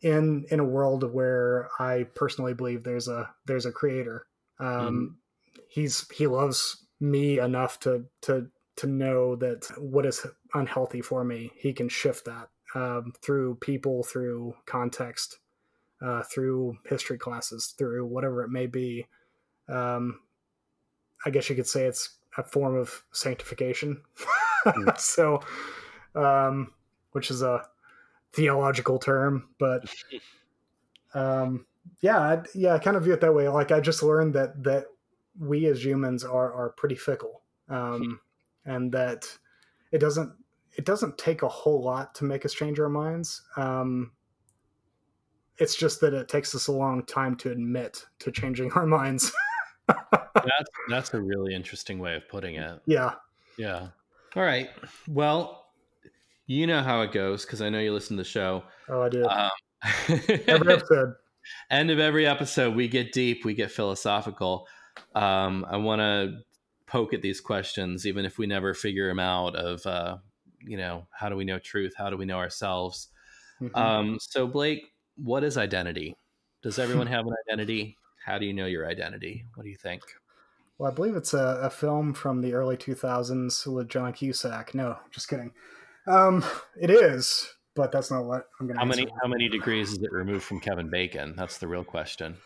in 0.02 0.46
in 0.50 0.60
a 0.60 0.66
world 0.66 1.14
where 1.14 1.70
I 1.80 2.08
personally 2.16 2.56
believe 2.56 2.84
there's 2.84 3.08
a 3.08 3.30
there's 3.46 3.68
a 3.68 3.72
creator. 3.72 4.26
Um, 4.60 5.18
mm. 5.54 5.62
He's 5.70 6.10
he 6.10 6.26
loves 6.26 6.85
me 7.00 7.40
enough 7.40 7.80
to 7.82 8.06
to 8.22 8.48
to 8.78 8.88
know 8.88 9.36
that 9.38 9.66
what 9.78 10.06
is 10.06 10.26
unhealthy 10.54 11.02
for 11.02 11.24
me, 11.24 11.52
he 11.56 11.72
can 11.74 11.88
shift 11.88 12.26
that 12.26 12.50
um, 12.76 13.14
through 13.22 13.56
people, 13.56 14.04
through 14.04 14.56
context, 14.66 15.40
uh, 16.02 16.24
through 16.24 16.78
history 16.86 17.18
classes, 17.18 17.74
through 17.78 18.06
whatever 18.06 18.44
it 18.44 18.50
may 18.50 18.68
be. 18.68 19.08
Um, 19.70 20.20
I 21.26 21.30
guess 21.30 21.50
you 21.50 21.56
could 21.56 21.68
say 21.68 21.86
it's 21.86 22.18
a 22.38 22.44
form 22.44 22.76
of 22.76 23.04
sanctification. 23.12 24.02
mm. 24.66 25.00
so, 25.00 25.42
um, 26.14 26.74
which 27.14 27.32
is 27.32 27.42
a 27.42 27.66
theological 28.34 29.00
term, 29.00 29.48
but 29.58 29.90
um, 31.14 31.66
yeah, 32.02 32.20
I, 32.20 32.44
yeah, 32.54 32.74
I 32.74 32.80
kind 32.80 32.98
of 32.98 33.04
view 33.04 33.14
it 33.14 33.22
that 33.22 33.34
way. 33.34 33.48
Like 33.48 33.72
I 33.72 33.80
just 33.80 34.04
learned 34.04 34.34
that 34.34 34.64
that 34.64 34.88
we 35.40 35.68
as 35.68 35.84
humans 35.84 36.24
are 36.24 36.54
are 36.54 36.70
pretty 36.72 36.96
fickle, 36.96 37.42
um, 37.70 38.20
and 38.66 38.92
that 38.92 39.28
it 39.92 40.00
doesn't 40.00 40.32
it 40.78 40.86
doesn't 40.86 41.18
take 41.18 41.42
a 41.42 41.48
whole 41.48 41.84
lot 41.84 42.14
to 42.16 42.26
make 42.26 42.46
us 42.46 42.54
change 42.54 42.80
our 42.80 42.90
minds. 42.90 43.42
Um, 43.58 44.12
it's 45.58 45.76
just 45.76 46.02
that 46.02 46.14
it 46.14 46.28
takes 46.28 46.54
us 46.54 46.68
a 46.68 46.72
long 46.72 47.06
time 47.06 47.36
to 47.38 47.52
admit 47.52 48.06
to 48.20 48.32
changing 48.32 48.72
our 48.74 48.86
minds. 48.86 49.32
that's 49.88 50.70
that's 50.90 51.14
a 51.14 51.22
really 51.22 51.54
interesting 51.54 52.00
way 52.00 52.16
of 52.16 52.28
putting 52.30 52.56
it. 52.56 52.82
Yeah. 52.86 53.14
Yeah. 53.58 53.88
All 54.36 54.44
right. 54.44 54.70
Well, 55.08 55.66
you 56.46 56.68
know 56.68 56.82
how 56.82 57.02
it 57.02 57.12
goes 57.12 57.46
because 57.46 57.62
I 57.62 57.70
know 57.70 57.80
you 57.80 57.94
listen 57.94 58.18
to 58.18 58.24
the 58.24 58.30
show. 58.30 58.64
Oh, 58.90 59.02
I 59.02 59.10
do. 59.10 59.26
Um, 59.26 59.50
Every 60.48 60.74
episode. 60.74 61.14
end 61.70 61.92
of 61.92 62.00
every 62.00 62.26
episode, 62.26 62.76
we 62.76 62.88
get 62.88 63.12
deep, 63.12 63.46
we 63.46 63.54
get 63.54 63.72
philosophical. 63.72 64.68
Um, 65.14 65.66
I 65.70 65.78
want 65.78 66.00
to 66.00 66.40
poke 66.88 67.14
at 67.14 67.22
these 67.22 67.42
questions, 67.42 68.06
even 68.06 68.26
if 68.26 68.38
we 68.38 68.48
never 68.48 68.74
figure 68.74 69.08
them 69.08 69.20
out. 69.20 69.56
Of 69.56 69.86
uh, 69.86 70.18
you 70.62 70.78
know, 70.78 71.08
how 71.12 71.30
do 71.30 71.36
we 71.36 71.46
know 71.46 71.60
truth? 71.60 71.94
How 71.98 72.10
do 72.10 72.18
we 72.18 72.26
know 72.26 72.38
ourselves? 72.38 73.10
Mhm. 73.62 73.76
Um, 73.76 74.18
so, 74.20 74.48
Blake, 74.48 74.92
what 75.16 75.44
is 75.44 75.58
identity? 75.58 76.16
Does 76.62 76.80
everyone 76.80 77.08
have 77.08 77.26
an 77.26 77.34
identity? 77.48 77.98
How 78.26 78.38
do 78.38 78.46
you 78.46 78.54
know 78.54 78.66
your 78.66 78.88
identity? 78.88 79.46
What 79.54 79.64
do 79.64 79.70
you 79.70 79.78
think? 79.78 80.02
Well, 80.78 80.92
I 80.92 80.94
believe 80.94 81.16
it's 81.16 81.34
a, 81.34 81.60
a 81.62 81.70
film 81.70 82.14
from 82.14 82.42
the 82.42 82.54
early 82.54 82.76
2000s 82.76 83.72
with 83.74 83.88
John 83.88 84.12
Cusack. 84.12 84.76
No, 84.76 84.98
just 85.12 85.30
kidding. 85.30 85.54
Um, 86.08 86.44
it 86.80 86.90
is, 86.90 87.48
but 87.76 87.92
that's 87.92 88.12
not 88.12 88.26
what 88.26 88.48
I'm 88.60 88.68
going 88.68 88.76
to 88.76 88.80
How 88.80 88.86
many 88.86 89.08
how 89.22 89.28
many 89.28 89.48
degrees 89.48 89.92
is 89.92 90.02
it 90.02 90.12
removed 90.12 90.44
from 90.44 90.60
Kevin 90.60 90.90
Bacon? 90.90 91.34
That's 91.38 91.58
the 91.58 91.68
real 91.68 91.84
question. 91.84 92.38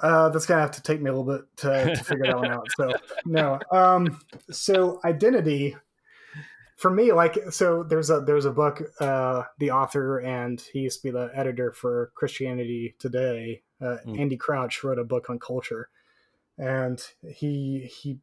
Uh, 0.00 0.28
that's 0.30 0.46
gonna 0.46 0.60
have 0.60 0.70
to 0.72 0.82
take 0.82 1.00
me 1.00 1.10
a 1.10 1.12
little 1.12 1.36
bit 1.38 1.44
to, 1.56 1.94
to 1.96 2.04
figure 2.04 2.26
that 2.26 2.36
one 2.36 2.50
out. 2.50 2.68
So 2.76 2.92
no. 3.26 3.60
Um, 3.70 4.20
so 4.50 5.00
identity 5.04 5.76
for 6.76 6.90
me, 6.90 7.12
like, 7.12 7.38
so 7.50 7.84
there's 7.84 8.10
a 8.10 8.20
there's 8.20 8.44
a 8.46 8.50
book. 8.52 8.82
Uh, 8.98 9.42
the 9.58 9.70
author 9.70 10.18
and 10.18 10.60
he 10.72 10.80
used 10.80 11.00
to 11.02 11.08
be 11.08 11.10
the 11.12 11.30
editor 11.34 11.72
for 11.72 12.10
Christianity 12.14 12.94
Today. 12.98 13.62
Uh, 13.80 13.98
Mm. 14.06 14.18
Andy 14.20 14.36
Crouch 14.36 14.82
wrote 14.84 14.98
a 14.98 15.04
book 15.04 15.28
on 15.28 15.38
culture, 15.38 15.88
and 16.56 17.04
he 17.28 17.90
he 17.92 18.18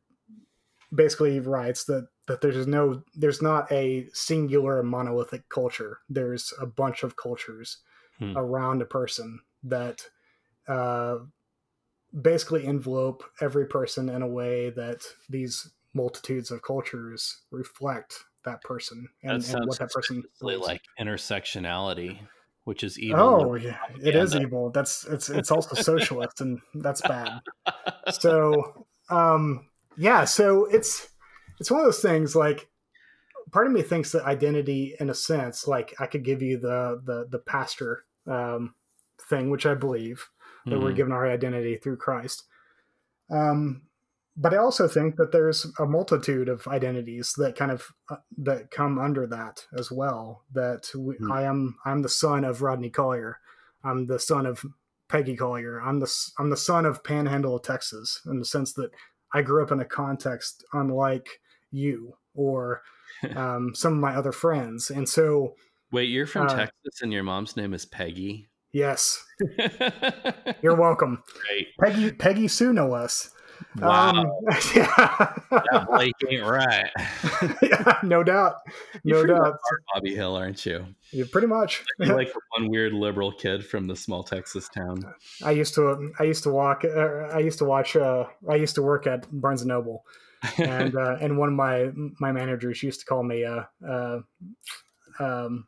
basically 0.94 1.40
writes 1.40 1.84
that 1.86 2.08
that 2.28 2.42
there's 2.42 2.66
no 2.66 3.04
there's 3.16 3.42
not 3.42 3.72
a 3.72 4.08
singular 4.14 4.82
monolithic 4.84 5.48
culture. 5.50 6.00
There's 6.10 6.54
a 6.60 6.66
bunch 6.66 7.04
of 7.04 7.16
cultures 7.16 7.78
Hmm. 8.20 8.38
around 8.38 8.82
a 8.82 8.86
person 8.86 9.40
that 9.64 10.02
uh, 10.68 11.20
basically 12.22 12.66
envelope 12.66 13.24
every 13.42 13.68
person 13.68 14.10
in 14.10 14.22
a 14.22 14.28
way 14.28 14.70
that 14.72 15.04
these 15.30 15.72
multitudes 15.94 16.52
of 16.52 16.62
cultures 16.62 17.42
reflect 17.52 18.26
that 18.46 18.62
person 18.64 19.08
and, 19.24 19.42
That 19.42 19.56
and 19.56 19.68
what 19.68 19.80
that 19.80 19.92
person 19.92 20.24
like 20.40 20.82
intersectionality, 21.00 22.20
which 22.64 22.84
is 22.84 22.98
evil. 22.98 23.20
Oh 23.20 23.56
yeah, 23.56 23.78
it 24.02 24.16
is 24.16 24.36
evil. 24.36 24.72
That's 24.72 25.06
it's 25.06 25.30
it's 25.30 25.52
also 25.52 25.76
socialist, 25.82 26.42
and 26.42 26.60
that's 26.76 27.02
bad. 27.02 27.42
So 28.12 28.88
um, 29.12 29.68
yeah, 29.98 30.26
so 30.26 30.66
it's 30.66 31.10
it's 31.60 31.70
one 31.70 31.82
of 31.82 31.86
those 31.86 32.02
things 32.02 32.36
like 32.36 32.68
part 33.52 33.68
of 33.68 33.74
me 33.74 33.82
thinks 33.84 34.12
that 34.14 34.24
identity, 34.24 34.96
in 35.00 35.10
a 35.10 35.14
sense, 35.14 35.68
like 35.68 35.94
I 36.00 36.08
could 36.08 36.24
give 36.24 36.42
you 36.42 36.58
the 36.58 37.02
the 37.04 37.28
the 37.30 37.40
pastor 37.40 38.06
um, 38.26 38.74
thing, 39.30 39.50
which 39.50 39.66
I 39.66 39.76
believe 39.76 40.28
that 40.66 40.80
we're 40.80 40.92
Mhm. 40.92 40.96
given 40.96 41.12
our 41.14 41.28
identity 41.28 41.78
through 41.78 41.98
Christ. 41.98 42.46
Um, 43.30 43.84
but 44.36 44.54
I 44.54 44.58
also 44.58 44.88
think 44.88 45.18
that 45.18 45.32
there's 45.32 45.66
a 45.80 45.86
multitude 45.86 46.48
of 46.50 46.68
identities 46.68 47.34
that 47.38 47.56
kind 47.58 47.72
of 47.72 47.92
uh, 48.10 48.18
that 48.38 48.72
come 48.72 48.98
under 48.98 49.28
that 49.28 49.68
as 49.78 49.92
well. 49.92 50.46
That 50.54 50.90
we, 50.96 51.16
Hmm. 51.18 51.32
I 51.32 51.44
am 51.44 51.78
I'm 51.86 52.02
the 52.02 52.10
son 52.10 52.44
of 52.46 52.62
Rodney 52.62 52.90
Collier. 52.90 53.40
I'm 53.84 54.08
the 54.08 54.20
son 54.20 54.46
of 54.46 54.66
Peggy 55.10 55.36
Collier. 55.36 55.80
I'm 55.82 56.00
the 56.00 56.32
I'm 56.38 56.50
the 56.50 56.58
son 56.58 56.86
of 56.86 57.04
Panhandle 57.04 57.56
of 57.58 57.64
Texas 57.64 58.22
in 58.26 58.40
the 58.40 58.46
sense 58.46 58.74
that 58.74 58.92
I 59.34 59.42
grew 59.42 59.62
up 59.64 59.72
in 59.72 59.80
a 59.80 59.86
context 59.86 60.64
unlike 60.74 61.42
you 61.72 62.16
or 62.34 62.82
um, 63.36 63.76
some 63.76 63.94
of 63.94 64.00
my 64.00 64.16
other 64.16 64.32
friends, 64.32 64.90
and 64.90 65.08
so 65.10 65.56
Wait, 65.92 66.06
you're 66.10 66.28
from 66.28 66.46
Uh, 66.48 66.56
Texas 66.56 67.02
and 67.02 67.12
your 67.12 67.24
mom's 67.24 67.58
name 67.58 67.74
is 67.74 67.86
Peggy. 67.86 68.49
Yes, 68.72 69.24
you're 70.62 70.76
welcome, 70.76 71.24
Peggy 71.80 72.12
Peggy 72.12 72.48
Sue 72.48 72.74
no 72.74 72.88
less. 72.88 73.32
Wow. 73.78 74.10
Um, 74.12 74.32
yeah. 74.76 75.34
that 75.52 75.88
Blake 75.92 76.16
ain't 76.30 76.46
right. 76.46 76.90
yeah, 77.62 78.00
no 78.04 78.24
doubt, 78.24 78.56
no 79.04 79.18
You're 79.18 79.28
from 79.28 79.44
doubt. 79.44 79.60
Bobby 79.94 80.16
Hill, 80.16 80.36
aren't 80.36 80.66
you? 80.66 80.86
Yeah, 81.12 81.26
pretty 81.30 81.48
much. 81.48 81.84
You're 82.00 82.16
like 82.16 82.32
one 82.58 82.70
weird 82.70 82.94
liberal 82.94 83.32
kid 83.32 83.66
from 83.66 83.88
the 83.88 83.96
small 83.96 84.24
Texas 84.24 84.70
town. 84.70 85.04
I 85.44 85.52
used 85.52 85.76
to, 85.76 86.12
I 86.20 86.24
used 86.24 86.44
to 86.44 86.52
walk, 86.52 86.86
uh, 86.86 87.28
I 87.34 87.40
used 87.40 87.58
to 87.60 87.66
watch, 87.66 87.96
uh, 87.96 88.26
I 88.50 88.56
used 88.56 88.76
to 88.76 88.82
work 88.82 89.08
at 89.08 89.28
Barnes 89.30 89.62
and 89.62 89.70
Noble, 89.70 90.06
and 90.58 90.96
uh, 90.96 91.18
and 91.20 91.38
one 91.38 91.50
of 91.50 91.56
my 91.56 91.90
my 92.20 92.32
managers 92.32 92.82
used 92.82 93.02
to 93.02 93.06
call 93.06 93.24
me, 93.24 93.44
uh, 93.44 93.64
uh, 93.86 94.20
um, 95.20 95.68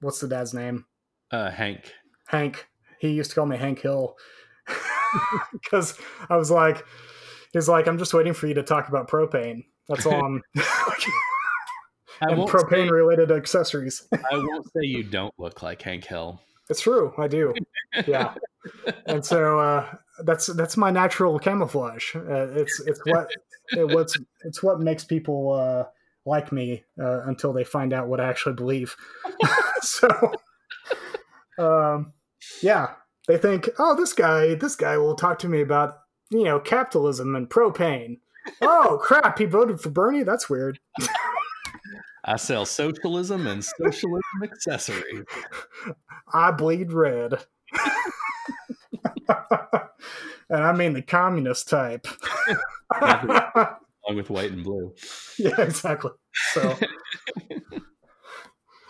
what's 0.00 0.20
the 0.20 0.28
dad's 0.28 0.54
name? 0.54 0.86
uh, 1.32 1.50
Hank. 1.50 1.92
Hank. 2.34 2.66
He 2.98 3.10
used 3.10 3.30
to 3.30 3.34
call 3.36 3.46
me 3.46 3.56
Hank 3.56 3.80
Hill 3.80 4.16
because 5.52 5.98
I 6.28 6.36
was 6.36 6.50
like, 6.50 6.84
he's 7.52 7.68
like, 7.68 7.86
I'm 7.86 7.98
just 7.98 8.14
waiting 8.14 8.32
for 8.32 8.46
you 8.46 8.54
to 8.54 8.62
talk 8.62 8.88
about 8.88 9.08
propane. 9.08 9.64
That's 9.88 10.06
all 10.06 10.24
I'm. 10.24 10.42
And 12.20 12.38
propane 12.48 12.86
say, 12.86 12.90
related 12.90 13.32
accessories. 13.32 14.06
I 14.12 14.36
won't 14.36 14.66
say 14.66 14.82
you 14.82 15.02
don't 15.02 15.34
look 15.36 15.62
like 15.62 15.82
Hank 15.82 16.04
Hill. 16.04 16.40
It's 16.70 16.80
true, 16.80 17.12
I 17.18 17.26
do. 17.26 17.52
Yeah, 18.06 18.34
and 19.06 19.24
so 19.24 19.58
uh, 19.58 19.96
that's 20.24 20.46
that's 20.46 20.76
my 20.76 20.90
natural 20.90 21.38
camouflage. 21.38 22.14
Uh, 22.14 22.48
it's 22.54 22.80
it's 22.86 23.00
what 23.04 23.28
it, 23.72 23.84
what's 23.92 24.16
it's 24.44 24.62
what 24.62 24.80
makes 24.80 25.04
people 25.04 25.52
uh, 25.52 25.84
like 26.24 26.52
me 26.52 26.84
uh, 26.98 27.22
until 27.26 27.52
they 27.52 27.64
find 27.64 27.92
out 27.92 28.08
what 28.08 28.20
I 28.20 28.28
actually 28.28 28.54
believe. 28.54 28.96
so, 29.82 30.08
um, 31.58 32.12
yeah, 32.62 32.90
they 33.26 33.38
think, 33.38 33.68
oh, 33.78 33.96
this 33.96 34.12
guy, 34.12 34.54
this 34.54 34.76
guy 34.76 34.96
will 34.98 35.14
talk 35.14 35.38
to 35.40 35.48
me 35.48 35.60
about 35.60 35.98
you 36.30 36.44
know 36.44 36.58
capitalism 36.58 37.34
and 37.34 37.48
propane. 37.48 38.18
Oh 38.60 39.00
crap, 39.02 39.38
he 39.38 39.46
voted 39.46 39.80
for 39.80 39.88
Bernie. 39.88 40.22
That's 40.22 40.50
weird. 40.50 40.78
I 42.26 42.36
sell 42.36 42.66
socialism 42.66 43.46
and 43.46 43.64
socialism 43.64 44.20
accessories. 44.42 45.24
I 46.34 46.50
bleed 46.50 46.92
red. 46.92 47.42
and 50.50 50.62
I 50.62 50.72
mean 50.72 50.92
the 50.92 51.00
communist 51.00 51.70
type. 51.70 52.06
along 53.00 53.76
with 54.14 54.28
white 54.28 54.52
and 54.52 54.62
blue. 54.62 54.94
yeah, 55.38 55.58
exactly. 55.62 56.10
So 56.52 56.76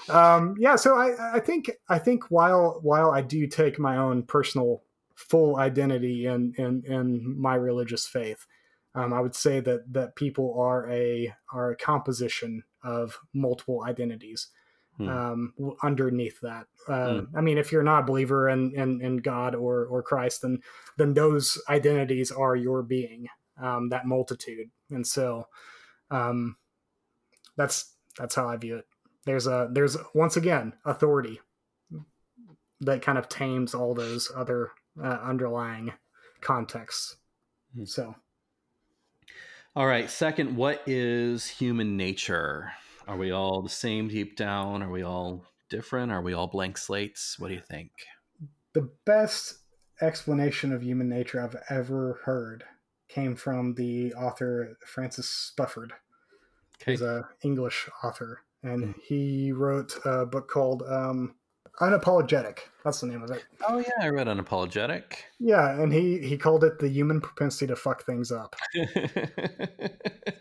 um 0.09 0.55
yeah, 0.59 0.77
so 0.77 0.97
I 0.97 1.37
I 1.37 1.41
think 1.41 1.71
I 1.89 1.99
think 1.99 2.31
while 2.31 2.81
while 2.83 3.11
I 3.11 3.23
do 3.23 3.47
take 3.47 3.79
my 3.79 3.97
own 3.97 4.23
personal 4.25 4.83
full 5.15 5.57
identity 5.57 6.27
in 6.27 6.55
in 6.59 6.83
in 6.87 7.41
my 7.41 7.55
religious 7.55 8.07
faith, 8.07 8.47
um, 8.95 9.13
I 9.13 9.21
would 9.21 9.35
say 9.35 9.61
that 9.61 9.93
that 9.93 10.17
people 10.17 10.59
are 10.59 10.89
a 10.91 11.35
are 11.53 11.71
a 11.71 11.77
composition 11.77 12.65
of 12.83 13.19
multiple 13.33 13.83
identities 13.85 14.49
Hmm. 14.97 15.09
um, 15.09 15.55
underneath 15.83 16.41
that. 16.43 16.67
Uh, 16.89 17.23
I 17.37 17.41
mean, 17.41 17.59
if 17.59 17.73
you're 17.73 17.83
not 17.83 18.05
a 18.05 18.07
believer 18.07 18.49
in, 18.49 18.73
in, 18.77 19.01
in 19.01 19.17
God 19.17 19.57
or, 19.57 19.87
or 19.87 20.05
Christ, 20.05 20.43
then 20.43 20.61
then 20.97 21.15
those 21.15 21.61
identities 21.69 22.31
are 22.31 22.55
your 22.55 22.83
being, 22.83 23.27
um, 23.61 23.89
that 23.89 24.07
multitude, 24.07 24.71
and 24.91 25.05
so 25.05 25.49
um, 26.13 26.57
that's 27.57 27.93
that's 28.17 28.37
how 28.37 28.49
I 28.49 28.57
view 28.57 28.77
it. 28.77 28.87
There's 29.25 29.47
a 29.47 29.69
there's 29.71 29.97
once 30.15 30.37
again 30.37 30.75
authority 30.85 31.41
that 32.81 33.03
kind 33.03 33.19
of 33.19 33.29
tames 33.29 33.75
all 33.75 33.95
those 33.95 34.31
other 34.35 34.73
uh, 35.03 35.19
underlying 35.23 35.93
contexts. 36.41 37.17
Hmm. 37.75 37.85
So 37.85 38.15
All 39.75 39.87
right. 39.87 40.11
Second, 40.11 40.57
what 40.57 40.83
is 40.87 41.47
human 41.47 41.97
nature? 41.97 42.73
Are 43.07 43.17
we 43.17 43.31
all 43.31 43.63
the 43.63 43.69
same 43.69 44.09
deep 44.09 44.37
down? 44.37 44.83
Are 44.83 44.91
we 44.91 45.03
all 45.03 45.45
different? 45.69 46.13
Are 46.13 46.23
we 46.23 46.33
all 46.33 46.47
blank 46.47 46.79
slates? 46.79 47.39
What 47.39 47.49
do 47.49 47.55
you 47.55 47.61
think? 47.61 47.91
the 48.75 48.91
best 49.07 49.59
explanation 50.03 50.73
of 50.73 50.83
human 50.83 51.09
nature 51.09 51.41
I've 51.41 51.57
ever 51.71 52.21
heard 52.25 52.65
came 53.09 53.37
from 53.37 53.75
the 53.75 54.13
author 54.15 54.77
Francis 54.85 55.53
Spufford. 55.57 55.93
Okay. 56.83 56.93
He's 56.93 57.03
a 57.03 57.29
English 57.43 57.89
author, 58.03 58.41
and 58.65 58.95
he 59.07 59.53
wrote 59.53 59.97
a 60.05 60.27
book 60.27 60.49
called 60.49 60.83
um, 60.89 61.35
"Unapologetic." 61.81 62.59
That's 62.85 63.01
the 63.01 63.07
name 63.07 63.23
of 63.23 63.31
it. 63.31 63.45
Oh 63.67 63.79
yeah, 63.79 63.93
I 64.03 64.09
read 64.09 64.27
unapologetic. 64.27 65.15
Yeah, 65.39 65.81
and 65.81 65.93
he 65.93 66.19
he 66.19 66.37
called 66.37 66.65
it 66.65 66.79
the 66.79 66.89
human 66.89 67.21
propensity 67.21 67.67
to 67.69 67.77
fuck 67.77 68.05
things 68.05 68.33
up. 68.33 68.57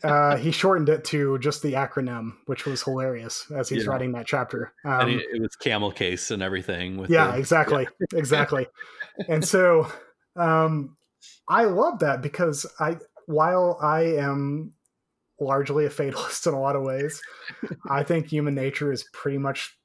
Uh, 0.03 0.35
he 0.35 0.51
shortened 0.51 0.89
it 0.89 1.03
to 1.05 1.37
just 1.39 1.61
the 1.61 1.73
acronym, 1.73 2.33
which 2.45 2.65
was 2.65 2.83
hilarious 2.83 3.49
as 3.55 3.69
he's 3.69 3.85
Yeah. 3.85 3.91
writing 3.91 4.11
that 4.13 4.25
chapter. 4.25 4.73
and 4.83 5.03
Um, 5.03 5.09
it, 5.09 5.21
it 5.35 5.41
was 5.41 5.55
camel 5.55 5.91
case 5.93 6.29
and 6.31 6.43
everything. 6.43 6.97
With 6.97 7.09
yeah, 7.09 7.31
the- 7.31 7.37
exactly, 7.39 7.87
exactly. 8.13 8.67
And 9.29 9.45
so, 9.47 9.87
um, 10.35 10.97
I 11.47 11.63
love 11.65 11.99
that 11.99 12.21
because 12.21 12.65
I, 12.81 12.97
while 13.27 13.77
I 13.81 14.01
am 14.17 14.73
largely 15.43 15.85
a 15.85 15.89
fatalist 15.89 16.47
in 16.47 16.53
a 16.53 16.59
lot 16.59 16.75
of 16.75 16.83
ways, 16.83 17.21
I 17.89 18.03
think 18.03 18.27
human 18.27 18.55
nature 18.55 18.91
is 18.91 19.05
pretty 19.13 19.37
much 19.37 19.77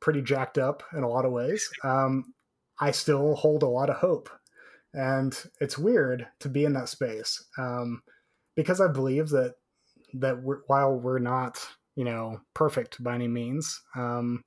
pretty 0.00 0.22
jacked 0.22 0.58
up 0.58 0.82
in 0.94 1.02
a 1.02 1.08
lot 1.08 1.24
of 1.24 1.32
ways. 1.32 1.68
Um, 1.84 2.32
I 2.80 2.90
still 2.90 3.34
hold 3.34 3.62
a 3.62 3.68
lot 3.68 3.90
of 3.90 3.96
hope, 3.96 4.30
and 4.94 5.36
it's 5.60 5.78
weird 5.78 6.26
to 6.40 6.48
be 6.48 6.64
in 6.64 6.72
that 6.72 6.88
space 6.88 7.44
um, 7.58 8.02
because 8.56 8.80
I 8.80 8.88
believe 8.88 9.28
that 9.30 9.54
that 10.14 10.42
we're, 10.42 10.60
while 10.66 10.94
we're 10.94 11.18
not, 11.18 11.64
you 11.94 12.04
know, 12.04 12.40
perfect 12.54 13.02
by 13.02 13.14
any 13.14 13.28
means, 13.28 13.80
um, 13.94 14.42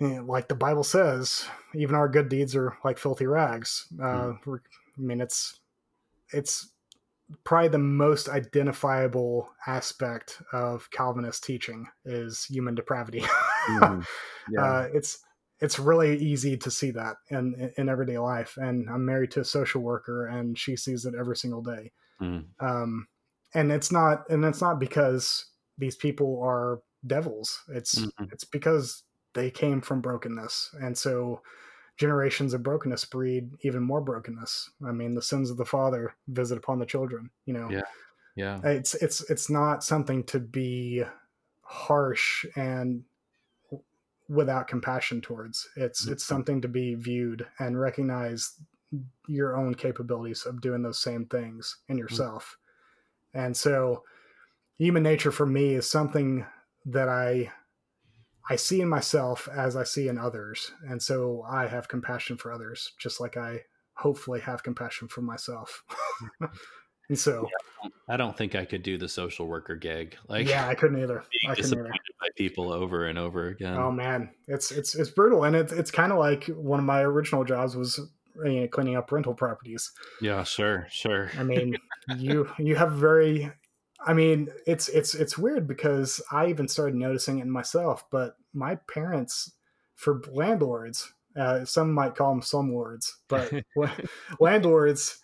like 0.00 0.48
the 0.48 0.54
Bible 0.54 0.84
says, 0.84 1.46
even 1.74 1.94
our 1.94 2.08
good 2.08 2.28
deeds 2.28 2.56
are 2.56 2.76
like 2.84 2.98
filthy 2.98 3.26
rags. 3.26 3.86
Uh, 4.00 4.34
mm. 4.44 4.58
I 4.98 5.00
mean, 5.00 5.20
it's 5.20 5.60
it's 6.32 6.70
probably 7.44 7.68
the 7.68 7.78
most 7.78 8.28
identifiable 8.28 9.50
aspect 9.66 10.42
of 10.52 10.90
Calvinist 10.90 11.44
teaching 11.44 11.86
is 12.04 12.44
human 12.44 12.74
depravity. 12.74 13.20
mm-hmm. 13.68 14.00
yeah. 14.52 14.62
uh, 14.62 14.88
it's 14.92 15.18
it's 15.60 15.78
really 15.78 16.18
easy 16.18 16.56
to 16.56 16.70
see 16.70 16.90
that 16.90 17.16
in 17.30 17.72
in 17.76 17.88
everyday 17.88 18.18
life. 18.18 18.56
And 18.56 18.88
I'm 18.88 19.04
married 19.04 19.30
to 19.32 19.40
a 19.40 19.44
social 19.44 19.80
worker, 19.80 20.26
and 20.26 20.58
she 20.58 20.76
sees 20.76 21.04
it 21.04 21.14
every 21.18 21.36
single 21.36 21.62
day. 21.62 21.92
Mm. 22.20 22.44
Um, 22.60 23.08
and 23.54 23.72
it's 23.72 23.90
not 23.90 24.28
and 24.28 24.44
it's 24.44 24.60
not 24.60 24.78
because 24.78 25.46
these 25.78 25.96
people 25.96 26.40
are 26.42 26.80
devils. 27.06 27.62
It's 27.68 27.96
mm-hmm. 27.96 28.24
it's 28.32 28.44
because 28.44 29.02
they 29.34 29.50
came 29.50 29.80
from 29.80 30.00
brokenness, 30.00 30.74
and 30.80 30.96
so 30.96 31.40
generations 31.96 32.54
of 32.54 32.62
brokenness 32.62 33.04
breed 33.04 33.50
even 33.62 33.82
more 33.82 34.00
brokenness. 34.00 34.70
I 34.86 34.92
mean, 34.92 35.14
the 35.14 35.22
sins 35.22 35.50
of 35.50 35.56
the 35.56 35.64
father 35.64 36.14
visit 36.28 36.58
upon 36.58 36.78
the 36.78 36.86
children. 36.86 37.30
You 37.46 37.54
know, 37.54 37.70
yeah, 37.70 37.82
yeah. 38.36 38.60
It's 38.64 38.94
it's 38.94 39.28
it's 39.30 39.50
not 39.50 39.84
something 39.84 40.24
to 40.24 40.40
be 40.40 41.04
harsh 41.62 42.44
and 42.56 43.04
without 44.28 44.68
compassion 44.68 45.20
towards. 45.20 45.68
It's 45.76 46.04
mm-hmm. 46.04 46.12
it's 46.12 46.24
something 46.24 46.60
to 46.62 46.68
be 46.68 46.94
viewed 46.94 47.46
and 47.58 47.80
recognize 47.80 48.54
your 49.26 49.56
own 49.56 49.74
capabilities 49.74 50.46
of 50.46 50.60
doing 50.60 50.82
those 50.82 50.98
same 50.98 51.26
things 51.26 51.78
in 51.88 51.96
mm-hmm. 51.96 52.02
yourself. 52.02 52.56
Mm-hmm. 53.34 53.44
And 53.46 53.56
so, 53.56 54.04
human 54.78 55.02
nature 55.02 55.32
for 55.32 55.46
me 55.46 55.74
is 55.74 55.90
something 55.90 56.46
that 56.86 57.08
I 57.08 57.50
I 58.48 58.56
see 58.56 58.80
in 58.80 58.88
myself 58.88 59.48
as 59.54 59.76
I 59.76 59.84
see 59.84 60.08
in 60.08 60.18
others. 60.18 60.72
And 60.88 61.02
so 61.02 61.44
I 61.48 61.66
have 61.66 61.88
compassion 61.88 62.36
for 62.36 62.52
others, 62.52 62.92
just 62.98 63.20
like 63.20 63.36
I 63.36 63.60
hopefully 63.94 64.40
have 64.40 64.62
compassion 64.62 65.08
for 65.08 65.22
myself. 65.22 65.82
and 67.08 67.18
so 67.18 67.48
yeah, 67.82 67.90
I 68.08 68.16
don't 68.16 68.36
think 68.36 68.54
I 68.54 68.64
could 68.64 68.82
do 68.82 68.98
the 68.98 69.08
social 69.08 69.46
worker 69.46 69.76
gig. 69.76 70.16
Like 70.28 70.48
Yeah, 70.48 70.68
I 70.68 70.74
couldn't 70.74 71.00
either. 71.02 71.24
I 71.48 71.54
disappointed 71.54 71.86
either. 71.86 72.00
by 72.20 72.28
people 72.36 72.70
over 72.72 73.06
and 73.06 73.18
over 73.18 73.48
again. 73.48 73.76
Oh 73.76 73.90
man. 73.90 74.30
It's 74.46 74.70
it's 74.70 74.94
it's 74.94 75.10
brutal. 75.10 75.44
And 75.44 75.56
it's 75.56 75.72
it's 75.72 75.90
kinda 75.90 76.16
like 76.16 76.44
one 76.46 76.80
of 76.80 76.84
my 76.84 77.00
original 77.00 77.44
jobs 77.44 77.76
was 77.76 77.98
you 78.44 78.60
know, 78.60 78.68
cleaning 78.68 78.96
up 78.96 79.10
rental 79.12 79.34
properties. 79.34 79.92
Yeah, 80.20 80.42
sure, 80.42 80.86
sure. 80.90 81.30
I 81.38 81.44
mean, 81.44 81.76
you 82.18 82.50
you 82.58 82.76
have 82.76 82.92
very 82.92 83.52
I 84.06 84.12
mean, 84.12 84.48
it's 84.66 84.88
it's 84.88 85.14
it's 85.14 85.38
weird 85.38 85.66
because 85.66 86.20
I 86.30 86.46
even 86.46 86.68
started 86.68 86.94
noticing 86.94 87.38
it 87.38 87.46
myself. 87.46 88.04
But 88.10 88.36
my 88.52 88.76
parents, 88.76 89.52
for 89.94 90.22
landlords, 90.30 91.12
uh, 91.36 91.64
some 91.64 91.92
might 91.92 92.14
call 92.14 92.30
them 92.30 92.42
some 92.42 92.70
slumlords, 92.70 93.10
but 93.28 93.52
landlords, 94.40 95.18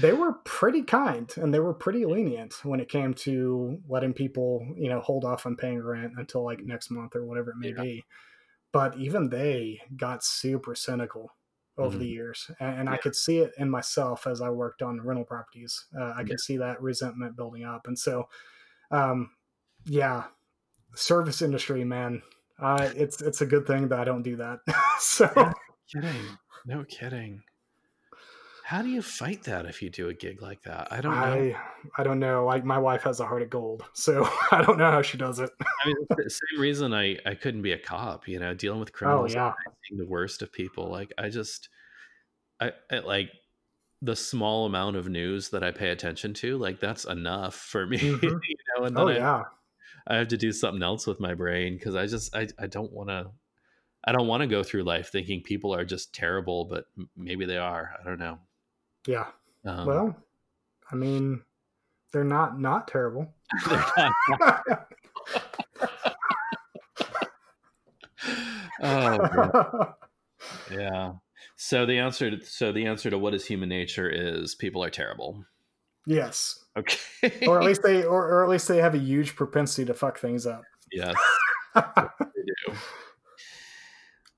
they 0.00 0.12
were 0.12 0.34
pretty 0.44 0.82
kind 0.82 1.32
and 1.36 1.52
they 1.52 1.60
were 1.60 1.74
pretty 1.74 2.04
lenient 2.04 2.54
when 2.64 2.80
it 2.80 2.88
came 2.88 3.14
to 3.14 3.78
letting 3.88 4.12
people, 4.12 4.66
you 4.76 4.88
know, 4.88 5.00
hold 5.00 5.24
off 5.24 5.46
on 5.46 5.56
paying 5.56 5.82
rent 5.82 6.12
until 6.16 6.44
like 6.44 6.62
next 6.62 6.90
month 6.90 7.16
or 7.16 7.24
whatever 7.24 7.50
it 7.50 7.56
may 7.58 7.70
yeah. 7.70 7.82
be. 7.82 8.04
But 8.72 8.96
even 8.98 9.30
they 9.30 9.80
got 9.96 10.22
super 10.22 10.74
cynical 10.74 11.32
over 11.80 11.90
mm-hmm. 11.90 12.00
the 12.00 12.08
years, 12.08 12.50
and, 12.60 12.80
and 12.80 12.88
yeah. 12.88 12.94
I 12.94 12.96
could 12.98 13.16
see 13.16 13.38
it 13.38 13.52
in 13.58 13.70
myself 13.70 14.26
as 14.26 14.40
I 14.40 14.50
worked 14.50 14.82
on 14.82 15.00
rental 15.00 15.24
properties. 15.24 15.86
Uh, 15.98 16.12
I 16.16 16.22
could 16.22 16.30
yeah. 16.30 16.36
see 16.44 16.56
that 16.58 16.82
resentment 16.82 17.36
building 17.36 17.64
up, 17.64 17.86
and 17.86 17.98
so, 17.98 18.28
um, 18.90 19.30
yeah, 19.84 20.24
service 20.94 21.42
industry, 21.42 21.84
man, 21.84 22.22
uh, 22.60 22.90
it's 22.94 23.22
it's 23.22 23.40
a 23.40 23.46
good 23.46 23.66
thing 23.66 23.88
that 23.88 24.00
I 24.00 24.04
don't 24.04 24.22
do 24.22 24.36
that. 24.36 24.60
so, 24.98 25.30
no 25.36 25.52
kidding, 25.92 26.38
no 26.66 26.84
kidding. 26.84 27.42
How 28.70 28.82
do 28.82 28.88
you 28.88 29.02
fight 29.02 29.42
that 29.42 29.66
if 29.66 29.82
you 29.82 29.90
do 29.90 30.10
a 30.10 30.14
gig 30.14 30.40
like 30.40 30.62
that? 30.62 30.92
I 30.92 31.00
don't 31.00 31.16
know. 31.16 31.20
I, 31.20 31.56
I 31.98 32.04
don't 32.04 32.20
know. 32.20 32.44
Like 32.44 32.64
my 32.64 32.78
wife 32.78 33.02
has 33.02 33.18
a 33.18 33.26
heart 33.26 33.42
of 33.42 33.50
gold, 33.50 33.82
so 33.94 34.30
I 34.52 34.62
don't 34.62 34.78
know 34.78 34.92
how 34.92 35.02
she 35.02 35.18
does 35.18 35.40
it. 35.40 35.50
I 35.60 35.88
mean, 35.88 35.96
the 36.08 36.30
same 36.30 36.60
reason 36.60 36.94
I, 36.94 37.18
I 37.26 37.34
couldn't 37.34 37.62
be 37.62 37.72
a 37.72 37.78
cop. 37.78 38.28
You 38.28 38.38
know, 38.38 38.54
dealing 38.54 38.78
with 38.78 38.90
oh, 38.90 38.96
criminals, 38.96 39.34
oh, 39.34 39.38
yeah. 39.38 39.52
seeing 39.88 39.98
the 39.98 40.06
worst 40.06 40.40
of 40.40 40.52
people. 40.52 40.88
Like 40.88 41.12
I 41.18 41.30
just, 41.30 41.68
I, 42.60 42.70
I 42.92 43.00
like 43.00 43.32
the 44.02 44.14
small 44.14 44.66
amount 44.66 44.94
of 44.94 45.08
news 45.08 45.48
that 45.48 45.64
I 45.64 45.72
pay 45.72 45.90
attention 45.90 46.32
to. 46.34 46.56
Like 46.56 46.78
that's 46.78 47.06
enough 47.06 47.56
for 47.56 47.88
me. 47.88 47.98
Mm-hmm. 47.98 48.24
you 48.24 48.56
know, 48.78 48.84
and 48.84 48.96
then 48.96 49.02
oh 49.02 49.08
I, 49.08 49.16
yeah, 49.16 49.42
I 50.06 50.14
have 50.14 50.28
to 50.28 50.36
do 50.36 50.52
something 50.52 50.84
else 50.84 51.08
with 51.08 51.18
my 51.18 51.34
brain 51.34 51.76
because 51.76 51.96
I 51.96 52.06
just 52.06 52.36
I 52.36 52.46
I 52.56 52.68
don't 52.68 52.92
want 52.92 53.08
to. 53.08 53.32
I 54.04 54.12
don't 54.12 54.28
want 54.28 54.42
to 54.42 54.46
go 54.46 54.62
through 54.62 54.84
life 54.84 55.10
thinking 55.10 55.42
people 55.42 55.74
are 55.74 55.84
just 55.84 56.14
terrible, 56.14 56.66
but 56.66 56.84
maybe 57.16 57.46
they 57.46 57.58
are. 57.58 57.96
I 58.00 58.04
don't 58.04 58.20
know. 58.20 58.38
Yeah. 59.06 59.26
Um, 59.64 59.86
well, 59.86 60.16
I 60.90 60.94
mean, 60.94 61.42
they're 62.12 62.24
not 62.24 62.58
not 62.58 62.88
terrible. 62.88 63.32
oh, 68.82 69.94
yeah. 70.70 71.12
So 71.56 71.84
the 71.84 71.98
answer, 71.98 72.30
to, 72.30 72.44
so 72.44 72.72
the 72.72 72.86
answer 72.86 73.10
to 73.10 73.18
what 73.18 73.34
is 73.34 73.44
human 73.44 73.68
nature 73.68 74.08
is 74.08 74.54
people 74.54 74.82
are 74.82 74.90
terrible. 74.90 75.44
Yes. 76.06 76.64
Okay. 76.76 77.46
or 77.46 77.58
at 77.58 77.64
least 77.64 77.82
they, 77.82 78.02
or, 78.04 78.26
or 78.26 78.44
at 78.44 78.50
least 78.50 78.68
they 78.68 78.78
have 78.78 78.94
a 78.94 78.98
huge 78.98 79.36
propensity 79.36 79.84
to 79.86 79.94
fuck 79.94 80.18
things 80.18 80.46
up. 80.46 80.62
Yes. 80.92 81.14
they 81.74 81.82
do. 81.82 82.74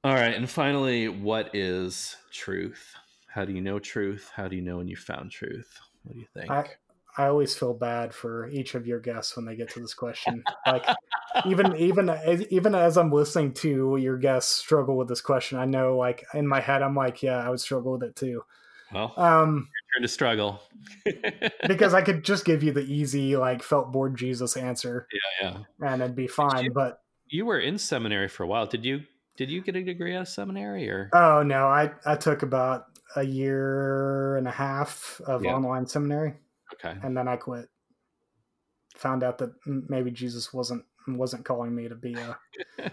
All 0.04 0.14
right, 0.14 0.34
and 0.34 0.50
finally, 0.50 1.08
what 1.08 1.54
is 1.54 2.16
truth? 2.32 2.96
How 3.32 3.44
do 3.44 3.52
you 3.52 3.62
know 3.62 3.78
truth? 3.78 4.30
How 4.34 4.46
do 4.46 4.56
you 4.56 4.62
know 4.62 4.76
when 4.76 4.88
you 4.88 4.96
found 4.96 5.30
truth? 5.30 5.80
What 6.02 6.14
do 6.14 6.20
you 6.20 6.26
think? 6.34 6.50
I, 6.50 6.66
I 7.16 7.26
always 7.26 7.54
feel 7.54 7.72
bad 7.72 8.12
for 8.12 8.48
each 8.48 8.74
of 8.74 8.86
your 8.86 9.00
guests 9.00 9.36
when 9.36 9.46
they 9.46 9.56
get 9.56 9.70
to 9.70 9.80
this 9.80 9.94
question. 9.94 10.44
like 10.66 10.84
even 11.46 11.74
even 11.78 12.10
even 12.50 12.74
as 12.74 12.98
I'm 12.98 13.10
listening 13.10 13.54
to 13.54 13.96
your 13.96 14.18
guests 14.18 14.54
struggle 14.54 14.96
with 14.96 15.08
this 15.08 15.20
question, 15.20 15.58
I 15.58 15.64
know 15.64 15.96
like 15.96 16.24
in 16.34 16.46
my 16.46 16.60
head 16.60 16.82
I'm 16.82 16.94
like, 16.94 17.22
yeah, 17.22 17.38
I 17.38 17.48
would 17.48 17.60
struggle 17.60 17.92
with 17.92 18.02
it 18.02 18.16
too. 18.16 18.42
Well, 18.92 19.14
um, 19.16 19.68
turn 19.94 20.02
to 20.02 20.08
struggle 20.08 20.60
because 21.66 21.94
I 21.94 22.02
could 22.02 22.24
just 22.24 22.44
give 22.44 22.62
you 22.62 22.72
the 22.72 22.82
easy 22.82 23.36
like 23.36 23.62
felt 23.62 23.92
board 23.92 24.16
Jesus 24.16 24.56
answer. 24.58 25.06
Yeah, 25.40 25.58
yeah, 25.80 25.92
and 25.92 26.02
it'd 26.02 26.16
be 26.16 26.26
fine. 26.26 26.64
You, 26.64 26.72
but 26.72 27.00
you 27.28 27.46
were 27.46 27.58
in 27.58 27.78
seminary 27.78 28.28
for 28.28 28.42
a 28.42 28.46
while. 28.46 28.66
Did 28.66 28.84
you 28.84 29.04
did 29.36 29.50
you 29.50 29.62
get 29.62 29.76
a 29.76 29.82
degree 29.82 30.14
out 30.14 30.22
of 30.22 30.28
seminary 30.28 30.90
or? 30.90 31.08
Oh 31.14 31.42
no, 31.42 31.66
I 31.66 31.92
I 32.04 32.16
took 32.16 32.42
about 32.42 32.86
a 33.16 33.22
year 33.22 34.36
and 34.36 34.48
a 34.48 34.52
half 34.52 35.20
of 35.26 35.44
yeah. 35.44 35.54
online 35.54 35.86
seminary. 35.86 36.34
Okay. 36.74 36.96
And 37.02 37.16
then 37.16 37.28
I 37.28 37.36
quit. 37.36 37.68
Found 38.96 39.24
out 39.24 39.38
that 39.38 39.52
maybe 39.66 40.10
Jesus 40.10 40.52
wasn't 40.52 40.84
wasn't 41.08 41.44
calling 41.44 41.74
me 41.74 41.88
to 41.88 41.94
be 41.94 42.14
a 42.14 42.38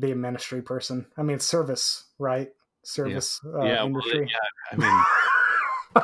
be 0.00 0.12
a 0.12 0.16
ministry 0.16 0.62
person. 0.62 1.06
I 1.16 1.22
mean, 1.22 1.38
service, 1.38 2.06
right? 2.18 2.48
Service 2.82 3.40
yeah. 3.44 3.60
Uh, 3.60 3.64
yeah, 3.64 3.84
industry. 3.84 4.20
Well, 4.20 4.28
yeah, 4.28 5.04
I 5.94 6.02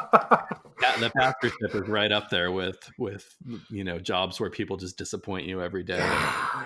mean, 0.93 1.01
the 1.01 1.11
pastorship 1.11 1.75
is 1.75 1.89
right 1.89 2.13
up 2.13 2.31
there 2.31 2.53
with 2.53 2.79
with 2.99 3.35
you 3.71 3.85
know 3.85 3.99
jobs 3.99 4.39
where 4.39 4.51
people 4.51 4.77
just 4.77 4.99
disappoint 4.99 5.47
you 5.47 5.63
every 5.63 5.83
day. 5.83 6.07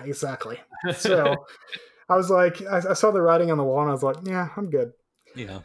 exactly. 0.03 0.59
So 0.95 1.35
I 2.09 2.15
was 2.15 2.29
like, 2.29 2.61
I, 2.63 2.81
I 2.89 2.93
saw 2.93 3.11
the 3.11 3.21
writing 3.21 3.51
on 3.51 3.57
the 3.57 3.63
wall, 3.63 3.81
and 3.81 3.89
I 3.89 3.93
was 3.93 4.03
like, 4.03 4.17
yeah, 4.25 4.49
I'm 4.57 4.69
good. 4.69 4.91
Yeah. 5.35 5.59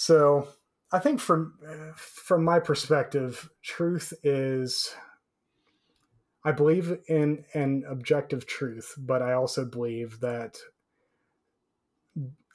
So 0.00 0.46
I 0.92 1.00
think 1.00 1.18
from 1.18 1.54
from 1.96 2.44
my 2.44 2.60
perspective, 2.60 3.50
truth 3.64 4.14
is 4.22 4.94
I 6.44 6.52
believe 6.52 6.98
in 7.08 7.44
an 7.52 7.82
objective 7.84 8.46
truth, 8.46 8.94
but 8.96 9.22
I 9.22 9.32
also 9.32 9.64
believe 9.64 10.20
that 10.20 10.58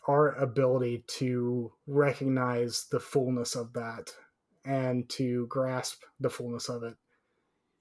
our 0.07 0.29
ability 0.35 1.03
to 1.19 1.73
recognize 1.85 2.87
the 2.89 3.01
fullness 3.01 3.55
of 3.55 3.73
that 3.73 4.13
and 4.63 5.09
to 5.09 5.45
grasp 5.47 6.03
the 6.21 6.29
fullness 6.29 6.69
of 6.69 6.83
it 6.83 6.95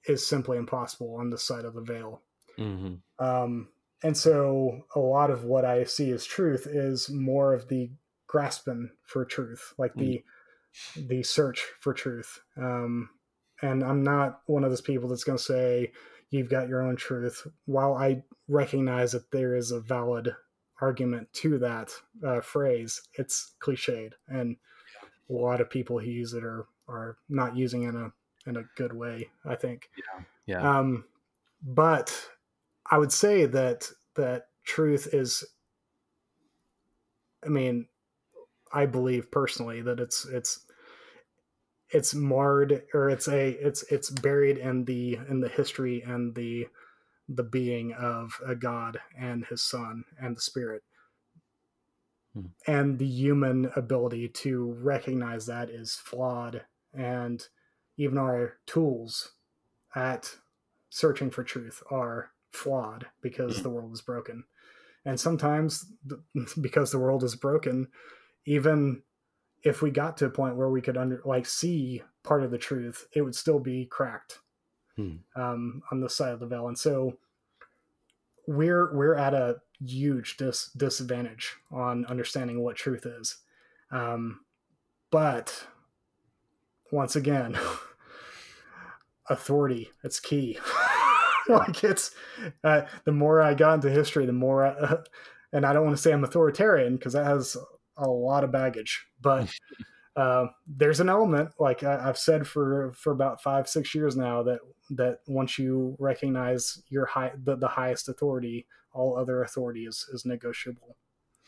is 0.09 0.27
simply 0.27 0.57
impossible 0.57 1.15
on 1.15 1.29
the 1.29 1.37
side 1.37 1.63
of 1.63 1.73
the 1.73 1.81
veil. 1.81 2.21
Mm-hmm. 2.59 2.95
Um, 3.25 3.69
and 4.03 4.17
so 4.17 4.83
a 4.93 4.99
lot 4.99 5.31
of 5.31 5.45
what 5.45 5.63
I 5.63 5.85
see 5.85 6.11
as 6.11 6.25
truth 6.25 6.67
is 6.67 7.09
more 7.09 7.53
of 7.53 7.69
the 7.69 7.91
grasping 8.33 8.89
for 9.03 9.23
truth, 9.23 9.75
like 9.77 9.93
the 9.93 10.23
mm. 10.97 11.07
the 11.07 11.21
search 11.21 11.63
for 11.79 11.93
truth. 11.93 12.41
Um, 12.57 13.11
and 13.61 13.83
I'm 13.83 14.01
not 14.01 14.41
one 14.47 14.63
of 14.63 14.71
those 14.71 14.81
people 14.81 15.07
that's 15.07 15.23
going 15.23 15.37
to 15.37 15.43
say 15.43 15.91
you've 16.31 16.49
got 16.49 16.67
your 16.67 16.81
own 16.81 16.95
truth. 16.95 17.45
While 17.65 17.93
I 17.93 18.23
recognize 18.47 19.11
that 19.11 19.29
there 19.29 19.55
is 19.55 19.69
a 19.69 19.79
valid 19.79 20.35
argument 20.81 21.31
to 21.33 21.59
that 21.59 21.91
uh, 22.25 22.41
phrase, 22.41 22.99
it's 23.13 23.53
cliched, 23.61 24.13
and 24.27 24.57
a 25.29 25.33
lot 25.33 25.61
of 25.61 25.69
people 25.69 25.99
who 25.99 26.09
use 26.09 26.33
it 26.33 26.43
are 26.43 26.65
are 26.89 27.17
not 27.29 27.55
using 27.55 27.83
it 27.83 27.89
in 27.89 27.97
a 27.97 28.13
in 28.49 28.57
a 28.57 28.65
good 28.75 28.93
way. 28.93 29.29
I 29.45 29.53
think. 29.55 29.89
Yeah. 29.95 30.23
Yeah. 30.47 30.79
Um, 30.79 31.05
but 31.61 32.29
I 32.89 32.97
would 32.97 33.11
say 33.11 33.45
that 33.45 33.91
that 34.15 34.47
truth 34.65 35.07
is. 35.13 35.43
I 37.45 37.49
mean, 37.49 37.87
I 38.73 38.85
believe 38.85 39.31
personally 39.31 39.81
that 39.81 39.99
it's 39.99 40.25
it's 40.25 40.65
it's 41.91 42.15
marred 42.15 42.83
or 42.93 43.09
it's 43.09 43.27
a 43.27 43.49
it's 43.49 43.83
it's 43.91 44.09
buried 44.09 44.57
in 44.57 44.85
the 44.85 45.19
in 45.29 45.39
the 45.41 45.49
history 45.49 46.01
and 46.01 46.33
the 46.35 46.67
the 47.29 47.43
being 47.43 47.93
of 47.93 48.39
a 48.45 48.55
god 48.55 48.99
and 49.17 49.45
his 49.45 49.61
son 49.61 50.03
and 50.19 50.35
the 50.35 50.41
spirit. 50.41 50.83
Hmm. 52.33 52.45
and 52.65 52.97
the 52.97 53.05
human 53.05 53.71
ability 53.75 54.27
to 54.27 54.73
recognize 54.81 55.45
that 55.45 55.69
is 55.69 55.95
flawed. 55.95 56.65
And 56.93 57.45
even 57.97 58.17
our 58.17 58.57
tools 58.65 59.33
at 59.95 60.37
searching 60.89 61.29
for 61.29 61.43
truth 61.43 61.83
are 61.91 62.31
flawed 62.51 63.05
because 63.21 63.61
the 63.61 63.69
world 63.69 63.93
is 63.93 64.01
broken. 64.01 64.45
And 65.05 65.19
sometimes 65.19 65.85
because 66.61 66.91
the 66.91 66.99
world 66.99 67.23
is 67.23 67.35
broken 67.35 67.87
even 68.45 69.01
if 69.63 69.81
we 69.81 69.91
got 69.91 70.17
to 70.17 70.25
a 70.25 70.29
point 70.29 70.55
where 70.55 70.69
we 70.69 70.81
could 70.81 70.97
under 70.97 71.21
like 71.25 71.45
see 71.45 72.03
part 72.23 72.43
of 72.43 72.51
the 72.51 72.57
truth, 72.57 73.07
it 73.13 73.21
would 73.21 73.35
still 73.35 73.59
be 73.59 73.85
cracked 73.85 74.39
hmm. 74.95 75.15
um, 75.35 75.81
on 75.91 76.01
the 76.01 76.09
side 76.09 76.33
of 76.33 76.39
the 76.39 76.47
veil. 76.47 76.67
And 76.67 76.77
so 76.77 77.17
we're 78.47 78.93
we're 78.93 79.15
at 79.15 79.33
a 79.33 79.61
huge 79.85 80.37
dis- 80.37 80.69
disadvantage 80.75 81.55
on 81.71 82.05
understanding 82.05 82.61
what 82.61 82.75
truth 82.75 83.05
is. 83.05 83.37
Um, 83.91 84.41
but 85.11 85.67
once 86.91 87.15
again, 87.15 87.57
authority 89.29 89.89
it's 90.03 90.19
key. 90.19 90.59
like 91.49 91.83
it's 91.83 92.11
uh, 92.63 92.81
the 93.05 93.11
more 93.11 93.41
I 93.41 93.53
got 93.53 93.75
into 93.75 93.89
history, 93.89 94.25
the 94.25 94.33
more. 94.33 94.65
I, 94.65 94.69
uh, 94.71 95.03
and 95.53 95.65
I 95.65 95.73
don't 95.73 95.85
want 95.85 95.95
to 95.95 96.01
say 96.01 96.11
I'm 96.11 96.23
authoritarian 96.23 96.95
because 96.95 97.13
that 97.13 97.25
has 97.25 97.55
a 97.97 98.07
lot 98.07 98.43
of 98.43 98.51
baggage, 98.51 99.05
but 99.21 99.49
uh, 100.15 100.47
there's 100.67 100.99
an 100.99 101.09
element 101.09 101.49
like 101.59 101.83
I, 101.83 102.01
have 102.01 102.17
said 102.17 102.47
for 102.47 102.93
for 102.93 103.11
about 103.11 103.41
five 103.41 103.67
six 103.67 103.93
years 103.95 104.15
now 104.15 104.43
that 104.43 104.59
that 104.91 105.19
once 105.27 105.57
you 105.57 105.95
recognize 105.99 106.81
your 106.89 107.05
high 107.05 107.31
the, 107.43 107.55
the 107.55 107.67
highest 107.67 108.09
authority, 108.09 108.67
all 108.93 109.17
other 109.17 109.41
authority 109.43 109.85
is 109.85 110.07
is 110.13 110.25
negotiable. 110.25 110.97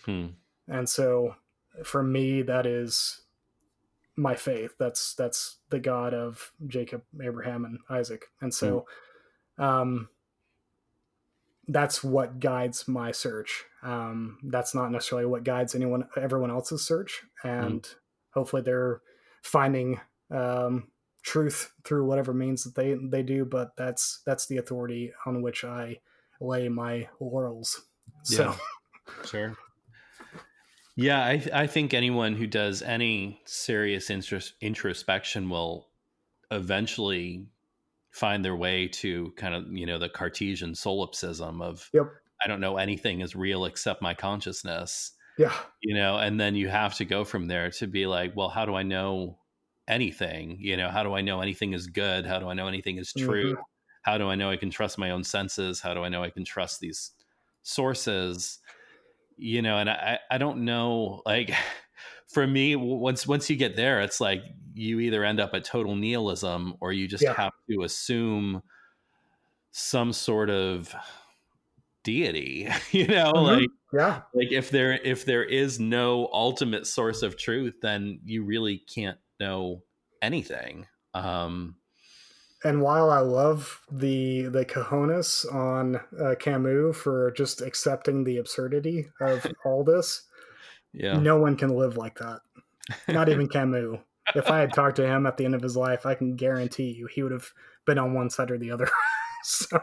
Hmm. 0.04 0.28
And 0.68 0.90
so, 0.90 1.36
for 1.84 2.04
me, 2.04 2.42
that 2.44 2.66
is 2.66 3.22
my 4.16 4.36
faith. 4.36 4.76
That's 4.80 5.14
that's 5.16 5.58
the 5.70 5.80
God 5.80 6.14
of 6.14 6.52
Jacob, 6.68 7.04
Abraham, 7.22 7.66
and 7.66 7.80
Isaac. 7.90 8.26
And 8.42 8.54
so, 8.54 8.86
hmm. 9.58 9.64
um, 9.64 10.10
that's 11.68 12.04
what 12.04 12.40
guides 12.40 12.88
my 12.88 13.12
search. 13.12 13.66
Um, 13.84 14.38
that's 14.44 14.76
not 14.76 14.92
necessarily 14.92 15.26
what 15.26 15.44
guides 15.44 15.76
anyone, 15.76 16.08
everyone 16.18 16.52
else's 16.52 16.86
search, 16.86 17.24
and 17.44 17.82
mm. 17.82 17.96
hopefully 18.34 18.62
they're 18.62 19.02
finding 19.42 20.00
um, 20.32 20.88
truth 21.24 21.72
through 21.84 22.06
whatever 22.06 22.34
means 22.34 22.64
that 22.64 22.76
they 22.76 22.96
they 23.10 23.24
do. 23.24 23.46
But 23.46 23.76
that's 23.78 24.22
that's 24.26 24.48
the 24.48 24.58
authority 24.58 25.12
on 25.26 25.42
which 25.42 25.64
I 25.64 26.00
lay 26.40 26.70
my 26.70 27.08
laurels. 27.20 27.82
So, 28.24 28.44
yeah. 29.08 29.26
sure. 29.26 29.58
Yeah, 30.98 31.20
I, 31.20 31.44
I 31.54 31.68
think 31.68 31.94
anyone 31.94 32.36
who 32.36 32.48
does 32.48 32.82
any 32.82 33.42
serious 33.44 34.10
introspection 34.10 35.50
will 35.50 35.90
eventually 36.52 37.48
find 38.16 38.46
their 38.46 38.56
way 38.56 38.88
to 38.88 39.34
kind 39.36 39.54
of 39.54 39.66
you 39.72 39.86
know 39.86 40.00
the 40.00 40.08
Cartesian 40.08 40.74
solipsism 40.74 41.62
of 41.62 41.90
yep. 41.94 42.10
I 42.44 42.48
don't 42.48 42.62
know 42.62 42.78
anything 42.78 43.20
is 43.20 43.36
real 43.36 43.66
except 43.66 44.02
my 44.02 44.14
consciousness. 44.14 45.12
Yeah. 45.38 45.54
You 45.82 45.96
know, 45.96 46.18
and 46.18 46.40
then 46.40 46.56
you 46.56 46.70
have 46.70 46.96
to 46.96 47.06
go 47.06 47.26
from 47.26 47.48
there 47.48 47.70
to 47.72 47.88
be 47.88 48.08
like, 48.08 48.34
well, 48.34 48.48
how 48.48 48.66
do 48.66 48.74
I 48.76 48.84
know 48.84 49.40
anything? 49.86 50.58
You 50.62 50.78
know, 50.78 50.88
how 50.90 51.04
do 51.04 51.14
I 51.14 51.20
know 51.20 51.42
anything 51.42 51.74
is 51.74 51.88
good? 51.88 52.26
How 52.26 52.40
do 52.40 52.48
I 52.48 52.54
know 52.54 52.70
anything 52.70 52.98
is 52.98 53.12
true? 53.12 53.52
Mm-hmm. 53.52 53.62
How 54.04 54.18
do 54.18 54.30
I 54.30 54.36
know 54.36 54.50
I 54.50 54.56
can 54.56 54.70
trust 54.70 54.98
my 54.98 55.12
own 55.12 55.26
senses? 55.26 55.82
How 55.82 55.94
do 55.94 56.04
I 56.04 56.10
know 56.10 56.24
I 56.24 56.30
can 56.30 56.46
trust 56.46 56.80
these 56.80 57.12
sources? 57.64 58.60
You 59.36 59.62
know, 59.62 59.78
and 59.78 59.90
I 59.90 60.20
I 60.32 60.38
don't 60.38 60.64
know 60.64 61.22
like 61.26 61.52
for 62.28 62.48
me 62.48 62.78
once 62.78 63.28
once 63.28 63.50
you 63.50 63.56
get 63.56 63.76
there 63.76 64.02
it's 64.02 64.20
like 64.20 64.42
you 64.76 64.99
either 64.99 65.23
end 65.23 65.39
up 65.39 65.53
at 65.53 65.64
total 65.64 65.95
nihilism 65.95 66.76
or 66.81 66.91
you 66.91 67.07
just 67.07 67.23
yeah. 67.23 67.34
have 67.34 67.53
to 67.69 67.84
assume 67.84 68.61
some 69.72 70.14
sort 70.14 70.49
of 70.49 70.93
deity 72.03 72.68
you 72.91 73.07
know 73.07 73.31
mm-hmm. 73.34 73.61
like 73.61 73.69
yeah 73.93 74.22
like 74.34 74.52
if 74.52 74.69
there 74.69 74.93
if 74.93 75.26
there 75.26 75.43
is 75.43 75.80
no 75.80 76.30
ultimate 76.31 76.85
source 76.85 77.23
of 77.23 77.38
truth 77.38 77.73
then 77.81 78.19
you 78.23 78.43
really 78.43 78.77
can't 78.93 79.18
know 79.39 79.81
anything 80.22 80.85
um 81.14 81.76
and 82.64 82.81
while 82.81 83.11
I 83.11 83.19
love 83.19 83.81
the 83.91 84.43
the 84.43 84.65
cojones 84.65 85.45
on 85.53 85.97
uh, 86.19 86.34
Camus 86.39 86.97
for 86.97 87.31
just 87.38 87.61
accepting 87.61 88.23
the 88.23 88.38
absurdity 88.38 89.06
of 89.22 89.45
all 89.65 89.84
this, 89.84 90.23
yeah. 90.91 91.19
No 91.19 91.38
one 91.38 91.57
can 91.57 91.76
live 91.76 91.95
like 91.95 92.18
that. 92.18 92.39
Not 93.07 93.30
even 93.30 93.47
Camus. 93.49 93.99
If 94.34 94.49
I 94.49 94.60
had 94.60 94.73
talked 94.73 94.95
to 94.97 95.06
him 95.06 95.26
at 95.26 95.38
the 95.38 95.45
end 95.45 95.56
of 95.56 95.61
his 95.61 95.77
life, 95.77 96.06
I 96.06 96.15
can 96.15 96.35
guarantee 96.35 96.91
you 96.91 97.07
he 97.07 97.23
would 97.23 97.31
have 97.31 97.52
been 97.85 97.99
on 97.99 98.14
one 98.14 98.30
side 98.30 98.52
or 98.52 98.57
the 98.57 98.72
other. 98.72 98.89
so 99.43 99.80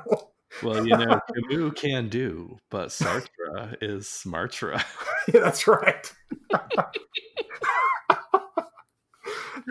well, 0.62 0.86
you 0.86 0.97
know, 0.97 1.20
Camus 1.51 1.81
can 1.81 2.09
do, 2.09 2.59
but 2.70 2.89
Sartre 2.89 3.77
is 3.81 4.06
smartra. 4.06 4.85
yeah, 5.32 5.40
that's 5.40 5.66
right. 5.66 6.12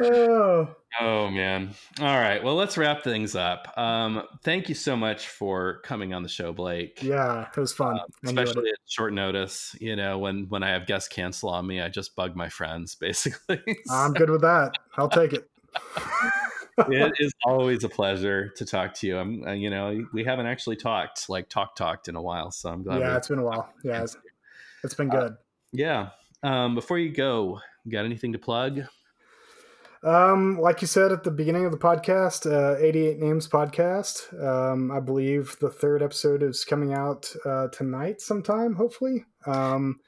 oh. 0.02 0.76
Oh 1.00 1.30
man. 1.30 1.74
All 2.00 2.20
right. 2.20 2.44
Well, 2.44 2.56
let's 2.56 2.78
wrap 2.78 3.04
things 3.04 3.36
up. 3.36 3.74
Um, 3.78 4.24
thank 4.44 4.70
you 4.70 4.76
so 4.76 4.96
much 4.96 5.28
for 5.28 5.80
coming 5.84 6.14
on 6.14 6.24
the 6.24 6.30
show, 6.30 6.52
Blake. 6.52 7.02
Yeah, 7.02 7.48
it 7.56 7.60
was 7.60 7.74
fun. 7.74 8.00
Uh, 8.00 8.04
especially 8.26 8.70
at 8.70 8.76
short 8.88 9.14
notice. 9.14 9.76
You 9.80 9.96
know, 9.96 10.20
when 10.20 10.46
when 10.50 10.64
I 10.64 10.70
have 10.70 10.86
guests 10.86 11.08
cancel 11.08 11.50
on 11.50 11.68
me, 11.68 11.82
I 11.82 11.90
just 11.90 12.16
bug 12.16 12.36
my 12.36 12.50
friends 12.50 12.96
basically. 13.00 13.62
so. 13.86 13.94
I'm 13.94 14.14
good 14.14 14.30
with 14.30 14.42
that. 14.42 14.74
I'll 14.98 15.10
take 15.10 15.34
it. 15.34 15.50
it 16.78 17.14
is 17.20 17.34
always 17.46 17.84
a 17.84 17.90
pleasure 17.90 18.50
to 18.50 18.66
talk 18.66 18.94
to 18.96 19.08
you. 19.08 19.18
I'm, 19.18 19.44
uh, 19.46 19.52
you 19.52 19.70
know, 19.70 20.06
we 20.14 20.24
haven't 20.24 20.46
actually 20.46 20.76
talked 20.76 21.30
like 21.30 21.50
talk 21.50 21.76
talked 21.76 22.08
in 22.08 22.16
a 22.16 22.22
while, 22.22 22.52
so 22.52 22.70
I'm 22.70 22.84
glad. 22.84 23.00
Yeah, 23.00 23.18
it's 23.18 23.28
been 23.28 23.40
a 23.40 23.44
while. 23.44 23.70
Yeah, 23.84 24.04
it's, 24.04 24.18
it's 24.84 24.94
been 24.94 25.10
uh, 25.12 25.20
good. 25.20 25.32
Uh, 25.32 25.36
yeah. 25.74 26.10
Um, 26.44 26.76
before 26.76 26.98
you 26.98 27.12
go, 27.12 27.60
you 27.86 27.92
got 27.92 28.06
anything 28.06 28.34
to 28.34 28.40
plug? 28.40 28.82
Um, 30.03 30.60
like 30.60 30.82
you 30.82 30.88
said 30.88 31.11
at 31.11 31.23
the 31.23 31.32
beginning 31.32 31.65
of 31.65 31.72
the 31.72 31.78
podcast, 31.78 32.52
uh, 32.52 32.78
88 32.80 33.19
Names 33.19 33.48
podcast. 33.48 34.34
Um, 34.44 34.91
I 34.91 34.99
believe 34.99 35.57
the 35.60 35.69
third 35.69 36.02
episode 36.02 36.41
is 36.41 36.65
coming 36.65 36.94
out 36.94 37.32
uh, 37.45 37.68
tonight 37.68 38.19
sometime, 38.19 38.76
hopefully. 38.76 39.26
Um, 39.45 39.99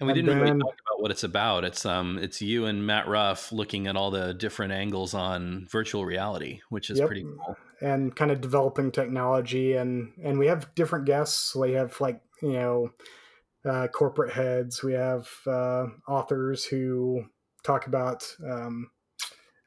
and 0.00 0.06
we 0.06 0.12
didn't 0.12 0.28
then, 0.28 0.38
really 0.38 0.60
talk 0.60 0.74
about 0.86 1.02
what 1.02 1.10
it's 1.10 1.24
about. 1.24 1.64
It's 1.64 1.84
um, 1.84 2.18
it's 2.18 2.40
you 2.40 2.66
and 2.66 2.86
Matt 2.86 3.08
Ruff 3.08 3.50
looking 3.50 3.86
at 3.86 3.96
all 3.96 4.10
the 4.10 4.34
different 4.34 4.72
angles 4.72 5.14
on 5.14 5.66
virtual 5.70 6.04
reality, 6.04 6.60
which 6.68 6.90
is 6.90 6.98
yep. 6.98 7.08
pretty 7.08 7.22
cool. 7.22 7.56
And 7.80 8.14
kind 8.14 8.30
of 8.30 8.40
developing 8.40 8.92
technology, 8.92 9.74
and 9.74 10.12
and 10.22 10.38
we 10.38 10.46
have 10.46 10.72
different 10.74 11.06
guests. 11.06 11.54
We 11.54 11.72
have 11.72 12.00
like 12.00 12.20
you 12.42 12.52
know, 12.52 12.90
uh, 13.64 13.88
corporate 13.88 14.32
heads. 14.32 14.82
We 14.82 14.92
have 14.92 15.28
uh, 15.46 15.86
authors 16.06 16.64
who 16.64 17.24
talk 17.64 17.86
about 17.86 18.24
um, 18.48 18.90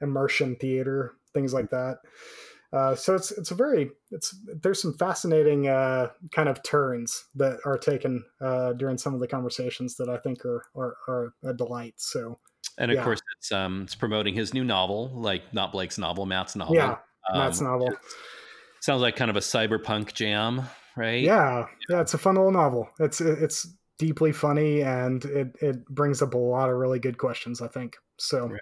immersion 0.01 0.55
theater, 0.55 1.13
things 1.33 1.53
like 1.53 1.69
that. 1.69 1.97
Uh, 2.73 2.95
so 2.95 3.15
it's 3.15 3.31
it's 3.31 3.51
a 3.51 3.55
very 3.55 3.89
it's 4.11 4.33
there's 4.61 4.81
some 4.81 4.93
fascinating 4.93 5.67
uh, 5.67 6.07
kind 6.31 6.47
of 6.47 6.63
turns 6.63 7.25
that 7.35 7.59
are 7.65 7.77
taken 7.77 8.23
uh, 8.39 8.71
during 8.73 8.97
some 8.97 9.13
of 9.13 9.19
the 9.19 9.27
conversations 9.27 9.95
that 9.97 10.07
I 10.07 10.17
think 10.17 10.45
are 10.45 10.63
are, 10.75 10.95
are 11.07 11.33
a 11.43 11.53
delight. 11.53 11.95
So 11.97 12.39
and 12.77 12.89
of 12.89 12.97
yeah. 12.97 13.03
course 13.03 13.21
it's 13.37 13.51
um 13.51 13.81
it's 13.83 13.95
promoting 13.95 14.33
his 14.33 14.53
new 14.53 14.63
novel, 14.63 15.11
like 15.13 15.53
not 15.53 15.73
Blake's 15.73 15.97
novel, 15.97 16.25
Matt's 16.25 16.55
novel. 16.55 16.75
Yeah, 16.75 16.95
Matt's 17.33 17.59
um, 17.59 17.67
novel. 17.67 17.89
Sounds 18.79 19.01
like 19.01 19.17
kind 19.17 19.29
of 19.29 19.35
a 19.35 19.41
cyberpunk 19.41 20.13
jam, 20.13 20.63
right? 20.95 21.21
Yeah, 21.21 21.65
yeah, 21.89 21.99
it's 21.99 22.13
a 22.13 22.17
fun 22.17 22.35
little 22.35 22.51
novel. 22.51 22.87
It's 22.99 23.19
it's 23.19 23.67
deeply 23.99 24.31
funny 24.31 24.81
and 24.81 25.25
it 25.25 25.55
it 25.61 25.85
brings 25.85 26.21
up 26.21 26.33
a 26.33 26.37
lot 26.37 26.69
of 26.69 26.77
really 26.77 26.99
good 26.99 27.17
questions. 27.17 27.61
I 27.61 27.67
think 27.67 27.97
so. 28.17 28.47
Right. 28.47 28.61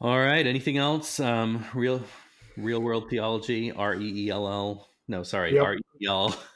All 0.00 0.18
right. 0.18 0.46
Anything 0.46 0.76
else? 0.78 1.20
Um, 1.20 1.64
real, 1.74 2.02
Reel 2.56 2.80
World 2.80 3.08
Theology. 3.10 3.72
R 3.72 3.94
e 3.94 4.26
e 4.26 4.30
l 4.30 4.46
l. 4.46 4.88
No, 5.08 5.22
sorry. 5.22 5.54
Yep. 5.54 5.62
R 5.64 5.74
e 5.76 5.80
e 6.02 6.06
l. 6.06 6.36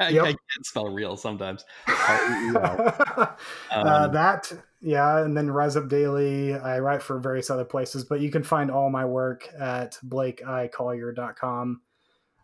I, 0.00 0.08
Yep. 0.08 0.24
I 0.24 0.26
can't 0.26 0.66
spell 0.66 0.88
real 0.88 1.16
sometimes. 1.16 1.64
Uh, 1.86 3.28
Um, 3.72 4.12
that, 4.12 4.52
yeah, 4.82 5.24
and 5.24 5.36
then 5.36 5.50
Rise 5.50 5.76
Up 5.76 5.88
Daily. 5.88 6.54
I 6.54 6.78
write 6.80 7.02
for 7.02 7.18
various 7.18 7.48
other 7.48 7.64
places, 7.64 8.04
but 8.04 8.20
you 8.20 8.30
can 8.30 8.42
find 8.42 8.70
all 8.70 8.90
my 8.90 9.04
work 9.04 9.48
at 9.58 9.98
blakeicollier.com. 10.06 11.80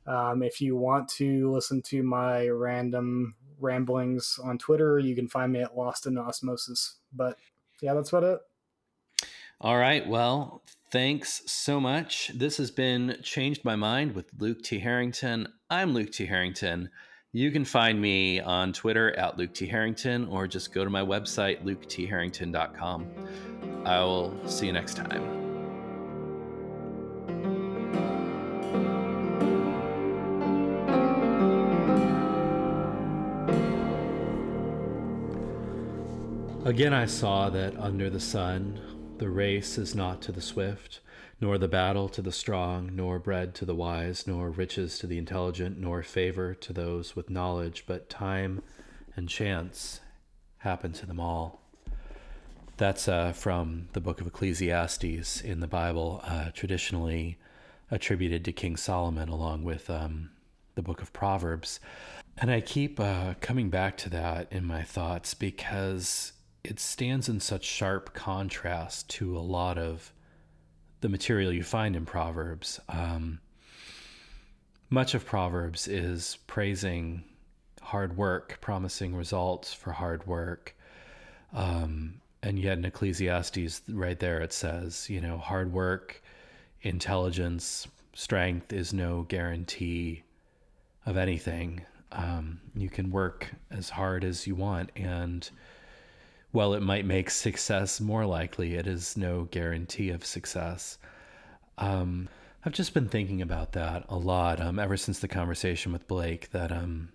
Um, 0.07 0.43
if 0.43 0.61
you 0.61 0.77
want 0.77 1.09
to 1.11 1.53
listen 1.53 1.83
to 1.83 2.03
my 2.03 2.49
random 2.49 3.35
ramblings 3.59 4.39
on 4.43 4.59
Twitter, 4.59 4.99
you 4.99 5.15
can 5.15 5.29
find 5.29 5.53
me 5.53 5.61
at 5.61 5.77
Lost 5.77 6.07
in 6.07 6.17
Osmosis. 6.17 6.97
But 7.12 7.37
yeah, 7.83 7.95
that's 7.95 8.09
about 8.09 8.25
it. 8.25 8.41
All 9.62 9.77
right. 9.77 10.09
Well, 10.09 10.62
thanks 10.91 11.43
so 11.45 11.78
much. 11.78 12.31
This 12.35 12.57
has 12.57 12.70
been 12.70 13.19
Changed 13.23 13.62
My 13.62 13.77
Mind 13.77 14.15
with 14.15 14.31
Luke 14.39 14.62
T. 14.62 14.78
Harrington. 14.78 15.49
I'm 15.69 15.93
Luke 15.93 16.12
T. 16.12 16.24
Harrington. 16.24 16.89
You 17.32 17.51
can 17.51 17.66
find 17.66 18.01
me 18.01 18.41
on 18.41 18.73
Twitter 18.73 19.15
at 19.19 19.37
Luke 19.37 19.53
T. 19.53 19.66
Harrington 19.66 20.27
or 20.28 20.47
just 20.47 20.73
go 20.73 20.82
to 20.82 20.89
my 20.89 21.03
website, 21.03 21.62
luketharrington.com. 21.62 23.07
I 23.85 24.01
will 24.01 24.49
see 24.49 24.65
you 24.65 24.73
next 24.73 24.95
time. 24.95 25.41
Again, 36.65 36.95
I 36.95 37.05
saw 37.05 37.51
that 37.51 37.77
under 37.78 38.09
the 38.09 38.20
sun, 38.20 38.81
the 39.20 39.28
race 39.28 39.76
is 39.76 39.94
not 39.94 40.22
to 40.22 40.32
the 40.32 40.40
swift, 40.40 41.01
nor 41.42 41.59
the 41.59 41.68
battle 41.68 42.09
to 42.09 42.22
the 42.22 42.32
strong, 42.32 42.90
nor 42.94 43.18
bread 43.18 43.55
to 43.55 43.66
the 43.66 43.74
wise, 43.74 44.26
nor 44.26 44.48
riches 44.48 44.98
to 44.98 45.06
the 45.06 45.18
intelligent, 45.18 45.78
nor 45.78 46.02
favor 46.02 46.55
to 46.55 46.72
those 46.72 47.14
with 47.14 47.28
knowledge, 47.28 47.84
but 47.86 48.09
time 48.09 48.62
and 49.14 49.28
chance 49.28 50.01
happen 50.59 50.94
to 50.94 51.05
them 51.05 51.20
all. 51.20 51.60
That's 52.78 53.09
uh, 53.09 53.32
from 53.32 53.88
the 53.92 54.01
book 54.01 54.22
of 54.22 54.26
Ecclesiastes 54.26 55.42
in 55.42 55.60
the 55.60 55.66
Bible, 55.66 56.22
uh, 56.24 56.51
traditionally 56.55 57.36
attributed 57.90 58.42
to 58.47 58.52
King 58.52 58.78
Solomon, 58.78 59.28
along 59.28 59.64
with 59.64 59.90
um, 59.90 60.30
the 60.76 60.82
book 60.82 61.02
of 61.02 61.12
Proverbs. 61.12 61.78
And 62.38 62.51
I 62.51 62.62
keep 62.62 62.98
uh, 62.98 63.34
coming 63.42 63.68
back 63.68 63.98
to 63.98 64.09
that 64.09 64.51
in 64.51 64.64
my 64.64 64.80
thoughts 64.80 65.34
because 65.34 66.32
it 66.65 66.78
stands 66.78 67.28
in 67.28 67.41
such 67.41 67.65
sharp 67.65 68.15
contrast 68.15 69.09
to 69.11 69.37
a 69.37 69.41
lot 69.41 69.78
of 69.78 70.12
the 71.01 71.09
material 71.09 71.53
you 71.53 71.62
find 71.62 71.97
in 71.97 72.05
Proverbs. 72.05 72.81
Um, 72.89 73.41
much 74.91 75.15
of 75.15 75.24
Proverbs 75.24 75.89
is 75.89 76.39
praising 76.47 77.24
hard 77.81 78.16
work, 78.16 78.59
promising 78.61 79.15
results 79.15 79.73
for 79.73 79.93
hard 79.93 80.27
work. 80.27 80.77
Um, 81.53 82.20
and 82.43 82.59
yet 82.59 82.78
in 82.78 82.85
Ecclesiastes, 82.85 83.82
right 83.89 84.19
there, 84.19 84.41
it 84.41 84.53
says, 84.53 85.09
you 85.09 85.20
know, 85.20 85.39
hard 85.39 85.73
work, 85.73 86.23
intelligence, 86.82 87.87
strength 88.15 88.73
is 88.73 88.93
no 88.93 89.23
guarantee 89.23 90.23
of 91.07 91.16
anything. 91.16 91.82
Um, 92.12 92.61
you 92.74 92.89
can 92.89 93.11
work 93.11 93.51
as 93.70 93.91
hard 93.91 94.24
as 94.24 94.47
you 94.47 94.55
want, 94.55 94.91
and 94.97 95.49
while 96.52 96.74
it 96.74 96.82
might 96.82 97.05
make 97.05 97.31
success 97.31 98.01
more 98.01 98.27
likely, 98.27 98.74
it 98.74 98.86
is 98.86 99.16
no 99.16 99.44
guarantee 99.44 100.10
of 100.10 100.24
success. 100.24 100.98
Um, 101.78 102.28
I've 102.64 102.72
just 102.72 102.93
been 102.93 103.09
thinking 103.09 103.40
about 103.40 103.72
that 103.72 104.05
a 104.09 104.16
lot 104.16 104.60
um, 104.60 104.78
ever 104.78 104.97
since 104.97 105.20
the 105.20 105.28
conversation 105.28 105.93
with 105.93 106.09
Blake. 106.09 106.51
That 106.51 106.72
um, 106.72 107.10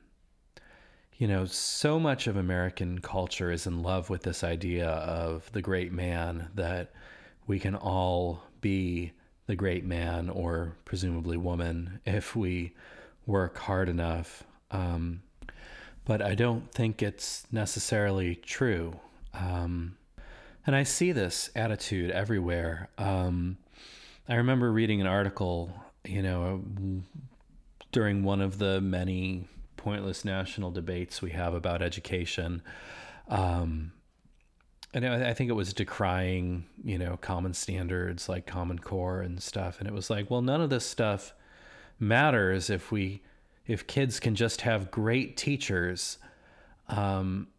you 1.17 1.27
know, 1.27 1.45
so 1.45 1.99
much 1.99 2.27
of 2.27 2.35
American 2.35 2.99
culture 2.99 3.51
is 3.51 3.67
in 3.67 3.81
love 3.83 4.09
with 4.09 4.23
this 4.23 4.43
idea 4.43 4.87
of 4.89 5.49
the 5.51 5.61
great 5.61 5.91
man 5.91 6.49
that 6.55 6.91
we 7.47 7.59
can 7.59 7.75
all 7.75 8.43
be 8.59 9.13
the 9.47 9.55
great 9.55 9.85
man 9.85 10.29
or 10.29 10.75
presumably 10.85 11.37
woman 11.37 11.99
if 12.05 12.35
we 12.35 12.73
work 13.25 13.57
hard 13.57 13.87
enough. 13.87 14.43
Um, 14.71 15.21
but 16.03 16.21
I 16.21 16.35
don't 16.35 16.71
think 16.71 17.01
it's 17.01 17.45
necessarily 17.51 18.35
true. 18.35 18.99
Um, 19.37 19.97
and 20.65 20.75
I 20.75 20.83
see 20.83 21.11
this 21.11 21.49
attitude 21.55 22.11
everywhere. 22.11 22.89
Um, 22.97 23.57
I 24.27 24.35
remember 24.35 24.71
reading 24.71 25.01
an 25.01 25.07
article, 25.07 25.71
you 26.03 26.21
know, 26.21 26.63
during 27.91 28.23
one 28.23 28.41
of 28.41 28.57
the 28.57 28.81
many 28.81 29.47
pointless 29.77 30.25
national 30.25 30.71
debates 30.71 31.21
we 31.21 31.31
have 31.31 31.53
about 31.53 31.81
education. 31.81 32.63
Um, 33.27 33.91
and 34.93 35.05
I 35.05 35.33
think 35.33 35.49
it 35.49 35.53
was 35.53 35.73
decrying, 35.73 36.65
you 36.83 36.97
know, 36.97 37.17
common 37.17 37.53
standards 37.53 38.29
like 38.29 38.47
Common 38.47 38.79
Core 38.79 39.21
and 39.21 39.43
stuff. 39.43 39.79
And 39.79 39.89
it 39.89 39.93
was 39.93 40.09
like, 40.09 40.31
well, 40.31 40.41
none 40.41 40.61
of 40.61 40.69
this 40.69 40.85
stuff 40.85 41.33
matters 41.99 42.69
if 42.69 42.91
we, 42.91 43.21
if 43.67 43.85
kids 43.87 44.21
can 44.21 44.35
just 44.35 44.61
have 44.61 44.91
great 44.91 45.35
teachers. 45.35 46.17
Um, 46.87 47.49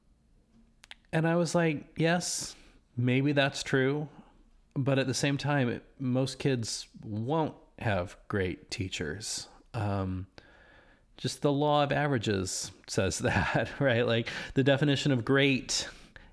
and 1.12 1.26
I 1.26 1.36
was 1.36 1.54
like, 1.54 1.84
yes, 1.96 2.54
maybe 2.96 3.32
that's 3.32 3.62
true. 3.62 4.08
But 4.74 4.98
at 4.98 5.06
the 5.06 5.14
same 5.14 5.38
time, 5.38 5.68
it, 5.68 5.82
most 5.98 6.38
kids 6.38 6.88
won't 7.02 7.54
have 7.78 8.16
great 8.28 8.70
teachers. 8.70 9.48
Um, 9.72 10.26
just 11.16 11.42
the 11.42 11.52
law 11.52 11.82
of 11.82 11.92
averages 11.92 12.70
says 12.86 13.18
that, 13.20 13.70
right? 13.78 14.06
Like 14.06 14.28
the 14.54 14.64
definition 14.64 15.12
of 15.12 15.24
great 15.24 15.88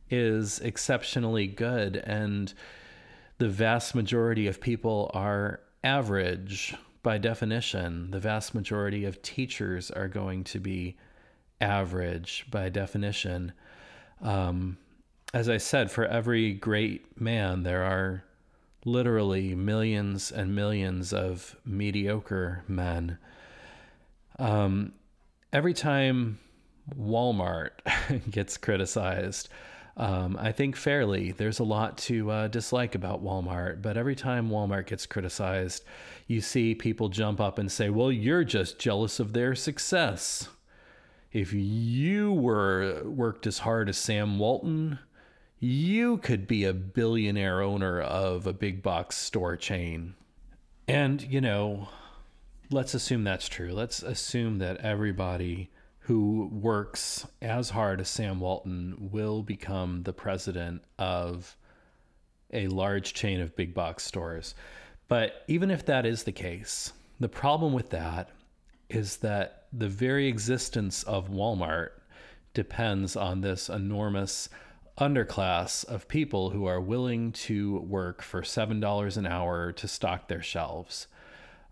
is 0.09 0.59
exceptionally 0.59 1.47
good, 1.47 1.97
and 1.97 2.53
the 3.37 3.49
vast 3.49 3.95
majority 3.95 4.47
of 4.47 4.61
people 4.61 5.09
are 5.13 5.61
average 5.83 6.75
by 7.01 7.17
definition. 7.17 8.11
The 8.11 8.19
vast 8.19 8.53
majority 8.53 9.05
of 9.05 9.21
teachers 9.21 9.91
are 9.91 10.07
going 10.07 10.43
to 10.45 10.59
be 10.59 10.97
average 11.59 12.45
by 12.49 12.69
definition. 12.69 13.53
Um, 14.21 14.77
as 15.33 15.49
I 15.49 15.57
said, 15.57 15.91
for 15.91 16.05
every 16.05 16.53
great 16.53 17.19
man, 17.19 17.63
there 17.63 17.83
are 17.83 18.23
literally 18.85 19.55
millions 19.55 20.31
and 20.31 20.55
millions 20.55 21.13
of 21.13 21.55
mediocre 21.65 22.63
men. 22.67 23.17
Um, 24.37 24.93
every 25.51 25.73
time 25.73 26.39
Walmart 26.95 27.71
gets 28.31 28.57
criticized, 28.57 29.49
um, 29.95 30.37
I 30.39 30.51
think 30.51 30.75
fairly, 30.75 31.31
there's 31.31 31.59
a 31.59 31.63
lot 31.63 31.97
to 31.99 32.31
uh, 32.31 32.47
dislike 32.47 32.95
about 32.95 33.23
Walmart. 33.23 33.81
But 33.81 33.95
every 33.95 34.15
time 34.15 34.49
Walmart 34.49 34.87
gets 34.87 35.05
criticized, 35.05 35.83
you 36.27 36.41
see 36.41 36.73
people 36.73 37.09
jump 37.09 37.39
up 37.39 37.59
and 37.59 37.71
say, 37.71 37.89
well, 37.89 38.11
you're 38.11 38.43
just 38.43 38.79
jealous 38.79 39.19
of 39.19 39.33
their 39.33 39.53
success. 39.53 40.49
If 41.33 41.51
you 41.51 42.31
were 42.31 43.01
worked 43.03 43.47
as 43.47 43.59
hard 43.59 43.89
as 43.89 43.97
Sam 43.97 44.37
Walton, 44.37 44.99
you 45.59 46.17
could 46.17 46.45
be 46.47 46.63
a 46.63 46.73
billionaire 46.73 47.59
owner 47.59 47.99
of 47.99 48.45
a 48.45 48.53
big 48.53 48.83
box 48.83 49.17
store 49.17 49.57
chain. 49.57 50.13
And, 50.87 51.23
you 51.23 51.41
know, 51.41 51.89
let's 52.69 52.93
assume 52.93 53.23
that's 53.23 53.49
true. 53.49 53.73
Let's 53.73 54.03
assume 54.03 54.59
that 54.59 54.77
everybody 54.77 55.71
who 56.01 56.51
works 56.53 57.25
as 57.41 57.71
hard 57.71 57.99
as 57.99 58.09
Sam 58.09 58.39
Walton 58.39 59.09
will 59.11 59.41
become 59.41 60.03
the 60.03 60.13
president 60.13 60.83
of 60.99 61.57
a 62.51 62.67
large 62.67 63.15
chain 63.15 63.41
of 63.41 63.55
big 63.55 63.73
box 63.73 64.03
stores. 64.03 64.53
But 65.07 65.43
even 65.47 65.71
if 65.71 65.83
that 65.87 66.05
is 66.05 66.23
the 66.23 66.31
case, 66.31 66.93
the 67.19 67.27
problem 67.27 67.73
with 67.73 67.89
that 67.89 68.29
is 68.93 69.17
that 69.17 69.65
the 69.73 69.89
very 69.89 70.27
existence 70.27 71.03
of 71.03 71.29
Walmart 71.29 71.89
depends 72.53 73.15
on 73.15 73.41
this 73.41 73.69
enormous 73.69 74.49
underclass 74.97 75.83
of 75.85 76.07
people 76.07 76.51
who 76.51 76.65
are 76.67 76.79
willing 76.79 77.31
to 77.31 77.79
work 77.79 78.21
for 78.21 78.43
$7 78.43 79.17
an 79.17 79.25
hour 79.25 79.71
to 79.71 79.87
stock 79.87 80.27
their 80.27 80.43
shelves. 80.43 81.07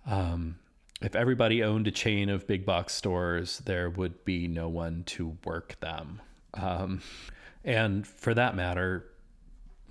Um, 0.08 0.58
if 1.02 1.16
everybody 1.16 1.64
owned 1.64 1.88
a 1.88 1.92
chain 1.92 2.30
of 2.30 2.48
big 2.48 2.66
box 2.66 2.94
stores, 2.94 3.60
there 3.60 3.90
would 3.90 4.26
be 4.26 4.48
no 4.48 4.68
one 4.70 5.04
to 5.06 5.38
work 5.46 5.80
them. 5.80 6.22
Um, 6.56 7.02
and 7.64 8.08
for 8.08 8.34
that 8.34 8.56
matter, 8.56 9.06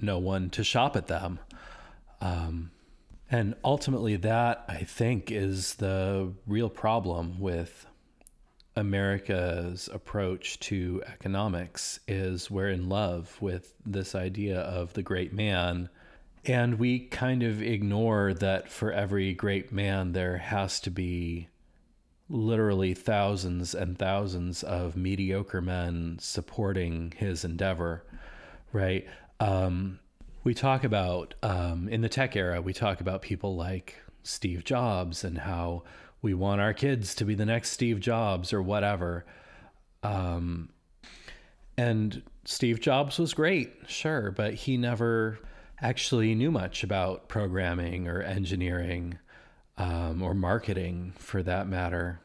no 0.01 0.19
one 0.19 0.51
to 0.51 0.65
shop 0.65 0.97
at 0.97 1.07
them. 1.07 1.39
Um, 2.20 2.73
and 3.31 3.55
ultimately, 3.65 4.16
that 4.16 4.65
I 4.69 4.78
think 4.85 5.31
is 5.31 5.77
the 5.77 6.32
real 6.47 6.69
problem 6.69 7.39
with 7.40 7.86
America's 8.77 9.89
approach 9.93 10.59
to 10.61 11.02
economics 11.07 12.01
is 12.09 12.51
we're 12.51 12.70
in 12.70 12.89
love 12.89 13.36
with 13.40 13.74
this 13.86 14.15
idea 14.15 14.61
of 14.61 14.93
the 14.94 15.02
great 15.02 15.32
man 15.32 15.90
And 16.44 16.78
we 16.78 17.01
kind 17.01 17.43
of 17.43 17.61
ignore 17.62 18.32
that 18.35 18.69
for 18.70 18.93
every 18.93 19.35
great 19.35 19.73
man, 19.73 20.12
there 20.12 20.39
has 20.39 20.81
to 20.81 20.90
be 20.90 21.48
literally 22.28 22.94
thousands 22.94 23.74
and 23.74 23.98
thousands 23.98 24.62
of 24.62 24.97
mediocre 24.97 25.61
men 25.61 26.16
supporting 26.20 27.12
his 27.16 27.44
endeavor, 27.44 28.05
right? 28.73 29.07
Um, 29.39 29.98
we 30.43 30.55
talk 30.55 30.85
about, 30.85 31.35
um, 31.43 31.89
in 31.89 32.01
the 32.01 32.09
tech 32.09 32.37
era, 32.37 32.61
we 32.61 32.73
talk 32.73 33.01
about 33.01 33.23
people 33.23 33.57
like 33.57 33.97
Steve 34.23 34.65
Jobs 34.65 35.25
and 35.25 35.39
how 35.39 35.83
we 36.23 36.35
want 36.35 36.61
our 36.61 36.73
kids 36.73 37.15
to 37.17 37.25
be 37.25 37.35
the 37.35 37.47
next 37.47 37.71
Steve 37.71 38.01
Jobs 38.01 38.53
or 38.53 38.62
whatever. 38.62 39.25
Um, 40.03 40.71
and 41.77 42.23
Steve 42.45 42.81
Jobs 42.81 43.19
was 43.19 43.35
great, 43.35 43.73
sure, 43.87 44.31
but 44.31 44.55
he 44.55 44.77
never 44.77 45.39
actually 45.81 46.35
knew 46.35 46.51
much 46.51 46.83
about 46.83 47.29
programming 47.29 48.07
or 48.07 48.21
engineering 48.23 49.19
um, 49.79 50.23
or 50.23 50.35
marketing 50.35 51.15
for 51.17 51.43
that 51.43 51.69
matter. 51.69 52.21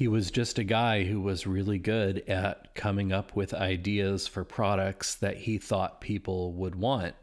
He 0.00 0.08
was 0.08 0.30
just 0.30 0.58
a 0.58 0.64
guy 0.64 1.04
who 1.04 1.20
was 1.20 1.46
really 1.46 1.76
good 1.76 2.26
at 2.26 2.74
coming 2.74 3.12
up 3.12 3.36
with 3.36 3.52
ideas 3.52 4.26
for 4.26 4.44
products 4.44 5.14
that 5.16 5.36
he 5.36 5.58
thought 5.58 6.00
people 6.00 6.54
would 6.54 6.74
want. 6.74 7.14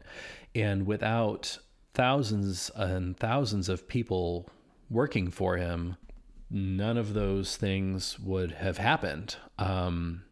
And 0.54 0.86
without 0.86 1.58
thousands 1.92 2.70
and 2.76 3.16
thousands 3.16 3.68
of 3.68 3.88
people 3.88 4.48
working 4.88 5.28
for 5.32 5.56
him, 5.56 5.96
none 6.52 6.96
of 6.96 7.14
those 7.14 7.56
things 7.56 8.16
would 8.20 8.52
have 8.52 8.78
happened. 8.78 9.34
Um, 9.58 10.22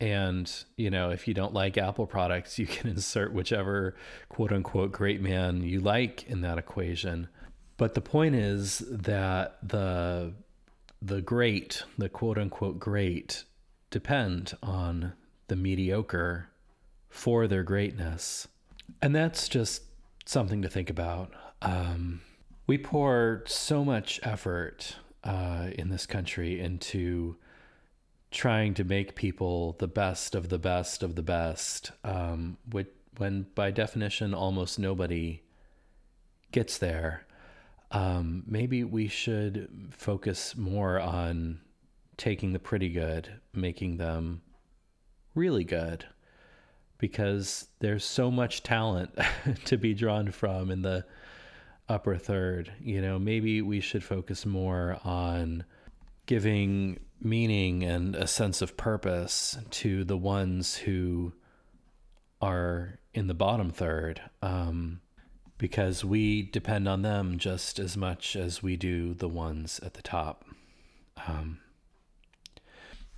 and, 0.00 0.50
you 0.78 0.88
know, 0.88 1.10
if 1.10 1.28
you 1.28 1.34
don't 1.34 1.52
like 1.52 1.76
Apple 1.76 2.06
products, 2.06 2.58
you 2.58 2.66
can 2.78 2.88
insert 2.88 3.34
whichever 3.34 3.94
quote 4.30 4.52
unquote 4.52 4.90
great 4.90 5.20
man 5.20 5.62
you 5.62 5.80
like 5.80 6.26
in 6.30 6.40
that 6.40 6.56
equation. 6.56 7.28
But 7.76 7.92
the 7.92 8.00
point 8.00 8.36
is 8.36 8.78
that 8.88 9.58
the 9.62 10.32
the 11.02 11.20
great, 11.20 11.84
the 11.98 12.08
quote 12.08 12.38
unquote 12.38 12.78
great, 12.78 13.44
depend 13.90 14.54
on 14.62 15.12
the 15.48 15.56
mediocre 15.56 16.48
for 17.08 17.46
their 17.46 17.62
greatness. 17.62 18.46
And 19.02 19.14
that's 19.14 19.48
just 19.48 19.82
something 20.24 20.62
to 20.62 20.68
think 20.68 20.90
about. 20.90 21.32
Um, 21.62 22.20
we 22.66 22.78
pour 22.78 23.42
so 23.46 23.84
much 23.84 24.20
effort 24.22 24.96
uh, 25.24 25.70
in 25.76 25.88
this 25.88 26.06
country 26.06 26.60
into 26.60 27.36
trying 28.30 28.74
to 28.74 28.84
make 28.84 29.16
people 29.16 29.74
the 29.78 29.88
best 29.88 30.34
of 30.34 30.48
the 30.48 30.58
best 30.58 31.02
of 31.02 31.16
the 31.16 31.22
best, 31.22 31.90
um, 32.04 32.56
which, 32.70 32.88
when 33.16 33.46
by 33.54 33.70
definition 33.70 34.32
almost 34.32 34.78
nobody 34.78 35.42
gets 36.52 36.78
there. 36.78 37.26
Um, 37.90 38.44
maybe 38.46 38.84
we 38.84 39.08
should 39.08 39.68
focus 39.90 40.56
more 40.56 41.00
on 41.00 41.60
taking 42.16 42.52
the 42.52 42.58
pretty 42.58 42.88
good, 42.88 43.28
making 43.52 43.96
them 43.96 44.42
really 45.34 45.64
good, 45.64 46.04
because 46.98 47.68
there's 47.80 48.04
so 48.04 48.30
much 48.30 48.62
talent 48.62 49.18
to 49.64 49.76
be 49.76 49.94
drawn 49.94 50.30
from 50.30 50.70
in 50.70 50.82
the 50.82 51.04
upper 51.88 52.16
third. 52.16 52.72
You 52.80 53.00
know, 53.00 53.18
maybe 53.18 53.62
we 53.62 53.80
should 53.80 54.04
focus 54.04 54.46
more 54.46 54.98
on 55.02 55.64
giving 56.26 57.00
meaning 57.20 57.82
and 57.82 58.14
a 58.14 58.26
sense 58.26 58.62
of 58.62 58.76
purpose 58.76 59.58
to 59.70 60.04
the 60.04 60.16
ones 60.16 60.76
who 60.76 61.32
are 62.40 62.98
in 63.12 63.26
the 63.26 63.34
bottom 63.34 63.70
third 63.70 64.22
um, 64.42 65.00
because 65.60 66.02
we 66.02 66.40
depend 66.40 66.88
on 66.88 67.02
them 67.02 67.36
just 67.36 67.78
as 67.78 67.94
much 67.94 68.34
as 68.34 68.62
we 68.62 68.76
do 68.76 69.12
the 69.12 69.28
ones 69.28 69.78
at 69.84 69.92
the 69.92 70.00
top. 70.00 70.46
Um, 71.28 71.58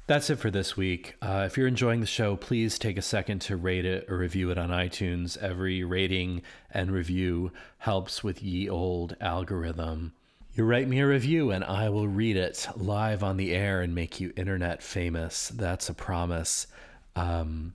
that's 0.08 0.28
it 0.28 0.40
for 0.40 0.50
this 0.50 0.76
week. 0.76 1.14
Uh, 1.22 1.44
if 1.46 1.56
you're 1.56 1.68
enjoying 1.68 2.00
the 2.00 2.06
show, 2.06 2.34
please 2.34 2.80
take 2.80 2.98
a 2.98 3.02
second 3.02 3.42
to 3.42 3.56
rate 3.56 3.84
it 3.84 4.10
or 4.10 4.18
review 4.18 4.50
it 4.50 4.58
on 4.58 4.70
iTunes. 4.70 5.38
Every 5.38 5.84
rating 5.84 6.42
and 6.72 6.90
review 6.90 7.52
helps 7.78 8.24
with 8.24 8.42
ye 8.42 8.68
old 8.68 9.16
algorithm. 9.20 10.12
You 10.54 10.64
write 10.64 10.88
me 10.88 10.98
a 10.98 11.06
review 11.06 11.52
and 11.52 11.62
I 11.62 11.90
will 11.90 12.08
read 12.08 12.36
it 12.36 12.66
live 12.76 13.22
on 13.22 13.36
the 13.36 13.54
air 13.54 13.80
and 13.80 13.94
make 13.94 14.18
you 14.18 14.32
internet 14.36 14.82
famous. 14.82 15.48
That's 15.48 15.88
a 15.88 15.94
promise. 15.94 16.66
Um, 17.14 17.74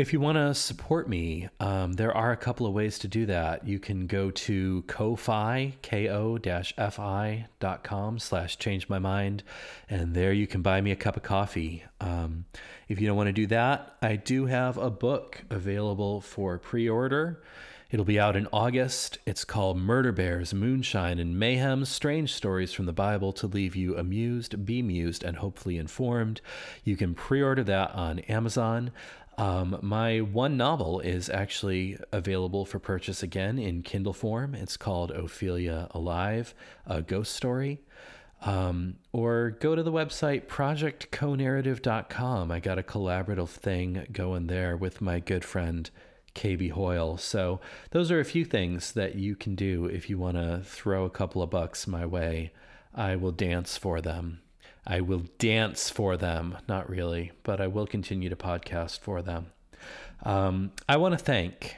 if 0.00 0.14
you 0.14 0.20
want 0.20 0.36
to 0.36 0.54
support 0.54 1.10
me, 1.10 1.50
um, 1.60 1.92
there 1.92 2.16
are 2.16 2.32
a 2.32 2.36
couple 2.36 2.66
of 2.66 2.72
ways 2.72 2.98
to 3.00 3.06
do 3.06 3.26
that. 3.26 3.68
You 3.68 3.78
can 3.78 4.06
go 4.06 4.30
to 4.30 4.82
ko-fi, 4.86 5.74
ko-fi 5.82 7.46
dot 7.60 7.84
com 7.84 8.18
slash 8.18 8.56
change 8.56 8.88
my 8.88 8.98
mind, 8.98 9.42
and 9.90 10.14
there 10.14 10.32
you 10.32 10.46
can 10.46 10.62
buy 10.62 10.80
me 10.80 10.90
a 10.90 10.96
cup 10.96 11.18
of 11.18 11.22
coffee. 11.22 11.84
Um, 12.00 12.46
if 12.88 12.98
you 12.98 13.06
don't 13.06 13.16
want 13.18 13.28
to 13.28 13.32
do 13.34 13.46
that, 13.48 13.96
I 14.00 14.16
do 14.16 14.46
have 14.46 14.78
a 14.78 14.90
book 14.90 15.44
available 15.50 16.22
for 16.22 16.56
pre-order. 16.56 17.42
It'll 17.90 18.04
be 18.04 18.20
out 18.20 18.36
in 18.36 18.46
August. 18.52 19.18
It's 19.26 19.44
called 19.44 19.76
Murder 19.76 20.12
Bears, 20.12 20.54
Moonshine, 20.54 21.18
and 21.18 21.36
Mayhem 21.36 21.84
Strange 21.84 22.32
Stories 22.32 22.72
from 22.72 22.86
the 22.86 22.92
Bible 22.92 23.32
to 23.32 23.48
leave 23.48 23.74
you 23.74 23.96
amused, 23.96 24.64
bemused, 24.64 25.24
and 25.24 25.38
hopefully 25.38 25.76
informed. 25.76 26.40
You 26.84 26.96
can 26.96 27.14
pre 27.14 27.42
order 27.42 27.64
that 27.64 27.92
on 27.92 28.20
Amazon. 28.20 28.92
Um, 29.40 29.78
my 29.80 30.20
one 30.20 30.58
novel 30.58 31.00
is 31.00 31.30
actually 31.30 31.96
available 32.12 32.66
for 32.66 32.78
purchase 32.78 33.22
again 33.22 33.58
in 33.58 33.82
Kindle 33.82 34.12
form. 34.12 34.54
It's 34.54 34.76
called 34.76 35.10
Ophelia 35.12 35.88
Alive, 35.92 36.54
a 36.86 37.00
ghost 37.00 37.34
story. 37.34 37.80
Um, 38.42 38.96
or 39.12 39.56
go 39.58 39.74
to 39.74 39.82
the 39.82 39.90
website 39.90 40.46
projectconarrative.com. 40.46 42.50
I 42.50 42.60
got 42.60 42.78
a 42.78 42.82
collaborative 42.82 43.48
thing 43.48 44.06
going 44.12 44.46
there 44.46 44.76
with 44.76 45.00
my 45.00 45.20
good 45.20 45.46
friend 45.46 45.88
KB 46.34 46.72
Hoyle. 46.72 47.16
So 47.16 47.62
those 47.92 48.10
are 48.10 48.20
a 48.20 48.26
few 48.26 48.44
things 48.44 48.92
that 48.92 49.14
you 49.14 49.36
can 49.36 49.54
do 49.54 49.86
if 49.86 50.10
you 50.10 50.18
want 50.18 50.36
to 50.36 50.60
throw 50.66 51.06
a 51.06 51.10
couple 51.10 51.40
of 51.40 51.48
bucks 51.48 51.86
my 51.86 52.04
way. 52.04 52.52
I 52.94 53.16
will 53.16 53.32
dance 53.32 53.78
for 53.78 54.02
them. 54.02 54.40
I 54.86 55.00
will 55.00 55.24
dance 55.38 55.90
for 55.90 56.16
them. 56.16 56.56
Not 56.68 56.88
really, 56.88 57.32
but 57.42 57.60
I 57.60 57.66
will 57.66 57.86
continue 57.86 58.28
to 58.28 58.36
podcast 58.36 59.00
for 59.00 59.22
them. 59.22 59.46
Um, 60.22 60.72
I 60.88 60.96
want 60.96 61.18
to 61.18 61.24
thank 61.24 61.76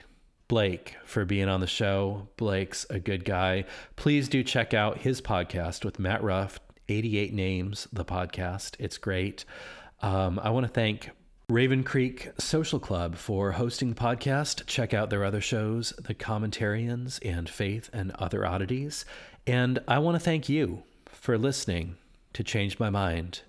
Blake 0.49 0.97
for 1.05 1.25
being 1.25 1.49
on 1.49 1.61
the 1.61 1.67
show. 1.67 2.29
Blake's 2.37 2.87
a 2.91 2.99
good 2.99 3.25
guy. 3.25 3.65
Please 3.97 4.29
do 4.29 4.43
check 4.43 4.75
out 4.75 4.99
his 4.99 5.21
podcast 5.21 5.85
with 5.85 5.99
Matt 5.99 6.23
Ruff, 6.23 6.61
88 6.89 7.33
Names, 7.33 7.89
the 7.93 8.05
podcast. 8.05 8.77
It's 8.79 8.99
great. 8.99 9.45
Um, 10.01 10.39
I 10.43 10.51
want 10.51 10.67
to 10.67 10.73
thank 10.73 11.11
Raven 11.49 11.85
Creek 11.85 12.31
Social 12.39 12.79
Club 12.79 13.17
for 13.17 13.53
hosting 13.53 13.91
the 13.91 14.01
podcast. 14.01 14.67
Check 14.67 14.93
out 14.93 15.11
their 15.11 15.25
other 15.25 15.41
shows, 15.41 15.93
The 15.99 16.15
Commentarians 16.15 17.19
and 17.25 17.49
Faith 17.49 17.89
and 17.93 18.11
Other 18.13 18.45
Oddities. 18.45 19.05
And 19.47 19.79
I 19.87 19.99
want 19.99 20.17
to 20.17 20.21
thank 20.21 20.49
you 20.49 20.83
for 21.07 21.39
listening 21.39 21.97
to 22.33 22.43
Change 22.43 22.79
My 22.79 22.91
Mind. 22.91 23.43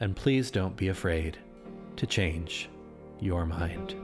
And 0.00 0.14
please 0.14 0.50
don't 0.50 0.76
be 0.76 0.88
afraid 0.88 1.38
to 1.96 2.06
change 2.06 2.68
your 3.20 3.46
mind. 3.46 3.94